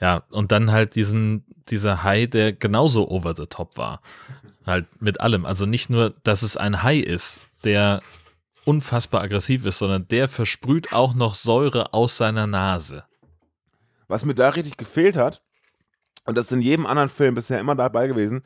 Ja, 0.00 0.24
und 0.30 0.52
dann 0.52 0.72
halt 0.72 0.94
diesen, 0.94 1.44
dieser 1.68 2.02
Hai, 2.02 2.26
der 2.26 2.52
genauso 2.52 3.08
over 3.08 3.34
the 3.34 3.46
top 3.46 3.76
war. 3.76 4.00
Halt 4.66 4.86
mit 5.00 5.20
allem. 5.20 5.46
Also 5.46 5.66
nicht 5.66 5.90
nur, 5.90 6.14
dass 6.22 6.42
es 6.42 6.56
ein 6.56 6.82
Hai 6.82 6.98
ist, 6.98 7.42
der 7.64 8.02
unfassbar 8.64 9.22
aggressiv 9.22 9.64
ist, 9.64 9.78
sondern 9.78 10.06
der 10.08 10.28
versprüht 10.28 10.92
auch 10.92 11.14
noch 11.14 11.34
Säure 11.34 11.92
aus 11.92 12.16
seiner 12.16 12.46
Nase. 12.46 13.04
Was 14.08 14.24
mir 14.24 14.34
da 14.34 14.50
richtig 14.50 14.76
gefehlt 14.76 15.16
hat, 15.16 15.42
und 16.26 16.36
das 16.36 16.46
ist 16.46 16.52
in 16.52 16.60
jedem 16.60 16.86
anderen 16.86 17.08
Film 17.08 17.34
bisher 17.34 17.58
immer 17.60 17.74
dabei 17.74 18.06
gewesen, 18.06 18.42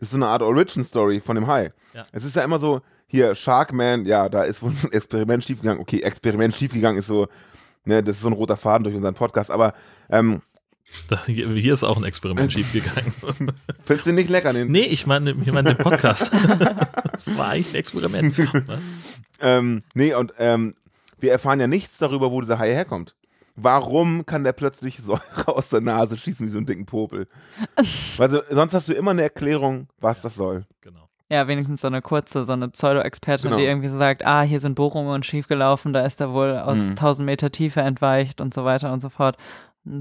ist 0.00 0.10
so 0.10 0.16
eine 0.16 0.26
Art 0.26 0.42
Origin-Story 0.42 1.20
von 1.20 1.36
dem 1.36 1.46
Hai. 1.46 1.70
Ja. 1.92 2.04
Es 2.12 2.24
ist 2.24 2.36
ja 2.36 2.42
immer 2.42 2.58
so, 2.58 2.80
hier, 3.06 3.34
Sharkman, 3.34 4.06
ja, 4.06 4.28
da 4.28 4.42
ist 4.42 4.62
wohl 4.62 4.70
ein 4.70 4.92
Experiment 4.92 5.44
schiefgegangen. 5.44 5.80
Okay, 5.80 6.00
Experiment 6.00 6.54
schiefgegangen 6.54 6.98
ist 6.98 7.06
so, 7.06 7.28
ne, 7.84 8.02
das 8.02 8.16
ist 8.16 8.22
so 8.22 8.28
ein 8.28 8.34
roter 8.34 8.56
Faden 8.56 8.84
durch 8.84 8.96
unseren 8.96 9.14
Podcast, 9.14 9.50
aber 9.50 9.74
ähm, 10.10 10.42
Das, 11.08 11.26
hier 11.26 11.72
ist 11.72 11.84
auch 11.84 11.96
ein 11.96 12.04
Experiment 12.04 12.52
schiefgegangen. 12.54 13.12
findest 13.82 14.06
du 14.06 14.12
nicht 14.12 14.28
lecker? 14.30 14.52
Den, 14.52 14.68
nee, 14.68 14.82
ich 14.84 15.06
meine, 15.06 15.30
ich 15.32 15.52
meine 15.52 15.74
den 15.74 15.78
Podcast. 15.78 16.30
das 17.12 17.38
war 17.38 17.48
eigentlich 17.50 17.72
ein 17.72 17.76
Experiment. 17.76 18.34
Ähm, 19.40 19.82
nee, 19.94 20.14
und 20.14 20.32
ähm, 20.38 20.74
wir 21.20 21.32
erfahren 21.32 21.60
ja 21.60 21.66
nichts 21.66 21.98
darüber, 21.98 22.30
wo 22.30 22.40
dieser 22.40 22.58
Hai 22.58 22.72
herkommt. 22.72 23.14
Warum 23.56 24.24
kann 24.26 24.44
der 24.44 24.52
plötzlich 24.52 24.98
Säure 24.98 25.20
aus 25.48 25.70
der 25.70 25.80
Nase 25.80 26.16
schießen 26.16 26.46
wie 26.46 26.50
so 26.50 26.58
einen 26.58 26.66
dicken 26.66 26.86
Popel? 26.86 27.26
Also, 28.18 28.40
sonst 28.50 28.72
hast 28.74 28.88
du 28.88 28.92
immer 28.92 29.10
eine 29.12 29.22
Erklärung, 29.22 29.88
was 30.00 30.22
das 30.22 30.36
soll. 30.36 30.64
Genau. 30.80 31.08
Ja, 31.30 31.46
wenigstens 31.48 31.80
so 31.82 31.88
eine 31.88 32.00
kurze, 32.00 32.44
so 32.46 32.52
eine 32.52 32.68
Pseudo-Expertin, 32.68 33.50
Genau. 33.50 33.58
die 33.58 33.66
irgendwie 33.66 33.88
so 33.88 33.98
sagt, 33.98 34.24
ah, 34.24 34.42
hier 34.42 34.60
sind 34.60 34.76
Bohrungen 34.76 35.22
schiefgelaufen, 35.22 35.92
da 35.92 36.06
ist 36.06 36.20
er 36.20 36.32
wohl 36.32 36.56
aus 36.56 36.76
Mhm. 36.76 36.90
1000 36.90 37.26
Meter 37.26 37.50
Tiefe 37.50 37.80
entweicht 37.80 38.40
und 38.40 38.54
so 38.54 38.64
weiter 38.64 38.92
und 38.92 39.00
so 39.00 39.08
fort. 39.08 39.36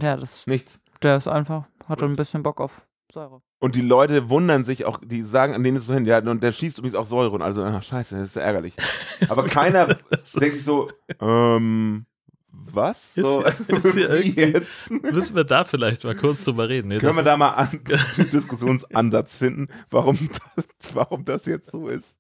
Ja, 0.02 0.18
das, 0.18 0.46
Nichts. 0.48 0.82
der 1.02 1.18
ist 1.18 1.28
einfach, 1.28 1.66
hat 1.88 2.04
ein 2.04 2.16
bisschen 2.16 2.44
Bock 2.44 2.60
auf 2.60 2.82
Säure. 3.12 3.42
Und 3.60 3.74
die 3.76 3.82
Leute 3.82 4.30
wundern 4.30 4.64
sich 4.66 4.86
auch, 4.86 5.00
die 5.04 5.24
sagen, 5.24 5.54
an 5.56 5.64
denen 5.64 5.78
ist 5.78 5.88
so 5.88 5.94
hin, 5.94 6.06
ja, 6.06 6.20
und 6.20 6.44
der 6.44 6.52
schießt 6.52 6.78
übrigens 6.78 6.96
auch 6.96 7.06
Säure 7.06 7.32
und 7.32 7.42
also, 7.42 7.64
ach, 7.64 7.82
scheiße, 7.82 8.16
das 8.16 8.26
ist 8.26 8.36
ja 8.36 8.42
ärgerlich. 8.44 8.74
Aber 9.30 9.44
keiner 9.46 9.86
denkt 10.12 10.26
sich 10.36 10.64
so, 10.64 10.90
ähm, 11.22 12.06
was? 12.52 13.12
Ist 13.16 13.24
So, 13.26 13.44
hier- 13.46 13.78
ist 13.84 13.94
hier 13.94 14.10
wie 14.10 14.28
irgendwie- 14.30 14.42
jetzt? 14.42 14.92
Müssen 14.92 15.36
wir 15.38 15.46
da 15.46 15.64
vielleicht 15.64 16.04
mal 16.04 16.16
kurz 16.16 16.44
drüber 16.44 16.68
reden? 16.68 16.90
Nee, 16.90 16.98
Können 16.98 17.16
wir 17.16 17.24
da 17.24 17.38
mal 17.38 17.52
einen 17.56 17.82
Diskussionsansatz 18.32 19.36
finden, 19.36 19.70
warum 19.90 20.18
das, 20.56 20.66
warum 20.94 21.24
das 21.24 21.46
jetzt 21.46 21.72
so 21.72 21.88
ist? 21.88 21.98
ist, 21.98 22.20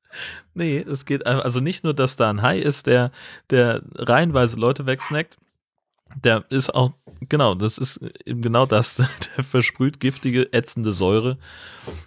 nee, 0.53 0.79
es 0.79 1.05
geht 1.05 1.25
also 1.27 1.59
nicht 1.59 1.83
nur, 1.83 1.93
dass 1.93 2.15
da 2.15 2.29
ein 2.29 2.41
Hai 2.41 2.59
ist, 2.59 2.87
der, 2.87 3.11
der 3.49 3.81
reihenweise 3.95 4.57
Leute 4.57 4.85
wegsnackt, 4.85 5.37
der 6.23 6.45
ist 6.49 6.73
auch, 6.73 6.93
genau, 7.21 7.55
das 7.55 7.77
ist 7.77 7.99
eben 8.25 8.41
genau 8.41 8.65
das, 8.65 8.95
der 9.37 9.43
versprüht 9.43 9.99
giftige, 9.99 10.53
ätzende 10.53 10.91
Säure 10.91 11.37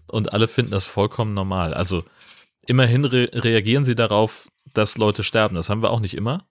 und 0.07 0.33
alle 0.33 0.49
finden 0.49 0.73
das 0.73 0.85
vollkommen 0.85 1.35
normal. 1.35 1.75
Also 1.75 2.05
immerhin 2.67 3.05
re 3.05 3.31
reagieren 3.33 3.85
sie 3.85 3.95
darauf, 3.95 4.49
dass 4.73 4.97
Leute 4.97 5.23
sterben. 5.23 5.57
Das 5.57 5.71
haben 5.71 5.83
wir 5.83 5.91
auch 5.91 6.01
nicht 6.01 6.15
immer. 6.15 6.47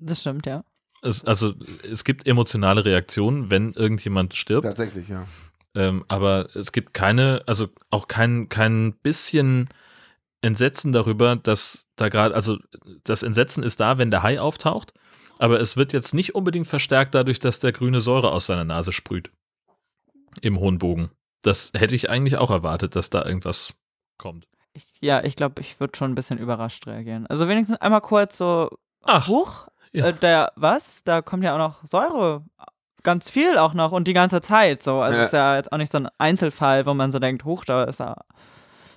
Das 0.00 0.20
stimmt, 0.20 0.46
ja. 0.46 0.64
Es, 1.02 1.24
also 1.24 1.54
es 1.90 2.04
gibt 2.04 2.26
emotionale 2.26 2.84
Reaktionen, 2.84 3.50
wenn 3.50 3.72
irgendjemand 3.72 4.34
stirbt. 4.34 4.64
Tatsächlich, 4.64 5.08
ja. 5.08 5.26
Ähm, 5.74 6.02
aber 6.08 6.54
es 6.56 6.72
gibt 6.72 6.94
keine, 6.94 7.42
also 7.46 7.68
auch 7.90 8.08
kein, 8.08 8.48
kein 8.48 8.92
bisschen 8.94 9.68
Entsetzen 10.42 10.92
darüber, 10.92 11.36
dass 11.36 11.86
da 11.96 12.08
gerade, 12.08 12.34
also 12.34 12.58
das 13.04 13.22
Entsetzen 13.22 13.62
ist 13.62 13.78
da, 13.80 13.98
wenn 13.98 14.10
der 14.10 14.22
Hai 14.22 14.40
auftaucht, 14.40 14.94
aber 15.40 15.60
es 15.60 15.76
wird 15.76 15.92
jetzt 15.92 16.14
nicht 16.14 16.34
unbedingt 16.34 16.68
verstärkt 16.68 17.14
dadurch, 17.14 17.38
dass 17.38 17.58
der 17.58 17.72
grüne 17.72 18.00
Säure 18.00 18.30
aus 18.32 18.46
seiner 18.46 18.64
Nase 18.64 18.92
sprüht. 18.92 19.28
Im 20.42 20.58
hohen 20.60 20.78
Bogen. 20.78 21.10
Das 21.42 21.72
hätte 21.76 21.94
ich 21.94 22.10
eigentlich 22.10 22.36
auch 22.38 22.50
erwartet, 22.50 22.94
dass 22.96 23.10
da 23.10 23.24
irgendwas 23.24 23.74
kommt. 24.18 24.46
Ich, 24.74 24.84
ja, 25.00 25.24
ich 25.24 25.34
glaube, 25.34 25.60
ich 25.60 25.80
würde 25.80 25.96
schon 25.96 26.12
ein 26.12 26.14
bisschen 26.14 26.38
überrascht 26.38 26.86
reagieren. 26.86 27.26
Also 27.26 27.48
wenigstens 27.48 27.80
einmal 27.80 28.00
kurz 28.02 28.36
so, 28.38 28.70
Ach, 29.02 29.26
huch, 29.26 29.66
Ja. 29.92 30.06
äh, 30.08 30.12
der, 30.12 30.52
was? 30.56 31.02
Da 31.04 31.22
kommt 31.22 31.42
ja 31.42 31.54
auch 31.54 31.58
noch 31.58 31.84
Säure. 31.86 32.44
Ganz 33.02 33.30
viel 33.30 33.56
auch 33.56 33.72
noch 33.72 33.92
und 33.92 34.06
die 34.06 34.12
ganze 34.12 34.42
Zeit 34.42 34.82
so. 34.82 35.00
Also 35.00 35.18
Ja. 35.18 35.24
ist 35.24 35.32
ja 35.32 35.56
jetzt 35.56 35.72
auch 35.72 35.78
nicht 35.78 35.90
so 35.90 35.98
ein 35.98 36.08
Einzelfall, 36.18 36.84
wo 36.86 36.92
man 36.94 37.10
so 37.10 37.18
denkt, 37.18 37.44
huch, 37.46 37.64
da 37.64 37.84
ist 37.84 38.00
er. 38.00 38.24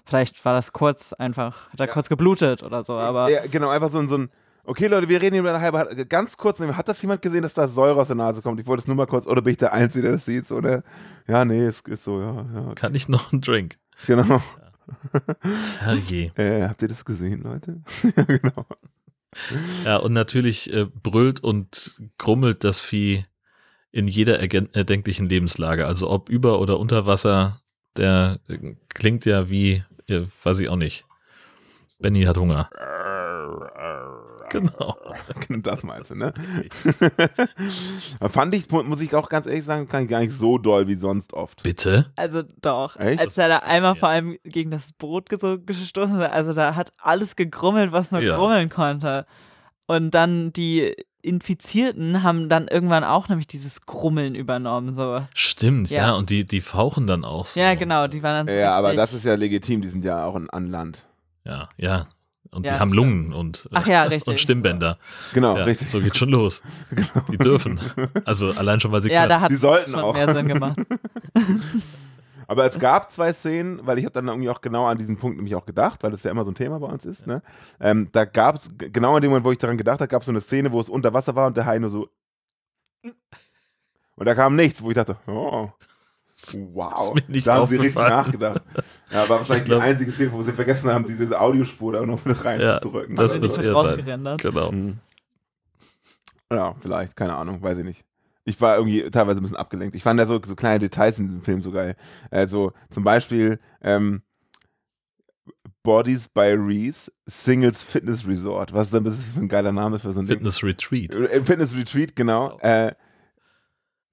Vielleicht 0.06 0.44
war 0.44 0.54
das 0.54 0.74
kurz 0.74 1.14
einfach, 1.14 1.70
hat 1.72 1.80
er 1.80 1.88
Ja. 1.88 1.94
kurz 1.94 2.10
geblutet 2.10 2.62
oder 2.64 2.84
so, 2.84 2.96
aber. 2.98 3.30
ja. 3.30 3.42
Genau, 3.50 3.70
einfach 3.70 3.90
so 3.90 4.00
ein, 4.00 4.10
so 4.10 4.18
ein 4.18 4.30
Okay, 4.66 4.88
Leute, 4.88 5.10
wir 5.10 5.22
reden 5.22 5.34
hier 5.34 5.42
über 5.42 5.54
eine 5.54 5.62
halbe. 5.62 6.06
Ganz 6.06 6.38
kurz, 6.38 6.60
hat 6.60 6.88
das 6.88 7.02
jemand 7.02 7.22
gesehen, 7.22 7.42
dass 7.42 7.54
da 7.54 7.68
Säure 7.68 8.00
aus 8.00 8.08
der 8.08 8.16
Nase 8.16 8.42
kommt? 8.42 8.62
Ich 8.62 8.66
wollte 8.66 8.82
es 8.82 8.88
nur 8.88 8.96
mal 8.96 9.08
kurz, 9.08 9.28
oder 9.28 9.42
bin 9.42 9.52
ich 9.52 9.58
der 9.58 9.74
Einzige, 9.74 10.04
der 10.04 10.12
das 10.14 10.26
sieht? 10.26 10.50
Oder? 10.52 10.84
Ja, 11.28 11.44
nee, 11.44 11.66
es 11.66 11.82
ist 11.82 12.06
so, 12.06 12.22
ja, 12.22 12.46
ja. 12.54 12.74
kann 12.74 12.96
ich 12.96 13.10
noch 13.10 13.34
einen 13.34 13.42
Drink? 13.42 13.78
Genau. 14.08 14.42
Herrje. 15.80 16.32
Äh, 16.36 16.68
habt 16.68 16.82
ihr 16.82 16.88
das 16.88 17.04
gesehen, 17.04 17.42
Leute? 17.42 17.82
ja, 18.16 18.24
genau. 18.24 18.66
Ja, 19.84 19.98
und 19.98 20.14
natürlich 20.14 20.72
äh, 20.72 20.86
brüllt 20.86 21.42
und 21.42 22.02
grummelt 22.18 22.64
das 22.64 22.80
Vieh 22.80 23.26
in 23.92 24.08
jeder 24.08 24.40
erdenklichen 24.40 25.28
Lebenslage. 25.28 25.88
Also 25.88 26.10
ob 26.10 26.30
über 26.30 26.60
oder 26.60 26.80
unter 26.80 27.06
Wasser, 27.06 27.62
der 27.98 28.40
äh, 28.48 28.76
klingt 28.90 29.26
ja 29.26 29.50
wie, 29.50 29.84
äh, 30.08 30.22
weiß 30.44 30.60
ich 30.60 30.70
auch 30.70 30.78
nicht. 30.78 31.06
Benny 32.00 32.24
hat 32.24 32.38
Hunger. 32.38 32.70
Genau. 35.48 35.62
Das 35.62 35.84
meinst 35.84 36.12
du, 36.12 36.16
ne? 36.16 36.34
Fand 38.30 38.56
ich, 38.56 38.70
mu- 38.70 38.84
muss 38.84 39.02
ich 39.02 39.14
auch 39.16 39.30
ganz 39.30 39.46
ehrlich 39.46 39.64
sagen, 39.66 39.88
kann 39.88 40.04
ich 40.04 40.10
gar 40.10 40.20
nicht 40.20 40.34
so 40.34 40.58
doll 40.58 40.88
wie 40.88 40.96
sonst 40.96 41.34
oft. 41.34 41.64
Bitte? 41.64 42.12
Also 42.16 42.44
doch. 42.62 42.98
Echt? 42.98 43.20
Als 43.20 43.38
er 43.38 43.48
da 43.48 43.58
einmal 43.60 43.94
Ja. 43.96 44.00
vor 44.00 44.10
allem 44.10 44.38
gegen 44.44 44.72
das 44.72 44.94
Brot 44.94 45.30
gestoßen 45.30 46.20
ist, 46.22 46.30
also 46.32 46.54
da 46.54 46.76
hat 46.76 46.94
alles 47.00 47.36
gegrummelt, 47.36 47.92
was 47.92 48.12
nur 48.12 48.22
Ja. 48.22 48.38
grummeln 48.38 48.70
konnte. 48.70 49.26
Und 49.86 50.12
dann 50.12 50.54
die, 50.54 50.96
Infizierten 51.26 52.22
haben 52.22 52.50
dann 52.50 52.68
irgendwann 52.68 53.06
auch 53.06 53.30
nämlich 53.30 53.48
dieses 53.48 53.86
Krummeln 53.86 54.36
übernommen. 54.36 54.94
So. 54.94 55.26
Stimmt, 55.34 55.90
ja. 55.90 56.08
Ja. 56.10 56.12
und 56.16 56.30
die, 56.30 56.46
die 56.46 56.60
fauchen 56.60 57.08
dann 57.08 57.24
auch 57.24 57.46
so. 57.46 57.62
Ja, 57.62 57.76
genau, 57.76 58.08
die 58.08 58.22
waren 58.22 58.46
dann 58.46 58.54
so 58.54 58.60
Ja, 58.62 58.76
aber 58.76 58.90
richtig- 58.90 59.02
das 59.04 59.14
ist 59.14 59.24
ja 59.24 59.36
legitim, 59.36 59.82
die 59.82 59.88
sind 59.88 60.04
ja 60.04 60.26
auch 60.26 60.36
an 60.36 60.68
Land. 60.68 61.06
Ja, 61.46 61.70
ja. 61.78 62.08
Und 62.54 62.66
Ja, 62.66 62.74
die 62.74 62.80
haben 62.80 62.90
stimmt. 62.92 63.06
Lungen 63.08 63.34
und, 63.34 63.66
äh, 63.72 63.76
Ach 63.76 63.88
ja, 63.88 64.04
richtig. 64.04 64.28
und 64.32 64.40
Stimmbänder. 64.40 64.98
Genau, 65.34 65.58
ja, 65.58 65.64
richtig. 65.64 65.90
So 65.90 66.00
geht 66.00 66.16
schon 66.18 66.30
los. 66.30 66.62
Die 67.32 67.38
dürfen. 67.38 67.80
Also 68.26 68.52
allein 68.52 68.80
schon, 68.80 68.92
weil 68.92 69.02
sie 69.02 69.10
Ja, 69.12 69.22
können. 69.22 69.30
da 69.30 69.42
hat 69.42 69.52
Die 69.52 69.56
sollten 69.56 69.92
schon 69.92 70.00
auch. 70.02 70.14
mehr 70.14 70.34
Sinn 70.34 70.48
gemacht. 70.48 70.78
Aber 72.48 72.66
es 72.66 72.78
gab 72.78 73.10
zwei 73.12 73.32
Szenen, 73.34 73.80
weil 73.86 73.98
ich 73.98 74.06
habe 74.06 74.14
dann 74.14 74.28
irgendwie 74.28 74.50
auch 74.50 74.62
genau 74.62 74.86
an 74.86 74.98
diesen 74.98 75.18
Punkt 75.18 75.38
nämlich 75.38 75.56
auch 75.56 75.66
gedacht, 75.66 76.04
weil 76.04 76.12
das 76.12 76.24
ja 76.24 76.32
immer 76.32 76.44
so 76.46 76.52
ein 76.52 76.56
Thema 76.56 76.78
bei 76.80 76.88
uns 76.88 77.06
ist. 77.06 77.26
Ne? 77.26 77.42
Ähm, 77.80 78.10
da 78.12 78.26
gab 78.26 78.56
es, 78.56 78.70
genau 78.78 79.16
in 79.16 79.22
dem 79.22 79.32
Moment, 79.32 79.46
wo 79.46 79.52
ich 79.52 79.58
daran 79.58 79.78
gedacht 79.78 80.02
habe, 80.02 80.08
gab 80.10 80.22
es 80.22 80.26
so 80.26 80.32
eine 80.32 80.42
Szene, 80.42 80.72
wo 80.72 80.80
es 80.80 80.90
unter 80.90 81.14
Wasser 81.14 81.36
war 81.36 81.48
und 81.48 81.56
der 81.58 81.66
Hai 81.66 81.80
nur 81.80 81.90
so. 81.90 82.10
Und 84.16 84.26
da 84.28 84.36
kam 84.36 84.56
nichts, 84.56 84.82
wo 84.84 84.90
ich 84.90 84.96
dachte, 84.96 85.16
oh, 85.26 85.70
wow, 86.74 87.14
da 87.46 87.56
haben 87.56 87.68
sie 87.68 87.76
richtig 87.78 87.96
nachgedacht. 87.96 88.62
Ja, 89.12 89.30
war 89.30 89.40
wahrscheinlich 89.40 89.64
Ich 89.64 89.66
glaub- 89.70 89.82
die 89.82 89.88
einzige 89.90 90.12
Szene, 90.12 90.32
wo 90.34 90.42
sie 90.42 90.52
vergessen 90.54 90.90
haben, 90.90 91.06
diese 91.06 91.40
Audiospur 91.40 91.94
da 91.94 92.06
noch 92.06 92.24
mit 92.26 92.38
Ja, 92.38 92.44
reinzudrücken. 92.44 93.16
das 93.16 93.32
Also, 93.32 93.42
wird's 93.42 93.58
wird 93.58 93.68
eher 93.68 94.18
sein. 94.18 94.38
Genau. 94.38 94.72
Mhm. 94.72 94.98
Ja, 96.52 96.76
vielleicht, 96.80 97.16
keine 97.16 97.36
Ahnung, 97.36 97.62
weiß 97.62 97.78
ich 97.80 97.86
nicht. 97.86 98.04
Ich 98.46 98.60
war 98.60 98.76
irgendwie 98.78 99.10
teilweise 99.10 99.40
ein 99.40 99.44
bisschen 99.44 99.58
abgelenkt. 99.58 99.96
Ich 99.96 100.04
fand 100.04 100.20
ja 100.20 100.26
so, 100.26 100.40
so 100.46 100.56
kleine 100.56 100.80
Details 100.80 101.18
in 101.18 101.26
diesem 101.28 101.42
Film 101.42 101.62
so 101.62 101.72
geil. 101.72 101.96
Also 102.30 102.74
zum 102.90 103.04
Beispiel 103.04 103.60
ähm, 103.82 104.22
Bodies 105.82 106.28
by 106.30 106.56
Reese 106.58 107.12
Singles 107.26 107.84
Fitness 107.84 108.28
Resort. 108.28 108.74
Was 108.74 108.88
ist 108.88 108.94
denn 108.94 109.04
das 109.06 109.16
für 109.30 109.40
ein 109.40 109.48
geiler 109.50 109.72
Name 109.72 110.00
für 110.00 110.12
so 110.14 110.20
ein 110.20 110.28
Fitness 110.28 110.62
Retreat. 110.64 111.14
Ding? 111.14 111.24
Äh, 111.26 111.42
Fitness 111.44 111.76
Retreat, 111.76 112.16
genau. 112.16 112.58
Äh, 112.60 112.94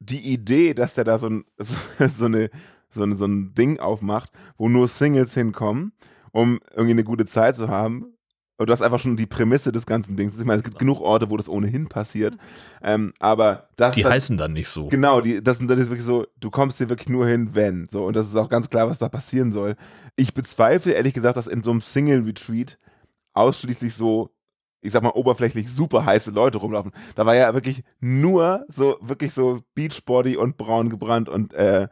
die 0.01 0.33
Idee, 0.33 0.75
dass 0.75 0.95
der 0.95 1.05
da 1.05 1.19
so 1.19 1.29
ein, 1.29 1.45
so, 2.17 2.25
eine, 2.25 2.51
so, 2.91 3.03
eine, 3.03 3.17
so 3.17 3.25
ein 3.27 3.55
Ding 3.55 3.79
aufmacht, 3.79 4.31
wo 4.57 4.69
nur 4.69 4.89
Singles 4.89 5.35
hinkommen, 5.35 5.93
um 6.33 6.59
irgendwie 6.73 6.93
eine 6.93 7.05
gute 7.05 7.27
Zeit 7.27 7.57
zu 7.57 7.69
haben. 7.69 8.15
Und 8.57 8.69
das 8.69 8.81
ist 8.81 8.85
einfach 8.85 9.01
schon 9.01 9.17
die 9.17 9.25
Prämisse 9.25 9.73
des 9.73 9.87
ganzen 9.87 10.17
Dings. 10.19 10.39
Ich 10.39 10.45
meine, 10.45 10.59
es 10.59 10.65
gibt 10.65 10.79
genug 10.79 11.01
Orte, 11.01 11.31
wo 11.31 11.37
das 11.39 11.49
ohnehin 11.49 11.89
passiert. 11.89 12.37
Ähm, 12.83 13.15
aber 13.19 13.71
das 13.77 13.95
Die 13.95 14.03
das- 14.03 14.13
heißen 14.13 14.37
dann 14.37 14.53
nicht 14.53 14.69
so. 14.69 14.89
Genau, 14.89 15.23
die, 15.23 15.43
das, 15.43 15.57
sind- 15.57 15.69
das 15.71 15.79
ist 15.79 15.87
wirklich 15.89 16.05
so, 16.05 16.27
du 16.39 16.51
kommst 16.51 16.77
hier 16.77 16.91
wirklich 16.91 17.09
nur 17.09 17.27
hin, 17.27 17.55
wenn. 17.55 17.89
So, 17.89 18.05
und 18.05 18.15
das 18.17 18.27
ist 18.27 18.37
auch 18.37 18.51
ganz 18.51 18.69
klar, 18.69 18.87
was 18.87 18.99
da 18.99 19.09
passieren 19.09 19.51
soll. 19.51 19.77
Ich 20.15 20.35
bezweifle 20.35 20.93
ehrlich 20.93 21.15
gesagt, 21.15 21.39
dass 21.39 21.47
in 21.47 21.63
so 21.63 21.71
einem 21.71 21.81
Single-Retreat 21.81 22.79
ausschließlich 23.33 23.95
so, 23.95 24.31
ich 24.81 24.93
sag 24.93 25.03
mal, 25.03 25.11
oberflächlich 25.11 25.71
super 25.71 26.05
heiße 26.05 26.31
Leute 26.31 26.59
rumlaufen. 26.59 26.93
Da 27.15 27.27
war 27.27 27.35
ja 27.35 27.53
wirklich 27.55 27.83
nur 28.01 28.65
so, 28.69 28.97
wirklich 29.01 29.35
so 29.35 29.61
Beachbody 29.75 30.37
und 30.37 30.57
braun 30.57 30.91
gebrannt 30.91 31.29
und 31.29 31.53
äh, 31.55 31.89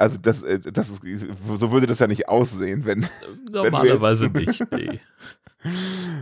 also 0.00 0.16
das, 0.16 0.42
äh, 0.42 0.58
das 0.60 0.88
ist, 0.88 1.02
so 1.56 1.72
würde 1.72 1.86
das 1.86 1.98
ja 1.98 2.06
nicht 2.06 2.26
aussehen, 2.26 2.86
wenn. 2.86 3.06
Normalerweise 3.50 4.28
nicht. 4.28 4.64
Nee. 4.72 5.00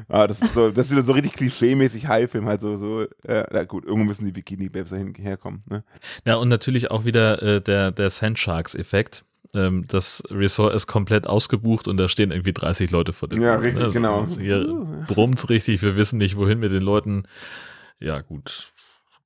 Ah, 0.09 0.27
das 0.27 0.41
ist 0.41 0.55
so, 0.55 0.71
das 0.73 0.87
ist 0.87 0.93
wieder 0.93 1.05
so 1.05 1.13
richtig 1.13 1.35
klischee-mäßig 1.35 2.09
High-Film, 2.09 2.47
halt 2.47 2.61
so, 2.61 2.77
so, 2.77 3.03
äh, 3.23 3.45
na 3.53 3.63
gut, 3.63 3.85
irgendwo 3.85 4.07
müssen 4.07 4.25
die 4.25 4.33
Bikini-Babes 4.33 4.91
dahin 4.91 5.15
herkommen, 5.15 5.63
ne? 5.67 5.85
Ja, 6.25 6.35
und 6.37 6.49
natürlich 6.49 6.91
auch 6.91 7.05
wieder 7.05 7.41
äh, 7.41 7.61
der, 7.61 7.93
der 7.93 8.11
Sandsharks-Effekt. 8.11 9.25
Ähm, 9.55 9.85
das 9.89 10.23
Resort 10.31 10.75
ist 10.75 10.87
komplett 10.87 11.27
ausgebucht 11.27 11.89
und 11.89 11.97
da 11.97 12.09
stehen 12.09 12.31
irgendwie 12.31 12.53
30 12.53 12.91
Leute 12.91 13.13
vor 13.13 13.29
dem. 13.29 13.41
Ja, 13.41 13.57
Ding, 13.57 13.65
richtig, 13.65 13.81
ne? 13.81 13.85
Also, 13.87 13.99
genau. 13.99 14.21
also 14.21 14.41
Hier 14.41 15.07
brummt's 15.07 15.49
richtig, 15.49 15.81
wir 15.83 15.97
wissen 15.97 16.19
nicht, 16.19 16.37
wohin 16.37 16.59
mit 16.59 16.73
den 16.73 16.83
Leuten. 16.83 17.25
Ja, 17.99 18.21
gut. 18.21 18.73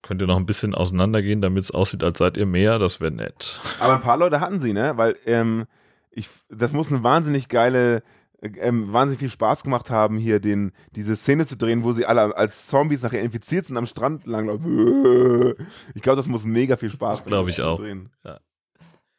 Könnt 0.02 0.20
ihr 0.20 0.26
noch 0.26 0.36
ein 0.36 0.46
bisschen 0.46 0.74
auseinandergehen, 0.74 1.40
damit 1.40 1.62
es 1.64 1.70
aussieht, 1.70 2.02
als 2.02 2.18
seid 2.18 2.36
ihr 2.36 2.46
mehr? 2.46 2.78
Das 2.78 3.00
wäre 3.00 3.12
nett. 3.12 3.60
Aber 3.78 3.94
ein 3.94 4.00
paar 4.00 4.16
Leute 4.16 4.40
hatten 4.40 4.58
sie, 4.58 4.72
ne? 4.72 4.92
Weil 4.96 5.16
ähm, 5.26 5.66
ich, 6.10 6.28
das 6.48 6.72
muss 6.72 6.90
eine 6.90 7.02
wahnsinnig 7.04 7.48
geile, 7.48 8.02
ähm, 8.42 8.92
wahnsinnig 8.92 9.20
viel 9.20 9.30
Spaß 9.30 9.62
gemacht 9.62 9.90
haben, 9.90 10.18
hier 10.18 10.40
den, 10.40 10.72
diese 10.96 11.14
Szene 11.14 11.46
zu 11.46 11.56
drehen, 11.56 11.84
wo 11.84 11.92
sie 11.92 12.04
alle 12.06 12.36
als 12.36 12.66
Zombies 12.66 13.02
nachher 13.02 13.22
infiziert 13.22 13.66
sind 13.66 13.76
am 13.76 13.86
Strand 13.86 14.26
langlaufen. 14.26 15.54
Ich 15.94 16.02
glaube, 16.02 16.16
das 16.16 16.26
muss 16.26 16.44
mega 16.44 16.76
viel 16.76 16.90
Spaß 16.90 17.18
Das 17.18 17.26
glaub 17.26 17.48
ich 17.48 17.56
zu 17.56 17.66
auch. 17.66 17.78
drehen. 17.78 18.10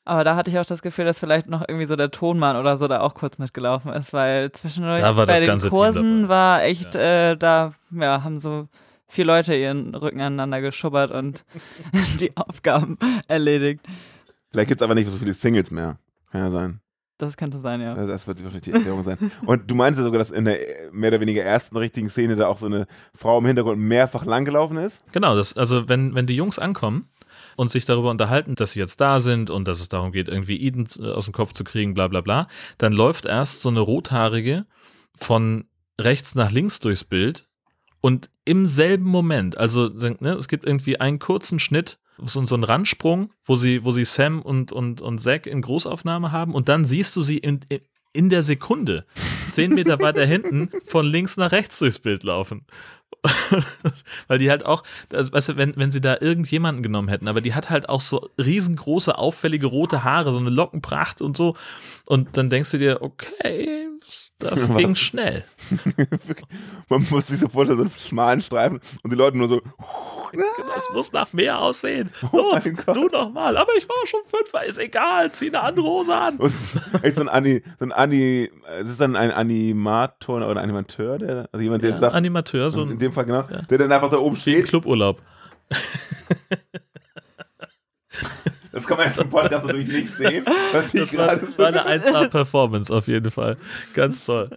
Aber 0.05 0.23
da 0.23 0.35
hatte 0.35 0.49
ich 0.49 0.59
auch 0.59 0.65
das 0.65 0.81
Gefühl, 0.81 1.05
dass 1.05 1.19
vielleicht 1.19 1.47
noch 1.47 1.63
irgendwie 1.67 1.87
so 1.87 1.95
der 1.95 2.11
Tonmann 2.11 2.57
oder 2.57 2.77
so 2.77 2.87
da 2.87 2.99
auch 2.99 3.13
kurz 3.13 3.37
mitgelaufen 3.37 3.93
ist, 3.93 4.11
weil 4.11 4.51
zwischendurch 4.51 4.99
Da 4.99 5.15
war 5.15 5.25
bei 5.25 5.39
das 5.39 5.61
den 5.61 5.69
Kursen 5.69 6.27
war 6.27 6.63
echt, 6.63 6.95
äh, 6.95 7.37
da 7.37 7.73
ja, 7.91 8.23
haben 8.23 8.39
so 8.39 8.67
vier 9.07 9.25
Leute 9.25 9.55
ihren 9.55 9.95
Rücken 9.95 10.19
aneinander 10.19 10.59
geschubbert 10.59 11.11
und 11.11 11.45
die 12.19 12.35
Aufgaben 12.35 12.97
erledigt. 13.27 13.81
Vielleicht 14.51 14.67
gibt 14.67 14.81
es 14.81 14.85
aber 14.85 14.95
nicht 14.95 15.09
so 15.09 15.17
viele 15.17 15.33
Singles 15.33 15.71
mehr. 15.71 15.97
Kann 16.31 16.41
ja 16.41 16.51
sein. 16.51 16.79
Das 17.17 17.37
könnte 17.37 17.59
sein, 17.59 17.79
ja. 17.79 17.93
Das 17.93 18.27
wird 18.27 18.43
wahrscheinlich 18.43 18.63
die 18.63 18.71
Erklärung 18.71 19.03
sein. 19.03 19.17
Und 19.45 19.69
du 19.69 19.75
meinst 19.75 19.97
ja 19.97 20.03
sogar, 20.03 20.19
dass 20.19 20.31
in 20.31 20.45
der 20.45 20.57
mehr 20.91 21.09
oder 21.09 21.21
weniger 21.21 21.43
ersten 21.43 21.77
richtigen 21.77 22.09
Szene 22.09 22.35
da 22.35 22.47
auch 22.47 22.57
so 22.57 22.65
eine 22.65 22.87
Frau 23.13 23.37
im 23.37 23.45
Hintergrund 23.45 23.79
mehrfach 23.79 24.25
langgelaufen 24.25 24.77
ist? 24.77 25.03
Genau, 25.13 25.35
das, 25.35 25.55
also 25.55 25.87
wenn, 25.87 26.15
wenn 26.15 26.25
die 26.25 26.35
Jungs 26.35 26.59
ankommen 26.59 27.07
und 27.55 27.71
sich 27.71 27.85
darüber 27.85 28.11
unterhalten, 28.11 28.55
dass 28.55 28.73
sie 28.73 28.79
jetzt 28.79 29.01
da 29.01 29.19
sind 29.19 29.49
und 29.49 29.67
dass 29.67 29.79
es 29.79 29.89
darum 29.89 30.11
geht, 30.11 30.27
irgendwie 30.27 30.61
Eden 30.61 30.87
äh, 30.99 31.11
aus 31.11 31.25
dem 31.25 31.33
Kopf 31.33 31.53
zu 31.53 31.63
kriegen, 31.63 31.93
bla 31.93 32.07
bla 32.07 32.21
bla, 32.21 32.47
dann 32.77 32.93
läuft 32.93 33.25
erst 33.25 33.61
so 33.61 33.69
eine 33.69 33.79
rothaarige 33.79 34.65
von 35.15 35.65
rechts 35.99 36.35
nach 36.35 36.51
links 36.51 36.79
durchs 36.79 37.03
Bild 37.03 37.47
und 38.01 38.29
im 38.45 38.67
selben 38.67 39.05
Moment, 39.05 39.57
also 39.57 39.87
ne, 39.87 40.33
es 40.33 40.47
gibt 40.47 40.65
irgendwie 40.65 40.99
einen 40.99 41.19
kurzen 41.19 41.59
Schnitt, 41.59 41.99
so, 42.17 42.45
so 42.45 42.55
einen 42.55 42.63
Randsprung, 42.63 43.31
wo 43.43 43.55
sie, 43.55 43.83
wo 43.83 43.91
sie 43.91 44.05
Sam 44.05 44.41
und, 44.41 44.71
und, 44.71 45.01
und 45.01 45.19
Zack 45.19 45.47
in 45.47 45.61
Großaufnahme 45.61 46.31
haben 46.31 46.53
und 46.53 46.69
dann 46.69 46.85
siehst 46.85 47.15
du 47.15 47.21
sie 47.21 47.37
in, 47.37 47.61
in, 47.69 47.79
in 48.13 48.29
der 48.29 48.43
Sekunde, 48.43 49.05
zehn 49.49 49.73
Meter 49.73 49.99
weiter 49.99 50.25
hinten, 50.25 50.69
von 50.85 51.05
links 51.05 51.37
nach 51.37 51.51
rechts 51.51 51.79
durchs 51.79 51.99
Bild 51.99 52.23
laufen. 52.23 52.65
Weil 54.27 54.39
die 54.39 54.49
halt 54.49 54.65
auch, 54.65 54.83
also, 55.11 55.31
weißt 55.31 55.49
du, 55.49 55.57
wenn, 55.57 55.75
wenn 55.77 55.91
sie 55.91 56.01
da 56.01 56.17
irgendjemanden 56.19 56.83
genommen 56.83 57.07
hätten, 57.07 57.27
aber 57.27 57.41
die 57.41 57.53
hat 57.53 57.69
halt 57.69 57.87
auch 57.89 58.01
so 58.01 58.29
riesengroße, 58.37 59.17
auffällige 59.17 59.67
rote 59.67 60.03
Haare, 60.03 60.33
so 60.33 60.39
eine 60.39 60.49
Lockenpracht 60.49 61.21
und 61.21 61.37
so. 61.37 61.55
Und 62.05 62.35
dann 62.37 62.49
denkst 62.49 62.71
du 62.71 62.77
dir, 62.77 63.01
okay, 63.01 63.87
das 64.39 64.69
Was? 64.69 64.77
ging 64.77 64.95
schnell. 64.95 65.45
Man 66.89 67.05
muss 67.09 67.27
sich 67.27 67.39
so 67.39 67.47
vorstellen, 67.47 67.79
so 67.79 67.85
einen 67.85 67.93
schmalen 67.97 68.41
Streifen 68.41 68.81
und 69.01 69.11
die 69.11 69.15
Leute 69.15 69.37
nur 69.37 69.47
so. 69.47 69.61
Das 70.33 70.89
muss 70.93 71.11
nach 71.11 71.31
mehr 71.33 71.59
aussehen. 71.59 72.09
Oh 72.31 72.37
Los, 72.37 72.67
Gott. 72.85 72.95
du 72.95 73.07
noch 73.07 73.31
mal. 73.31 73.55
Aber 73.57 73.71
ich 73.77 73.87
war 73.87 73.95
schon 74.05 74.21
fünf, 74.25 74.51
ist 74.67 74.79
egal, 74.79 75.31
zieh 75.31 75.47
eine 75.47 75.61
andere 75.61 75.85
Hose 75.85 76.15
an. 76.15 76.37
Und 76.37 76.51
so 77.15 77.21
ein 77.21 77.29
Ani, 77.29 77.63
so 77.79 77.85
ein 77.85 77.91
Ani, 77.91 78.49
es 78.79 78.89
ist 78.89 79.01
dann 79.01 79.15
ein 79.15 79.31
Animator 79.31 80.37
oder 80.37 80.49
ein 80.51 80.57
Animateur, 80.57 81.17
der, 81.19 81.49
also 81.51 81.61
jemand, 81.63 81.83
der 81.83 81.91
Ja, 81.91 81.99
sagt, 81.99 82.15
Animateur, 82.15 82.69
so 82.69 82.83
in 82.83 82.91
ein 82.91 82.99
dem 82.99 83.13
Fall 83.13 83.25
genau, 83.25 83.43
der 83.69 83.77
dann 83.77 83.91
einfach 83.91 84.09
da 84.09 84.17
oben 84.17 84.35
steht. 84.35 84.67
Cluburlaub. 84.67 85.21
Das 88.71 88.87
kann 88.87 88.97
man 88.97 89.05
jetzt 89.05 89.19
im 89.19 89.29
Podcast 89.29 89.67
natürlich 89.67 89.87
nicht 89.87 90.11
sehen, 90.11 90.43
was 90.71 90.93
ich 90.95 91.11
Das 91.11 91.17
war, 91.57 91.73
war 91.73 91.85
eine 91.85 92.03
1A-Performance 92.03 92.91
auf 92.91 93.07
jeden 93.07 93.29
Fall. 93.29 93.57
Ganz 93.93 94.25
toll. 94.25 94.49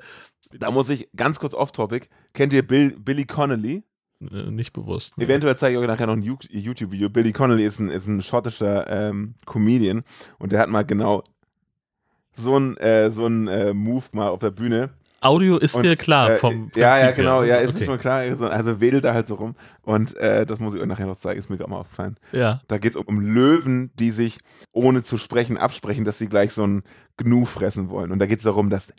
Da 0.53 0.71
muss 0.71 0.89
ich 0.89 1.11
ganz 1.15 1.39
kurz 1.39 1.53
off-topic. 1.53 2.09
Kennt 2.33 2.55
ihr 2.55 2.67
Bill, 2.67 2.97
Billy 2.99 3.27
Connolly? 3.27 3.85
Äh, 4.21 4.51
Nicht 4.51 4.73
bewusst. 4.73 5.19
Eventuell 5.19 5.57
zeige 5.57 5.77
ich 5.77 5.81
euch 5.83 5.87
nachher 5.89 6.07
noch 6.07 6.15
ein 6.15 6.23
You- 6.23 6.37
YouTube-Video. 6.49 7.11
Billy 7.11 7.33
Connolly 7.33 7.65
ist 7.67 7.79
ein, 7.81 7.89
ist 7.91 8.07
ein 8.07 8.23
schottischer 8.23 8.89
ähm, 8.91 9.35
Comedian 9.45 10.03
und 10.39 10.53
der 10.53 10.61
hat 10.61 10.71
mal 10.71 10.85
genau 10.85 11.23
so 12.37 12.59
ein, 12.59 12.77
äh, 12.79 13.11
so 13.11 13.27
ein 13.27 13.49
äh, 13.49 13.73
Move 13.75 14.05
mal 14.13 14.29
auf 14.29 14.41
der 14.41 14.51
Bühne. 14.51 14.91
Audio 15.23 15.57
ist 15.57 15.75
Und, 15.75 15.83
dir 15.83 15.97
klar 15.97 16.31
äh, 16.33 16.37
vom 16.37 16.53
Prinzip 16.69 16.77
Ja, 16.77 16.99
ja, 16.99 17.11
genau, 17.11 17.43
ja, 17.43 17.57
ist 17.57 17.73
mir 17.73 17.77
okay. 17.81 17.85
schon 17.87 17.99
klar. 17.99 18.19
Also- 18.21 18.47
Also 18.47 18.81
wedelt 18.81 19.05
da 19.05 19.15
halt 19.15 19.27
so 19.27 19.35
rum. 19.37 19.55
Und 19.83 20.15
äh, 20.19 20.45
das 20.47 20.61
muss 20.61 20.75
ich 20.75 20.81
euch 20.81 20.87
nachher 20.87 21.07
noch 21.07 21.17
zeigen, 21.17 21.41
ist 21.41 21.49
mir 21.51 21.57
gerade 21.57 21.71
mal 21.71 21.79
aufgefallen. 21.81 22.17
Ja. 22.33 22.61
Da 22.69 22.79
geht 22.79 22.93
es 22.93 22.97
um, 22.97 23.05
um 23.07 23.21
Löwen, 23.21 23.91
die 23.99 24.11
sich 24.11 24.39
ohne 24.73 25.03
zu 25.03 25.17
sprechen 25.19 25.57
absprechen, 25.57 26.05
dass 26.05 26.19
sie 26.19 26.29
gleich 26.29 26.53
so 26.53 26.67
ein 26.67 26.83
Gnu 27.17 27.47
fressen 27.47 27.89
wollen. 27.89 28.13
Und 28.13 28.19
da 28.19 28.27
geht 28.27 28.39
es 28.39 28.45
darum, 28.45 28.69
dass. 28.71 28.93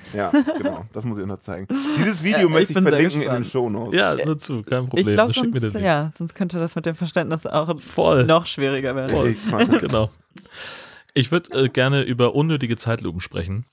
Ja, 0.14 0.30
genau, 0.58 0.84
das 0.92 1.04
muss 1.04 1.18
ich 1.18 1.26
noch 1.26 1.38
zeigen. 1.38 1.66
Dieses 1.98 2.22
Video 2.22 2.40
Ja, 2.40 2.44
ich 2.46 2.50
möchte 2.50 2.72
ich 2.72 2.78
sehr 2.78 2.88
verlinken 2.88 3.22
in 3.22 3.30
den. 3.32 3.44
Shownotes. 3.44 3.98
Ja, 3.98 4.14
nur 4.24 4.38
zu, 4.38 4.62
kein 4.62 4.88
Problem. 4.88 5.08
Ich 5.08 5.16
mir 5.16 5.32
sonst, 5.32 5.42
den 5.54 5.62
Link. 5.72 5.80
ja, 5.84 6.12
sonst 6.16 6.34
könnte 6.34 6.58
das 6.58 6.74
mit 6.74 6.86
dem 6.86 6.94
Verständnis 6.94 7.46
auch 7.46 7.78
Voll. 7.80 8.24
noch 8.24 8.46
schwieriger 8.46 8.94
werden. 8.96 9.10
Voll. 9.10 9.28
Ich 9.72 9.78
genau. 9.80 10.08
Ich 11.14 11.30
würde 11.30 11.64
äh, 11.64 11.68
gerne 11.68 12.02
über 12.02 12.34
unnötige 12.34 12.76
Zeitlupen 12.76 13.20
sprechen. 13.20 13.66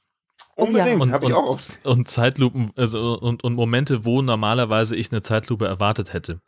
unbedingt, 0.56 1.00
Und, 1.02 1.12
habe 1.14 1.26
ich 1.28 1.34
auch 1.34 1.48
auf. 1.52 1.68
und 1.84 2.10
Zeitlupen 2.10 2.72
also, 2.76 3.18
und, 3.20 3.44
und 3.46 3.54
Momente, 3.54 4.04
wo 4.04 4.22
normalerweise 4.22 4.96
ich 4.96 5.12
eine 5.12 5.22
Zeitlupe 5.22 5.66
erwartet 5.66 6.12
hätte. 6.14 6.42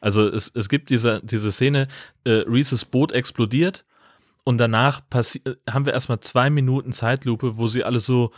Also 0.00 0.28
es, 0.28 0.52
es 0.54 0.68
gibt 0.68 0.90
diese, 0.90 1.20
diese 1.24 1.50
Szene, 1.50 1.88
äh, 2.24 2.44
Reeses 2.46 2.84
Boot 2.84 3.10
explodiert 3.10 3.84
und 4.44 4.58
danach 4.58 5.00
passi- 5.10 5.44
äh, 5.44 5.56
haben 5.68 5.86
wir 5.86 5.92
erstmal 5.92 6.20
zwei 6.20 6.50
Minuten 6.50 6.92
Zeitlupe, 6.92 7.56
wo 7.58 7.66
sie 7.66 7.82
alle 7.82 7.98
so 7.98 8.30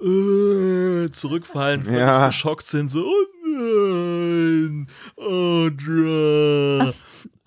äh, 0.00 1.10
zurückfallen, 1.10 1.82
völlig 1.84 2.00
Ja. 2.00 2.26
geschockt 2.28 2.66
sind, 2.66 2.90
so, 2.90 3.04
oh 3.04 3.26
nein, 3.44 4.88
Audra. 5.16 6.92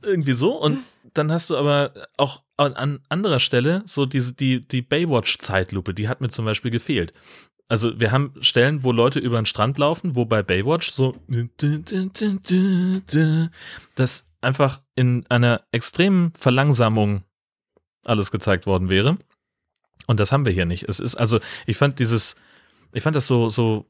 Irgendwie 0.03 0.31
so. 0.34 0.53
Und 0.59 0.80
dann 1.13 1.31
hast 1.31 1.49
du 1.49 1.57
aber 1.57 1.93
auch 2.17 2.43
an, 2.57 2.73
an 2.73 2.99
anderer 3.09 3.39
Stelle 3.39 3.84
so 3.85 4.05
diese, 4.05 4.34
die, 4.34 4.61
die 4.61 4.81
Baywatch-Zeitlupe, 4.81 5.93
die 5.93 6.07
hat 6.07 6.21
mir 6.21 6.30
zum 6.30 6.45
Beispiel 6.45 6.71
gefehlt. 6.71 7.13
Also 7.67 7.99
wir 7.99 8.11
haben 8.11 8.34
Stellen, 8.41 8.84
wo 8.84 8.91
Leute 8.91 9.19
über 9.19 9.39
den 9.39 9.45
Strand 9.45 9.77
laufen, 9.77 10.15
wo 10.15 10.26
bei 10.26 10.41
Baywatch 10.41 10.89
so 10.91 11.15
das 13.95 14.26
einfach 14.41 14.81
in 14.95 15.26
einer 15.30 15.61
extremen 15.71 16.34
Verlangsamung 16.38 17.23
alles 18.05 18.31
gezeigt 18.31 18.65
worden 18.65 18.89
wäre. 18.89 19.17
Und 20.07 20.19
das 20.19 20.31
haben 20.31 20.45
wir 20.45 20.51
hier 20.51 20.65
nicht. 20.65 20.84
Es 20.89 20.99
ist 20.99 21.15
also, 21.15 21.39
ich 21.65 21.77
fand 21.77 21.99
dieses, 21.99 22.35
ich 22.93 23.03
fand 23.03 23.15
das 23.15 23.27
so, 23.27 23.49
so 23.49 23.85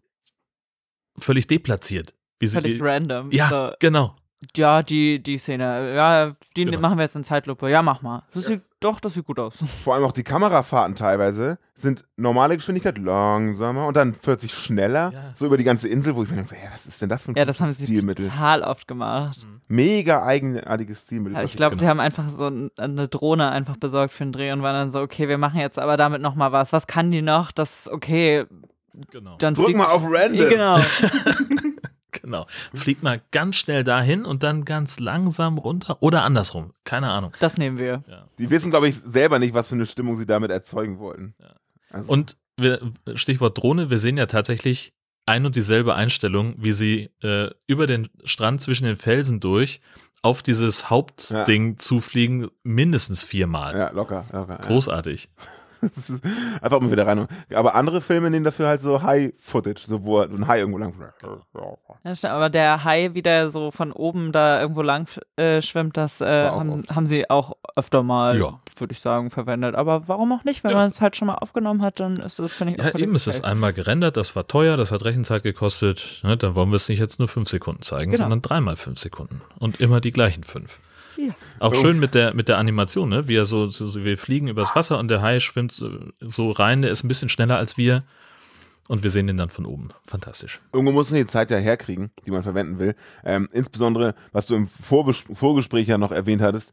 völlig 1.17 1.47
deplatziert. 1.47 2.13
Wie 2.39 2.47
sie, 2.47 2.53
Völlig 2.61 2.81
random. 2.81 3.31
ja, 3.31 3.49
So, 3.49 3.71
genau. 3.79 4.15
ja, 4.55 4.81
die, 4.83 5.21
die 5.21 5.37
Szene. 5.37 5.93
Ja, 5.95 6.35
die 6.55 6.65
Genau. 6.65 6.79
machen 6.79 6.97
wir 6.97 7.03
jetzt 7.03 7.15
in 7.15 7.23
Zeitlupe. 7.23 7.69
Ja, 7.69 7.81
mach 7.81 8.01
mal. 8.01 8.23
Das 8.33 8.45
sieht, 8.45 8.61
doch, 8.79 8.99
das 8.99 9.13
sieht 9.13 9.25
gut 9.25 9.39
aus. 9.39 9.57
Vor 9.83 9.95
allem 9.95 10.03
auch 10.03 10.11
die 10.11 10.23
Kamerafahrten 10.23 10.95
teilweise 10.95 11.57
sind 11.75 12.05
normale 12.17 12.55
Geschwindigkeit 12.57 12.97
langsamer 12.97 13.87
und 13.87 13.95
dann 13.97 14.13
plötzlich 14.13 14.53
schneller, 14.53 15.11
Ja. 15.13 15.31
so 15.35 15.45
über 15.45 15.57
die 15.57 15.63
ganze 15.63 15.87
Insel, 15.87 16.15
wo 16.15 16.23
ich 16.23 16.29
mir 16.29 16.35
denke, 16.37 16.55
ey, 16.55 16.67
was 16.71 16.85
ist 16.85 17.01
denn 17.01 17.09
das 17.09 17.23
für 17.23 17.31
ein 17.31 17.35
Ja, 17.35 17.45
das 17.45 17.59
haben 17.59 17.71
sie 17.71 17.85
Stilmittel? 17.85 18.25
total 18.25 18.61
oft 18.63 18.87
gemacht. 18.87 19.47
Mega 19.67 20.23
eigenartiges 20.23 21.03
Stilmittel. 21.03 21.37
Ja, 21.37 21.43
ich 21.43 21.55
glaube, 21.55 21.75
genau. 21.75 21.83
sie 21.83 21.89
haben 21.89 21.99
einfach 21.99 22.25
so 22.35 22.47
ein- 22.47 22.71
eine 22.77 23.07
Drohne 23.07 23.49
einfach 23.51 23.77
besorgt 23.77 24.13
für 24.13 24.23
den 24.23 24.31
Dreh 24.33 24.51
und 24.51 24.61
waren 24.61 24.73
dann 24.75 24.91
so, 24.91 24.99
okay, 25.01 25.27
wir 25.27 25.37
machen 25.37 25.59
jetzt 25.59 25.79
aber 25.79 25.95
damit 25.97 26.21
noch 26.21 26.35
mal 26.35 26.51
was. 26.51 26.73
Was 26.73 26.87
kann 26.87 27.11
die 27.11 27.21
noch? 27.21 27.51
Das, 27.51 27.89
okay, 27.91 28.45
Genau. 29.11 29.37
dann 29.37 29.53
Drück 29.53 29.75
mal 29.75 29.85
auf 29.85 30.03
Random. 30.05 30.49
Genau. 30.49 30.77
Genau. 32.11 32.47
Fliegt 32.73 33.03
mal 33.03 33.21
ganz 33.31 33.57
schnell 33.57 33.83
dahin 33.83 34.25
und 34.25 34.43
dann 34.43 34.65
ganz 34.65 34.99
langsam 34.99 35.57
runter 35.57 36.01
oder 36.01 36.23
andersrum. 36.23 36.73
Keine 36.83 37.09
Ahnung. 37.11 37.33
Das 37.39 37.57
nehmen 37.57 37.77
wir. 37.77 38.03
Die 38.37 38.49
wissen, 38.49 38.71
glaube 38.71 38.87
ich, 38.87 38.95
selber 38.99 39.39
nicht, 39.39 39.53
was 39.53 39.67
für 39.67 39.75
eine 39.75 39.85
Stimmung 39.85 40.17
sie 40.17 40.25
damit 40.25 40.51
erzeugen 40.51 40.99
wollten. 40.99 41.35
Ja. 41.39 41.55
Also, 41.91 42.11
Und 42.11 42.37
wir, 42.57 42.79
Stichwort 43.15 43.57
Drohne, 43.57 43.89
wir 43.89 43.99
sehen 43.99 44.17
ja 44.17 44.25
tatsächlich 44.25 44.93
ein 45.25 45.45
und 45.45 45.55
dieselbe 45.55 45.95
Einstellung, 45.95 46.55
wie 46.57 46.73
sie 46.73 47.11
äh, 47.21 47.51
über 47.67 47.85
den 47.85 48.09
Strand 48.23 48.61
zwischen 48.61 48.85
den 48.85 48.95
Felsen 48.95 49.39
durch 49.39 49.79
auf 50.21 50.41
dieses 50.41 50.89
Hauptding 50.89 51.77
zufliegen, 51.77 52.49
mindestens 52.63 53.23
viermal. 53.23 53.77
ja, 53.77 53.89
locker, 53.91 54.25
locker. 54.31 54.59
ja. 54.61 54.67
Einfach 56.61 56.79
mal 56.81 56.91
wieder 56.91 57.07
rein. 57.07 57.27
Aber 57.53 57.75
andere 57.75 58.01
Filme 58.01 58.29
nehmen 58.29 58.43
dafür 58.43 58.67
halt 58.67 58.81
so 58.81 59.01
High-Footage, 59.01 59.81
so 59.87 60.03
wo 60.03 60.19
ein 60.19 60.47
Hai 60.47 60.59
irgendwo 60.59 60.77
lang. 60.79 60.93
Ja, 62.03 62.15
stimmt, 62.15 62.33
aber 62.33 62.49
der 62.49 62.83
Hai 62.83 63.13
wieder 63.13 63.49
so 63.49 63.71
von 63.71 63.91
oben 63.91 64.31
da 64.31 64.61
irgendwo 64.61 64.81
lang 64.81 65.07
äh, 65.37 65.61
schwimmt, 65.61 65.97
das 65.97 66.21
äh, 66.21 66.25
haben, 66.49 66.83
haben 66.93 67.07
sie 67.07 67.29
auch 67.29 67.53
öfter 67.75 68.03
mal, 68.03 68.37
Ja. 68.39 68.59
würde 68.77 68.91
ich 68.93 68.99
sagen, 69.01 69.29
verwendet. 69.29 69.75
Aber 69.75 70.07
warum 70.07 70.31
auch 70.33 70.43
nicht? 70.43 70.63
Wenn 70.63 70.71
Ja. 70.71 70.77
man 70.77 70.91
es 70.91 71.01
halt 71.01 71.15
schon 71.15 71.27
mal 71.27 71.35
aufgenommen 71.35 71.81
hat, 71.81 71.99
dann 71.99 72.17
ist 72.17 72.39
das, 72.39 72.51
finde 72.53 72.73
ich, 72.75 72.79
auch 72.81 72.85
Ja, 72.85 72.95
eben, 72.99 73.15
es 73.15 73.27
ist 73.27 73.39
okay. 73.39 73.47
einmal 73.47 73.73
gerendert, 73.73 74.17
das 74.17 74.35
war 74.35 74.47
teuer, 74.47 74.77
das 74.77 74.91
hat 74.91 75.03
Rechenzeit 75.05 75.43
gekostet. 75.43 76.21
Ne, 76.23 76.37
dann 76.37 76.55
wollen 76.55 76.69
wir 76.69 76.75
es 76.77 76.89
nicht 76.89 76.99
jetzt 76.99 77.19
nur 77.19 77.27
fünf 77.27 77.49
Sekunden 77.49 77.81
zeigen, 77.81 78.11
Genau. 78.11 78.23
sondern 78.25 78.41
dreimal 78.41 78.75
fünf 78.75 78.99
Sekunden. 78.99 79.41
Und 79.59 79.79
immer 79.79 80.01
die 80.01 80.11
gleichen 80.11 80.43
fünf. 80.43 80.79
Ja. 81.17 81.33
Auch 81.59 81.71
Oh. 81.73 81.81
schön 81.81 81.99
mit 81.99 82.13
der, 82.13 82.33
mit 82.33 82.47
der 82.47 82.57
Animation, 82.57 83.09
ne? 83.09 83.27
Wie 83.27 83.35
er 83.35 83.45
so, 83.45 83.67
so, 83.67 83.93
wir 84.03 84.17
fliegen 84.17 84.47
übers 84.47 84.75
Wasser 84.75 84.99
und 84.99 85.07
der 85.09 85.21
Hai 85.21 85.39
schwimmt 85.39 85.71
so, 85.71 85.89
so 86.21 86.51
rein, 86.51 86.81
der 86.81 86.91
ist 86.91 87.03
ein 87.03 87.07
bisschen 87.07 87.29
schneller 87.29 87.57
als 87.57 87.77
wir. 87.77 88.03
Und 88.87 89.03
wir 89.03 89.11
sehen 89.11 89.27
den 89.27 89.37
dann 89.37 89.51
von 89.51 89.67
oben. 89.67 89.89
Fantastisch. 90.03 90.59
Irgendwo 90.73 90.91
muss 90.91 91.11
man 91.11 91.19
die 91.19 91.27
Zeit 91.27 91.51
ja 91.51 91.57
herkriegen, 91.57 92.09
die 92.25 92.31
man 92.31 92.41
verwenden 92.41 92.79
will. 92.79 92.95
Ähm, 93.23 93.47
insbesondere, 93.51 94.15
was 94.31 94.47
du 94.47 94.55
im 94.55 94.67
Vorbes 94.67 95.25
Vorgespräch 95.31 95.87
ja 95.87 95.99
noch 95.99 96.11
erwähnt 96.11 96.41
hattest, 96.41 96.71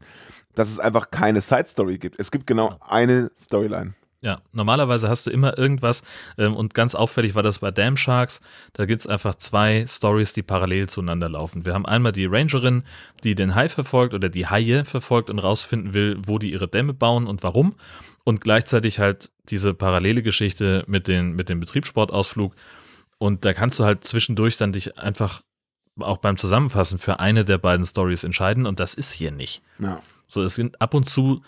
dass 0.55 0.67
es 0.71 0.79
einfach 0.79 1.11
keine 1.11 1.41
Side-Story 1.41 1.99
gibt. 1.99 2.19
Es 2.19 2.31
gibt 2.31 2.47
genau 2.47 2.75
eine 2.81 3.29
Storyline. 3.39 3.93
Ja, 4.21 4.41
normalerweise 4.51 5.09
hast 5.09 5.27
du 5.27 5.29
immer 5.29 5.57
irgendwas 5.59 6.01
ähm, 6.39 6.55
und 6.55 6.73
ganz 6.73 6.95
auffällig 6.95 7.35
war 7.35 7.43
das 7.43 7.59
bei 7.59 7.69
Dam 7.69 7.97
Sharks. 7.97 8.41
Da 8.73 8.85
gibt's 8.85 9.05
einfach 9.05 9.35
zwei 9.35 9.85
Stories, 9.87 10.33
die 10.33 10.41
parallel 10.41 10.89
zueinander 10.89 11.29
laufen. 11.29 11.65
Wir 11.65 11.75
haben 11.75 11.85
einmal 11.85 12.13
die 12.13 12.25
Rangerin, 12.25 12.83
die 13.23 13.35
den 13.35 13.53
Hai 13.53 13.69
verfolgt 13.69 14.15
oder 14.15 14.29
die 14.29 14.47
Haie 14.47 14.85
verfolgt 14.85 15.29
und 15.29 15.37
rausfinden 15.37 15.93
will, 15.93 16.17
wo 16.25 16.39
die 16.39 16.51
ihre 16.51 16.67
Dämme 16.67 16.95
bauen 16.95 17.27
und 17.27 17.43
warum. 17.43 17.75
Und 18.23 18.41
gleichzeitig 18.41 18.99
halt 18.99 19.29
diese 19.49 19.73
parallele 19.75 20.23
Geschichte 20.23 20.83
mit, 20.87 21.07
den, 21.07 21.33
mit 21.33 21.47
dem 21.47 21.59
Betriebssportausflug. 21.59 22.55
Und 23.19 23.45
da 23.45 23.53
kannst 23.53 23.79
du 23.79 23.85
halt 23.85 24.03
zwischendurch 24.03 24.57
dann 24.57 24.73
dich 24.73 24.97
einfach 24.97 25.43
auch 25.99 26.17
beim 26.17 26.37
Zusammenfassen 26.37 26.99
für 26.99 27.19
eine 27.19 27.43
der 27.43 27.57
beiden 27.57 27.85
Stories 27.85 28.23
entscheiden 28.23 28.65
und 28.65 28.79
das 28.79 28.93
ist 28.93 29.11
hier 29.11 29.31
nicht. 29.31 29.61
Ja. 29.79 30.01
So, 30.27 30.43
es 30.43 30.55
sind 30.55 30.81
ab 30.81 30.93
und 30.93 31.09
zu 31.09 31.41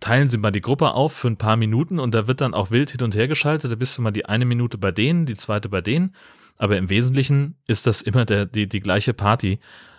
teilen 0.00 0.28
sie 0.28 0.38
mal 0.38 0.50
die 0.50 0.60
Gruppe 0.60 0.92
auf 0.92 1.12
für 1.12 1.28
ein 1.28 1.36
paar 1.36 1.56
Minuten 1.56 1.98
und 1.98 2.14
da 2.14 2.26
wird 2.26 2.40
dann 2.40 2.54
auch 2.54 2.70
wild 2.70 2.90
hin 2.90 3.02
und 3.02 3.14
her 3.14 3.28
geschaltet. 3.28 3.72
Da 3.72 3.76
bist 3.76 3.96
du 3.96 4.02
mal 4.02 4.10
die 4.10 4.26
eine 4.26 4.44
Minute 4.44 4.78
bei 4.78 4.92
denen, 4.92 5.26
die 5.26 5.36
zweite 5.36 5.68
bei 5.68 5.80
denen. 5.80 6.14
Aber 6.58 6.76
im 6.76 6.88
Wesentlichen 6.88 7.56
ist 7.66 7.86
das 7.86 8.02
immer 8.02 8.24
der, 8.24 8.46
die, 8.46 8.68
die 8.68 8.80
gleiche 8.80 9.12
Party 9.14 9.58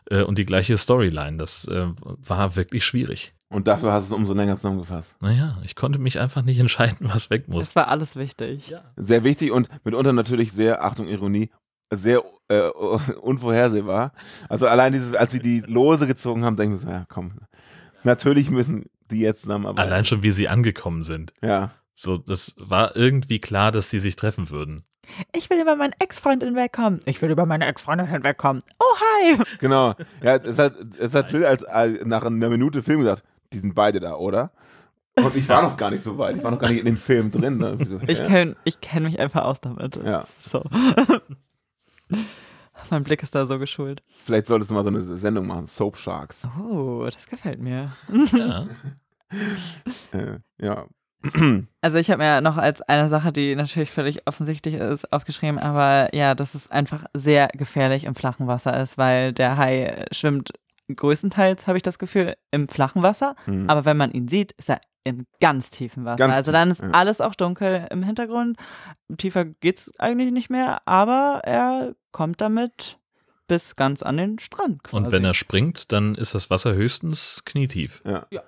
äh, 0.09 0.23
und 0.23 0.37
die 0.37 0.45
gleiche 0.45 0.77
Storyline. 0.77 1.37
Das 1.37 1.67
äh, 1.67 1.87
war 2.01 2.55
wirklich 2.55 2.85
schwierig. 2.85 3.33
Und 3.49 3.67
dafür 3.67 3.93
hast 3.93 4.09
du 4.09 4.15
es 4.15 4.19
umso 4.19 4.33
länger 4.33 4.57
zusammengefasst. 4.57 5.15
Naja, 5.21 5.57
ich 5.63 5.75
konnte 5.75 5.99
mich 5.99 6.19
einfach 6.19 6.41
nicht 6.41 6.59
entscheiden, 6.59 7.07
was 7.13 7.29
weg 7.29 7.47
muss. 7.47 7.65
Das 7.65 7.75
war 7.75 7.87
alles 7.87 8.15
wichtig. 8.15 8.75
Sehr 8.97 9.23
wichtig 9.23 9.51
und 9.51 9.69
mitunter 9.85 10.13
natürlich 10.13 10.51
sehr, 10.51 10.83
Achtung, 10.83 11.07
Ironie, 11.07 11.49
sehr 11.93 12.23
äh, 12.49 12.69
unvorhersehbar. 13.21 14.11
Also 14.49 14.67
allein 14.67 14.91
dieses, 14.91 15.13
als 15.13 15.31
sie 15.31 15.39
die 15.39 15.61
Lose 15.61 16.07
gezogen 16.07 16.43
haben, 16.43 16.57
denken 16.57 16.75
wir 16.75 16.79
so, 16.79 16.89
ja 16.89 17.05
komm, 17.07 17.33
natürlich 18.03 18.49
müssen 18.49 18.85
die 19.11 19.19
jetzt 19.19 19.41
zusammenarbeiten. 19.41 19.87
Allein 19.87 20.05
schon, 20.05 20.23
wie 20.23 20.31
sie 20.31 20.47
angekommen 20.47 21.03
sind. 21.03 21.33
Ja. 21.41 21.71
So, 21.93 22.17
das 22.17 22.55
war 22.57 22.95
irgendwie 22.95 23.39
klar, 23.39 23.71
dass 23.71 23.89
die 23.89 23.99
sich 23.99 24.15
treffen 24.15 24.49
würden. 24.49 24.83
Ich 25.33 25.49
will 25.49 25.59
über 25.59 25.75
meinen 25.75 25.93
Ex-Freund 25.99 26.43
hinwegkommen. 26.43 26.99
Ich 27.05 27.21
will 27.21 27.31
über 27.31 27.45
meine 27.45 27.65
Ex-Freundin 27.65 28.07
hinwegkommen. 28.07 28.61
Oh, 28.79 28.95
hi. 28.99 29.37
Genau. 29.59 29.95
Ja, 30.21 30.35
es 30.35 30.59
hat, 30.59 30.75
es 30.99 31.13
hat 31.13 31.31
Jill 31.31 31.45
als, 31.45 31.63
als 31.63 32.05
nach 32.05 32.25
einer 32.25 32.49
Minute 32.49 32.83
Film 32.83 32.99
gesagt, 32.99 33.23
die 33.53 33.57
sind 33.57 33.73
beide 33.73 33.99
da, 33.99 34.15
oder? 34.15 34.51
Und 35.15 35.35
ich 35.35 35.49
war 35.49 35.63
noch 35.63 35.77
gar 35.77 35.89
nicht 35.89 36.03
so 36.03 36.17
weit. 36.17 36.35
Ich 36.37 36.43
war 36.43 36.51
noch 36.51 36.59
gar 36.59 36.69
nicht 36.69 36.79
in 36.79 36.85
dem 36.85 36.97
Film 36.97 37.31
drin. 37.31 37.57
Ne? 37.57 37.77
So, 37.83 37.99
Ich 38.05 38.23
kenne 38.23 38.55
ich 38.65 38.81
kenn 38.81 39.03
mich 39.03 39.19
einfach 39.19 39.43
aus 39.43 39.61
damit. 39.61 39.95
Ja. 39.95 40.25
So. 40.39 40.63
Mein 42.89 43.03
Blick 43.03 43.23
ist 43.23 43.33
da 43.35 43.45
so 43.45 43.59
geschult. 43.59 44.01
Vielleicht 44.25 44.47
solltest 44.47 44.69
du 44.71 44.75
mal 44.75 44.83
so 44.83 44.89
eine 44.89 45.01
Sendung 45.01 45.47
machen, 45.47 45.67
Soap 45.67 45.97
Sharks. 45.97 46.47
Oh, 46.69 47.03
das 47.05 47.27
gefällt 47.27 47.59
mir. 47.59 47.91
Ja. 48.33 48.67
Äh, 50.13 50.39
ja. 50.61 50.85
Also 51.81 51.97
ich 51.97 52.09
habe 52.11 52.21
mir 52.23 52.41
noch 52.41 52.57
als 52.57 52.81
eine 52.81 53.09
Sache, 53.09 53.31
die 53.33 53.55
natürlich 53.55 53.91
völlig 53.91 54.27
offensichtlich 54.27 54.75
ist, 54.75 55.11
aufgeschrieben, 55.11 55.57
aber 55.59 56.13
ja, 56.15 56.35
dass 56.35 56.53
es 56.55 56.69
einfach 56.71 57.05
sehr 57.13 57.47
gefährlich 57.53 58.03
im 58.05 58.15
flachen 58.15 58.47
Wasser 58.47 58.81
ist, 58.81 58.97
weil 58.97 59.33
der 59.33 59.57
Hai 59.57 60.05
schwimmt 60.11 60.51
größtenteils, 60.93 61.67
habe 61.67 61.77
ich 61.77 61.83
das 61.83 61.99
Gefühl, 61.99 62.35
im 62.51 62.67
flachen 62.69 63.01
Wasser, 63.03 63.35
Hm. 63.45 63.69
aber 63.69 63.83
wenn 63.85 63.97
man 63.97 64.11
ihn 64.11 64.27
sieht, 64.29 64.53
ist 64.53 64.69
er 64.69 64.79
im 65.07 65.25
ganz 65.39 65.69
tiefen 65.69 66.05
Wasser. 66.05 66.17
Ganz 66.17 66.35
also 66.35 66.51
tief, 66.51 66.59
dann 66.59 66.71
ist 66.71 66.81
ja. 66.81 66.89
alles 66.91 67.21
auch 67.21 67.35
dunkel 67.35 67.87
im 67.89 68.03
Hintergrund. 68.03 68.57
Tiefer 69.17 69.45
geht's 69.45 69.91
eigentlich 69.99 70.31
nicht 70.31 70.49
mehr, 70.49 70.81
aber 70.85 71.41
er 71.43 71.95
kommt 72.11 72.41
damit 72.41 72.99
bis 73.47 73.75
ganz 73.75 74.03
an 74.03 74.17
den 74.17 74.39
Strand. 74.39 74.83
Quasi. 74.83 75.05
Und 75.05 75.11
wenn 75.11 75.23
er 75.23 75.33
springt, 75.33 75.91
dann 75.91 76.15
ist 76.15 76.35
das 76.35 76.49
Wasser 76.49 76.73
höchstens 76.73 77.43
knietief. 77.45 78.01
Ja. 78.05 78.25
Ja. 78.29 78.41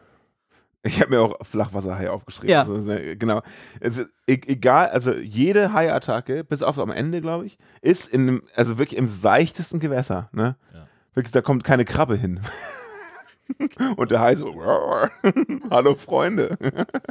Ich 0.84 1.02
habe 1.02 1.12
mir 1.12 1.22
auch 1.22 1.36
Flachwasserhai 1.42 2.10
aufgeschrieben. 2.10 2.50
Ja. 2.50 2.62
Also, 2.62 2.82
sehr- 2.82 3.18
genau. 3.18 3.42
Es 3.82 3.98
ist 3.98 4.10
e 4.28 4.40
egal, 4.48 4.90
also 4.90 5.14
jede 5.14 5.74
Hai-Attacke, 5.74 6.46
bis 6.46 6.64
auf 6.64 6.80
am 6.80 6.90
Ende, 6.90 7.20
glaube 7.20 7.46
ich, 7.46 7.58
ist 7.82 8.08
in 8.08 8.22
einem, 8.22 8.44
also 8.56 8.78
wirklich 8.78 8.98
im 8.98 9.08
seichtesten 9.08 9.80
Gewässer. 9.80 10.30
Ne? 10.32 10.56
Ja. 10.74 10.88
Wirklich, 11.14 11.32
da 11.32 11.42
kommt 11.42 11.66
keine 11.66 11.84
Krabbe 11.84 12.16
hin. 12.16 12.40
Und 13.98 14.12
der 14.12 14.20
Hai 14.20 14.36
so, 14.36 14.54
hallo 15.72 15.96
Freunde. 15.96 16.58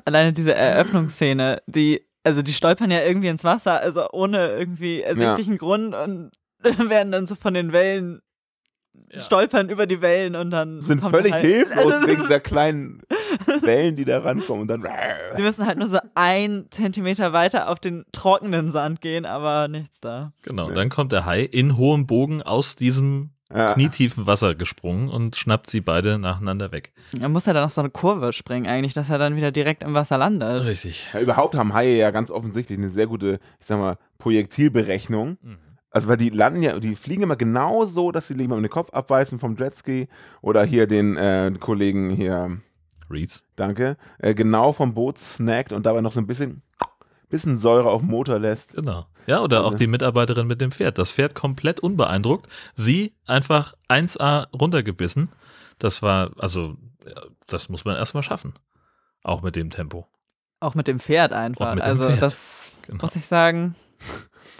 Alleine 0.04 0.32
diese 0.32 0.54
Eröffnungsszene, 0.54 1.62
die, 1.66 2.02
also 2.24 2.42
die 2.42 2.52
stolpern 2.52 2.90
ja 2.90 3.02
irgendwie 3.02 3.28
ins 3.28 3.44
Wasser, 3.44 3.80
also 3.80 4.08
ohne 4.12 4.48
irgendwie 4.50 5.02
ersichtlichen 5.02 5.58
Grund 5.58 5.94
und 5.94 6.30
werden 6.62 7.12
dann 7.12 7.26
so 7.26 7.34
von 7.34 7.54
den 7.54 7.72
Wellen 7.72 8.20
Ja. 9.12 9.20
stolpern 9.20 9.68
über 9.70 9.86
die 9.86 10.00
Wellen 10.02 10.34
und 10.36 10.50
dann 10.50 10.80
Sind 10.80 11.00
völlig 11.00 11.32
halt, 11.32 11.44
hilflos 11.44 11.92
Also, 11.92 12.06
wegen 12.08 12.22
dieser 12.22 12.40
kleinen 12.40 13.02
Wellen, 13.62 13.94
die 13.96 14.04
da 14.04 14.18
rankommen. 14.18 14.62
Und 14.62 14.68
dann. 14.68 14.86
Sie 15.36 15.42
müssen 15.42 15.66
halt 15.66 15.78
nur 15.78 15.88
so 15.88 15.98
ein 16.14 16.66
Zentimeter 16.70 17.32
weiter 17.32 17.68
auf 17.68 17.78
den 17.78 18.04
trockenen 18.12 18.70
Sand 18.72 19.00
gehen, 19.00 19.24
aber 19.24 19.68
nichts 19.68 20.00
da. 20.00 20.32
Genau, 20.42 20.68
Ja. 20.68 20.74
dann 20.74 20.88
kommt 20.88 21.12
der 21.12 21.24
Hai 21.26 21.42
in 21.42 21.76
hohem 21.76 22.06
Bogen 22.06 22.42
aus 22.42 22.74
diesem 22.76 23.30
Ja. 23.54 23.72
knietiefen 23.72 24.26
Wasser 24.26 24.54
gesprungen 24.54 25.08
und 25.08 25.34
schnappt 25.34 25.70
sie 25.70 25.80
beide 25.80 26.18
nacheinander 26.18 26.70
weg. 26.70 26.92
Da 27.18 27.28
muss 27.28 27.46
er 27.46 27.54
dann 27.54 27.64
noch 27.64 27.70
so 27.70 27.80
eine 27.80 27.88
Kurve 27.88 28.34
springen, 28.34 28.66
eigentlich, 28.66 28.92
dass 28.92 29.08
er 29.08 29.16
dann 29.16 29.36
wieder 29.36 29.50
direkt 29.50 29.82
im 29.82 29.94
Wasser 29.94 30.18
landet. 30.18 30.64
Richtig. 30.64 31.08
Ja, 31.14 31.20
überhaupt 31.20 31.54
haben 31.54 31.72
Haie 31.72 31.96
ja 31.96 32.10
ganz 32.10 32.30
offensichtlich 32.30 32.78
eine 32.78 32.90
sehr 32.90 33.06
gute, 33.06 33.38
ich 33.58 33.66
sag 33.66 33.78
mal, 33.78 33.96
Projektilberechnung. 34.18 35.38
Mhm. 35.40 35.58
Also, 35.90 36.08
weil 36.08 36.18
die 36.18 36.28
landen 36.28 36.62
ja, 36.62 36.78
die 36.78 36.94
fliegen 36.94 37.22
immer 37.22 37.36
genau 37.36 37.86
so, 37.86 38.12
dass 38.12 38.26
sie 38.26 38.34
jemandem 38.34 38.64
den 38.64 38.70
Kopf 38.70 38.90
abweisen 38.90 39.38
vom 39.38 39.56
Jetski 39.56 40.08
oder 40.42 40.62
hier 40.64 40.86
den 40.86 41.16
äh, 41.16 41.50
Kollegen 41.58 42.10
hier, 42.10 42.60
Reeds. 43.10 43.44
danke, 43.56 43.96
äh, 44.18 44.34
genau 44.34 44.74
vom 44.74 44.92
Boot 44.92 45.18
snackt 45.18 45.72
und 45.72 45.86
dabei 45.86 46.02
noch 46.02 46.12
so 46.12 46.20
ein 46.20 46.26
bisschen, 46.26 46.62
bisschen 47.30 47.56
Säure 47.56 47.88
auf 47.88 48.02
den 48.02 48.10
Motor 48.10 48.38
lässt. 48.38 48.76
Genau. 48.76 49.06
Ja, 49.28 49.40
oder 49.40 49.60
auch 49.62 49.66
Also- 49.66 49.78
die 49.78 49.86
Mitarbeiterin 49.86 50.46
mit 50.46 50.60
dem 50.60 50.72
Pferd. 50.72 50.96
Das 50.98 51.10
Pferd 51.12 51.34
komplett 51.34 51.80
unbeeindruckt. 51.80 52.48
Sie 52.74 53.14
einfach 53.26 53.74
1A 53.88 54.48
runtergebissen. 54.52 55.28
Das 55.78 56.02
war, 56.02 56.30
also, 56.38 56.76
das 57.46 57.68
muss 57.68 57.84
man 57.84 57.96
erstmal 57.96 58.22
schaffen. 58.22 58.54
Auch 59.22 59.42
mit 59.42 59.54
dem 59.56 59.70
Tempo. 59.70 60.06
Auch 60.60 60.74
mit 60.74 60.88
dem 60.88 60.98
Pferd 60.98 61.32
einfach. 61.32 61.68
Auch 61.72 61.74
dem 61.74 61.82
also 61.82 62.06
Pferd. 62.08 62.22
das 62.22 62.72
Genau. 62.86 63.02
muss 63.04 63.16
ich 63.16 63.26
sagen, 63.26 63.74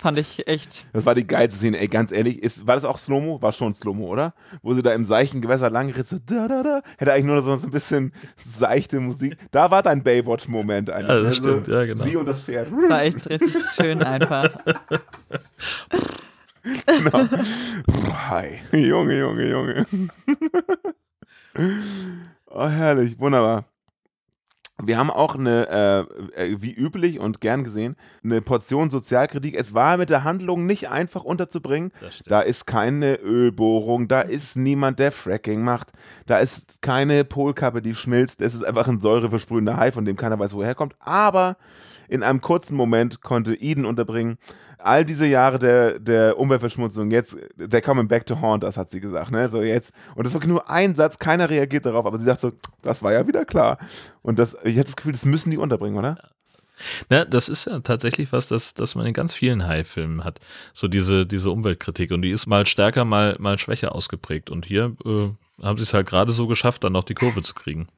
fand 0.00 0.16
ich 0.18 0.46
echt. 0.46 0.86
Das 0.92 1.04
war 1.06 1.14
die 1.14 1.26
geilste 1.26 1.58
Szene, 1.58 1.78
ey, 1.78 1.88
ganz 1.88 2.12
ehrlich. 2.12 2.42
Ist, 2.42 2.66
war 2.66 2.76
das 2.76 2.84
auch 2.84 2.98
Slow-Mo? 2.98 3.42
War 3.42 3.52
schon 3.52 3.74
Slow-Mo, 3.74 4.06
oder? 4.06 4.34
Wo 4.62 4.72
sie 4.74 4.82
da 4.82 4.92
im 4.92 5.04
seichten 5.04 5.40
Gewässer 5.40 5.70
lang 5.70 5.90
ritt, 5.90 6.08
so 6.08 6.18
da, 6.24 6.46
da, 6.46 6.62
da. 6.62 6.82
Hätte 6.96 7.12
eigentlich 7.12 7.26
nur 7.26 7.42
so 7.42 7.52
ein 7.52 7.70
bisschen 7.70 8.12
seichte 8.36 9.00
Musik. 9.00 9.36
Da 9.50 9.70
war 9.70 9.82
dein 9.82 10.02
Baywatch-Moment 10.02 10.90
eigentlich. 10.90 11.08
Ja, 11.08 11.22
das 11.22 11.28
ne? 11.28 11.34
stimmt, 11.34 11.68
ja, 11.68 11.84
genau. 11.84 12.04
Sie 12.04 12.16
und 12.16 12.26
das 12.26 12.42
Pferd. 12.42 12.70
War 12.70 13.02
echt 13.02 13.28
richtig 13.28 13.64
schön 13.74 14.02
einfach. 14.02 14.48
genau. 16.86 17.28
Hi. 18.30 18.60
Junge, 18.72 19.18
Junge, 19.18 19.48
Junge. 19.48 19.86
oh, 22.46 22.68
herrlich. 22.68 23.18
Wunderbar. 23.18 23.64
Wir 24.80 24.96
haben 24.96 25.10
auch 25.10 25.34
eine, 25.34 26.06
äh, 26.36 26.52
äh, 26.52 26.56
wie 26.60 26.72
üblich 26.72 27.18
und 27.18 27.40
gern 27.40 27.64
gesehen, 27.64 27.96
eine 28.22 28.40
Portion 28.40 28.90
Sozialkritik. 28.90 29.56
Es 29.58 29.74
war 29.74 29.96
mit 29.96 30.08
der 30.08 30.22
Handlung 30.22 30.66
nicht 30.66 30.88
einfach 30.88 31.24
unterzubringen. 31.24 31.90
Da 32.26 32.42
ist 32.42 32.66
keine 32.66 33.16
Ölbohrung, 33.16 34.06
da 34.06 34.20
ist 34.20 34.56
niemand, 34.56 35.00
der 35.00 35.10
Fracking 35.10 35.62
macht, 35.62 35.90
da 36.26 36.38
ist 36.38 36.80
keine 36.80 37.24
Polkappe, 37.24 37.82
die 37.82 37.96
schmilzt. 37.96 38.40
Es 38.40 38.54
ist 38.54 38.62
einfach 38.62 38.86
ein 38.86 39.00
säureversprühender 39.00 39.76
Hai, 39.76 39.90
von 39.90 40.04
dem 40.04 40.16
keiner 40.16 40.38
weiß, 40.38 40.54
woher 40.54 40.68
er 40.68 40.74
kommt. 40.76 40.94
Aber 41.00 41.56
in 42.08 42.22
einem 42.22 42.40
kurzen 42.40 42.76
Moment 42.76 43.20
konnte 43.20 43.54
Eden 43.54 43.84
unterbringen. 43.84 44.38
All 44.78 45.04
diese 45.04 45.26
Jahre 45.26 45.58
der, 45.58 45.98
der 45.98 46.38
Umweltverschmutzung, 46.38 47.10
jetzt, 47.10 47.36
they're 47.58 47.82
coming 47.82 48.06
back 48.06 48.26
to 48.26 48.40
haunt 48.40 48.62
us, 48.64 48.76
hat 48.76 48.90
sie 48.90 49.00
gesagt. 49.00 49.30
Ne? 49.30 49.48
So 49.50 49.62
jetzt. 49.62 49.92
Und 50.14 50.24
das 50.24 50.34
war 50.34 50.46
nur 50.46 50.70
ein 50.70 50.94
Satz, 50.94 51.18
keiner 51.18 51.50
reagiert 51.50 51.84
darauf, 51.84 52.06
aber 52.06 52.18
sie 52.18 52.24
sagt 52.24 52.40
so, 52.40 52.52
das 52.82 53.02
war 53.02 53.12
ja 53.12 53.26
wieder 53.26 53.44
klar. 53.44 53.78
Und 54.22 54.38
das, 54.38 54.56
ich 54.64 54.76
habe 54.76 54.84
das 54.84 54.96
Gefühl, 54.96 55.12
das 55.12 55.24
müssen 55.24 55.50
die 55.50 55.58
unterbringen, 55.58 55.98
oder? 55.98 56.16
Na, 57.08 57.24
das 57.24 57.48
ist 57.48 57.64
ja 57.64 57.80
tatsächlich 57.80 58.32
was, 58.32 58.46
das, 58.46 58.72
das 58.72 58.94
man 58.94 59.04
in 59.04 59.12
ganz 59.12 59.34
vielen 59.34 59.66
Hai-Filmen 59.66 60.22
hat. 60.22 60.38
So 60.72 60.86
diese, 60.86 61.26
diese 61.26 61.50
Umweltkritik. 61.50 62.12
Und 62.12 62.22
die 62.22 62.30
ist 62.30 62.46
mal 62.46 62.64
stärker, 62.66 63.04
mal, 63.04 63.36
mal 63.40 63.58
schwächer 63.58 63.94
ausgeprägt. 63.96 64.48
Und 64.48 64.64
hier 64.64 64.96
äh, 65.04 65.30
haben 65.60 65.78
sie 65.78 65.82
es 65.82 65.92
halt 65.92 66.06
gerade 66.06 66.30
so 66.30 66.46
geschafft, 66.46 66.84
dann 66.84 66.92
noch 66.92 67.04
die 67.04 67.14
Kurve 67.14 67.42
zu 67.42 67.54
kriegen. 67.54 67.88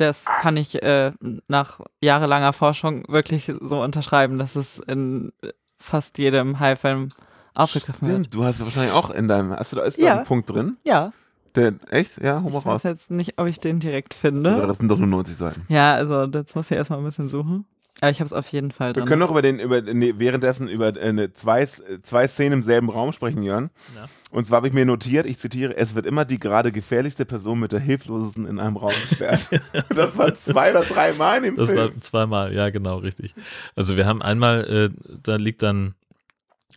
Das 0.00 0.24
kann 0.24 0.56
ich 0.56 0.82
äh, 0.82 1.12
nach 1.46 1.80
jahrelanger 2.00 2.52
Forschung 2.54 3.04
wirklich 3.08 3.52
so 3.60 3.82
unterschreiben, 3.82 4.38
dass 4.38 4.56
es 4.56 4.78
in 4.78 5.30
fast 5.78 6.16
jedem 6.18 6.58
Hai-Film 6.58 7.08
aufgegriffen 7.54 8.08
wird. 8.08 8.34
Du 8.34 8.44
hast 8.44 8.60
wahrscheinlich 8.60 8.92
auch 8.92 9.10
in 9.10 9.28
deinem, 9.28 9.52
hast 9.52 9.72
du 9.72 9.76
da, 9.76 9.82
ist 9.82 9.98
da 10.00 10.04
Ja. 10.04 10.18
ein 10.20 10.24
Punkt 10.24 10.48
drin? 10.48 10.78
Ja, 10.84 11.12
Der, 11.54 11.74
echt? 11.90 12.16
Ja, 12.22 12.42
hol 12.42 12.50
mal 12.50 12.58
ich 12.60 12.64
weiß 12.64 12.64
raus. 12.66 12.82
jetzt 12.84 13.10
nicht, 13.10 13.38
ob 13.38 13.46
ich 13.48 13.58
den 13.60 13.80
direkt 13.80 14.14
finde. 14.14 14.64
das 14.66 14.78
sind 14.78 14.88
doch 14.88 14.98
nur 14.98 15.08
90 15.08 15.36
Seiten. 15.36 15.66
Ja, 15.68 15.94
also 15.94 16.26
das 16.26 16.54
muss 16.54 16.70
ich 16.70 16.76
erstmal 16.76 17.00
ein 17.00 17.04
bisschen 17.04 17.28
suchen. 17.28 17.66
Aber 18.00 18.10
ich 18.10 18.20
habe 18.20 18.26
es 18.26 18.32
auf 18.32 18.48
jeden 18.48 18.70
Fall 18.70 18.88
Wir 18.90 18.92
drin. 18.94 19.04
können 19.06 19.20
noch 19.20 19.30
über 19.30 19.42
den, 19.42 19.58
über, 19.58 19.82
nee, 19.82 20.14
währenddessen 20.16 20.68
über 20.68 20.96
äh, 20.96 21.00
eine, 21.00 21.32
zwei, 21.34 21.66
zwei 21.66 22.26
Szenen 22.28 22.54
im 22.54 22.62
selben 22.62 22.88
Raum 22.88 23.12
sprechen, 23.12 23.42
Jörn. 23.42 23.70
Ja. 23.94 24.06
Und 24.30 24.46
zwar 24.46 24.56
habe 24.58 24.68
ich 24.68 24.72
mir 24.74 24.86
notiert, 24.86 25.26
ich 25.26 25.38
zitiere, 25.38 25.76
es 25.76 25.94
wird 25.94 26.06
immer 26.06 26.24
die 26.24 26.38
gerade 26.38 26.72
gefährlichste 26.72 27.26
Person 27.26 27.60
mit 27.60 27.72
der 27.72 27.80
hilflosesten 27.80 28.46
in 28.46 28.58
einem 28.58 28.76
Raum 28.76 28.92
gesperrt. 29.08 29.48
das 29.94 30.16
war 30.16 30.34
zwei 30.34 30.70
oder 30.70 30.82
drei 30.82 31.12
Mal 31.14 31.38
in 31.38 31.42
dem 31.44 31.56
Das 31.56 31.68
Film. 31.68 31.78
war 31.94 32.00
zweimal, 32.00 32.54
ja, 32.54 32.70
genau, 32.70 32.98
richtig. 32.98 33.34
Also 33.76 33.96
wir 33.96 34.06
haben 34.06 34.22
einmal, 34.22 34.64
äh, 34.64 34.88
da 35.22 35.36
liegt 35.36 35.62
dann 35.62 35.94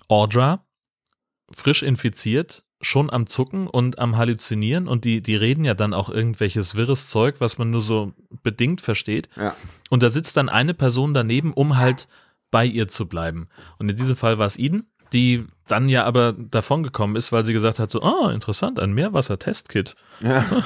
Audra, 0.09 0.65
frisch 1.51 1.83
infiziert, 1.83 2.65
schon 2.83 3.09
am 3.09 3.27
Zucken 3.27 3.67
und 3.67 3.97
am 3.97 4.17
Halluzinieren 4.17 4.87
und 4.87 5.05
die, 5.05 5.21
die 5.21 5.35
reden 5.35 5.65
ja 5.65 5.73
dann 5.73 5.93
auch 5.93 6.09
irgendwelches 6.09 6.75
wirres 6.75 7.09
Zeug, 7.09 7.35
was 7.39 7.57
man 7.57 7.71
nur 7.71 7.81
so 7.81 8.13
bedingt 8.43 8.81
versteht. 8.81 9.29
Ja. 9.35 9.55
Und 9.89 10.03
da 10.03 10.09
sitzt 10.09 10.37
dann 10.37 10.49
eine 10.49 10.73
Person 10.73 11.13
daneben, 11.13 11.53
um 11.53 11.77
halt 11.77 12.07
bei 12.51 12.65
ihr 12.65 12.87
zu 12.87 13.07
bleiben. 13.07 13.47
Und 13.79 13.89
in 13.89 13.97
diesem 13.97 14.15
Fall 14.15 14.37
war 14.37 14.45
es 14.45 14.59
Eden, 14.59 14.87
die 15.13 15.45
dann 15.67 15.89
ja 15.89 16.03
aber 16.03 16.33
davongekommen 16.33 17.15
ist, 17.15 17.31
weil 17.31 17.45
sie 17.45 17.53
gesagt 17.53 17.79
hat, 17.79 17.91
so, 17.91 18.01
ah, 18.01 18.31
interessant, 18.31 18.79
ein 18.79 18.93
Meerwasser-Testkit. 18.93 19.95
Ja. 20.21 20.45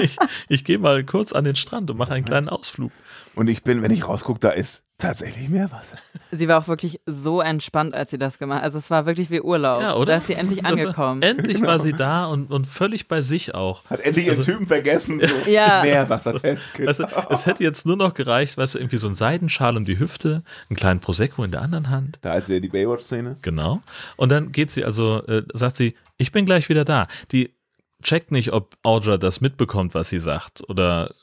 Ich, 0.00 0.16
ich 0.48 0.64
gehe 0.64 0.78
mal 0.78 1.04
kurz 1.04 1.32
an 1.32 1.44
den 1.44 1.54
Strand 1.54 1.90
und 1.90 1.96
mache 1.96 2.12
einen 2.12 2.24
kleinen 2.24 2.48
Ausflug. 2.48 2.90
Und 3.36 3.48
ich 3.48 3.62
bin, 3.62 3.82
wenn 3.82 3.92
ich 3.92 4.06
rausgucke, 4.06 4.40
da 4.40 4.50
ist 4.50 4.82
tatsächlich 4.98 5.48
Meerwasser. 5.48 5.96
Sie 6.32 6.46
war 6.48 6.58
auch 6.62 6.68
wirklich 6.68 7.00
so 7.06 7.40
entspannt, 7.40 7.94
als 7.94 8.10
sie 8.10 8.18
das 8.18 8.38
gemacht 8.38 8.58
hat. 8.58 8.64
Also 8.64 8.76
es 8.78 8.90
war 8.90 9.06
wirklich 9.06 9.30
wie 9.30 9.40
Urlaub. 9.40 9.80
Ja, 9.80 9.94
oder? 9.94 10.12
Da 10.12 10.16
ist 10.18 10.26
sie 10.26 10.34
endlich 10.34 10.62
Also, 10.66 10.80
angekommen. 10.86 11.22
endlich 11.22 11.62
war 11.62 11.78
sie 11.78 11.92
da 11.96 12.26
und, 12.26 12.50
und 12.50 12.66
völlig 12.66 13.08
bei 13.08 13.22
sich 13.22 13.54
auch. 13.54 13.84
Hat 13.86 14.00
endlich 14.00 14.26
ihren 14.26 14.36
Also- 14.38 14.52
Typen 14.52 14.66
vergessen. 14.66 15.20
So. 15.20 15.50
Ja. 15.50 15.80
Meerwasser-Test. 15.82 16.78
Weißt 16.84 17.00
du, 17.00 17.06
es 17.30 17.46
hätte 17.46 17.62
jetzt 17.62 17.86
nur 17.86 17.96
noch 17.96 18.12
gereicht, 18.12 18.58
weißt 18.58 18.74
du, 18.74 18.78
irgendwie 18.78 18.98
so 18.98 19.08
ein 19.08 19.14
Seidenschal 19.14 19.76
um 19.76 19.84
die 19.86 19.98
Hüfte, 19.98 20.42
einen 20.68 20.76
kleinen 20.76 21.00
Prosecco 21.00 21.42
in 21.44 21.50
der 21.52 21.62
anderen 21.62 21.88
Hand. 21.88 22.18
Da 22.20 22.34
ist 22.34 22.48
wieder 22.48 22.60
die 22.60 22.68
Baywatch-Szene. 22.68 23.36
Genau. 23.40 23.80
Und 24.16 24.30
dann 24.32 24.52
geht 24.52 24.70
sie, 24.70 24.84
also 24.84 25.24
äh, 25.26 25.44
sagt 25.54 25.76
sie, 25.78 25.94
ich 26.18 26.32
bin 26.32 26.44
gleich 26.44 26.68
wieder 26.68 26.84
da. 26.84 27.06
Die 27.32 27.54
checkt 28.02 28.32
nicht, 28.32 28.52
ob 28.52 28.76
Audra 28.82 29.16
das 29.16 29.40
mitbekommt, 29.40 29.94
was 29.94 30.08
sie 30.10 30.18
sagt. 30.20 30.68
Oder 30.68 31.14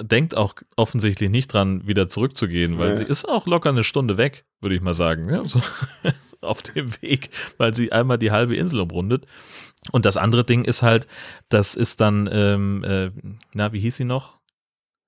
denkt 0.00 0.36
auch 0.36 0.54
offensichtlich 0.76 1.30
nicht 1.30 1.52
dran, 1.52 1.86
wieder 1.86 2.08
zurückzugehen, 2.08 2.78
weil 2.78 2.90
Nee. 2.92 2.96
sie 2.98 3.04
ist 3.04 3.28
auch 3.28 3.46
locker 3.46 3.68
eine 3.70 3.84
Stunde 3.84 4.16
weg, 4.16 4.44
würde 4.60 4.74
ich 4.74 4.82
mal 4.82 4.94
sagen. 4.94 5.28
Ja, 5.30 5.44
so 5.44 5.60
auf 6.40 6.62
dem 6.62 6.92
Weg, 7.00 7.30
weil 7.58 7.74
sie 7.74 7.92
einmal 7.92 8.18
die 8.18 8.30
halbe 8.32 8.56
Insel 8.56 8.80
umrundet. 8.80 9.26
Und 9.92 10.04
das 10.04 10.16
andere 10.16 10.44
Ding 10.44 10.64
ist 10.64 10.82
halt, 10.82 11.06
das 11.48 11.74
ist 11.74 12.00
dann, 12.00 12.28
ähm, 12.32 12.82
äh, 12.84 13.10
na, 13.52 13.72
wie 13.72 13.80
hieß 13.80 13.96
sie 13.96 14.04
noch? 14.04 14.40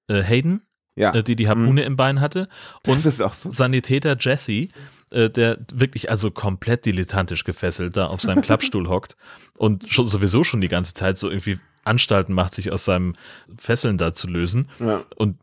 Äh, 0.09 0.23
Hayden, 0.23 0.63
Ja. 0.97 1.15
äh, 1.15 1.23
die 1.23 1.35
die 1.37 1.49
Harpune 1.49 1.83
im 1.83 1.97
Bein 1.97 2.21
hatte. 2.21 2.49
Und 2.87 3.01
so. 3.01 3.29
Sanitäter 3.51 4.17
Jesse, 4.21 4.69
äh, 5.11 5.31
der 5.31 5.59
wirklich 5.75 6.11
also 6.11 6.31
komplett 6.31 6.85
dilettantisch 6.87 7.45
gefesselt 7.45 7.97
da 7.97 8.07
auf 8.07 8.21
seinem 8.21 8.43
Klappstuhl 8.43 8.89
hockt 8.89 9.17
und 9.59 9.89
schon, 9.89 10.07
sowieso 10.09 10.45
schon 10.45 10.61
die 10.61 10.69
ganze 10.69 10.95
Zeit 10.95 11.19
so 11.19 11.29
irgendwie 11.31 11.59
Anstalten 11.87 12.35
macht, 12.35 12.55
sich 12.55 12.73
aus 12.73 12.85
seinem 12.85 13.15
Fesseln 13.57 13.99
da 13.99 14.13
zu 14.13 14.27
lösen. 14.29 14.69
Ja. 14.79 15.05
Und 15.17 15.39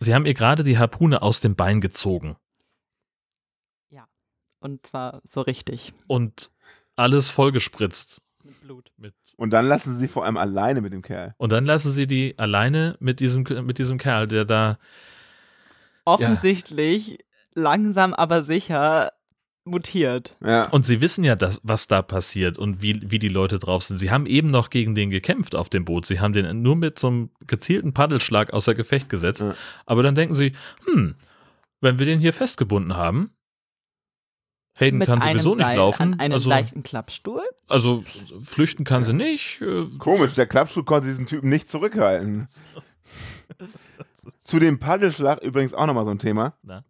sie 0.00 0.14
haben 0.14 0.26
ihr 0.26 0.34
gerade 0.34 0.62
die 0.64 0.78
Harpune 0.78 1.22
aus 1.22 1.40
dem 1.40 1.56
Bein 1.56 1.80
gezogen 1.80 2.36
Und 4.60 4.86
zwar 4.86 5.20
so 5.24 5.42
richtig. 5.42 5.92
und 6.06 6.50
alles 6.96 7.28
vollgespritzt. 7.28 8.22
Mit 8.42 8.60
Blut. 8.62 8.90
Mit 8.96 9.14
Und 9.36 9.50
dann 9.52 9.66
lassen 9.66 9.92
sie 9.92 9.98
sie 9.98 10.08
vor 10.08 10.24
allem 10.24 10.38
alleine 10.38 10.80
mit 10.80 10.94
dem 10.94 11.02
Kerl. 11.02 11.34
und 11.36 11.52
dann 11.52 11.66
lassen 11.66 11.92
sie 11.92 12.06
die 12.06 12.38
alleine 12.38 12.96
mit 12.98 13.20
diesem, 13.20 13.42
mit 13.66 13.78
diesem 13.78 13.98
Kerl, 13.98 14.26
der 14.26 14.46
da, 14.46 14.78
Offensichtlich 16.06 17.18
langsam 17.54 18.14
aber 18.14 18.42
sicher 18.42 19.12
mutiert. 19.64 20.36
Ja. 20.44 20.68
und 20.68 20.84
sie 20.86 21.00
wissen 21.00 21.24
ja, 21.24 21.36
dass, 21.36 21.60
was 21.62 21.86
da 21.86 22.02
passiert 22.02 22.58
und 22.58 22.82
wie, 22.82 23.00
wie 23.10 23.18
die 23.18 23.28
Leute 23.28 23.58
drauf 23.58 23.82
sind. 23.82 23.98
Sie 23.98 24.10
haben 24.10 24.26
eben 24.26 24.50
noch 24.50 24.70
gegen 24.70 24.94
den 24.94 25.10
gekämpft 25.10 25.54
auf 25.54 25.68
dem 25.68 25.84
Boot. 25.84 26.06
Sie 26.06 26.20
haben 26.20 26.32
den 26.32 26.62
nur 26.62 26.76
mit 26.76 26.98
so 26.98 27.06
einem 27.08 27.30
gezielten 27.46 27.94
Paddelschlag 27.94 28.52
außer 28.52 28.74
Gefecht 28.74 29.08
gesetzt. 29.08 29.40
Ja. 29.40 29.54
Aber 29.86 30.02
dann 30.02 30.14
denken 30.14 30.34
sie, 30.34 30.52
hm, 30.86 31.14
wenn 31.80 31.98
wir 31.98 32.06
den 32.06 32.20
hier 32.20 32.32
festgebunden 32.32 32.96
haben, 32.96 33.30
Hayden 34.76 34.98
Mit 34.98 35.06
kann 35.06 35.22
einem 35.22 35.38
sowieso 35.38 35.54
nicht 35.54 35.66
Seil 35.66 35.76
laufen. 35.76 36.02
An 36.14 36.20
einem 36.20 36.34
Also, 36.34 36.50
leichten 36.50 36.82
Klappstuhl. 36.82 37.42
also 37.68 38.02
flüchten 38.42 38.82
kann 38.84 39.04
sie 39.04 39.12
nicht. 39.12 39.60
äh, 39.62 39.86
Komisch, 39.98 40.34
der 40.34 40.46
Klappstuhl 40.46 40.84
konnte 40.84 41.06
diesen 41.06 41.26
Typen 41.26 41.48
nicht 41.48 41.68
zurückhalten. 41.68 42.48
Zu 44.42 44.58
dem 44.58 44.80
Paddelschlag 44.80 45.42
übrigens 45.42 45.74
auch 45.74 45.86
nochmal 45.86 46.04
so 46.04 46.10
ein 46.10 46.18
Thema. 46.18 46.54
Na? 46.62 46.84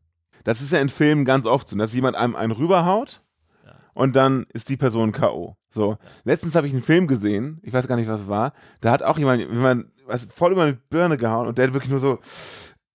Das 0.44 0.60
ist 0.60 0.72
ja 0.72 0.80
in 0.80 0.88
Filmen 0.88 1.24
ganz 1.24 1.46
oft 1.46 1.68
so, 1.68 1.76
dass 1.76 1.92
jemand 1.92 2.16
einem 2.16 2.36
einen 2.36 2.52
rüberhaut 2.52 3.22
Ja. 3.66 3.72
und 3.94 4.14
dann 4.16 4.46
ist 4.52 4.68
die 4.68 4.76
Person 4.76 5.12
K.O. 5.12 5.56
So. 5.70 5.96
Letztens 6.24 6.54
habe 6.54 6.66
ich 6.66 6.72
einen 6.72 6.82
Film 6.84 7.08
gesehen, 7.08 7.60
ich 7.62 7.72
weiß 7.72 7.88
gar 7.88 7.96
nicht, 7.96 8.08
was 8.08 8.22
es 8.22 8.28
war, 8.28 8.52
da 8.80 8.90
hat 8.92 9.02
auch 9.02 9.18
jemand, 9.18 9.40
jemand 9.40 9.86
was, 10.06 10.26
voll 10.34 10.52
über 10.52 10.70
die 10.70 10.78
Birne 10.90 11.16
gehauen 11.16 11.48
und 11.48 11.58
der 11.58 11.66
hat 11.66 11.74
wirklich 11.74 11.90
nur 11.90 12.00
so 12.00 12.18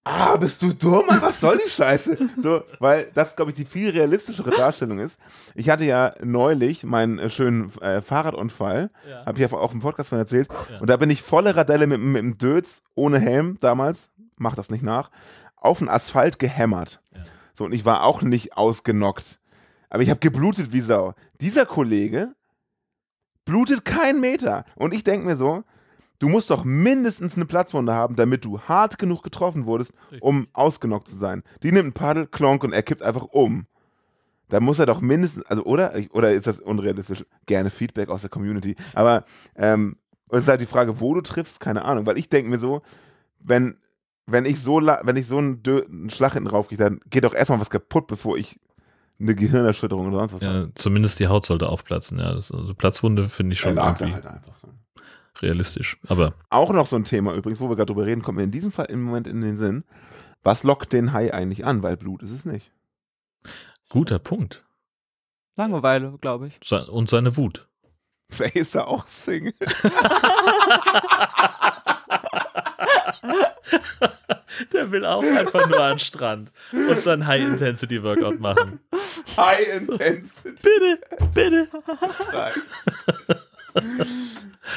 ah, 0.06 0.38
bist 0.38 0.62
du 0.64 0.74
dumm? 0.74 1.04
Was 1.20 1.40
soll 1.40 1.60
die 1.64 1.70
Scheiße? 1.70 2.18
So, 2.42 2.64
weil 2.80 3.12
das, 3.14 3.36
glaube 3.36 3.52
ich, 3.52 3.58
die 3.58 3.66
viel 3.66 3.90
realistischere 3.92 4.50
Darstellung 4.50 4.98
ist. 4.98 5.20
Ich 5.56 5.70
hatte 5.70 5.84
ja 5.84 6.14
neulich 6.24 6.84
meinen 6.84 7.20
äh, 7.20 7.30
schönen 7.30 7.72
äh, 7.82 8.02
Fahrradunfall, 8.02 8.90
Ja. 9.08 9.26
habe 9.26 9.40
ich 9.40 9.48
ja 9.52 9.56
auch 9.58 9.74
im 9.74 9.82
Podcast 9.82 10.10
von 10.10 10.18
erzählt. 10.18 10.48
Ja. 10.72 10.80
Und 10.80 10.90
da 10.90 10.98
bin 10.98 11.10
ich 11.12 11.22
volle 11.22 11.56
Radelle 11.56 11.86
mit, 11.86 12.00
mit 12.00 12.22
dem 12.24 12.38
Dötz, 12.40 12.82
ohne 12.96 13.20
Helm 13.20 13.58
damals, 13.62 14.10
mach 14.38 14.56
das 14.56 14.72
nicht 14.72 14.84
nach, 14.84 15.12
auf 15.58 15.80
den 15.80 15.90
Asphalt 15.90 16.40
gehämmert. 16.40 17.02
So, 17.60 17.66
und 17.66 17.74
ich 17.74 17.84
war 17.84 18.04
auch 18.04 18.22
nicht 18.22 18.56
ausgenockt. 18.56 19.42
Aber 19.90 20.02
ich 20.02 20.10
habe 20.10 20.22
geblutet 20.22 20.72
wie 20.72 20.80
Sau. 20.80 21.14
Dieser 21.42 21.66
Kollege 21.66 22.34
blutet 23.44 23.84
keinen 23.84 24.22
Meter. 24.22 24.64
Und 24.76 24.94
ich 24.94 25.04
denke 25.04 25.26
mir 25.26 25.36
so, 25.36 25.66
du 26.20 26.30
musst 26.30 26.50
doch 26.50 26.64
mindestens 26.64 27.36
eine 27.36 27.46
Platzwunde 27.46 27.94
haben, 27.94 28.16
damit 28.16 28.46
du 28.46 28.62
hart 28.62 28.98
genug 28.98 29.24
getroffen 29.24 29.66
wurdest, 29.66 29.92
um 30.22 30.48
ausgenockt 30.54 31.10
zu 31.10 31.18
sein. 31.18 31.44
Die 31.62 31.74
nimmt 31.74 31.90
ein 31.90 31.94
Paddel, 31.94 32.28
klonk 32.28 32.64
und 32.64 32.72
er 32.72 32.82
kippt 32.82 33.04
einfach 33.04 33.26
um. 33.26 33.68
Da 34.48 34.62
muss 34.62 34.80
er 34.80 34.86
doch 34.86 35.02
mindestens, 35.02 35.44
also 35.48 35.66
oder? 35.66 35.94
Oder 36.12 36.32
ist 36.32 36.48
das 36.48 36.62
unrealistisch? 36.62 37.26
Gerne 37.46 37.72
Feedback 37.72 38.08
aus 38.08 38.22
der 38.22 38.30
Community. 38.30 38.78
Aber 38.94 39.26
ähm, 39.58 39.98
es 40.30 40.44
ist 40.44 40.48
halt 40.48 40.62
die 40.62 40.66
Frage, 40.66 41.02
wo 41.02 41.14
du 41.14 41.20
triffst, 41.20 41.60
keine 41.60 41.84
Ahnung. 41.84 42.06
Weil 42.06 42.18
ich 42.18 42.30
denke 42.30 42.50
mir 42.52 42.60
so, 42.60 42.84
wenn, 43.42 43.76
wenn 44.32 44.46
ich 44.46 44.62
so 44.62 44.78
wenn 44.82 45.18
ich 45.18 45.28
so 45.28 45.38
einen, 45.38 45.62
Dö 45.64 45.84
einen 45.86 46.10
Schlag 46.10 46.34
hinten 46.34 46.50
rauf 46.50 46.68
kriege, 46.68 46.84
dann 46.84 47.00
geht 47.10 47.24
doch 47.24 47.34
erstmal 47.34 47.60
was 47.60 47.70
kaputt, 47.70 48.08
bevor 48.08 48.38
ich 48.38 48.60
eine 49.20 49.36
Gehirnerschütterung 49.36 50.08
oder 50.08 50.20
sonst 50.20 50.34
was 50.34 50.42
habe. 50.48 50.60
Ja, 50.60 50.68
zumindest 50.76 51.20
die 51.20 51.28
Haut 51.28 51.46
sollte 51.46 51.68
aufplatzen. 51.70 52.20
Ja, 52.20 52.34
das, 52.34 52.52
also 52.52 52.74
Platzwunde 52.74 53.28
finde 53.30 53.54
ich 53.54 53.60
schon 53.60 53.76
da 53.76 53.88
irgendwie 53.90 54.14
halt 54.14 54.26
einfach 54.26 54.56
so. 54.56 54.70
realistisch. 55.42 55.98
Aber 56.08 56.34
Auch 56.50 56.72
noch 56.72 56.88
so 56.88 56.96
ein 56.96 57.04
Thema 57.06 57.34
übrigens, 57.36 57.60
wo 57.60 57.68
wir 57.70 57.76
gerade 57.76 57.88
drüber 57.94 58.06
reden, 58.06 58.22
kommt 58.24 58.38
mir 58.38 58.44
in 58.46 58.52
diesem 58.52 58.72
Fall 58.72 58.86
im 58.86 59.04
Moment 59.04 59.28
in 59.28 59.42
den 59.42 59.58
Sinn. 59.58 59.84
Was 60.44 60.64
lockt 60.64 60.94
den 60.94 61.12
Hai 61.12 61.34
eigentlich 61.34 61.66
an? 61.66 61.84
Weil 61.84 61.98
Blut 61.98 62.24
ist 62.24 62.32
es 62.32 62.46
nicht. 62.46 62.72
guter 63.90 64.20
Punkt. 64.20 64.66
Langeweile, 65.58 66.18
glaube 66.22 66.48
ich. 66.48 66.58
Se- 66.64 66.88
Und 66.90 67.10
seine 67.10 67.36
Wut. 67.36 67.68
Vielleicht 68.32 68.56
ist 68.56 68.76
er 68.76 68.88
auch 68.88 69.06
Single. 69.08 69.54
Der 74.74 74.92
will 74.92 75.06
auch 75.06 75.24
einfach 75.24 75.68
nur 75.68 75.82
an 75.82 75.94
den 75.94 76.00
Strand 76.00 76.52
und 76.72 77.00
sein 77.00 77.26
High-Intensity-Workout 77.28 78.40
machen. 78.40 78.80
High 79.38 79.82
Intensity. 79.82 80.56
Bitte, 80.62 81.00
bitte. 81.34 81.68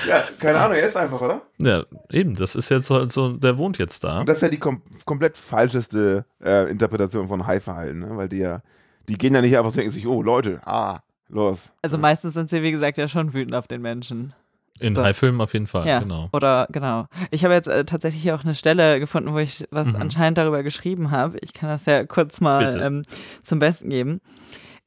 ja, 0.09 0.25
keine 0.39 0.59
Ahnung, 0.59 0.77
er 0.77 0.87
ist 0.87 0.97
einfach, 0.97 1.21
oder? 1.21 1.43
Ja, 1.59 1.85
eben, 2.11 2.37
das 2.37 2.55
ist 2.55 2.69
jetzt 2.69 2.87
so, 2.87 3.09
so 3.09 3.33
der 3.33 3.59
wohnt 3.59 3.79
jetzt 3.79 4.05
da. 4.05 4.25
Das 4.25 4.39
ist 4.39 4.43
ja 4.43 4.49
die 4.49 4.59
kom 4.59 4.83
komplett 5.05 5.37
falscheste 5.37 6.25
äh, 6.45 6.71
Interpretation 6.71 7.29
von 7.29 7.47
Hai-Verhalten, 7.47 8.01
ne? 8.01 8.17
weil 8.17 8.29
die 8.29 8.39
ja, 8.39 8.63
die 9.09 9.17
gehen 9.17 9.35
ja 9.35 9.41
nicht 9.41 9.57
einfach 9.57 9.71
und 9.71 9.77
denken 9.77 9.91
sich, 9.91 10.07
oh 10.07 10.23
Leute, 10.23 10.61
ah, 10.65 11.01
los. 11.29 11.73
Also 11.83 11.99
meistens 11.99 12.35
sind 12.35 12.51
sie, 12.51 12.63
wie 12.63 12.73
gesagt, 12.73 12.99
ja 12.99 13.09
schon 13.09 13.33
wütend 13.33 13.55
auf 13.55 13.67
den 13.67 13.83
Menschen. 13.83 14.35
In 14.83 14.95
So. 14.97 15.03
High-Filmen 15.03 15.41
auf 15.41 15.53
jeden 15.53 15.67
Fall, 15.67 15.87
Ja, 15.87 16.01
genau. 16.01 16.29
oder 16.33 16.67
genau. 16.71 17.07
Ich 17.31 17.45
habe 17.45 17.55
jetzt 17.55 17.69
äh, 17.69 17.85
tatsächlich 17.85 18.31
auch 18.33 18.45
eine 18.45 18.55
Stelle 18.55 18.99
gefunden, 19.01 19.33
wo 19.33 19.39
ich 19.39 19.65
was 19.71 19.87
Mhm. 19.87 19.97
anscheinend 19.97 20.39
darüber 20.39 20.63
geschrieben 20.63 21.11
habe. 21.11 21.39
Ich 21.41 21.53
kann 21.55 21.69
das 21.69 21.87
ja 21.87 22.05
kurz 22.05 22.41
mal 22.41 22.81
ähm, 22.83 23.03
zum 23.43 23.59
Besten 23.59 23.89
geben. 23.91 24.21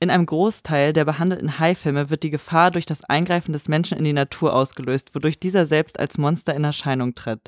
In 0.02 0.10
einem 0.10 0.26
Großteil 0.26 0.92
der 0.92 1.06
behandelten 1.06 1.58
Haifilme 1.58 2.10
wird 2.10 2.24
die 2.24 2.30
Gefahr 2.30 2.70
durch 2.70 2.86
das 2.86 3.06
Eingreifen 3.06 3.54
des 3.54 3.70
Menschen 3.70 3.98
in 3.98 4.04
die 4.04 4.12
Natur 4.12 4.54
ausgelöst, 4.54 5.16
wodurch 5.16 5.40
dieser 5.40 5.66
selbst 5.66 5.98
als 6.02 6.18
Monster 6.18 6.54
in 6.54 6.66
Erscheinung 6.66 7.16
tritt. 7.16 7.40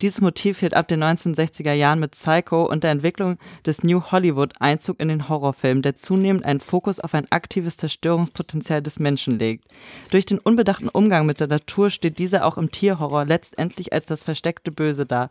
Dieses 0.00 0.20
Motiv 0.20 0.60
hielt 0.60 0.74
ab 0.74 0.86
den 0.86 1.02
1960er 1.02 1.72
Jahren 1.72 1.98
mit 1.98 2.12
Psycho 2.12 2.64
und 2.64 2.84
der 2.84 2.92
Entwicklung 2.92 3.38
des 3.66 3.82
New 3.82 4.00
Hollywood 4.12 4.52
Einzug 4.60 5.00
in 5.00 5.08
den 5.08 5.28
Horrorfilm, 5.28 5.82
der 5.82 5.96
zunehmend 5.96 6.44
einen 6.44 6.60
Fokus 6.60 7.00
auf 7.00 7.12
ein 7.12 7.26
aktives 7.32 7.76
Zerstörungspotenzial 7.76 8.82
des 8.82 9.00
Menschen 9.00 9.40
legt. 9.40 9.64
Durch 10.10 10.26
den 10.26 10.38
unbedachten 10.38 10.88
Umgang 10.88 11.26
mit 11.26 11.40
der 11.40 11.48
Natur 11.48 11.90
steht 11.90 12.20
dieser 12.20 12.46
auch 12.46 12.56
im 12.56 12.70
Tierhorror 12.70 13.24
letztendlich 13.24 13.92
als 13.92 14.06
das 14.06 14.22
versteckte 14.22 14.70
Böse 14.70 15.06
da, 15.06 15.28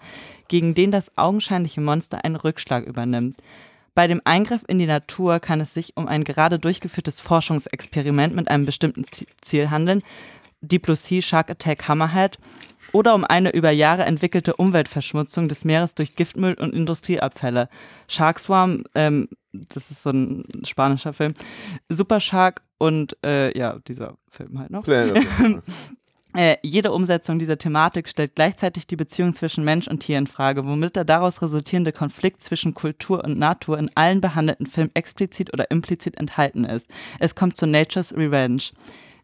gegen 0.49 0.75
den 0.75 0.91
das 0.91 1.17
augenscheinliche 1.17 1.79
Monster 1.79 2.25
einen 2.25 2.35
Rückschlag 2.35 2.85
übernimmt. 2.85 3.37
Bei 3.95 4.07
dem 4.07 4.21
Eingriff 4.25 4.63
in 4.67 4.77
die 4.77 4.85
Natur 4.85 5.39
kann 5.39 5.61
es 5.61 5.73
sich 5.73 5.93
um 5.95 6.07
ein 6.07 6.23
gerade 6.25 6.59
durchgeführtes 6.59 7.19
Forschungsexperiment 7.21 8.35
mit 8.35 8.49
einem 8.49 8.65
bestimmten 8.65 9.05
Zi- 9.09 9.25
Ziel 9.41 9.69
handeln, 9.71 10.01
Deep 10.61 10.83
Blue 10.83 10.95
Sea 10.97 11.21
Shark 11.21 11.49
Attack 11.49 11.87
Hammerhead, 11.87 12.37
oder 12.91 13.15
um 13.15 13.23
eine 13.23 13.51
über 13.51 13.71
Jahre 13.71 14.03
entwickelte 14.03 14.55
Umweltverschmutzung 14.55 15.47
des 15.47 15.65
Meeres 15.65 15.95
durch 15.95 16.15
Giftmüll 16.15 16.53
und 16.55 16.73
Industrieabfälle. 16.73 17.67
Shark 18.07 18.39
Swarm, 18.39 18.83
ähm, 18.95 19.27
das 19.53 19.89
ist 19.91 20.03
so 20.03 20.11
ein 20.11 20.43
spanischer 20.65 21.13
Film, 21.13 21.33
Super 21.89 22.19
Shark 22.19 22.61
und 22.77 23.17
äh, 23.25 23.57
ja, 23.57 23.79
dieser 23.87 24.17
Film 24.29 24.59
halt 24.59 24.71
noch. 24.71 24.83
Planet. 24.83 25.25
Äh, 26.35 26.57
jede 26.63 26.91
Umsetzung 26.91 27.39
dieser 27.39 27.57
Thematik 27.57 28.09
stellt 28.09 28.35
gleichzeitig 28.35 28.87
die 28.87 28.97
Beziehung 28.97 29.33
zwischen 29.33 29.63
Mensch 29.63 29.87
und 29.87 30.01
Tier 30.01 30.17
in 30.17 30.27
Frage, 30.27 30.65
womit 30.65 30.97
der 30.97 31.05
daraus 31.05 31.41
resultierende 31.41 31.93
Konflikt 31.93 32.43
zwischen 32.43 32.73
Kultur 32.73 33.23
und 33.23 33.39
Natur 33.39 33.79
in 33.79 33.89
allen 33.95 34.19
behandelten 34.19 34.65
Filmen 34.65 34.91
explizit 34.95 35.53
oder 35.53 35.71
implizit 35.71 36.17
enthalten 36.17 36.65
ist. 36.65 36.89
Es 37.19 37.35
kommt 37.35 37.55
zu 37.55 37.65
Nature's 37.65 38.13
Revenge, 38.13 38.63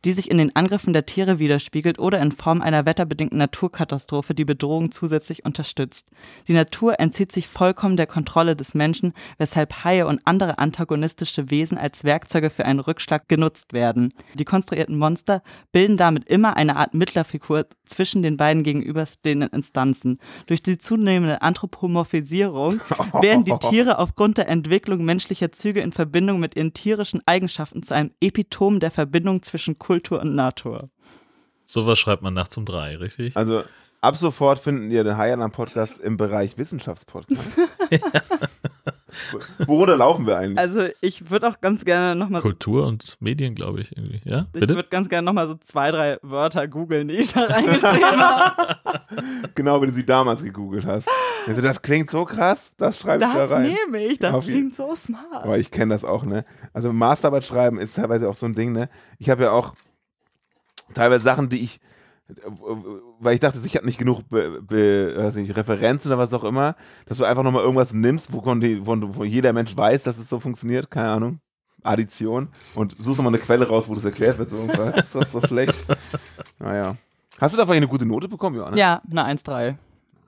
die 0.03 0.13
sich 0.13 0.31
in 0.31 0.37
den 0.37 0.55
Angriffen 0.55 0.93
der 0.93 1.05
Tiere 1.05 1.39
widerspiegelt 1.39 1.99
oder 1.99 2.19
in 2.19 2.31
Form 2.31 2.61
einer 2.61 2.85
wetterbedingten 2.85 3.37
Naturkatastrophe 3.37 4.33
die 4.33 4.45
Bedrohung 4.45 4.91
zusätzlich 4.91 5.45
unterstützt. 5.45 6.07
Die 6.47 6.53
Natur 6.53 6.99
entzieht 6.99 7.31
sich 7.31 7.47
vollkommen 7.47 7.97
der 7.97 8.07
Kontrolle 8.07 8.55
des 8.55 8.73
Menschen, 8.73 9.13
weshalb 9.37 9.83
Haie 9.83 10.07
und 10.07 10.21
andere 10.25 10.57
antagonistische 10.57 11.51
Wesen 11.51 11.77
als 11.77 12.03
Werkzeuge 12.03 12.49
für 12.49 12.65
einen 12.65 12.79
Rückschlag 12.79 13.27
genutzt 13.27 13.73
werden. 13.73 14.09
Die 14.33 14.45
konstruierten 14.45 14.97
Monster 14.97 15.43
bilden 15.71 15.97
damit 15.97 16.27
immer 16.27 16.57
eine 16.57 16.77
Art 16.77 16.93
Mittlerfigur 16.93 17.67
zwischen 17.85 18.23
den 18.23 18.37
beiden 18.37 18.63
gegenüberstehenden 18.63 19.49
Instanzen. 19.49 20.17
Durch 20.47 20.63
die 20.63 20.77
zunehmende 20.77 21.41
Anthropomorphisierung 21.41 22.81
werden 23.21 23.43
die 23.43 23.57
Tiere 23.59 23.99
aufgrund 23.99 24.37
der 24.37 24.47
Entwicklung 24.47 25.05
menschlicher 25.05 25.51
Züge 25.51 25.81
in 25.81 25.91
Verbindung 25.91 26.39
mit 26.39 26.55
ihren 26.55 26.73
tierischen 26.73 27.21
Eigenschaften 27.25 27.83
zu 27.83 27.93
einem 27.93 28.11
Epitom 28.21 28.79
der 28.79 28.91
Verbindung 28.91 29.43
zwischen 29.43 29.77
Kultur 29.77 29.90
und 30.21 30.35
Natur. 30.35 30.89
Sowas 31.65 31.99
schreibt 31.99 32.21
man 32.21 32.33
nachts 32.33 32.57
um 32.57 32.65
drei, 32.65 32.97
richtig? 32.97 33.35
Also 33.35 33.63
ab 34.01 34.15
sofort 34.17 34.59
finden 34.59 34.91
ihr 34.91 35.03
den 35.03 35.17
High 35.17 35.33
Alarm 35.33 35.51
Podcast 35.51 35.99
im 35.99 36.17
Bereich 36.17 36.57
Wissenschaftspodcast. 36.57 37.59
Worunter 39.67 39.97
laufen 39.97 40.25
wir 40.25 40.37
eigentlich? 40.37 40.57
Also 40.57 40.87
ich 41.01 41.29
würde 41.29 41.47
auch 41.47 41.59
ganz 41.61 41.85
gerne 41.85 42.15
nochmal 42.15 42.41
Kultur 42.41 42.85
und 42.87 43.17
Medien, 43.19 43.55
glaube 43.55 43.81
ich, 43.81 43.95
irgendwie. 43.95 44.21
Ja, 44.23 44.47
ich 44.53 44.61
würde 44.61 44.83
ganz 44.89 45.09
gerne 45.09 45.25
nochmal 45.25 45.47
so 45.47 45.55
zwei, 45.63 45.91
drei 45.91 46.17
Wörter 46.21 46.67
googeln, 46.67 47.07
die 47.07 47.15
ich 47.15 47.33
da 47.33 47.45
reingeschrieben 47.45 48.19
habe. 48.19 48.75
genau 49.55 49.81
wie 49.81 49.87
du 49.87 49.93
sie 49.93 50.05
damals 50.05 50.43
gegoogelt 50.43 50.85
hast. 50.85 51.09
Also 51.47 51.61
das 51.61 51.81
klingt 51.81 52.09
so 52.09 52.25
krass, 52.25 52.71
das 52.77 52.99
schreibe 52.99 53.23
ich 53.25 53.31
da 53.31 53.37
Das 53.39 53.51
rein. 53.51 53.73
nehme 53.73 54.03
ich, 54.05 54.19
das 54.19 54.33
Auf 54.33 54.45
klingt 54.45 54.75
so 54.75 54.95
smart. 54.95 55.43
Aber 55.43 55.57
ich 55.57 55.71
kenne 55.71 55.93
das 55.93 56.05
auch, 56.05 56.23
ne? 56.23 56.45
Also 56.73 56.93
Masterarbeit 56.93 57.43
schreiben 57.43 57.79
ist 57.79 57.95
teilweise 57.95 58.29
auch 58.29 58.35
so 58.35 58.45
ein 58.45 58.53
Ding, 58.53 58.71
ne? 58.71 58.89
Ich 59.17 59.29
habe 59.29 59.43
ja 59.43 59.51
auch 59.51 59.73
teilweise 60.93 61.23
Sachen, 61.23 61.49
die 61.49 61.63
ich, 61.63 61.79
weil 63.21 63.35
ich 63.35 63.39
dachte, 63.39 63.59
ich 63.63 63.75
habe 63.75 63.85
nicht 63.85 63.97
genug 63.97 64.27
be, 64.29 64.61
be, 64.61 65.13
weiß 65.15 65.35
nicht, 65.35 65.55
Referenzen 65.55 66.11
oder 66.11 66.17
was 66.17 66.33
auch 66.33 66.43
immer, 66.43 66.75
dass 67.05 67.19
du 67.19 67.23
einfach 67.23 67.43
nochmal 67.43 67.63
irgendwas 67.63 67.93
nimmst, 67.93 68.33
wovon, 68.33 68.59
die, 68.59 68.81
von, 68.83 69.15
wo 69.15 69.23
jeder 69.23 69.53
Mensch 69.53 69.75
weiß, 69.75 70.03
dass 70.03 70.17
es 70.17 70.27
so 70.27 70.39
funktioniert, 70.39 70.89
keine 70.91 71.09
Ahnung. 71.09 71.39
Addition 71.83 72.49
und 72.75 72.95
suchst 72.97 73.17
nochmal 73.17 73.33
eine 73.33 73.39
Quelle 73.39 73.67
raus, 73.67 73.89
wo 73.89 73.95
das 73.95 74.05
erklärt 74.05 74.37
wird. 74.37 74.51
Das 74.51 75.05
ist 75.05 75.15
doch 75.15 75.25
so 75.25 75.41
schlecht. 75.41 75.73
Naja. 76.59 76.95
Hast 77.39 77.53
du 77.53 77.57
da 77.57 77.65
vielleicht 77.65 77.77
eine 77.77 77.87
gute 77.87 78.05
Note 78.05 78.27
bekommen, 78.27 78.55
Johanna? 78.55 78.77
Ja, 78.77 79.01
eine 79.09 79.25
1,3. 79.25 79.75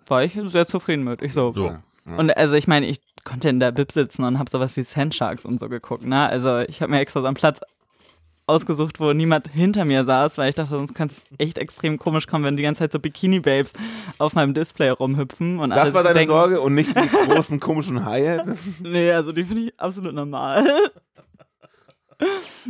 War 0.08 0.24
ich 0.24 0.40
sehr 0.46 0.66
zufrieden 0.66 1.04
mit. 1.04 1.22
Ich 1.22 1.34
so. 1.34 1.54
So. 1.54 1.68
Ja. 1.68 1.84
Und 2.18 2.36
also 2.36 2.56
ich 2.56 2.68
meine, 2.68 2.88
ich 2.88 3.02
konnte 3.24 3.50
in 3.50 3.60
der 3.60 3.72
Bib 3.72 3.92
sitzen 3.92 4.24
und 4.24 4.40
habe 4.40 4.50
sowas 4.50 4.76
wie 4.78 4.84
Sandsharks 4.84 5.46
und 5.46 5.60
so 5.60 5.70
geguckt, 5.70 6.06
ne? 6.06 6.28
Also 6.28 6.60
ich 6.60 6.82
habe 6.82 6.92
mir 6.92 7.00
extra 7.00 7.22
so 7.22 7.28
einen 7.28 7.36
Platz 7.36 7.62
ausgesucht, 8.46 9.00
wo 9.00 9.14
niemand 9.14 9.48
hinter 9.48 9.86
mir 9.86 10.04
saß, 10.06 10.38
weil 10.38 10.50
ich 10.50 10.56
dachte, 10.56 10.72
sonst 10.72 10.94
könnte 10.94 11.16
es 11.16 11.24
echt 11.38 11.58
extrem 11.58 11.98
komisch 11.98 12.28
kommen, 12.28 12.46
wenn 12.46 12.58
die 12.58 12.64
ganze 12.64 12.80
Zeit 12.80 12.92
so 12.92 13.00
Bikini-Babes 13.00 13.74
auf 14.18 14.34
meinem 14.34 14.54
Display 14.54 14.90
rumhüpfen. 14.90 15.60
Und 15.60 15.70
Das 15.70 15.94
war 15.94 16.04
deine 16.04 16.16
denken, 16.16 16.32
Sorge 16.34 16.62
und 16.62 16.74
nicht 16.74 16.96
die 16.96 17.08
großen 17.08 17.60
komischen 17.60 18.06
Haie? 18.06 18.44
Nee, 18.82 19.12
also 19.12 19.32
die 19.32 19.46
finde 19.46 19.64
ich 19.68 19.80
absolut 19.80 20.14
normal. 20.14 20.66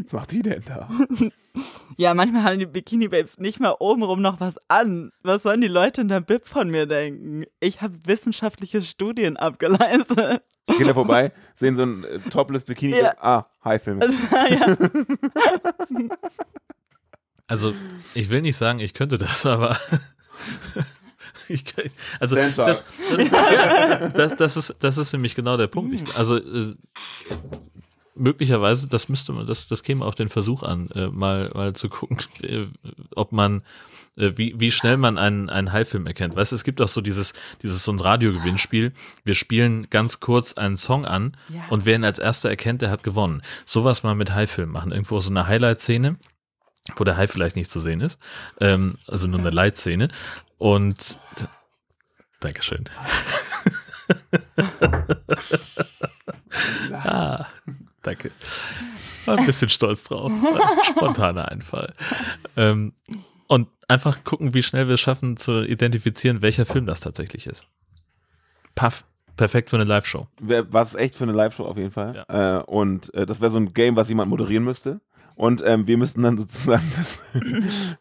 was 0.04 0.14
macht 0.14 0.32
die 0.32 0.41
denn 0.41 0.64
da? 0.66 0.88
Ja, 1.98 2.14
manchmal 2.14 2.44
haben 2.44 2.60
die 2.60 2.66
Bikini-Babes 2.66 3.40
nicht 3.40 3.60
mal 3.60 3.76
obenrum 3.80 4.22
noch 4.22 4.40
was 4.40 4.56
an. 4.68 5.12
Was 5.22 5.44
sollen 5.44 5.62
die 5.62 5.68
Leute 5.68 6.02
in 6.02 6.08
der 6.08 6.22
Bib 6.22 6.48
von 6.48 6.70
mir 6.70 6.86
denken? 6.88 7.44
Ich 7.60 7.82
habe 7.82 7.94
wissenschaftliche 8.06 8.82
Studien 8.82 9.38
abgeleistet. 9.38 10.41
Gehen 10.68 10.88
da 10.88 10.94
vorbei, 10.94 11.31
sehen 11.56 11.76
so 11.76 11.84
ein 11.84 12.03
äh, 12.03 12.19
topless 12.30 12.64
Bikini. 12.64 12.98
Ja. 12.98 13.15
Ah, 13.19 13.45
Haifilme. 13.64 14.02
Also, 14.02 14.18
ja. 14.49 14.77
Also, 17.48 17.73
ich 18.14 18.30
will 18.30 18.41
nicht 18.41 18.57
sagen, 18.57 18.80
ich 18.80 18.94
könnte 18.94 19.18
das, 19.18 19.45
aber 19.45 19.77
Ich, 21.49 21.65
also 22.19 22.35
das, 22.35 22.56
das, 22.56 22.84
ja, 23.18 24.10
das, 24.10 24.35
das, 24.35 24.57
ist, 24.57 24.76
das 24.80 24.98
ist 24.98 25.14
nämlich 25.14 25.35
genau 25.35 25.57
der 25.57 25.68
Punkt. 25.68 25.94
Ich, 25.94 26.18
also 26.18 26.38
äh, 26.38 26.76
möglicherweise, 28.15 28.88
das 28.88 29.10
müsste 29.10 29.34
man, 29.34 29.45
das, 29.45 29.68
das 29.68 29.84
käme 29.84 30.06
auf 30.06 30.15
den 30.15 30.30
Versuch 30.30 30.64
an, 30.64 30.90
äh, 30.95 31.07
mal, 31.07 31.52
mal 31.53 31.73
zu 31.73 31.90
gucken, 31.90 32.18
äh, 32.41 32.68
ob 33.15 33.31
man, 33.31 33.64
wie, 34.15 34.53
wie 34.60 34.72
schnell 34.72 34.98
man 34.98 35.18
einen, 35.18 35.49
einen 35.49 35.72
Haifilm 35.72 36.07
erkennt. 36.07 36.35
Weißt 36.35 36.52
du, 36.52 36.56
es 36.56 36.64
gibt 36.64 36.81
auch 36.81 36.88
so 36.88 37.02
dieses, 37.02 37.34
dieses 37.61 37.84
so 37.84 37.91
ein 37.91 37.99
Radiogewinnspiel. 37.99 38.94
Wir 39.23 39.34
spielen 39.34 39.90
ganz 39.90 40.19
kurz 40.19 40.53
einen 40.53 40.77
Song 40.77 41.06
an 41.06 41.38
Ja. 41.49 41.65
und 41.69 41.85
wer 41.85 41.95
ihn 41.95 42.06
als 42.06 42.19
erster 42.19 42.49
erkennt, 42.49 42.81
der 42.81 42.91
hat 42.91 43.03
gewonnen. 43.03 43.41
Sowas 43.65 44.03
mal 44.03 44.15
mit 44.15 44.34
Haifilm 44.34 44.72
machen. 44.72 44.91
Irgendwo 44.91 45.19
so 45.19 45.30
eine 45.30 45.48
Highlight-Szene, 45.48 46.18
wo 46.95 47.03
der 47.03 47.18
Hai 47.18 47.27
vielleicht 47.27 47.56
nicht 47.56 47.72
zu 47.72 47.80
sehen 47.80 48.02
ist. 48.02 48.19
Ähm, 48.60 48.98
also 49.07 49.27
nur 49.27 49.40
eine 49.40 49.49
Leitszene. 49.49 50.10
Und 50.57 51.18
Dankeschön. 52.40 52.84
ah, 56.94 57.45
danke. 58.02 58.31
War 59.26 59.38
ein 59.38 59.45
bisschen 59.45 59.69
stolz 59.69 60.03
drauf. 60.03 60.31
Spontaner 60.90 61.49
Einfall. 61.49 61.94
Ähm, 62.57 62.94
und 63.48 63.68
einfach 63.88 64.24
gucken, 64.24 64.53
wie 64.53 64.64
schnell 64.64 64.88
wir 64.88 64.95
es 64.95 65.02
schaffen 65.02 65.38
zu 65.38 65.64
identifizieren, 65.64 66.41
welcher 66.41 66.65
Film 66.65 66.86
das 66.86 66.99
tatsächlich 66.99 67.48
ist. 67.48 67.65
Paff. 68.76 69.06
Perfekt 69.36 69.72
für 69.72 69.78
eine 69.78 69.86
Live-Show. 69.86 70.28
Es 70.48 70.94
echt 70.94 71.15
für 71.15 71.24
eine 71.24 71.34
Live-Show 71.34 71.65
auf 71.65 71.78
jeden 71.78 71.90
Fall. 71.90 72.24
Äh, 72.28 72.64
und 72.70 73.11
äh, 73.15 73.26
das 73.26 73.41
wäre 73.41 73.52
so 73.52 73.57
ein 73.57 73.74
Game, 73.74 73.95
was 73.95 74.07
jemand 74.07 74.30
moderieren 74.30 74.64
müsste. 74.64 75.02
Und 75.36 75.64
ähm, 75.65 75.88
wir 75.88 75.98
müssten 75.98 76.22
dann 76.22 76.38
sozusagen 76.38 76.91
das. 76.95 77.22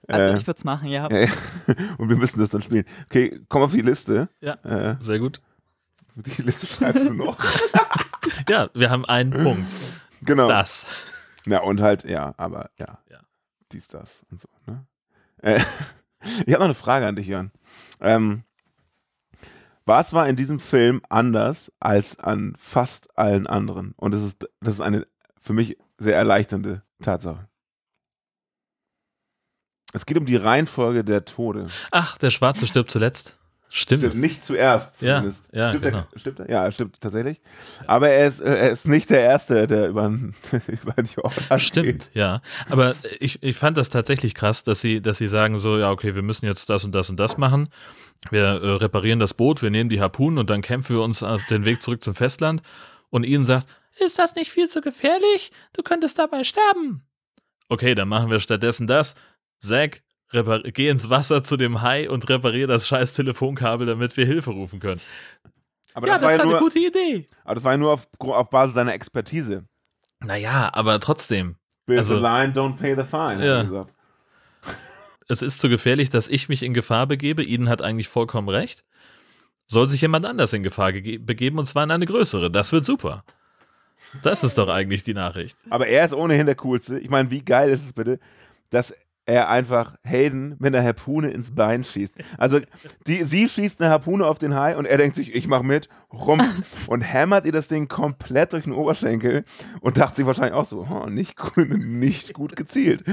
Also 0.08 0.34
äh, 0.34 0.36
ich 0.36 0.46
würde 0.46 0.58
es 0.58 0.64
machen, 0.64 0.90
ja. 0.90 1.08
ja, 1.10 1.20
ja. 1.20 1.30
und 1.98 2.10
wir 2.10 2.16
müssen 2.16 2.38
das 2.38 2.50
dann 2.50 2.60
spielen. 2.62 2.84
Okay, 3.06 3.40
komm 3.48 3.62
auf 3.62 3.72
die 3.72 3.80
Liste. 3.80 4.28
Ja. 4.40 4.54
Äh, 4.62 4.96
Sehr 5.00 5.18
gut. 5.18 5.40
die 6.16 6.42
Liste 6.42 6.66
schreibst 6.66 7.06
du 7.06 7.14
noch. 7.14 7.38
Ja, 8.48 8.70
wir 8.72 8.88
haben 8.88 9.04
einen 9.04 9.30
Punkt. 9.30 9.66
genau. 10.22 10.48
Das. 10.48 10.86
Ja, 11.44 11.60
und 11.62 11.80
halt, 11.80 12.04
ja, 12.04 12.34
aber 12.36 12.70
ja. 12.78 12.98
Ja. 13.10 13.18
Dies, 13.72 13.88
das 13.88 14.24
und 14.30 14.40
so. 14.40 14.48
Ne? 14.66 14.86
Äh, 15.42 15.60
ich 16.46 16.54
habe 16.54 16.60
noch 16.60 16.64
eine 16.64 16.74
Frage 16.74 17.06
an 17.06 17.16
dich, 17.16 17.26
Jörn. 17.26 17.52
Ähm, 18.00 18.44
was 19.84 20.12
war 20.12 20.28
in 20.28 20.36
diesem 20.36 20.60
Film 20.60 21.02
anders 21.08 21.72
als 21.80 22.18
an 22.18 22.54
fast 22.56 23.16
allen 23.18 23.46
anderen? 23.46 23.92
Und 23.96 24.14
das 24.14 24.22
ist, 24.22 24.48
das 24.60 24.74
ist 24.74 24.80
eine 24.80 25.06
für 25.40 25.52
mich 25.52 25.76
sehr 25.98 26.16
erleichternde 26.16 26.82
Tatsache. 27.02 27.48
Es 29.92 30.06
geht 30.06 30.16
um 30.16 30.24
die 30.24 30.36
Reihenfolge 30.36 31.04
der 31.04 31.24
Tode. 31.24 31.66
Ach, 31.90 32.16
der 32.16 32.30
Schwarze 32.30 32.66
stirbt 32.66 32.90
zuletzt. 32.90 33.38
Stimmt. 33.74 34.02
Stimmt, 34.02 34.16
nicht 34.20 34.44
zuerst 34.44 35.00
Ja, 35.00 35.16
zumindest. 35.16 35.48
ja, 35.54 35.70
stimmt, 35.70 35.84
genau. 35.84 36.04
er, 36.12 36.18
stimmt 36.18 36.40
er? 36.40 36.50
Ja, 36.50 36.70
stimmt 36.72 37.00
tatsächlich. 37.00 37.40
Aber 37.86 38.10
er 38.10 38.28
ist, 38.28 38.40
äh, 38.40 38.54
er 38.54 38.70
ist 38.70 38.86
nicht 38.86 39.08
der 39.08 39.20
Erste, 39.20 39.66
der 39.66 39.88
über, 39.88 40.08
über 40.68 41.02
die 41.02 41.14
Jordan 41.16 41.58
Stimmt, 41.58 41.86
geht. 41.86 42.10
ja. 42.12 42.42
Aber 42.68 42.94
ich, 43.18 43.42
ich 43.42 43.56
fand 43.56 43.78
das 43.78 43.88
tatsächlich 43.88 44.34
krass, 44.34 44.62
dass 44.62 44.82
sie, 44.82 45.00
dass 45.00 45.16
sie 45.16 45.26
sagen 45.26 45.58
so, 45.58 45.78
ja, 45.78 45.90
okay, 45.90 46.14
wir 46.14 46.20
müssen 46.20 46.44
jetzt 46.44 46.68
das 46.68 46.84
und 46.84 46.92
das 46.94 47.08
und 47.08 47.16
das 47.18 47.38
machen. 47.38 47.70
Wir 48.30 48.44
äh, 48.44 48.70
reparieren 48.76 49.18
das 49.20 49.32
Boot, 49.32 49.62
wir 49.62 49.70
nehmen 49.70 49.88
die 49.88 50.02
Harpunen 50.02 50.38
und 50.38 50.50
dann 50.50 50.60
kämpfen 50.60 50.94
wir 50.96 51.02
uns 51.02 51.22
auf 51.22 51.42
den 51.46 51.64
Weg 51.64 51.82
zurück 51.82 52.04
zum 52.04 52.14
Festland. 52.14 52.60
Und 53.08 53.24
ihnen 53.24 53.46
sagt, 53.46 53.68
ist 53.98 54.18
das 54.18 54.34
nicht 54.34 54.50
viel 54.50 54.68
zu 54.68 54.82
gefährlich? 54.82 55.50
Du 55.72 55.82
könntest 55.82 56.18
dabei 56.18 56.44
sterben. 56.44 57.06
Okay, 57.70 57.94
dann 57.94 58.08
machen 58.08 58.30
wir 58.30 58.38
stattdessen 58.38 58.86
das. 58.86 59.14
Zack, 59.60 60.02
geh 60.32 60.88
ins 60.88 61.10
Wasser 61.10 61.44
zu 61.44 61.56
dem 61.56 61.82
Hai 61.82 62.08
und 62.08 62.28
reparier 62.28 62.66
das 62.66 62.88
scheiß 62.88 63.12
Telefonkabel, 63.12 63.86
damit 63.86 64.16
wir 64.16 64.26
Hilfe 64.26 64.50
rufen 64.50 64.80
können. 64.80 65.00
Aber 65.94 66.06
ja, 66.06 66.14
das, 66.14 66.22
das, 66.22 66.26
war 66.26 66.32
ist 66.32 66.38
ja 66.38 66.42
eine 66.42 66.50
nur, 66.52 66.60
gute 66.60 66.78
Idee. 66.78 67.26
aber 67.44 67.54
das 67.54 67.64
war 67.64 67.72
ja 67.72 67.78
nur 67.78 67.92
auf, 67.92 68.08
auf 68.18 68.50
Basis 68.50 68.74
seiner 68.74 68.94
Expertise. 68.94 69.64
Naja, 70.20 70.70
aber 70.72 70.98
trotzdem. 71.00 71.56
Build 71.86 71.98
Also- 71.98 72.16
the 72.16 72.22
line, 72.22 72.52
don't 72.54 72.76
pay 72.76 72.94
the 72.94 73.02
fine, 73.02 73.44
Ja. 73.44 73.62
gesagt. 73.62 73.94
es 75.28 75.42
ist 75.42 75.60
zu 75.60 75.68
gefährlich, 75.68 76.10
dass 76.10 76.28
ich 76.28 76.48
mich 76.48 76.62
in 76.62 76.74
Gefahr 76.74 77.06
begebe. 77.06 77.44
Eden 77.44 77.68
hat 77.68 77.82
eigentlich 77.82 78.08
vollkommen 78.08 78.48
recht. 78.48 78.84
Soll 79.66 79.88
sich 79.88 80.00
jemand 80.00 80.26
anders 80.26 80.52
in 80.52 80.62
Gefahr 80.62 80.92
begeben 80.92 81.58
und 81.58 81.66
zwar 81.66 81.84
in 81.84 81.90
eine 81.90 82.06
größere. 82.06 82.50
Das 82.50 82.72
wird 82.72 82.84
super. 82.86 83.24
Das 84.22 84.44
ist 84.44 84.58
doch 84.58 84.68
eigentlich 84.68 85.02
die 85.02 85.14
Nachricht. 85.14 85.56
Aber 85.70 85.86
er 85.86 86.04
ist 86.04 86.12
ohnehin 86.12 86.46
der 86.46 86.56
Coolste. 86.56 86.98
Ich 86.98 87.08
meine, 87.08 87.30
wie 87.30 87.44
geil 87.44 87.70
ist 87.70 87.84
es 87.84 87.92
bitte, 87.92 88.18
dass 88.70 88.92
er 89.32 89.48
einfach 89.48 89.96
Hayden 90.04 90.56
mit 90.58 90.74
einer 90.74 90.84
Harpune 90.84 91.30
ins 91.30 91.54
Bein 91.54 91.84
schießt. 91.84 92.14
Also 92.36 92.60
die, 93.06 93.24
sie 93.24 93.48
schießt 93.48 93.80
eine 93.80 93.90
Harpune 93.90 94.26
auf 94.26 94.38
den 94.38 94.54
Hai 94.54 94.76
und 94.76 94.84
er 94.84 94.98
denkt 94.98 95.16
sich, 95.16 95.34
ich 95.34 95.46
mach 95.48 95.62
mit, 95.62 95.88
rum 96.12 96.40
und 96.88 97.00
hämmert 97.00 97.46
ihr 97.46 97.52
das 97.52 97.68
Ding 97.68 97.88
komplett 97.88 98.52
durch 98.52 98.64
den 98.64 98.72
Oberschenkel 98.72 99.42
und 99.80 99.98
dachte 99.98 100.16
sich 100.16 100.26
wahrscheinlich 100.26 100.54
auch 100.54 100.64
so, 100.66 100.86
oh, 100.88 101.06
nicht, 101.08 101.36
gut, 101.36 101.56
nicht 101.78 102.34
gut 102.34 102.56
gezielt. 102.56 103.02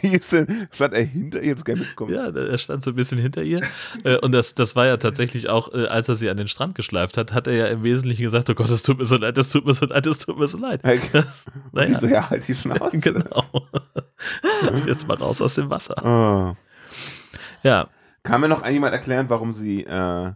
Wie 0.00 0.08
ist 0.08 0.32
denn, 0.32 0.68
stand 0.72 0.94
er 0.94 1.04
hinter 1.04 1.40
ihr? 1.40 1.54
Gar 1.54 1.76
mitbekommen. 1.76 2.12
Ja, 2.12 2.28
er 2.30 2.58
stand 2.58 2.82
so 2.82 2.90
ein 2.90 2.96
bisschen 2.96 3.18
hinter 3.18 3.42
ihr. 3.42 3.60
Äh, 4.04 4.16
Und 4.18 4.32
das, 4.32 4.54
das 4.54 4.74
war 4.74 4.86
ja 4.86 4.96
tatsächlich 4.96 5.48
auch, 5.48 5.72
äh, 5.72 5.86
als 5.86 6.08
er 6.08 6.16
sie 6.16 6.28
an 6.30 6.36
den 6.36 6.48
Strand 6.48 6.74
geschleift 6.74 7.16
hat, 7.16 7.32
hat 7.32 7.46
er 7.46 7.54
ja 7.54 7.66
im 7.66 7.84
Wesentlichen 7.84 8.24
gesagt, 8.24 8.50
oh 8.50 8.54
Gott, 8.54 8.70
es 8.70 8.82
tut 8.82 8.98
mir 8.98 9.04
so 9.04 9.16
leid, 9.16 9.38
es 9.38 9.50
tut 9.50 9.64
mir 9.64 9.74
so 9.74 9.86
leid, 9.86 10.06
es 10.06 10.18
tut 10.18 10.38
mir 10.38 10.48
so 10.48 10.58
leid. 10.58 10.80
Das, 11.12 11.46
naja, 11.72 12.00
so, 12.00 12.06
ja, 12.06 12.28
halt 12.28 12.46
die 12.48 12.54
Schnauze. 12.54 12.98
genau. 12.98 13.44
Lass 14.62 14.86
jetzt 14.86 15.06
mal 15.06 15.16
raus 15.16 15.40
aus 15.40 15.54
dem 15.54 15.70
Wasser. 15.70 15.96
Oh. 16.04 16.56
Ja, 17.62 17.86
Kann 18.24 18.40
mir 18.40 18.48
noch 18.48 18.66
jemand 18.66 18.92
erklären, 18.92 19.28
warum 19.28 19.52
sie 19.52 19.84
äh, 19.84 20.32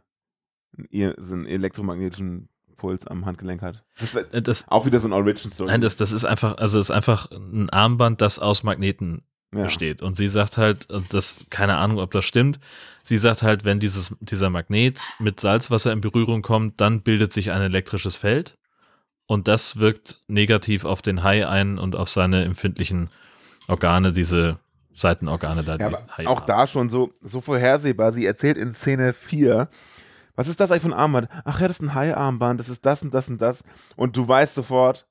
so 1.18 1.34
einen 1.34 1.46
elektromagnetischen 1.46 2.48
Puls 2.76 3.06
am 3.06 3.24
Handgelenk 3.26 3.62
hat? 3.62 3.84
Das 3.98 4.14
ist 4.14 4.34
äh, 4.34 4.42
das, 4.42 4.66
auch 4.68 4.86
wieder 4.86 5.00
so 5.00 5.08
ein 5.08 5.12
Origin-Story. 5.12 5.70
nein, 5.70 5.80
das, 5.80 5.96
das 5.96 6.12
ist 6.12 6.24
einfach, 6.24 6.58
also 6.58 6.78
es 6.78 6.86
ist 6.86 6.90
einfach 6.90 7.30
ein 7.30 7.70
Armband, 7.70 8.20
das 8.20 8.38
aus 8.38 8.62
Magneten 8.62 9.22
ja. 9.54 9.64
besteht. 9.64 10.02
Und 10.02 10.16
sie 10.16 10.28
sagt 10.28 10.58
halt, 10.58 10.90
und 10.90 11.12
das, 11.12 11.46
keine 11.50 11.76
Ahnung, 11.76 11.98
ob 11.98 12.10
das 12.10 12.24
stimmt, 12.24 12.60
sie 13.02 13.16
sagt 13.16 13.42
halt, 13.42 13.64
wenn 13.64 13.80
dieses, 13.80 14.14
dieser 14.20 14.50
Magnet 14.50 15.00
mit 15.18 15.40
Salzwasser 15.40 15.92
in 15.92 16.00
Berührung 16.00 16.42
kommt, 16.42 16.80
dann 16.80 17.02
bildet 17.02 17.32
sich 17.32 17.50
ein 17.50 17.62
elektrisches 17.62 18.16
Feld 18.16 18.58
und 19.26 19.48
das 19.48 19.78
wirkt 19.78 20.20
negativ 20.28 20.84
auf 20.84 21.02
den 21.02 21.22
Hai 21.22 21.46
ein 21.46 21.78
und 21.78 21.96
auf 21.96 22.10
seine 22.10 22.44
empfindlichen 22.44 23.10
Organe, 23.68 24.12
diese 24.12 24.58
Seitenorgane 24.92 25.62
da. 25.62 25.76
Ja, 25.76 25.90
auch 26.26 26.40
haben. 26.40 26.46
da 26.46 26.66
schon 26.66 26.88
so, 26.88 27.12
so 27.20 27.40
vorhersehbar. 27.40 28.12
Sie 28.12 28.24
erzählt 28.24 28.56
in 28.56 28.72
Szene 28.72 29.12
4, 29.12 29.68
was 30.36 30.48
ist 30.48 30.60
das 30.60 30.70
eigentlich 30.70 30.82
für 30.82 30.88
ein 30.88 30.92
Armband? 30.92 31.28
Ach 31.44 31.60
ja, 31.60 31.66
das 31.66 31.78
ist 31.78 31.82
ein 31.82 31.94
Hai-Armband, 31.94 32.60
das 32.60 32.68
ist 32.68 32.86
das 32.86 33.02
und 33.02 33.12
das 33.12 33.28
und 33.28 33.40
das. 33.40 33.64
Und 33.96 34.16
du 34.16 34.28
weißt 34.28 34.54
sofort, 34.54 35.06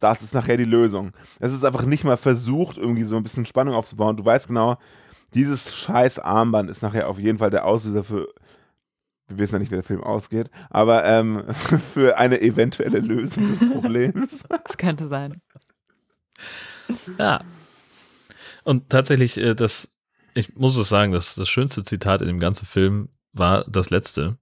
das 0.00 0.22
ist 0.22 0.34
nachher 0.34 0.56
die 0.56 0.64
Lösung. 0.64 1.12
Es 1.40 1.52
ist 1.52 1.64
einfach 1.64 1.86
nicht 1.86 2.04
mal 2.04 2.16
versucht, 2.16 2.76
irgendwie 2.76 3.04
so 3.04 3.16
ein 3.16 3.22
bisschen 3.22 3.46
Spannung 3.46 3.74
aufzubauen. 3.74 4.16
Du 4.16 4.24
weißt 4.24 4.48
genau, 4.48 4.76
dieses 5.34 5.74
scheiß 5.74 6.18
Armband 6.18 6.70
ist 6.70 6.82
nachher 6.82 7.08
auf 7.08 7.18
jeden 7.18 7.38
Fall 7.38 7.50
der 7.50 7.64
Auslöser 7.64 8.04
für, 8.04 8.28
wir 9.28 9.38
wissen 9.38 9.54
ja 9.54 9.58
nicht, 9.58 9.70
wie 9.70 9.76
der 9.76 9.84
Film 9.84 10.02
ausgeht, 10.02 10.50
aber 10.70 11.04
ähm, 11.04 11.44
für 11.94 12.18
eine 12.18 12.40
eventuelle 12.40 13.00
Lösung 13.00 13.48
des 13.48 13.58
Problems. 13.72 14.44
Das 14.64 14.76
könnte 14.76 15.08
sein. 15.08 15.40
Ja. 17.18 17.40
Und 18.64 18.90
tatsächlich, 18.90 19.38
äh, 19.38 19.54
das, 19.54 19.88
ich 20.34 20.54
muss 20.56 20.76
es 20.76 20.88
sagen, 20.88 21.12
das, 21.12 21.34
das 21.34 21.48
schönste 21.48 21.82
Zitat 21.84 22.20
in 22.20 22.28
dem 22.28 22.40
ganzen 22.40 22.66
Film 22.66 23.08
war 23.32 23.64
das 23.68 23.90
letzte. 23.90 24.38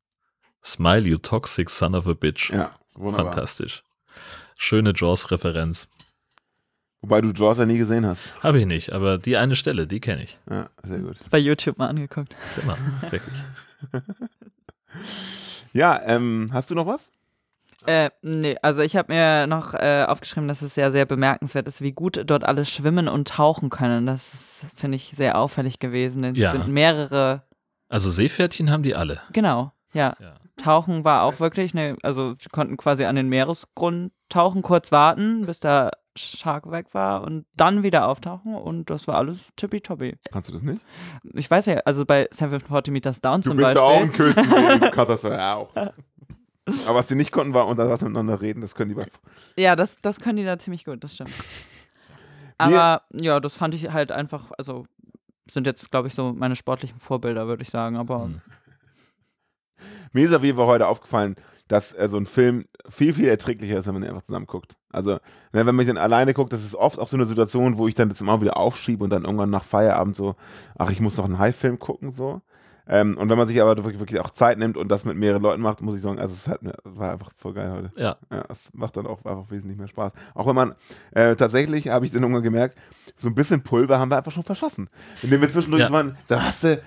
Smile, 0.64 1.06
you 1.06 1.18
toxic 1.18 1.68
son 1.70 1.94
of 1.94 2.06
a 2.08 2.14
bitch. 2.14 2.50
ja, 2.50 2.70
wunderbar. 2.94 3.32
Fantastisch. 3.32 3.82
Schöne 4.56 4.92
Jaws-Referenz. 4.94 5.88
Wobei 7.02 7.20
du 7.20 7.28
Jaws 7.32 7.58
ja 7.58 7.66
nie 7.66 7.76
gesehen 7.76 8.06
hast. 8.06 8.32
Habe 8.42 8.60
ich 8.60 8.66
nicht, 8.66 8.92
aber 8.92 9.18
die 9.18 9.36
eine 9.36 9.56
Stelle, 9.56 9.86
die 9.86 10.00
kenne 10.00 10.22
ich. 10.24 10.38
Ja, 10.48 10.70
sehr 10.82 11.00
gut. 11.00 11.16
Bei 11.30 11.36
YouTube 11.38 11.76
mal 11.76 11.88
angeguckt. 11.88 12.34
Immer, 12.62 12.78
wirklich. 13.10 13.34
Ja, 15.72 16.00
ähm, 16.04 16.50
hast 16.52 16.70
du 16.70 16.74
noch 16.76 16.86
was? 16.86 17.10
Äh, 17.86 18.10
nee, 18.22 18.56
also 18.62 18.80
ich 18.82 18.96
habe 18.96 19.12
mir 19.12 19.46
noch 19.48 19.74
äh, 19.74 20.04
aufgeschrieben, 20.06 20.46
dass 20.48 20.62
es 20.62 20.76
ja 20.76 20.90
sehr 20.92 21.04
bemerkenswert 21.04 21.66
ist, 21.66 21.80
wie 21.82 21.90
gut 21.92 22.22
dort 22.26 22.44
alle 22.46 22.64
schwimmen 22.64 23.08
und 23.08 23.28
tauchen 23.28 23.70
können. 23.70 24.06
Das 24.06 24.64
finde 24.76 24.96
ich, 24.96 25.12
sehr 25.16 25.36
auffällig 25.36 25.80
gewesen. 25.80 26.22
Denn 26.22 26.34
es 26.34 26.40
Ja. 26.40 26.52
sind 26.52 26.68
mehrere, 26.68 27.42
Also 27.88 28.10
Seepferdchen 28.10 28.70
haben 28.70 28.84
die 28.84 28.94
alle. 28.94 29.20
genau, 29.32 29.72
ja. 29.92 30.16
Ja. 30.20 30.34
Tauchen 30.56 31.04
war 31.04 31.22
auch 31.24 31.40
wirklich, 31.40 31.74
ne, 31.74 31.96
also 32.02 32.34
sie 32.38 32.48
konnten 32.50 32.76
quasi 32.76 33.04
an 33.04 33.16
den 33.16 33.28
Meeresgrund 33.28 34.12
tauchen, 34.28 34.62
kurz 34.62 34.92
warten, 34.92 35.42
bis 35.46 35.60
der 35.60 35.90
Shark 36.16 36.70
weg 36.70 36.94
war 36.94 37.22
und 37.24 37.44
dann 37.56 37.82
wieder 37.82 38.06
auftauchen 38.08 38.54
und 38.54 38.88
das 38.88 39.08
war 39.08 39.16
alles 39.16 39.50
tippitoppi. 39.56 40.16
Kannst 40.30 40.48
du 40.48 40.52
das 40.52 40.62
nicht? 40.62 40.80
Ich 41.34 41.50
weiß 41.50 41.66
ja, 41.66 41.78
also 41.84 42.04
bei 42.06 42.28
740 42.30 42.92
Meters 42.92 43.20
Down 43.20 43.40
Du 43.40 43.48
zum 43.50 43.56
bist 43.56 43.74
Beispiel. 43.74 43.82
ja 43.82 43.88
auch 43.88 44.00
ein 44.00 44.12
Küstenbaby, 44.12 44.78
du 44.80 44.90
kannst 44.92 45.10
das 45.10 45.22
ja 45.24 45.54
auch. 45.56 45.70
Aber 45.76 46.94
was 46.94 47.08
sie 47.08 47.16
nicht 47.16 47.32
konnten, 47.32 47.52
war 47.52 47.66
unter 47.66 47.88
Wasser 47.90 48.04
miteinander 48.06 48.40
reden, 48.40 48.60
das 48.60 48.74
können 48.76 48.90
die 48.90 48.94
bei. 48.94 49.06
Ja, 49.56 49.74
das, 49.74 49.96
das 50.02 50.20
können 50.20 50.36
die 50.36 50.44
da 50.44 50.56
ziemlich 50.58 50.84
gut, 50.84 51.02
das 51.02 51.14
stimmt. 51.14 51.32
Aber 52.58 53.02
ja, 53.12 53.40
das 53.40 53.56
fand 53.56 53.74
ich 53.74 53.90
halt 53.92 54.12
einfach, 54.12 54.52
also 54.56 54.86
sind 55.50 55.66
jetzt, 55.66 55.90
glaube 55.90 56.08
ich, 56.08 56.14
so 56.14 56.32
meine 56.32 56.56
sportlichen 56.56 56.98
Vorbilder, 56.98 57.46
würde 57.48 57.62
ich 57.62 57.70
sagen. 57.70 57.96
Aber 57.96 58.24
Hm. 58.24 58.40
Mir 60.12 60.24
ist 60.24 60.32
auf 60.34 60.42
jeden 60.44 60.56
Fall 60.58 60.66
heute 60.66 60.86
aufgefallen, 60.86 61.36
dass 61.68 61.92
äh, 61.94 62.08
so 62.08 62.16
ein 62.18 62.26
Film 62.26 62.66
viel, 62.88 63.14
viel 63.14 63.26
erträglicher 63.26 63.78
ist, 63.78 63.86
wenn 63.86 63.94
man 63.94 64.02
ihn 64.02 64.10
einfach 64.10 64.22
zusammen 64.22 64.46
guckt. 64.46 64.76
Also, 64.92 65.12
ne, 65.52 65.66
wenn 65.66 65.74
man 65.74 65.86
den 65.86 65.98
alleine 65.98 66.34
guckt, 66.34 66.52
das 66.52 66.64
ist 66.64 66.74
oft 66.74 66.98
auch 66.98 67.08
so 67.08 67.16
eine 67.16 67.26
Situation, 67.26 67.78
wo 67.78 67.88
ich 67.88 67.94
dann 67.94 68.10
das 68.10 68.20
immer 68.20 68.40
wieder 68.40 68.56
aufschiebe 68.56 69.02
und 69.02 69.10
dann 69.10 69.24
irgendwann 69.24 69.50
nach 69.50 69.64
Feierabend 69.64 70.14
so, 70.14 70.36
ach, 70.78 70.90
ich 70.90 71.00
muss 71.00 71.16
noch 71.16 71.24
einen 71.24 71.38
High-Film 71.38 71.78
gucken, 71.78 72.12
so. 72.12 72.42
Ähm, 72.86 73.16
und 73.16 73.30
wenn 73.30 73.38
man 73.38 73.48
sich 73.48 73.62
aber 73.62 73.74
wirklich, 73.78 73.98
wirklich 73.98 74.20
auch 74.20 74.28
Zeit 74.28 74.58
nimmt 74.58 74.76
und 74.76 74.88
das 74.88 75.06
mit 75.06 75.16
mehreren 75.16 75.40
Leuten 75.42 75.62
macht, 75.62 75.80
muss 75.80 75.96
ich 75.96 76.02
sagen, 76.02 76.18
also 76.18 76.34
es 76.34 76.46
hat, 76.46 76.60
war 76.84 77.12
einfach 77.12 77.30
voll 77.34 77.54
geil 77.54 77.72
heute. 77.72 77.90
Ja, 77.98 78.16
Ja, 78.30 78.44
es 78.50 78.68
macht 78.74 78.98
dann 78.98 79.06
auch 79.06 79.24
einfach 79.24 79.50
wesentlich 79.50 79.78
mehr 79.78 79.88
Spaß. 79.88 80.12
Auch 80.34 80.46
wenn 80.46 80.54
man, 80.54 80.74
äh, 81.12 81.34
tatsächlich 81.34 81.88
habe 81.88 82.04
ich 82.04 82.12
dann 82.12 82.20
irgendwann 82.20 82.42
gemerkt, 82.42 82.76
so 83.16 83.28
ein 83.28 83.34
bisschen 83.34 83.62
Pulver 83.62 83.98
haben 83.98 84.10
wir 84.10 84.18
einfach 84.18 84.32
schon 84.32 84.42
verschossen. 84.42 84.90
Indem 85.22 85.40
wir 85.40 85.48
zwischendurch 85.48 85.84
Ja. 85.84 85.90
waren, 85.92 86.18
da 86.28 86.42
hast 86.42 86.64
du, 86.64 86.78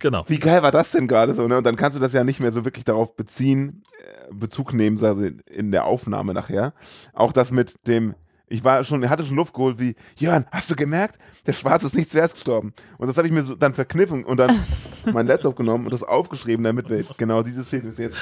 genau. 0.00 0.24
wie 0.26 0.38
geil 0.38 0.62
war 0.62 0.72
das 0.72 0.90
denn 0.90 1.06
gerade 1.06 1.34
so, 1.34 1.46
ne? 1.46 1.58
Und 1.58 1.64
dann 1.64 1.76
kannst 1.76 1.96
du 1.96 2.00
das 2.02 2.12
ja 2.12 2.24
nicht 2.24 2.40
mehr 2.40 2.52
so 2.52 2.64
wirklich 2.64 2.84
darauf 2.84 3.14
beziehen, 3.14 3.82
äh, 3.98 4.34
Bezug 4.34 4.74
nehmen, 4.74 5.02
also 5.04 5.22
in 5.46 5.70
der 5.70 5.84
Aufnahme 5.84 6.34
nachher. 6.34 6.72
Auch 7.12 7.32
das 7.32 7.52
mit 7.52 7.86
dem, 7.86 8.14
ich 8.48 8.64
war 8.64 8.82
schon, 8.82 9.08
hatte 9.08 9.24
schon 9.24 9.36
Luft 9.36 9.54
geholt, 9.54 9.78
wie, 9.78 9.94
Jörn, 10.16 10.46
hast 10.50 10.70
du 10.70 10.74
gemerkt? 10.74 11.18
Der 11.46 11.52
Schwarz 11.52 11.84
ist 11.84 11.94
nicht 11.94 12.10
zuerst 12.10 12.34
gestorben. 12.34 12.74
Und 12.98 13.06
das 13.06 13.16
habe 13.16 13.28
ich 13.28 13.32
mir 13.32 13.44
so 13.44 13.54
dann 13.54 13.74
verkniffen 13.74 14.24
und 14.24 14.38
dann 14.38 14.58
meinen 15.12 15.28
Laptop 15.28 15.56
genommen 15.56 15.84
und 15.84 15.92
das 15.92 16.02
aufgeschrieben, 16.02 16.64
damit 16.64 16.88
wir 16.88 17.04
genau 17.16 17.42
diese 17.42 17.64
Szene 17.64 17.92
jetzt 17.96 18.18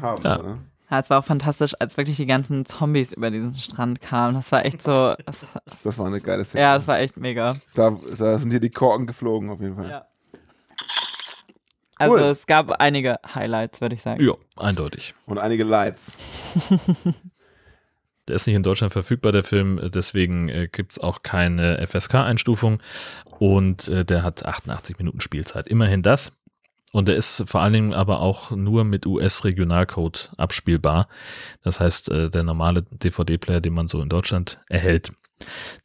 haben. 0.00 0.22
Ja. 0.24 0.38
Ne? 0.38 0.58
ja, 0.90 1.00
es 1.00 1.10
war 1.10 1.18
auch 1.18 1.24
fantastisch, 1.24 1.74
als 1.78 1.96
wirklich 1.96 2.16
die 2.16 2.26
ganzen 2.26 2.64
Zombies 2.64 3.12
über 3.12 3.30
diesen 3.30 3.54
Strand 3.54 4.00
kamen. 4.00 4.34
Das 4.34 4.50
war 4.52 4.64
echt 4.64 4.82
so. 4.82 5.14
Das, 5.26 5.46
Das 5.82 5.98
war 5.98 6.06
eine 6.06 6.20
geile 6.20 6.44
Szene. 6.44 6.62
ja, 6.62 6.76
das 6.76 6.88
war 6.88 6.98
echt 6.98 7.16
mega. 7.16 7.56
Da, 7.74 7.96
da 8.18 8.38
sind 8.38 8.50
hier 8.50 8.60
die 8.60 8.70
Korken 8.70 9.06
geflogen 9.06 9.50
auf 9.50 9.60
jeden 9.60 9.76
Fall. 9.76 9.90
Ja. 9.90 10.06
Also 11.98 12.14
Cool. 12.14 12.20
es 12.20 12.46
gab 12.46 12.70
einige 12.80 13.16
Highlights, 13.34 13.80
würde 13.80 13.94
ich 13.94 14.02
sagen. 14.02 14.22
Ja, 14.24 14.34
eindeutig. 14.56 15.14
Und 15.26 15.38
einige 15.38 15.64
Lights. 15.64 16.16
Der 18.28 18.36
ist 18.36 18.46
nicht 18.46 18.56
in 18.56 18.62
Deutschland 18.62 18.92
verfügbar, 18.92 19.32
der 19.32 19.42
Film, 19.42 19.80
deswegen 19.90 20.50
äh, 20.50 20.68
gibt 20.70 20.92
es 20.92 20.98
auch 20.98 21.22
keine 21.22 21.84
FSK-Einstufung 21.86 22.82
und 23.38 23.88
äh, 23.88 24.04
der 24.04 24.22
hat 24.22 24.44
88 24.44 24.98
Minuten 24.98 25.22
Spielzeit. 25.22 25.66
Immerhin 25.66 26.02
das. 26.02 26.32
Und 26.92 27.08
der 27.08 27.16
ist 27.16 27.44
vor 27.46 27.62
allen 27.62 27.72
Dingen 27.72 27.94
aber 27.94 28.20
auch 28.20 28.50
nur 28.50 28.84
mit 28.84 29.06
US-Regionalcode 29.06 30.34
abspielbar. 30.36 31.08
Das 31.62 31.80
heißt, 31.80 32.10
äh, 32.10 32.28
der 32.28 32.42
normale 32.42 32.82
DVD-Player, 32.82 33.62
den 33.62 33.72
man 33.72 33.88
so 33.88 34.02
in 34.02 34.10
Deutschland 34.10 34.60
erhält, 34.68 35.12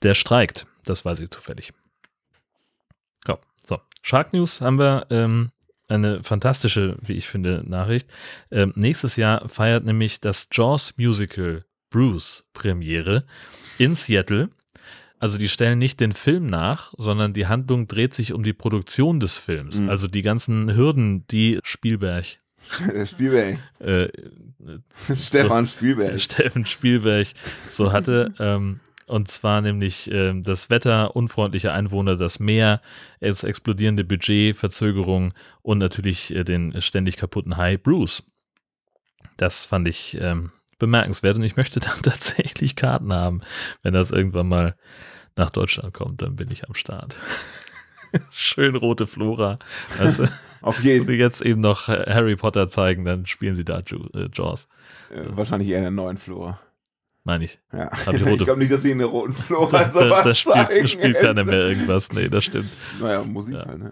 der 0.02 0.14
streikt. 0.14 0.68
Das 0.84 1.06
weiß 1.06 1.22
ich 1.22 1.30
zufällig. 1.30 1.72
Ja, 3.26 3.38
so. 3.66 3.80
Shark 4.02 4.34
News 4.34 4.60
haben 4.60 4.80
wir 4.80 5.08
ähm, 5.12 5.52
eine 5.88 6.24
fantastische, 6.24 6.98
wie 7.02 7.14
ich 7.14 7.28
finde, 7.28 7.64
Nachricht. 7.68 8.08
Ähm, 8.52 8.74
nächstes 8.76 9.16
Jahr 9.16 9.48
feiert 9.48 9.84
nämlich 9.86 10.22
das 10.22 10.48
Jaws 10.52 10.94
Musical 10.98 11.66
Bruce 11.90 12.46
Premiere 12.54 13.26
in 13.78 13.96
Seattle. 13.96 14.50
Also 15.20 15.38
die 15.38 15.48
stellen 15.48 15.80
nicht 15.80 16.00
den 16.02 16.12
Film 16.12 16.48
nach, 16.48 16.94
sondern 16.98 17.34
die 17.34 17.48
Handlung 17.48 17.88
dreht 17.88 18.14
sich 18.14 18.34
um 18.34 18.44
die 18.44 18.52
Produktion 18.54 19.20
des 19.20 19.38
Films. 19.38 19.80
Mhm. 19.80 19.90
Also 19.90 20.08
die 20.08 20.22
ganzen 20.22 20.76
Hürden, 20.76 21.26
die 21.28 21.60
Spielberg, 21.64 22.26
Spielberg. 23.06 23.58
äh, 23.80 24.10
Stefan 25.18 25.68
Spielberg. 25.68 26.20
Steffen 26.22 26.66
Spielberg 26.66 27.28
so 27.70 27.92
hatte. 27.94 28.34
ähm, 28.40 28.80
und 29.08 29.30
zwar 29.30 29.62
nämlich 29.62 30.10
ähm, 30.12 30.42
das 30.44 30.70
Wetter, 30.70 31.16
unfreundliche 31.16 31.72
Einwohner, 31.72 32.16
das 32.16 32.40
Meer, 32.40 32.82
das 33.20 33.44
explodierende 33.44 34.04
Budget, 34.04 34.56
Verzögerung 34.56 35.34
und 35.62 35.78
natürlich 35.78 36.34
äh, 36.36 36.44
den 36.44 36.82
ständig 36.82 37.18
kaputten 37.18 37.58
Hai 37.58 37.78
Bruce. 37.78 38.24
Das 39.38 39.66
fand 39.66 39.88
ich 39.88 40.18
ähm, 40.20 40.52
bemerkenswert 40.80 41.38
und 41.38 41.44
ich 41.44 41.56
möchte 41.56 41.80
dann 41.82 42.02
tatsächlich 42.02 42.76
Karten 42.76 43.14
haben. 43.14 43.42
Wenn 43.82 43.94
das 43.94 44.12
irgendwann 44.12 44.48
mal 44.48 44.76
nach 45.36 45.50
Deutschland 45.50 45.94
kommt, 45.94 46.22
dann 46.22 46.36
bin 46.36 46.52
ich 46.52 46.68
am 46.68 46.76
Start. 46.76 47.16
Schön 48.32 48.76
rote 48.76 49.08
Flora. 49.08 49.58
Also, 49.98 50.28
Auf 50.62 50.80
wenn 50.80 50.86
jeden 50.86 51.06
sie 51.06 51.14
jetzt 51.14 51.42
eben 51.42 51.62
noch 51.62 51.90
äh, 51.90 52.06
Harry 52.08 52.36
Potter 52.36 52.68
zeigen, 52.68 53.06
dann 53.06 53.26
spielen 53.26 53.56
sie 53.56 53.66
da 53.66 53.80
äh, 53.80 54.30
Jaws. 54.32 54.68
äh, 55.10 55.26
wahrscheinlich 55.30 55.70
eher 55.70 55.80
in 55.80 55.84
der 55.84 55.92
neuen 55.92 56.18
Flora. 56.18 56.60
Meine 57.26 57.46
ich. 57.46 57.62
Ja. 57.72 57.90
Hab 58.06 58.14
ich 58.16 58.22
rote- 58.22 58.32
ich 58.34 58.44
glaube 58.44 58.60
nicht, 58.60 58.72
dass 58.72 58.82
sie 58.82 58.92
in 58.92 58.98
der 58.98 59.08
roten 59.08 59.32
Flora 59.34 59.84
Da, 59.86 59.90
sowas 59.90 60.10
da, 60.10 60.24
da 60.24 60.34
spielt, 60.34 60.56
zeigen. 60.68 60.82
da 60.82 60.88
spielt 60.90 61.18
keiner 61.20 61.44
mehr 61.46 61.60
irgendwas. 61.68 62.12
Nee, 62.12 62.28
das 62.28 62.44
stimmt. 62.44 62.70
Naja, 63.02 63.24
Musik 63.24 63.56
Ja. 63.56 63.66
halt. 63.66 63.80
Ne? 63.80 63.92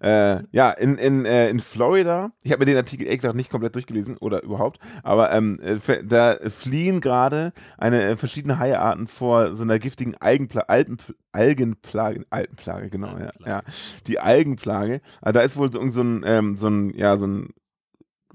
Äh, 0.00 0.42
ja, 0.50 0.70
in, 0.70 0.96
in, 0.98 1.24
äh, 1.24 1.50
in 1.50 1.60
Florida, 1.60 2.32
ich 2.42 2.50
habe 2.50 2.60
mir 2.60 2.66
den 2.66 2.76
Artikel 2.76 3.04
ehrlich 3.04 3.20
gesagt 3.20 3.36
nicht 3.36 3.50
komplett 3.50 3.74
durchgelesen 3.76 4.16
oder 4.16 4.42
überhaupt, 4.42 4.80
aber 5.04 5.32
ähm, 5.32 5.60
äh, 5.62 5.78
da 6.04 6.36
fliehen 6.50 7.00
gerade 7.00 7.52
eine 7.78 8.02
äh, 8.02 8.16
verschiedene 8.16 8.58
Haiarten 8.58 9.06
vor 9.06 9.54
so 9.54 9.62
einer 9.62 9.78
giftigen 9.78 10.16
Algenpla 10.16 10.62
Alpen 10.68 10.98
Algenplage, 11.30 12.24
Alpenplage, 12.30 12.90
genau, 12.90 13.08
ja, 13.08 13.14
Algenplage. 13.26 13.50
ja. 13.50 13.62
Die 14.08 14.18
Algenplage. 14.18 15.00
Also 15.20 15.38
da 15.38 15.44
ist 15.44 15.56
wohl 15.56 15.70
so 15.72 16.00
ein, 16.02 16.22
ähm, 16.26 16.56
so 16.56 16.68
ein, 16.68 16.90
ja, 16.96 17.16
so 17.16 17.26
ein 17.26 17.50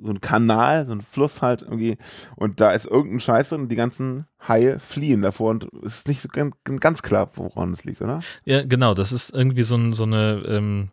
so 0.02 0.10
ein 0.10 0.22
Kanal, 0.22 0.86
so 0.86 0.94
ein 0.94 1.02
Fluss 1.02 1.42
halt 1.42 1.62
irgendwie 1.62 1.98
und 2.36 2.62
da 2.62 2.72
ist 2.72 2.86
irgendein 2.86 3.20
Scheiß 3.20 3.54
und 3.54 3.70
die 3.70 3.76
ganzen 3.76 4.26
Haie 4.48 4.80
fliehen 4.80 5.22
davor 5.22 5.52
und 5.52 5.68
es 5.86 5.98
ist 5.98 6.08
nicht 6.08 6.22
so 6.22 6.30
ganz, 6.30 6.56
ganz 6.80 7.02
klar, 7.02 7.30
woran 7.36 7.74
es 7.74 7.84
liegt, 7.84 8.02
oder? 8.02 8.22
Ja, 8.46 8.64
genau. 8.64 8.94
Das 8.94 9.12
ist 9.12 9.34
irgendwie 9.34 9.64
so, 9.64 9.76
ein, 9.76 9.94
so 9.94 10.04
eine 10.04 10.44
ähm, 10.48 10.90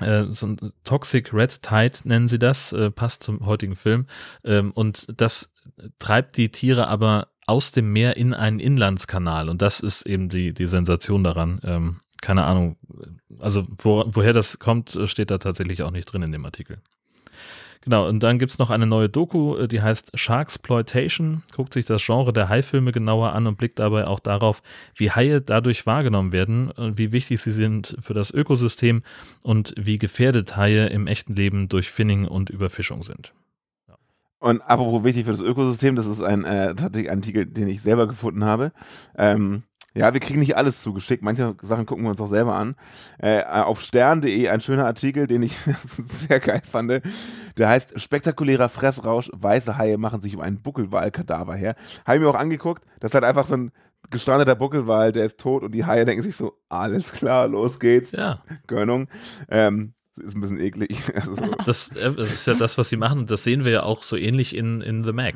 äh, 0.00 0.26
so 0.32 0.46
ein 0.46 0.72
Toxic 0.84 1.32
Red 1.32 1.62
Tide 1.62 1.98
nennen 2.04 2.28
sie 2.28 2.38
das, 2.38 2.72
äh, 2.72 2.90
passt 2.90 3.22
zum 3.22 3.44
heutigen 3.46 3.76
Film. 3.76 4.06
Ähm, 4.44 4.70
und 4.72 5.06
das 5.20 5.52
treibt 5.98 6.36
die 6.36 6.50
Tiere 6.50 6.88
aber 6.88 7.28
aus 7.46 7.72
dem 7.72 7.92
Meer 7.92 8.16
in 8.16 8.34
einen 8.34 8.60
Inlandskanal. 8.60 9.48
Und 9.48 9.62
das 9.62 9.80
ist 9.80 10.06
eben 10.06 10.28
die, 10.28 10.52
die 10.52 10.66
Sensation 10.66 11.24
daran. 11.24 11.60
Ähm, 11.64 12.00
keine 12.20 12.44
Ahnung. 12.44 12.76
Also 13.38 13.66
wo, 13.78 14.04
woher 14.06 14.32
das 14.32 14.58
kommt, 14.58 14.98
steht 15.04 15.30
da 15.30 15.38
tatsächlich 15.38 15.82
auch 15.82 15.90
nicht 15.90 16.06
drin 16.06 16.22
in 16.22 16.32
dem 16.32 16.44
Artikel. 16.44 16.80
Genau, 17.88 18.06
und 18.06 18.22
dann 18.22 18.38
gibt 18.38 18.50
es 18.50 18.58
noch 18.58 18.68
eine 18.68 18.84
neue 18.84 19.08
Doku, 19.08 19.56
äh, 19.56 19.66
die 19.66 19.80
heißt 19.80 20.10
Sharksploitation, 20.12 21.42
guckt 21.56 21.72
sich 21.72 21.86
das 21.86 22.04
Genre 22.04 22.34
der 22.34 22.50
Haifilme 22.50 22.92
genauer 22.92 23.32
an 23.32 23.46
und 23.46 23.56
blickt 23.56 23.78
dabei 23.78 24.06
auch 24.06 24.20
darauf, 24.20 24.62
wie 24.94 25.10
Haie 25.10 25.40
dadurch 25.40 25.86
wahrgenommen 25.86 26.30
werden, 26.30 26.70
und 26.70 26.98
wie 26.98 27.12
wichtig 27.12 27.40
sie 27.40 27.50
sind 27.50 27.96
für 27.98 28.12
das 28.12 28.30
Ökosystem 28.30 29.02
und 29.40 29.72
wie 29.78 29.96
gefährdet 29.96 30.54
Haie 30.54 30.88
im 30.88 31.06
echten 31.06 31.34
Leben 31.34 31.70
durch 31.70 31.90
Finning 31.90 32.26
und 32.26 32.50
Überfischung 32.50 33.02
sind. 33.02 33.32
Und 34.38 34.60
apropos 34.60 35.02
wichtig 35.02 35.24
für 35.24 35.30
das 35.30 35.40
Ökosystem, 35.40 35.96
das 35.96 36.04
ist 36.04 36.20
ein, 36.20 36.44
äh, 36.44 36.74
Artikel, 37.08 37.46
den 37.46 37.68
ich 37.68 37.80
selber 37.80 38.06
gefunden 38.06 38.44
habe. 38.44 38.72
Ähm, 39.16 39.62
ja, 39.98 40.14
wir 40.14 40.20
kriegen 40.20 40.38
nicht 40.38 40.56
alles 40.56 40.80
zugeschickt. 40.80 41.24
Manche 41.24 41.56
Sachen 41.60 41.84
gucken 41.84 42.04
wir 42.04 42.10
uns 42.10 42.20
auch 42.20 42.28
selber 42.28 42.54
an. 42.54 42.76
Äh, 43.18 43.42
auf 43.42 43.80
stern.de 43.80 44.48
ein 44.48 44.60
schöner 44.60 44.86
Artikel, 44.86 45.26
den 45.26 45.42
ich 45.42 45.56
sehr 46.28 46.38
geil 46.38 46.62
fand. 46.68 47.02
Der 47.56 47.68
heißt 47.68 48.00
Spektakulärer 48.00 48.68
Fressrausch. 48.68 49.28
Weiße 49.34 49.76
Haie 49.76 49.98
machen 49.98 50.22
sich 50.22 50.36
um 50.36 50.40
einen 50.40 50.62
Buckelwal-Kadaver 50.62 51.56
her. 51.56 51.74
Habe 52.06 52.16
ich 52.16 52.22
mir 52.22 52.28
auch 52.28 52.36
angeguckt. 52.36 52.84
Das 53.00 53.10
ist 53.10 53.14
halt 53.16 53.24
einfach 53.24 53.46
so 53.46 53.56
ein 53.56 53.72
gestrandeter 54.10 54.54
Buckelwal, 54.54 55.12
der 55.12 55.26
ist 55.26 55.40
tot 55.40 55.64
und 55.64 55.72
die 55.72 55.84
Haie 55.84 56.06
denken 56.06 56.22
sich 56.22 56.36
so, 56.36 56.54
alles 56.68 57.10
klar, 57.12 57.48
los 57.48 57.80
geht's. 57.80 58.12
Ja, 58.12 58.42
Gönnung. 58.68 59.08
Ähm, 59.50 59.94
ist 60.16 60.36
ein 60.36 60.40
bisschen 60.40 60.60
eklig. 60.60 60.96
Also, 61.14 61.54
das, 61.64 61.90
äh, 61.96 62.12
das 62.12 62.30
ist 62.32 62.46
ja 62.46 62.54
das, 62.54 62.78
was 62.78 62.88
sie 62.88 62.96
machen. 62.96 63.26
Das 63.26 63.42
sehen 63.42 63.64
wir 63.64 63.72
ja 63.72 63.82
auch 63.82 64.04
so 64.04 64.16
ähnlich 64.16 64.54
in, 64.54 64.80
in 64.80 65.02
The 65.02 65.12
Mag. 65.12 65.34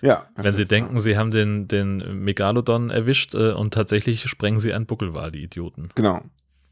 Ja. 0.00 0.26
Wenn 0.36 0.54
sie 0.54 0.66
denken, 0.66 1.00
sie 1.00 1.16
haben 1.16 1.30
den, 1.30 1.68
den 1.68 2.22
Megalodon 2.24 2.90
erwischt 2.90 3.34
äh, 3.34 3.52
und 3.52 3.74
tatsächlich 3.74 4.28
sprengen 4.28 4.60
sie 4.60 4.72
einen 4.72 4.86
Buckelwal, 4.86 5.30
die 5.32 5.42
Idioten. 5.42 5.88
Genau. 5.94 6.20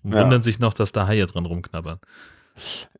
Und 0.02 0.14
Ja. 0.14 0.22
wundern 0.22 0.42
sich 0.42 0.58
noch, 0.58 0.74
dass 0.74 0.92
da 0.92 1.06
Haie 1.06 1.26
dran 1.26 1.46
rumknabbern. 1.46 1.98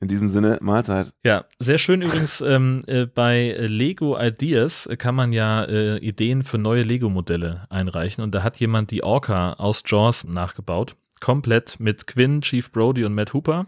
In 0.01 0.09
diesem 0.09 0.29
Sinne, 0.29 0.59
Mahlzeit. 0.61 1.15
Ja, 1.25 1.47
sehr 1.59 1.79
schön 1.79 2.03
übrigens, 2.03 2.43
ähm, 2.43 2.83
äh, 2.87 3.07
bei 3.07 3.57
Lego 3.59 4.19
Ideas 4.21 4.87
kann 4.99 5.15
man 5.15 5.33
ja 5.33 5.65
äh, 5.65 5.97
Ideen 5.99 6.43
für 6.43 6.59
neue 6.59 6.83
Lego-Modelle 6.83 7.65
einreichen 7.71 8.23
und 8.23 8.35
da 8.35 8.43
hat 8.43 8.61
jemand 8.61 8.91
die 8.91 9.03
Orca 9.03 9.55
aus 9.55 9.83
Jaws 9.87 10.25
nachgebaut. 10.25 10.97
Komplett 11.23 11.81
mit 11.81 12.07
Quinn, 12.07 12.43
Chief 12.43 12.71
Brody 12.71 13.05
und 13.07 13.15
Matt 13.15 13.33
Hooper. 13.33 13.67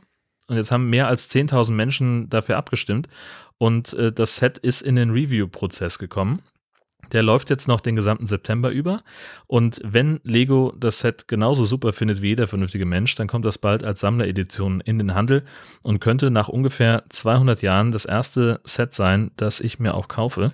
Und 0.48 0.56
jetzt 0.56 0.70
haben 0.70 0.90
mehr 0.90 1.08
als 1.08 1.30
10.000 1.30 1.72
Menschen 1.72 2.28
dafür 2.28 2.56
abgestimmt 2.58 3.08
und 3.58 3.92
äh, 3.94 4.12
das 4.12 4.36
Set 4.36 4.58
ist 4.58 4.82
in 4.82 4.96
den 4.96 5.10
Review-Prozess 5.10 5.98
gekommen. 5.98 6.42
Der 7.12 7.22
läuft 7.22 7.48
jetzt 7.48 7.68
noch 7.68 7.80
den 7.80 7.96
gesamten 7.96 8.26
September 8.26 8.70
über. 8.70 9.02
Und 9.46 9.80
wenn 9.82 10.20
Lego 10.24 10.74
das 10.76 10.98
Set 10.98 11.26
genauso 11.26 11.64
super 11.64 11.92
findet 11.92 12.20
wie 12.20 12.28
jeder 12.28 12.46
vernünftige 12.46 12.84
Mensch, 12.84 13.14
dann 13.14 13.28
kommt 13.28 13.44
das 13.44 13.58
bald 13.58 13.82
als 13.82 14.00
Sammleredition 14.00 14.80
in 14.80 14.98
den 14.98 15.14
Handel 15.14 15.44
und 15.82 16.00
könnte 16.00 16.30
nach 16.30 16.48
ungefähr 16.48 17.04
200 17.08 17.62
Jahren 17.62 17.92
das 17.92 18.04
erste 18.04 18.60
Set 18.64 18.94
sein, 18.94 19.30
das 19.36 19.60
ich 19.60 19.78
mir 19.78 19.94
auch 19.94 20.08
kaufe. 20.08 20.52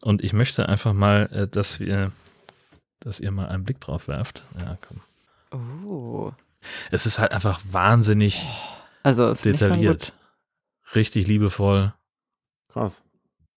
Und 0.00 0.24
ich 0.24 0.32
möchte 0.32 0.68
einfach 0.68 0.94
mal, 0.94 1.28
äh, 1.32 1.48
dass 1.48 1.80
wir, 1.80 2.12
dass 3.00 3.20
ihr 3.20 3.30
mal 3.30 3.48
einen 3.48 3.64
Blick 3.64 3.80
drauf 3.80 4.08
werft. 4.08 4.44
Ja, 4.58 4.78
komm. 4.80 5.88
Oh. 5.88 6.32
Es 6.90 7.04
ist 7.06 7.18
halt 7.18 7.32
einfach 7.32 7.60
wahnsinnig 7.70 8.46
Also 9.02 9.32
ich 9.32 9.40
schon 9.40 9.52
detailliert. 9.52 10.12
Richtig 10.94 11.26
liebevoll. 11.26 11.92
Krass. 12.72 13.02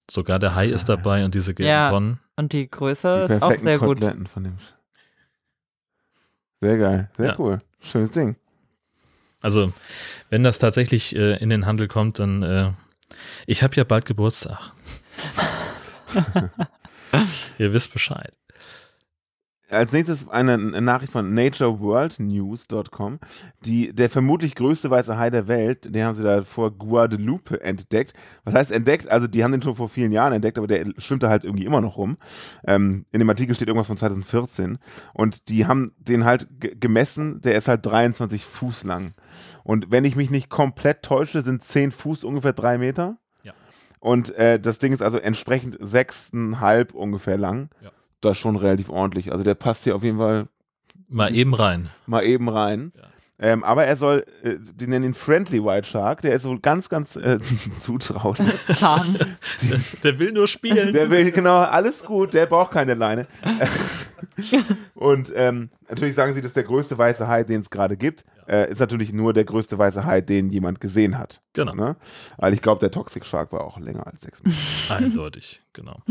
Sogar 0.10 0.38
der 0.40 0.56
Hai 0.56 0.68
ist 0.68 0.90
dabei 0.90 1.24
und 1.24 1.34
diese 1.36 1.54
gelben 1.54 1.70
Ja. 1.70 1.90
Tonnen. 1.90 2.14
gut. 2.14 2.20
Und 2.36 2.54
die 2.54 2.62
Die 2.64 2.70
Größe 2.72 3.28
ist 3.30 3.42
auch 3.42 3.58
sehr 3.58 3.78
gut. 3.80 3.98
Koteletten 4.00 4.28
von 4.28 4.44
dem. 4.44 4.58
Sehr 6.62 6.78
geil. 6.78 7.10
Sehr 7.18 7.28
Ja. 7.30 7.36
cool. 7.40 7.60
Schönes 7.80 8.12
Ding. 8.12 8.36
Also, 9.42 9.74
wenn 10.30 10.44
das 10.44 10.60
tatsächlich 10.60 11.16
äh, 11.16 11.38
in 11.38 11.50
den 11.50 11.66
Handel 11.66 11.88
kommt, 11.88 12.20
dann 12.20 12.44
äh, 12.44 12.72
ich 13.46 13.62
habe 13.64 13.76
ja 13.76 13.84
bald 13.84 14.06
Geburtstag. 14.06 14.60
Ihr 17.58 17.74
wisst 17.74 17.94
Bescheid. 17.94 18.34
Als 19.70 19.92
nächstes 19.94 20.28
eine 20.30 20.58
Nachricht 20.58 21.12
von 21.12 21.34
natureworldnews.com. 21.34 23.20
Die, 23.66 23.94
der 23.94 24.10
vermutlich 24.10 24.56
größte 24.56 24.90
weiße 24.90 25.18
Hai 25.18 25.30
der 25.30 25.48
Welt, 25.48 25.94
den 25.96 26.04
haben 26.04 26.16
sie 26.16 26.24
da 26.24 26.44
vor 26.44 26.72
Guadeloupe 26.72 27.62
entdeckt. 27.62 28.14
Was 28.44 28.54
heißt 28.54 28.72
entdeckt? 28.72 29.08
Also 29.10 29.28
die 29.28 29.44
haben 29.44 29.52
den 29.52 29.62
schon 29.62 29.76
vor 29.76 29.90
vielen 29.90 30.12
Jahren 30.12 30.34
entdeckt, 30.34 30.58
aber 30.58 30.68
der 30.68 30.86
schwimmt 30.98 31.24
da 31.24 31.30
halt 31.30 31.44
irgendwie 31.44 31.66
immer 31.66 31.82
noch 31.82 31.98
rum. 31.98 32.18
Ähm, 32.68 33.06
in 33.12 33.20
dem 33.20 33.30
Artikel 33.30 33.56
steht 33.56 33.68
irgendwas 33.68 33.88
von 33.88 33.98
2014. 33.98 34.78
Und 35.14 35.50
die 35.50 35.66
haben 35.66 35.94
den 35.98 36.26
halt 36.26 36.48
ge- 36.60 36.76
gemessen, 36.80 37.42
der 37.42 37.56
ist 37.56 37.68
halt 37.68 37.86
23 37.86 38.44
Fuß 38.46 38.84
lang. 38.84 39.14
Und 39.64 39.92
wenn 39.92 40.06
ich 40.06 40.16
mich 40.16 40.30
nicht 40.30 40.50
komplett 40.50 41.04
täusche, 41.04 41.42
sind 41.42 41.64
10 41.64 41.92
Fuß 41.92 42.24
ungefähr 42.26 42.54
drei 42.54 42.78
Meter. 42.78 43.18
Ja. 43.44 43.54
Und 44.00 44.36
äh, 44.36 44.60
das 44.60 44.80
Ding 44.80 44.92
ist 44.94 45.02
also 45.02 45.18
entsprechend 45.18 45.78
sechseinhalb 45.80 46.94
ungefähr 46.94 47.38
lang. 47.38 47.70
Ja. 47.82 47.92
Das 48.24 48.38
ist 48.38 48.42
schon 48.42 48.56
relativ 48.56 48.90
ordentlich. 48.90 49.32
Also 49.32 49.44
der 49.44 49.56
passt 49.56 49.84
hier 49.84 49.96
auf 49.96 50.04
jeden 50.04 50.18
Fall 50.18 50.48
Mal 51.10 51.36
eben 51.36 51.54
rein. 51.54 51.90
mal 52.08 52.24
eben 52.24 52.50
rein. 52.50 52.92
Ja. 52.96 53.04
Ähm, 53.40 53.64
aber 53.64 53.84
er 53.86 53.98
soll, 53.98 54.24
äh, 54.44 54.56
die 54.60 54.88
nennen 54.88 55.06
ihn 55.06 55.14
Friendly 55.14 55.64
White 55.64 55.88
Shark, 55.88 56.22
der 56.22 56.34
ist 56.34 56.46
wohl 56.46 56.60
ganz, 56.60 56.88
ganz 56.88 57.18
äh, 57.18 57.40
zutraulich. 57.82 58.48
Zahm. 58.74 59.18
Der 60.04 60.18
will 60.20 60.32
nur 60.32 60.48
spielen. 60.48 60.94
Der 60.94 61.10
will 61.10 61.32
genau 61.32 61.58
alles 61.60 62.06
gut, 62.06 62.34
der 62.34 62.46
braucht 62.46 62.72
keine 62.72 62.94
Leine. 62.94 63.28
Und 64.94 65.34
ähm, 65.36 65.70
natürlich 65.90 66.16
sagen 66.16 66.34
sie, 66.34 66.42
das 66.42 66.52
ist 66.52 66.56
der 66.56 66.64
größte 66.64 66.98
weiße 66.98 67.28
Hai, 67.28 67.44
den 67.44 67.62
es 67.62 67.70
gerade 67.70 67.98
gibt. 67.98 68.24
Äh, 68.48 68.72
ist 68.72 68.80
natürlich 68.80 69.14
nur 69.14 69.34
der 69.34 69.46
größte 69.46 69.78
weiße 69.78 70.06
Hai, 70.06 70.22
den 70.22 70.50
jemand 70.50 70.82
gesehen 70.82 71.18
hat. 71.18 71.42
Genau. 71.54 71.74
Ne? 71.74 71.96
Weil 72.38 72.54
ich 72.54 72.62
glaube, 72.62 72.80
der 72.80 72.92
Toxic 72.92 73.26
Shark 73.26 73.52
war 73.52 73.62
auch 73.62 73.80
länger 73.80 74.08
als 74.08 74.22
sechs 74.22 74.44
Meter. 74.44 74.58
Eindeutig, 74.90 75.62
genau. 75.74 76.02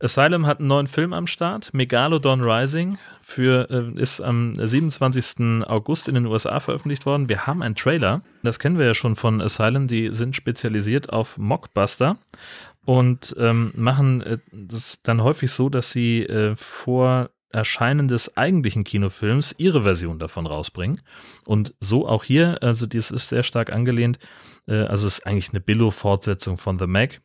Asylum 0.00 0.46
hat 0.46 0.58
einen 0.58 0.68
neuen 0.68 0.86
Film 0.86 1.12
am 1.12 1.26
Start, 1.26 1.72
Megalodon 1.72 2.42
Rising, 2.42 2.98
für, 3.20 3.68
äh, 3.70 4.00
ist 4.00 4.20
am 4.20 4.54
27. 4.54 5.66
August 5.66 6.08
in 6.08 6.14
den 6.14 6.26
USA 6.26 6.60
veröffentlicht 6.60 7.06
worden. 7.06 7.28
Wir 7.28 7.46
haben 7.46 7.62
einen 7.62 7.74
Trailer, 7.74 8.22
das 8.42 8.58
kennen 8.58 8.78
wir 8.78 8.86
ja 8.86 8.94
schon 8.94 9.16
von 9.16 9.40
Asylum, 9.40 9.86
die 9.86 10.14
sind 10.14 10.36
spezialisiert 10.36 11.12
auf 11.12 11.38
Mockbuster 11.38 12.16
und 12.84 13.36
ähm, 13.38 13.72
machen 13.76 14.22
äh, 14.22 14.38
das 14.50 15.02
dann 15.02 15.22
häufig 15.22 15.50
so, 15.50 15.68
dass 15.68 15.90
sie 15.90 16.22
äh, 16.22 16.56
vor 16.56 17.30
Erscheinen 17.50 18.08
des 18.08 18.36
eigentlichen 18.36 18.84
Kinofilms 18.84 19.54
ihre 19.58 19.82
Version 19.82 20.18
davon 20.18 20.46
rausbringen. 20.46 21.00
Und 21.46 21.74
so 21.80 22.06
auch 22.06 22.24
hier, 22.24 22.62
also 22.62 22.86
dies 22.86 23.10
ist 23.10 23.28
sehr 23.28 23.42
stark 23.42 23.72
angelehnt, 23.72 24.18
äh, 24.66 24.82
also 24.82 25.06
ist 25.06 25.26
eigentlich 25.26 25.50
eine 25.50 25.60
Billo-Fortsetzung 25.60 26.58
von 26.58 26.78
The 26.78 26.86
Meg. 26.86 27.20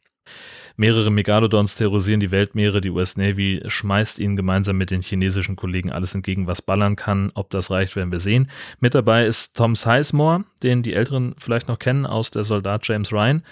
Mehrere 0.76 1.12
Megalodons 1.12 1.76
terrorisieren 1.76 2.20
die 2.20 2.32
Weltmeere. 2.32 2.82
Die 2.82 2.90
US 2.90 3.16
Navy 3.16 3.62
schmeißt 3.66 4.20
ihnen 4.20 4.36
gemeinsam 4.36 4.78
mit 4.78 4.90
den 4.90 5.02
chinesischen 5.02 5.56
Kollegen 5.56 5.92
alles 5.92 6.16
entgegen, 6.16 6.48
was 6.48 6.64
ballern 6.64 6.96
kann. 6.96 7.32
Ob 7.36 7.52
das 7.52 7.70
reicht, 7.70 7.96
werden 7.96 8.12
wir 8.12 8.20
sehen. 8.20 8.50
Mit 8.80 8.96
dabei 8.96 9.26
ist 9.26 9.56
Tom 9.56 9.76
Sizemore, 9.76 10.46
den 10.64 10.82
die 10.82 10.94
Älteren 10.94 11.36
vielleicht 11.38 11.68
noch 11.68 11.78
kennen 11.78 12.06
aus 12.06 12.32
der 12.32 12.44
Soldat 12.44 12.88
James 12.88 13.12
Ryan. 13.12 13.44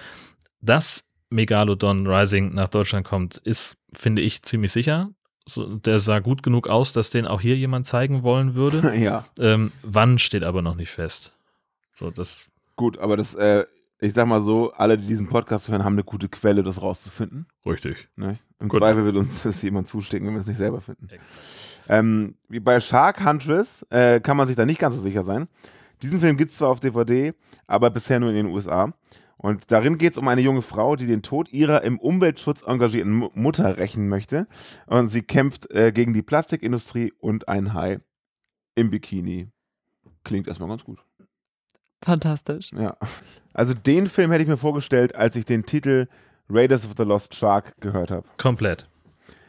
Dass 0.61 1.11
Megalodon 1.29 2.07
Rising 2.07 2.53
nach 2.53 2.69
Deutschland 2.69 3.05
kommt, 3.05 3.37
ist, 3.37 3.77
finde 3.93 4.21
ich, 4.21 4.41
ziemlich 4.41 4.71
sicher. 4.71 5.11
So, 5.47 5.75
der 5.77 5.99
sah 5.99 6.19
gut 6.19 6.43
genug 6.43 6.67
aus, 6.67 6.93
dass 6.93 7.09
den 7.09 7.25
auch 7.25 7.41
hier 7.41 7.55
jemand 7.57 7.87
zeigen 7.87 8.23
wollen 8.23 8.53
würde. 8.55 8.95
ja, 8.99 9.25
ähm, 9.39 9.71
wann 9.81 10.19
steht 10.19 10.43
aber 10.43 10.61
noch 10.61 10.75
nicht 10.75 10.91
fest. 10.91 11.35
So, 11.95 12.11
das 12.11 12.45
gut, 12.75 12.99
aber 12.99 13.17
das, 13.17 13.35
äh, 13.35 13.65
ich 13.99 14.13
sag 14.13 14.27
mal 14.27 14.41
so, 14.41 14.71
alle, 14.73 14.97
die 14.97 15.07
diesen 15.07 15.29
Podcast 15.29 15.67
hören, 15.67 15.83
haben 15.83 15.93
eine 15.93 16.03
gute 16.03 16.29
Quelle, 16.29 16.63
das 16.63 16.81
rauszufinden. 16.81 17.47
richtig. 17.65 18.09
Ne? 18.15 18.39
Im 18.59 18.69
Gut. 18.69 18.79
Zweifel 18.79 19.05
wird 19.05 19.15
uns 19.15 19.43
das 19.43 19.61
jemand 19.61 19.87
zustecken, 19.87 20.27
wenn 20.27 20.33
wir 20.35 20.41
es 20.41 20.47
nicht 20.47 20.57
selber 20.57 20.81
finden. 20.81 21.07
Ähm, 21.89 22.35
wie 22.47 22.59
bei 22.59 22.79
Shark 22.79 23.23
Huntress 23.25 23.85
äh, 23.89 24.19
kann 24.19 24.37
man 24.37 24.47
sich 24.47 24.55
da 24.55 24.65
nicht 24.65 24.79
ganz 24.79 24.95
so 24.95 25.01
sicher 25.01 25.23
sein. 25.23 25.47
Diesen 26.01 26.19
Film 26.19 26.37
gibt 26.37 26.51
es 26.51 26.57
zwar 26.57 26.69
auf 26.69 26.79
DVD, 26.79 27.33
aber 27.67 27.89
bisher 27.89 28.19
nur 28.19 28.29
in 28.29 28.35
den 28.35 28.45
USA. 28.47 28.91
Und 29.43 29.71
darin 29.71 29.97
geht 29.97 30.11
es 30.11 30.17
um 30.19 30.27
eine 30.27 30.41
junge 30.41 30.61
Frau, 30.61 30.95
die 30.95 31.07
den 31.07 31.23
Tod 31.23 31.51
ihrer 31.51 31.83
im 31.83 31.97
Umweltschutz 31.97 32.61
engagierten 32.61 33.11
Mu- 33.11 33.31
Mutter 33.33 33.79
rächen 33.79 34.07
möchte. 34.07 34.47
Und 34.85 35.09
sie 35.09 35.23
kämpft 35.23 35.71
äh, 35.71 35.91
gegen 35.91 36.13
die 36.13 36.21
Plastikindustrie 36.21 37.11
und 37.19 37.47
ein 37.47 37.73
Hai 37.73 38.01
im 38.75 38.91
Bikini. 38.91 39.49
Klingt 40.23 40.47
erstmal 40.47 40.69
ganz 40.69 40.83
gut. 40.83 41.03
Fantastisch. 42.03 42.71
Ja. 42.73 42.95
Also 43.53 43.73
den 43.73 44.07
Film 44.09 44.29
hätte 44.29 44.43
ich 44.43 44.49
mir 44.49 44.57
vorgestellt, 44.57 45.15
als 45.15 45.35
ich 45.35 45.45
den 45.45 45.65
Titel 45.65 46.07
Raiders 46.47 46.85
of 46.85 46.93
the 46.95 47.03
Lost 47.03 47.33
Shark 47.33 47.73
gehört 47.79 48.11
habe. 48.11 48.27
Komplett. 48.37 48.87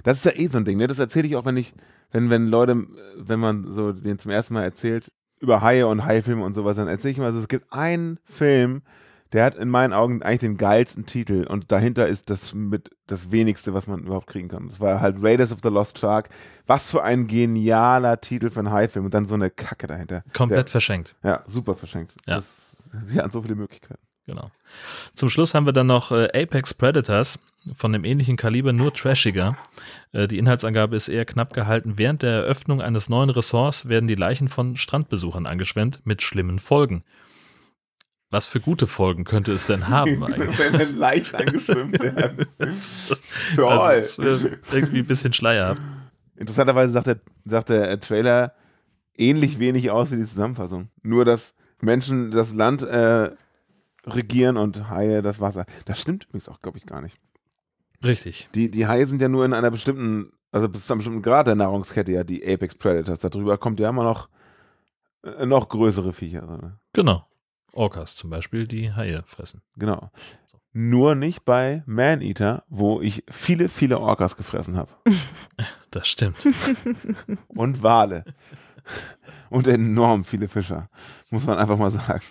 Das 0.04 0.16
ist 0.18 0.24
ja 0.24 0.32
eh 0.34 0.46
so 0.46 0.56
ein 0.56 0.64
Ding, 0.64 0.78
ne? 0.78 0.86
Das 0.86 0.98
erzähle 0.98 1.28
ich 1.28 1.36
auch, 1.36 1.44
wenn 1.44 1.58
ich, 1.58 1.74
wenn, 2.10 2.30
wenn 2.30 2.46
Leute, 2.46 2.86
wenn 3.16 3.40
man 3.40 3.70
so 3.70 3.92
den 3.92 4.18
zum 4.18 4.30
ersten 4.30 4.54
Mal 4.54 4.64
erzählt, 4.64 5.12
über 5.38 5.60
Haie 5.60 5.86
und 5.86 6.06
Haifilme 6.06 6.42
und 6.44 6.54
sowas, 6.54 6.76
dann 6.76 6.88
erzähle 6.88 7.12
ich 7.12 7.18
immer, 7.18 7.26
also 7.26 7.40
es 7.40 7.48
gibt 7.48 7.72
einen 7.72 8.18
Film, 8.24 8.82
der 9.32 9.44
hat 9.44 9.56
in 9.56 9.68
meinen 9.68 9.92
Augen 9.92 10.22
eigentlich 10.22 10.40
den 10.40 10.56
geilsten 10.56 11.06
Titel 11.06 11.46
und 11.48 11.72
dahinter 11.72 12.06
ist 12.06 12.28
das 12.30 12.54
mit 12.54 12.90
das 13.06 13.30
wenigste, 13.30 13.74
was 13.74 13.86
man 13.86 14.00
überhaupt 14.00 14.26
kriegen 14.26 14.48
kann. 14.48 14.68
Das 14.68 14.80
war 14.80 15.00
halt 15.00 15.16
Raiders 15.22 15.52
of 15.52 15.60
the 15.62 15.68
Lost 15.68 15.98
Shark. 15.98 16.28
Was 16.66 16.90
für 16.90 17.02
ein 17.02 17.26
genialer 17.26 18.20
Titel 18.20 18.50
für 18.50 18.60
einen 18.60 18.70
Haifilm 18.70 19.06
und 19.06 19.14
dann 19.14 19.26
so 19.26 19.34
eine 19.34 19.50
Kacke 19.50 19.86
dahinter. 19.86 20.22
Komplett 20.32 20.70
verschenkt. 20.70 21.16
Ja, 21.22 21.42
super 21.46 21.74
verschenkt. 21.74 22.12
Ja. 22.26 22.36
Das, 22.36 22.90
sie 23.04 23.18
hat 23.20 23.32
so 23.32 23.42
viele 23.42 23.54
Möglichkeiten. 23.54 24.00
Genau. 24.26 24.50
Zum 25.14 25.28
Schluss 25.28 25.54
haben 25.54 25.66
wir 25.66 25.72
dann 25.72 25.88
noch 25.88 26.12
äh, 26.12 26.28
Apex 26.32 26.74
Predators 26.74 27.40
von 27.74 27.92
dem 27.92 28.04
ähnlichen 28.04 28.36
Kaliber, 28.36 28.72
nur 28.72 28.94
trashiger. 28.94 29.56
Äh, 30.12 30.28
die 30.28 30.38
Inhaltsangabe 30.38 30.94
ist 30.94 31.08
eher 31.08 31.24
knapp 31.24 31.52
gehalten. 31.54 31.94
Während 31.96 32.22
der 32.22 32.30
Eröffnung 32.30 32.80
eines 32.80 33.08
neuen 33.08 33.30
Ressorts 33.30 33.88
werden 33.88 34.06
die 34.06 34.14
Leichen 34.14 34.46
von 34.46 34.76
Strandbesuchern 34.76 35.46
angeschwemmt 35.46 36.02
mit 36.04 36.22
schlimmen 36.22 36.60
Folgen. 36.60 37.02
Was 38.32 38.46
für 38.46 38.60
gute 38.60 38.86
Folgen 38.86 39.24
könnte 39.24 39.52
es 39.52 39.66
denn 39.66 39.88
haben 39.88 40.24
eigentlich? 40.24 40.58
Wenn 40.58 40.78
wir 40.78 40.92
leicht 40.92 41.34
angeschwimmt 41.34 42.00
werden. 42.00 42.46
also, 42.58 43.14
Toll. 43.54 44.04
wäre 44.16 44.58
irgendwie 44.72 44.98
ein 45.00 45.06
bisschen 45.06 45.34
schleierhaft. 45.34 45.82
Interessanterweise 46.36 46.92
sagt 46.92 47.06
der, 47.08 47.20
sagt 47.44 47.68
der 47.68 48.00
Trailer 48.00 48.54
ähnlich 49.18 49.58
wenig 49.58 49.90
aus 49.90 50.10
wie 50.10 50.16
die 50.16 50.24
Zusammenfassung. 50.24 50.88
Nur, 51.02 51.26
dass 51.26 51.54
Menschen 51.82 52.30
das 52.30 52.54
Land 52.54 52.82
äh, 52.82 53.30
regieren 54.06 54.56
und 54.56 54.88
Haie 54.88 55.20
das 55.20 55.40
Wasser. 55.40 55.66
Das 55.84 56.00
stimmt 56.00 56.24
übrigens 56.24 56.48
auch, 56.48 56.60
glaube 56.60 56.78
ich, 56.78 56.86
gar 56.86 57.02
nicht. 57.02 57.18
Richtig. 58.02 58.48
Die, 58.54 58.70
die 58.70 58.86
Haie 58.86 59.06
sind 59.06 59.20
ja 59.20 59.28
nur 59.28 59.44
in 59.44 59.52
einer 59.52 59.70
bestimmten, 59.70 60.32
also 60.50 60.70
bis 60.70 60.86
zu 60.86 60.94
einem 60.94 61.00
bestimmten 61.00 61.22
Grad 61.22 61.48
der 61.48 61.54
Nahrungskette 61.54 62.12
ja 62.12 62.24
die 62.24 62.42
Apex 62.46 62.76
Predators. 62.76 63.20
Darüber 63.20 63.58
kommt 63.58 63.78
ja 63.78 63.90
immer 63.90 64.04
noch, 64.04 64.30
äh, 65.22 65.44
noch 65.44 65.68
größere 65.68 66.14
Viecher. 66.14 66.46
So, 66.46 66.56
ne? 66.56 66.78
Genau. 66.94 67.26
Orcas 67.72 68.16
zum 68.16 68.30
Beispiel, 68.30 68.66
die 68.66 68.92
Haie 68.92 69.22
fressen. 69.26 69.62
Genau. 69.76 70.10
Nur 70.74 71.14
nicht 71.14 71.44
bei 71.44 71.82
Man-Eater, 71.86 72.64
wo 72.68 73.00
ich 73.02 73.24
viele, 73.30 73.68
viele 73.68 74.00
Orcas 74.00 74.36
gefressen 74.36 74.76
habe. 74.76 74.90
Das 75.90 76.08
stimmt. 76.08 76.38
und 77.48 77.82
Wale. 77.82 78.24
und 79.50 79.66
enorm 79.66 80.24
viele 80.24 80.48
Fischer. 80.48 80.88
Muss 81.30 81.44
man 81.44 81.58
einfach 81.58 81.76
mal 81.76 81.90
sagen. 81.90 82.22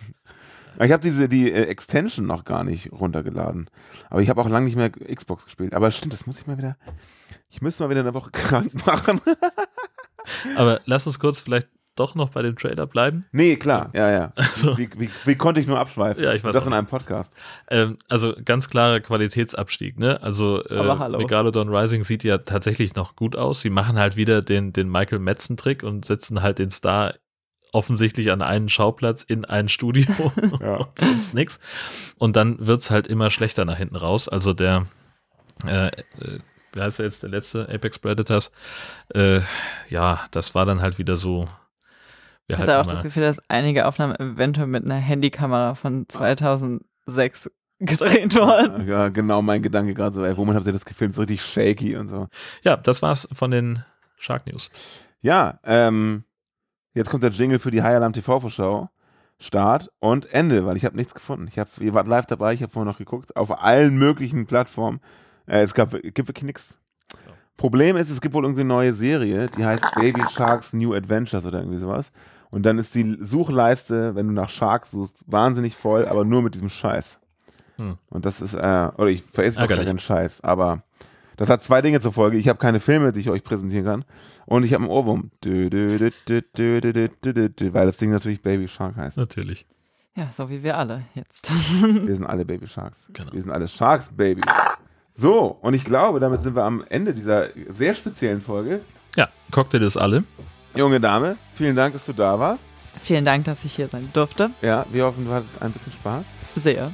Ich 0.79 0.91
habe 0.91 1.03
diese 1.03 1.29
die 1.29 1.51
äh, 1.51 1.65
Extension 1.65 2.25
noch 2.25 2.43
gar 2.43 2.63
nicht 2.63 2.91
runtergeladen. 2.91 3.69
Aber 4.09 4.23
ich 4.23 4.29
habe 4.29 4.41
auch 4.41 4.49
lange 4.49 4.65
nicht 4.65 4.77
mehr 4.77 4.89
Xbox 4.89 5.45
gespielt. 5.45 5.75
Aber 5.75 5.91
stimmt, 5.91 6.13
das 6.13 6.25
muss 6.25 6.39
ich 6.39 6.47
mal 6.47 6.57
wieder. 6.57 6.75
Ich 7.51 7.61
müsste 7.61 7.83
mal 7.83 7.91
wieder 7.91 7.99
eine 7.99 8.15
Woche 8.15 8.31
krank 8.33 8.73
machen. 8.85 9.21
Aber 10.55 10.81
lass 10.85 11.05
uns 11.05 11.19
kurz 11.19 11.39
vielleicht 11.39 11.67
doch 11.95 12.15
noch 12.15 12.29
bei 12.29 12.41
dem 12.41 12.55
Trailer 12.55 12.87
bleiben. 12.87 13.25
nee, 13.31 13.55
klar. 13.57 13.91
Ja, 13.93 14.09
ja. 14.09 14.33
Also, 14.35 14.77
Wie, 14.77 14.89
wie, 14.97 15.09
wie 15.25 15.35
konnte 15.35 15.59
ich 15.61 15.67
nur 15.67 15.77
abschweifen? 15.79 16.23
Ja, 16.23 16.33
ich 16.33 16.43
weiß 16.43 16.53
das 16.53 16.63
auch 16.63 16.67
in 16.67 16.73
einem 16.73 16.87
Podcast. 16.87 17.33
ähm, 17.69 17.97
also 18.07 18.33
ganz 18.45 18.69
klarer 18.69 18.99
Qualitätsabstieg, 19.01 19.99
ne? 19.99 20.21
Also 20.21 20.63
äh. 20.63 21.17
Megalodon 21.17 21.69
Rising 21.73 22.03
sieht 22.03 22.23
ja 22.23 22.37
tatsächlich 22.39 22.95
noch 22.95 23.15
gut 23.15 23.35
aus. 23.35 23.61
Sie 23.61 23.69
machen 23.69 23.97
halt 23.97 24.15
wieder 24.15 24.41
den, 24.41 24.71
den 24.73 24.89
Michael 24.89 25.19
Metzen-Trick 25.19 25.83
und 25.83 26.05
setzen 26.05 26.41
halt 26.41 26.59
den 26.59 26.71
Star 26.71 27.15
offensichtlich 27.73 28.31
an 28.31 28.41
einen 28.41 28.67
Schauplatz 28.69 29.23
in 29.23 29.45
ein 29.45 29.69
Studio 29.69 30.05
Ja. 30.59 30.75
und 30.77 30.99
sonst 30.99 31.33
nix. 31.33 31.59
Und 32.17 32.35
dann 32.35 32.65
wird's 32.65 32.91
halt 32.91 33.07
immer 33.07 33.29
schlechter 33.29 33.65
nach 33.65 33.77
hinten 33.77 33.95
raus. 33.95 34.27
Also 34.29 34.53
der, 34.53 34.85
äh, 35.65 35.87
äh, 35.87 35.91
wie 36.73 36.81
heißt 36.81 36.99
der 36.99 37.05
jetzt, 37.05 37.23
der 37.23 37.29
letzte 37.29 37.67
Apex 37.69 37.99
Predators? 37.99 38.51
Äh, 39.13 39.41
ja, 39.89 40.21
das 40.31 40.55
war 40.55 40.65
dann 40.65 40.81
halt 40.81 40.97
wieder 40.99 41.15
so, 41.17 41.47
Ich 42.53 42.59
hatte 42.59 42.79
auch 42.79 42.85
das. 42.85 43.03
Gefühl, 43.03 43.23
dass 43.23 43.41
einige 43.47 43.87
Aufnahmen 43.87 44.15
eventuell 44.15 44.67
mit 44.67 44.85
einer 44.85 44.95
Handykamera 44.95 45.75
von 45.75 46.05
2006 46.07 47.49
gedreht 47.79 48.35
wurden. 48.35 48.87
Ja, 48.87 49.09
genau 49.09 49.41
mein 49.41 49.61
Gedanke 49.61 49.93
gerade 49.93 50.13
so, 50.13 50.23
ey, 50.23 50.37
womit 50.37 50.55
habt 50.55 50.65
ihr 50.65 50.71
das 50.71 50.85
gefilmt? 50.85 51.15
So 51.15 51.21
richtig 51.21 51.41
shaky 51.41 51.95
und 51.95 52.07
so. 52.07 52.27
Ja, 52.63 52.77
das 52.77 53.01
war's 53.01 53.27
von 53.31 53.51
den 53.51 53.83
Shark 54.17 54.47
News. 54.47 54.69
Ja, 55.21 55.59
ähm, 55.63 56.23
jetzt 56.93 57.09
kommt 57.09 57.23
der 57.23 57.31
Jingle 57.31 57.59
für 57.59 57.71
die 57.71 57.81
High 57.81 57.95
Alarm 57.95 58.13
TV-Vorschau. 58.13 58.89
Start 59.39 59.89
und 59.99 60.31
Ende, 60.31 60.67
weil 60.67 60.77
ich 60.77 60.85
habe 60.85 60.95
nichts 60.95 61.15
gefunden. 61.15 61.47
Ich 61.49 61.57
hab, 61.57 61.75
ihr 61.79 61.95
wart 61.95 62.07
live 62.07 62.27
dabei, 62.27 62.53
ich 62.53 62.61
habe 62.61 62.71
vorhin 62.71 62.87
noch 62.87 62.99
geguckt, 62.99 63.35
auf 63.35 63.63
allen 63.63 63.97
möglichen 63.97 64.45
Plattformen. 64.45 65.01
Äh, 65.47 65.61
es 65.61 65.73
gab, 65.73 65.91
gibt 65.91 66.27
wirklich 66.27 66.43
nichts. 66.43 66.77
Problem 67.57 67.95
ist, 67.95 68.09
es 68.09 68.21
gibt 68.21 68.33
wohl 68.33 68.43
irgendeine 68.43 68.67
neue 68.67 68.93
Serie, 68.93 69.47
die 69.47 69.65
heißt 69.65 69.83
Baby 69.95 70.23
Sharks 70.31 70.73
New 70.73 70.93
Adventures 70.93 71.45
oder 71.45 71.59
irgendwie 71.59 71.79
sowas. 71.79 72.11
Und 72.51 72.63
dann 72.63 72.77
ist 72.77 72.93
die 72.93 73.17
Suchleiste, 73.21 74.13
wenn 74.15 74.27
du 74.27 74.33
nach 74.33 74.49
Shark 74.49 74.85
suchst, 74.85 75.23
wahnsinnig 75.25 75.75
voll, 75.75 76.05
aber 76.05 76.25
nur 76.25 76.41
mit 76.41 76.53
diesem 76.53 76.69
Scheiß. 76.69 77.19
Hm. 77.77 77.97
Und 78.09 78.25
das 78.25 78.41
ist, 78.41 78.53
äh, 78.53 78.89
oder 78.97 79.07
ich 79.07 79.23
veresse 79.31 79.63
auch 79.63 79.67
keinen 79.67 79.99
Scheiß, 79.99 80.41
aber 80.41 80.83
das 81.37 81.49
hat 81.49 81.63
zwei 81.63 81.81
Dinge 81.81 81.99
zur 82.01 82.13
Folge. 82.13 82.37
Ich 82.37 82.47
habe 82.47 82.59
keine 82.59 82.79
Filme, 82.79 83.13
die 83.13 83.21
ich 83.21 83.29
euch 83.29 83.43
präsentieren 83.43 83.85
kann. 83.85 84.05
Und 84.45 84.63
ich 84.63 84.73
habe 84.73 84.83
einen 84.83 84.91
Ohrwurm. 84.91 85.31
Weil 85.43 86.11
das 87.85 87.97
Ding 87.97 88.11
natürlich 88.11 88.41
Baby 88.41 88.67
Shark 88.67 88.95
heißt. 88.95 89.17
Natürlich. 89.17 89.65
Ja, 90.15 90.29
so 90.31 90.49
wie 90.49 90.61
wir 90.61 90.77
alle 90.77 91.03
jetzt. 91.15 91.49
wir 91.81 92.15
sind 92.15 92.25
alle 92.25 92.45
Baby 92.45 92.67
Sharks. 92.67 93.09
Genau. 93.13 93.31
Wir 93.31 93.41
sind 93.41 93.51
alle 93.51 93.67
Sharks, 93.67 94.11
Baby. 94.11 94.41
So, 95.11 95.57
und 95.61 95.73
ich 95.73 95.83
glaube, 95.83 96.19
damit 96.19 96.41
sind 96.41 96.55
wir 96.55 96.63
am 96.63 96.83
Ende 96.89 97.13
dieser 97.13 97.47
sehr 97.69 97.95
speziellen 97.95 98.41
Folge. 98.41 98.81
Ja, 99.15 99.29
Cocktail 99.51 99.81
ist 99.83 99.97
alle. 99.97 100.23
Junge 100.75 100.99
Dame, 100.99 101.37
vielen 101.53 101.75
Dank, 101.75 101.93
dass 101.93 102.05
du 102.05 102.13
da 102.13 102.39
warst. 102.39 102.63
Vielen 103.03 103.25
Dank, 103.25 103.45
dass 103.45 103.63
ich 103.65 103.75
hier 103.75 103.87
sein 103.87 104.09
durfte. 104.13 104.51
Ja, 104.61 104.85
wir 104.91 105.05
hoffen, 105.05 105.25
du 105.25 105.31
hattest 105.31 105.61
ein 105.61 105.71
bisschen 105.71 105.93
Spaß. 105.93 106.25
Sehr. 106.55 106.91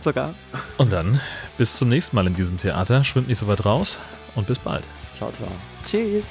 Sogar. 0.00 0.34
Und 0.78 0.92
dann 0.92 1.20
bis 1.58 1.76
zum 1.76 1.90
nächsten 1.90 2.16
Mal 2.16 2.26
in 2.26 2.34
diesem 2.34 2.56
Theater. 2.56 3.04
Schwimmt 3.04 3.28
nicht 3.28 3.38
so 3.38 3.46
weit 3.48 3.64
raus 3.66 3.98
und 4.34 4.46
bis 4.46 4.58
bald. 4.58 4.84
Ciao, 5.18 5.30
ciao. 5.32 5.50
Tschüss. 5.84 6.24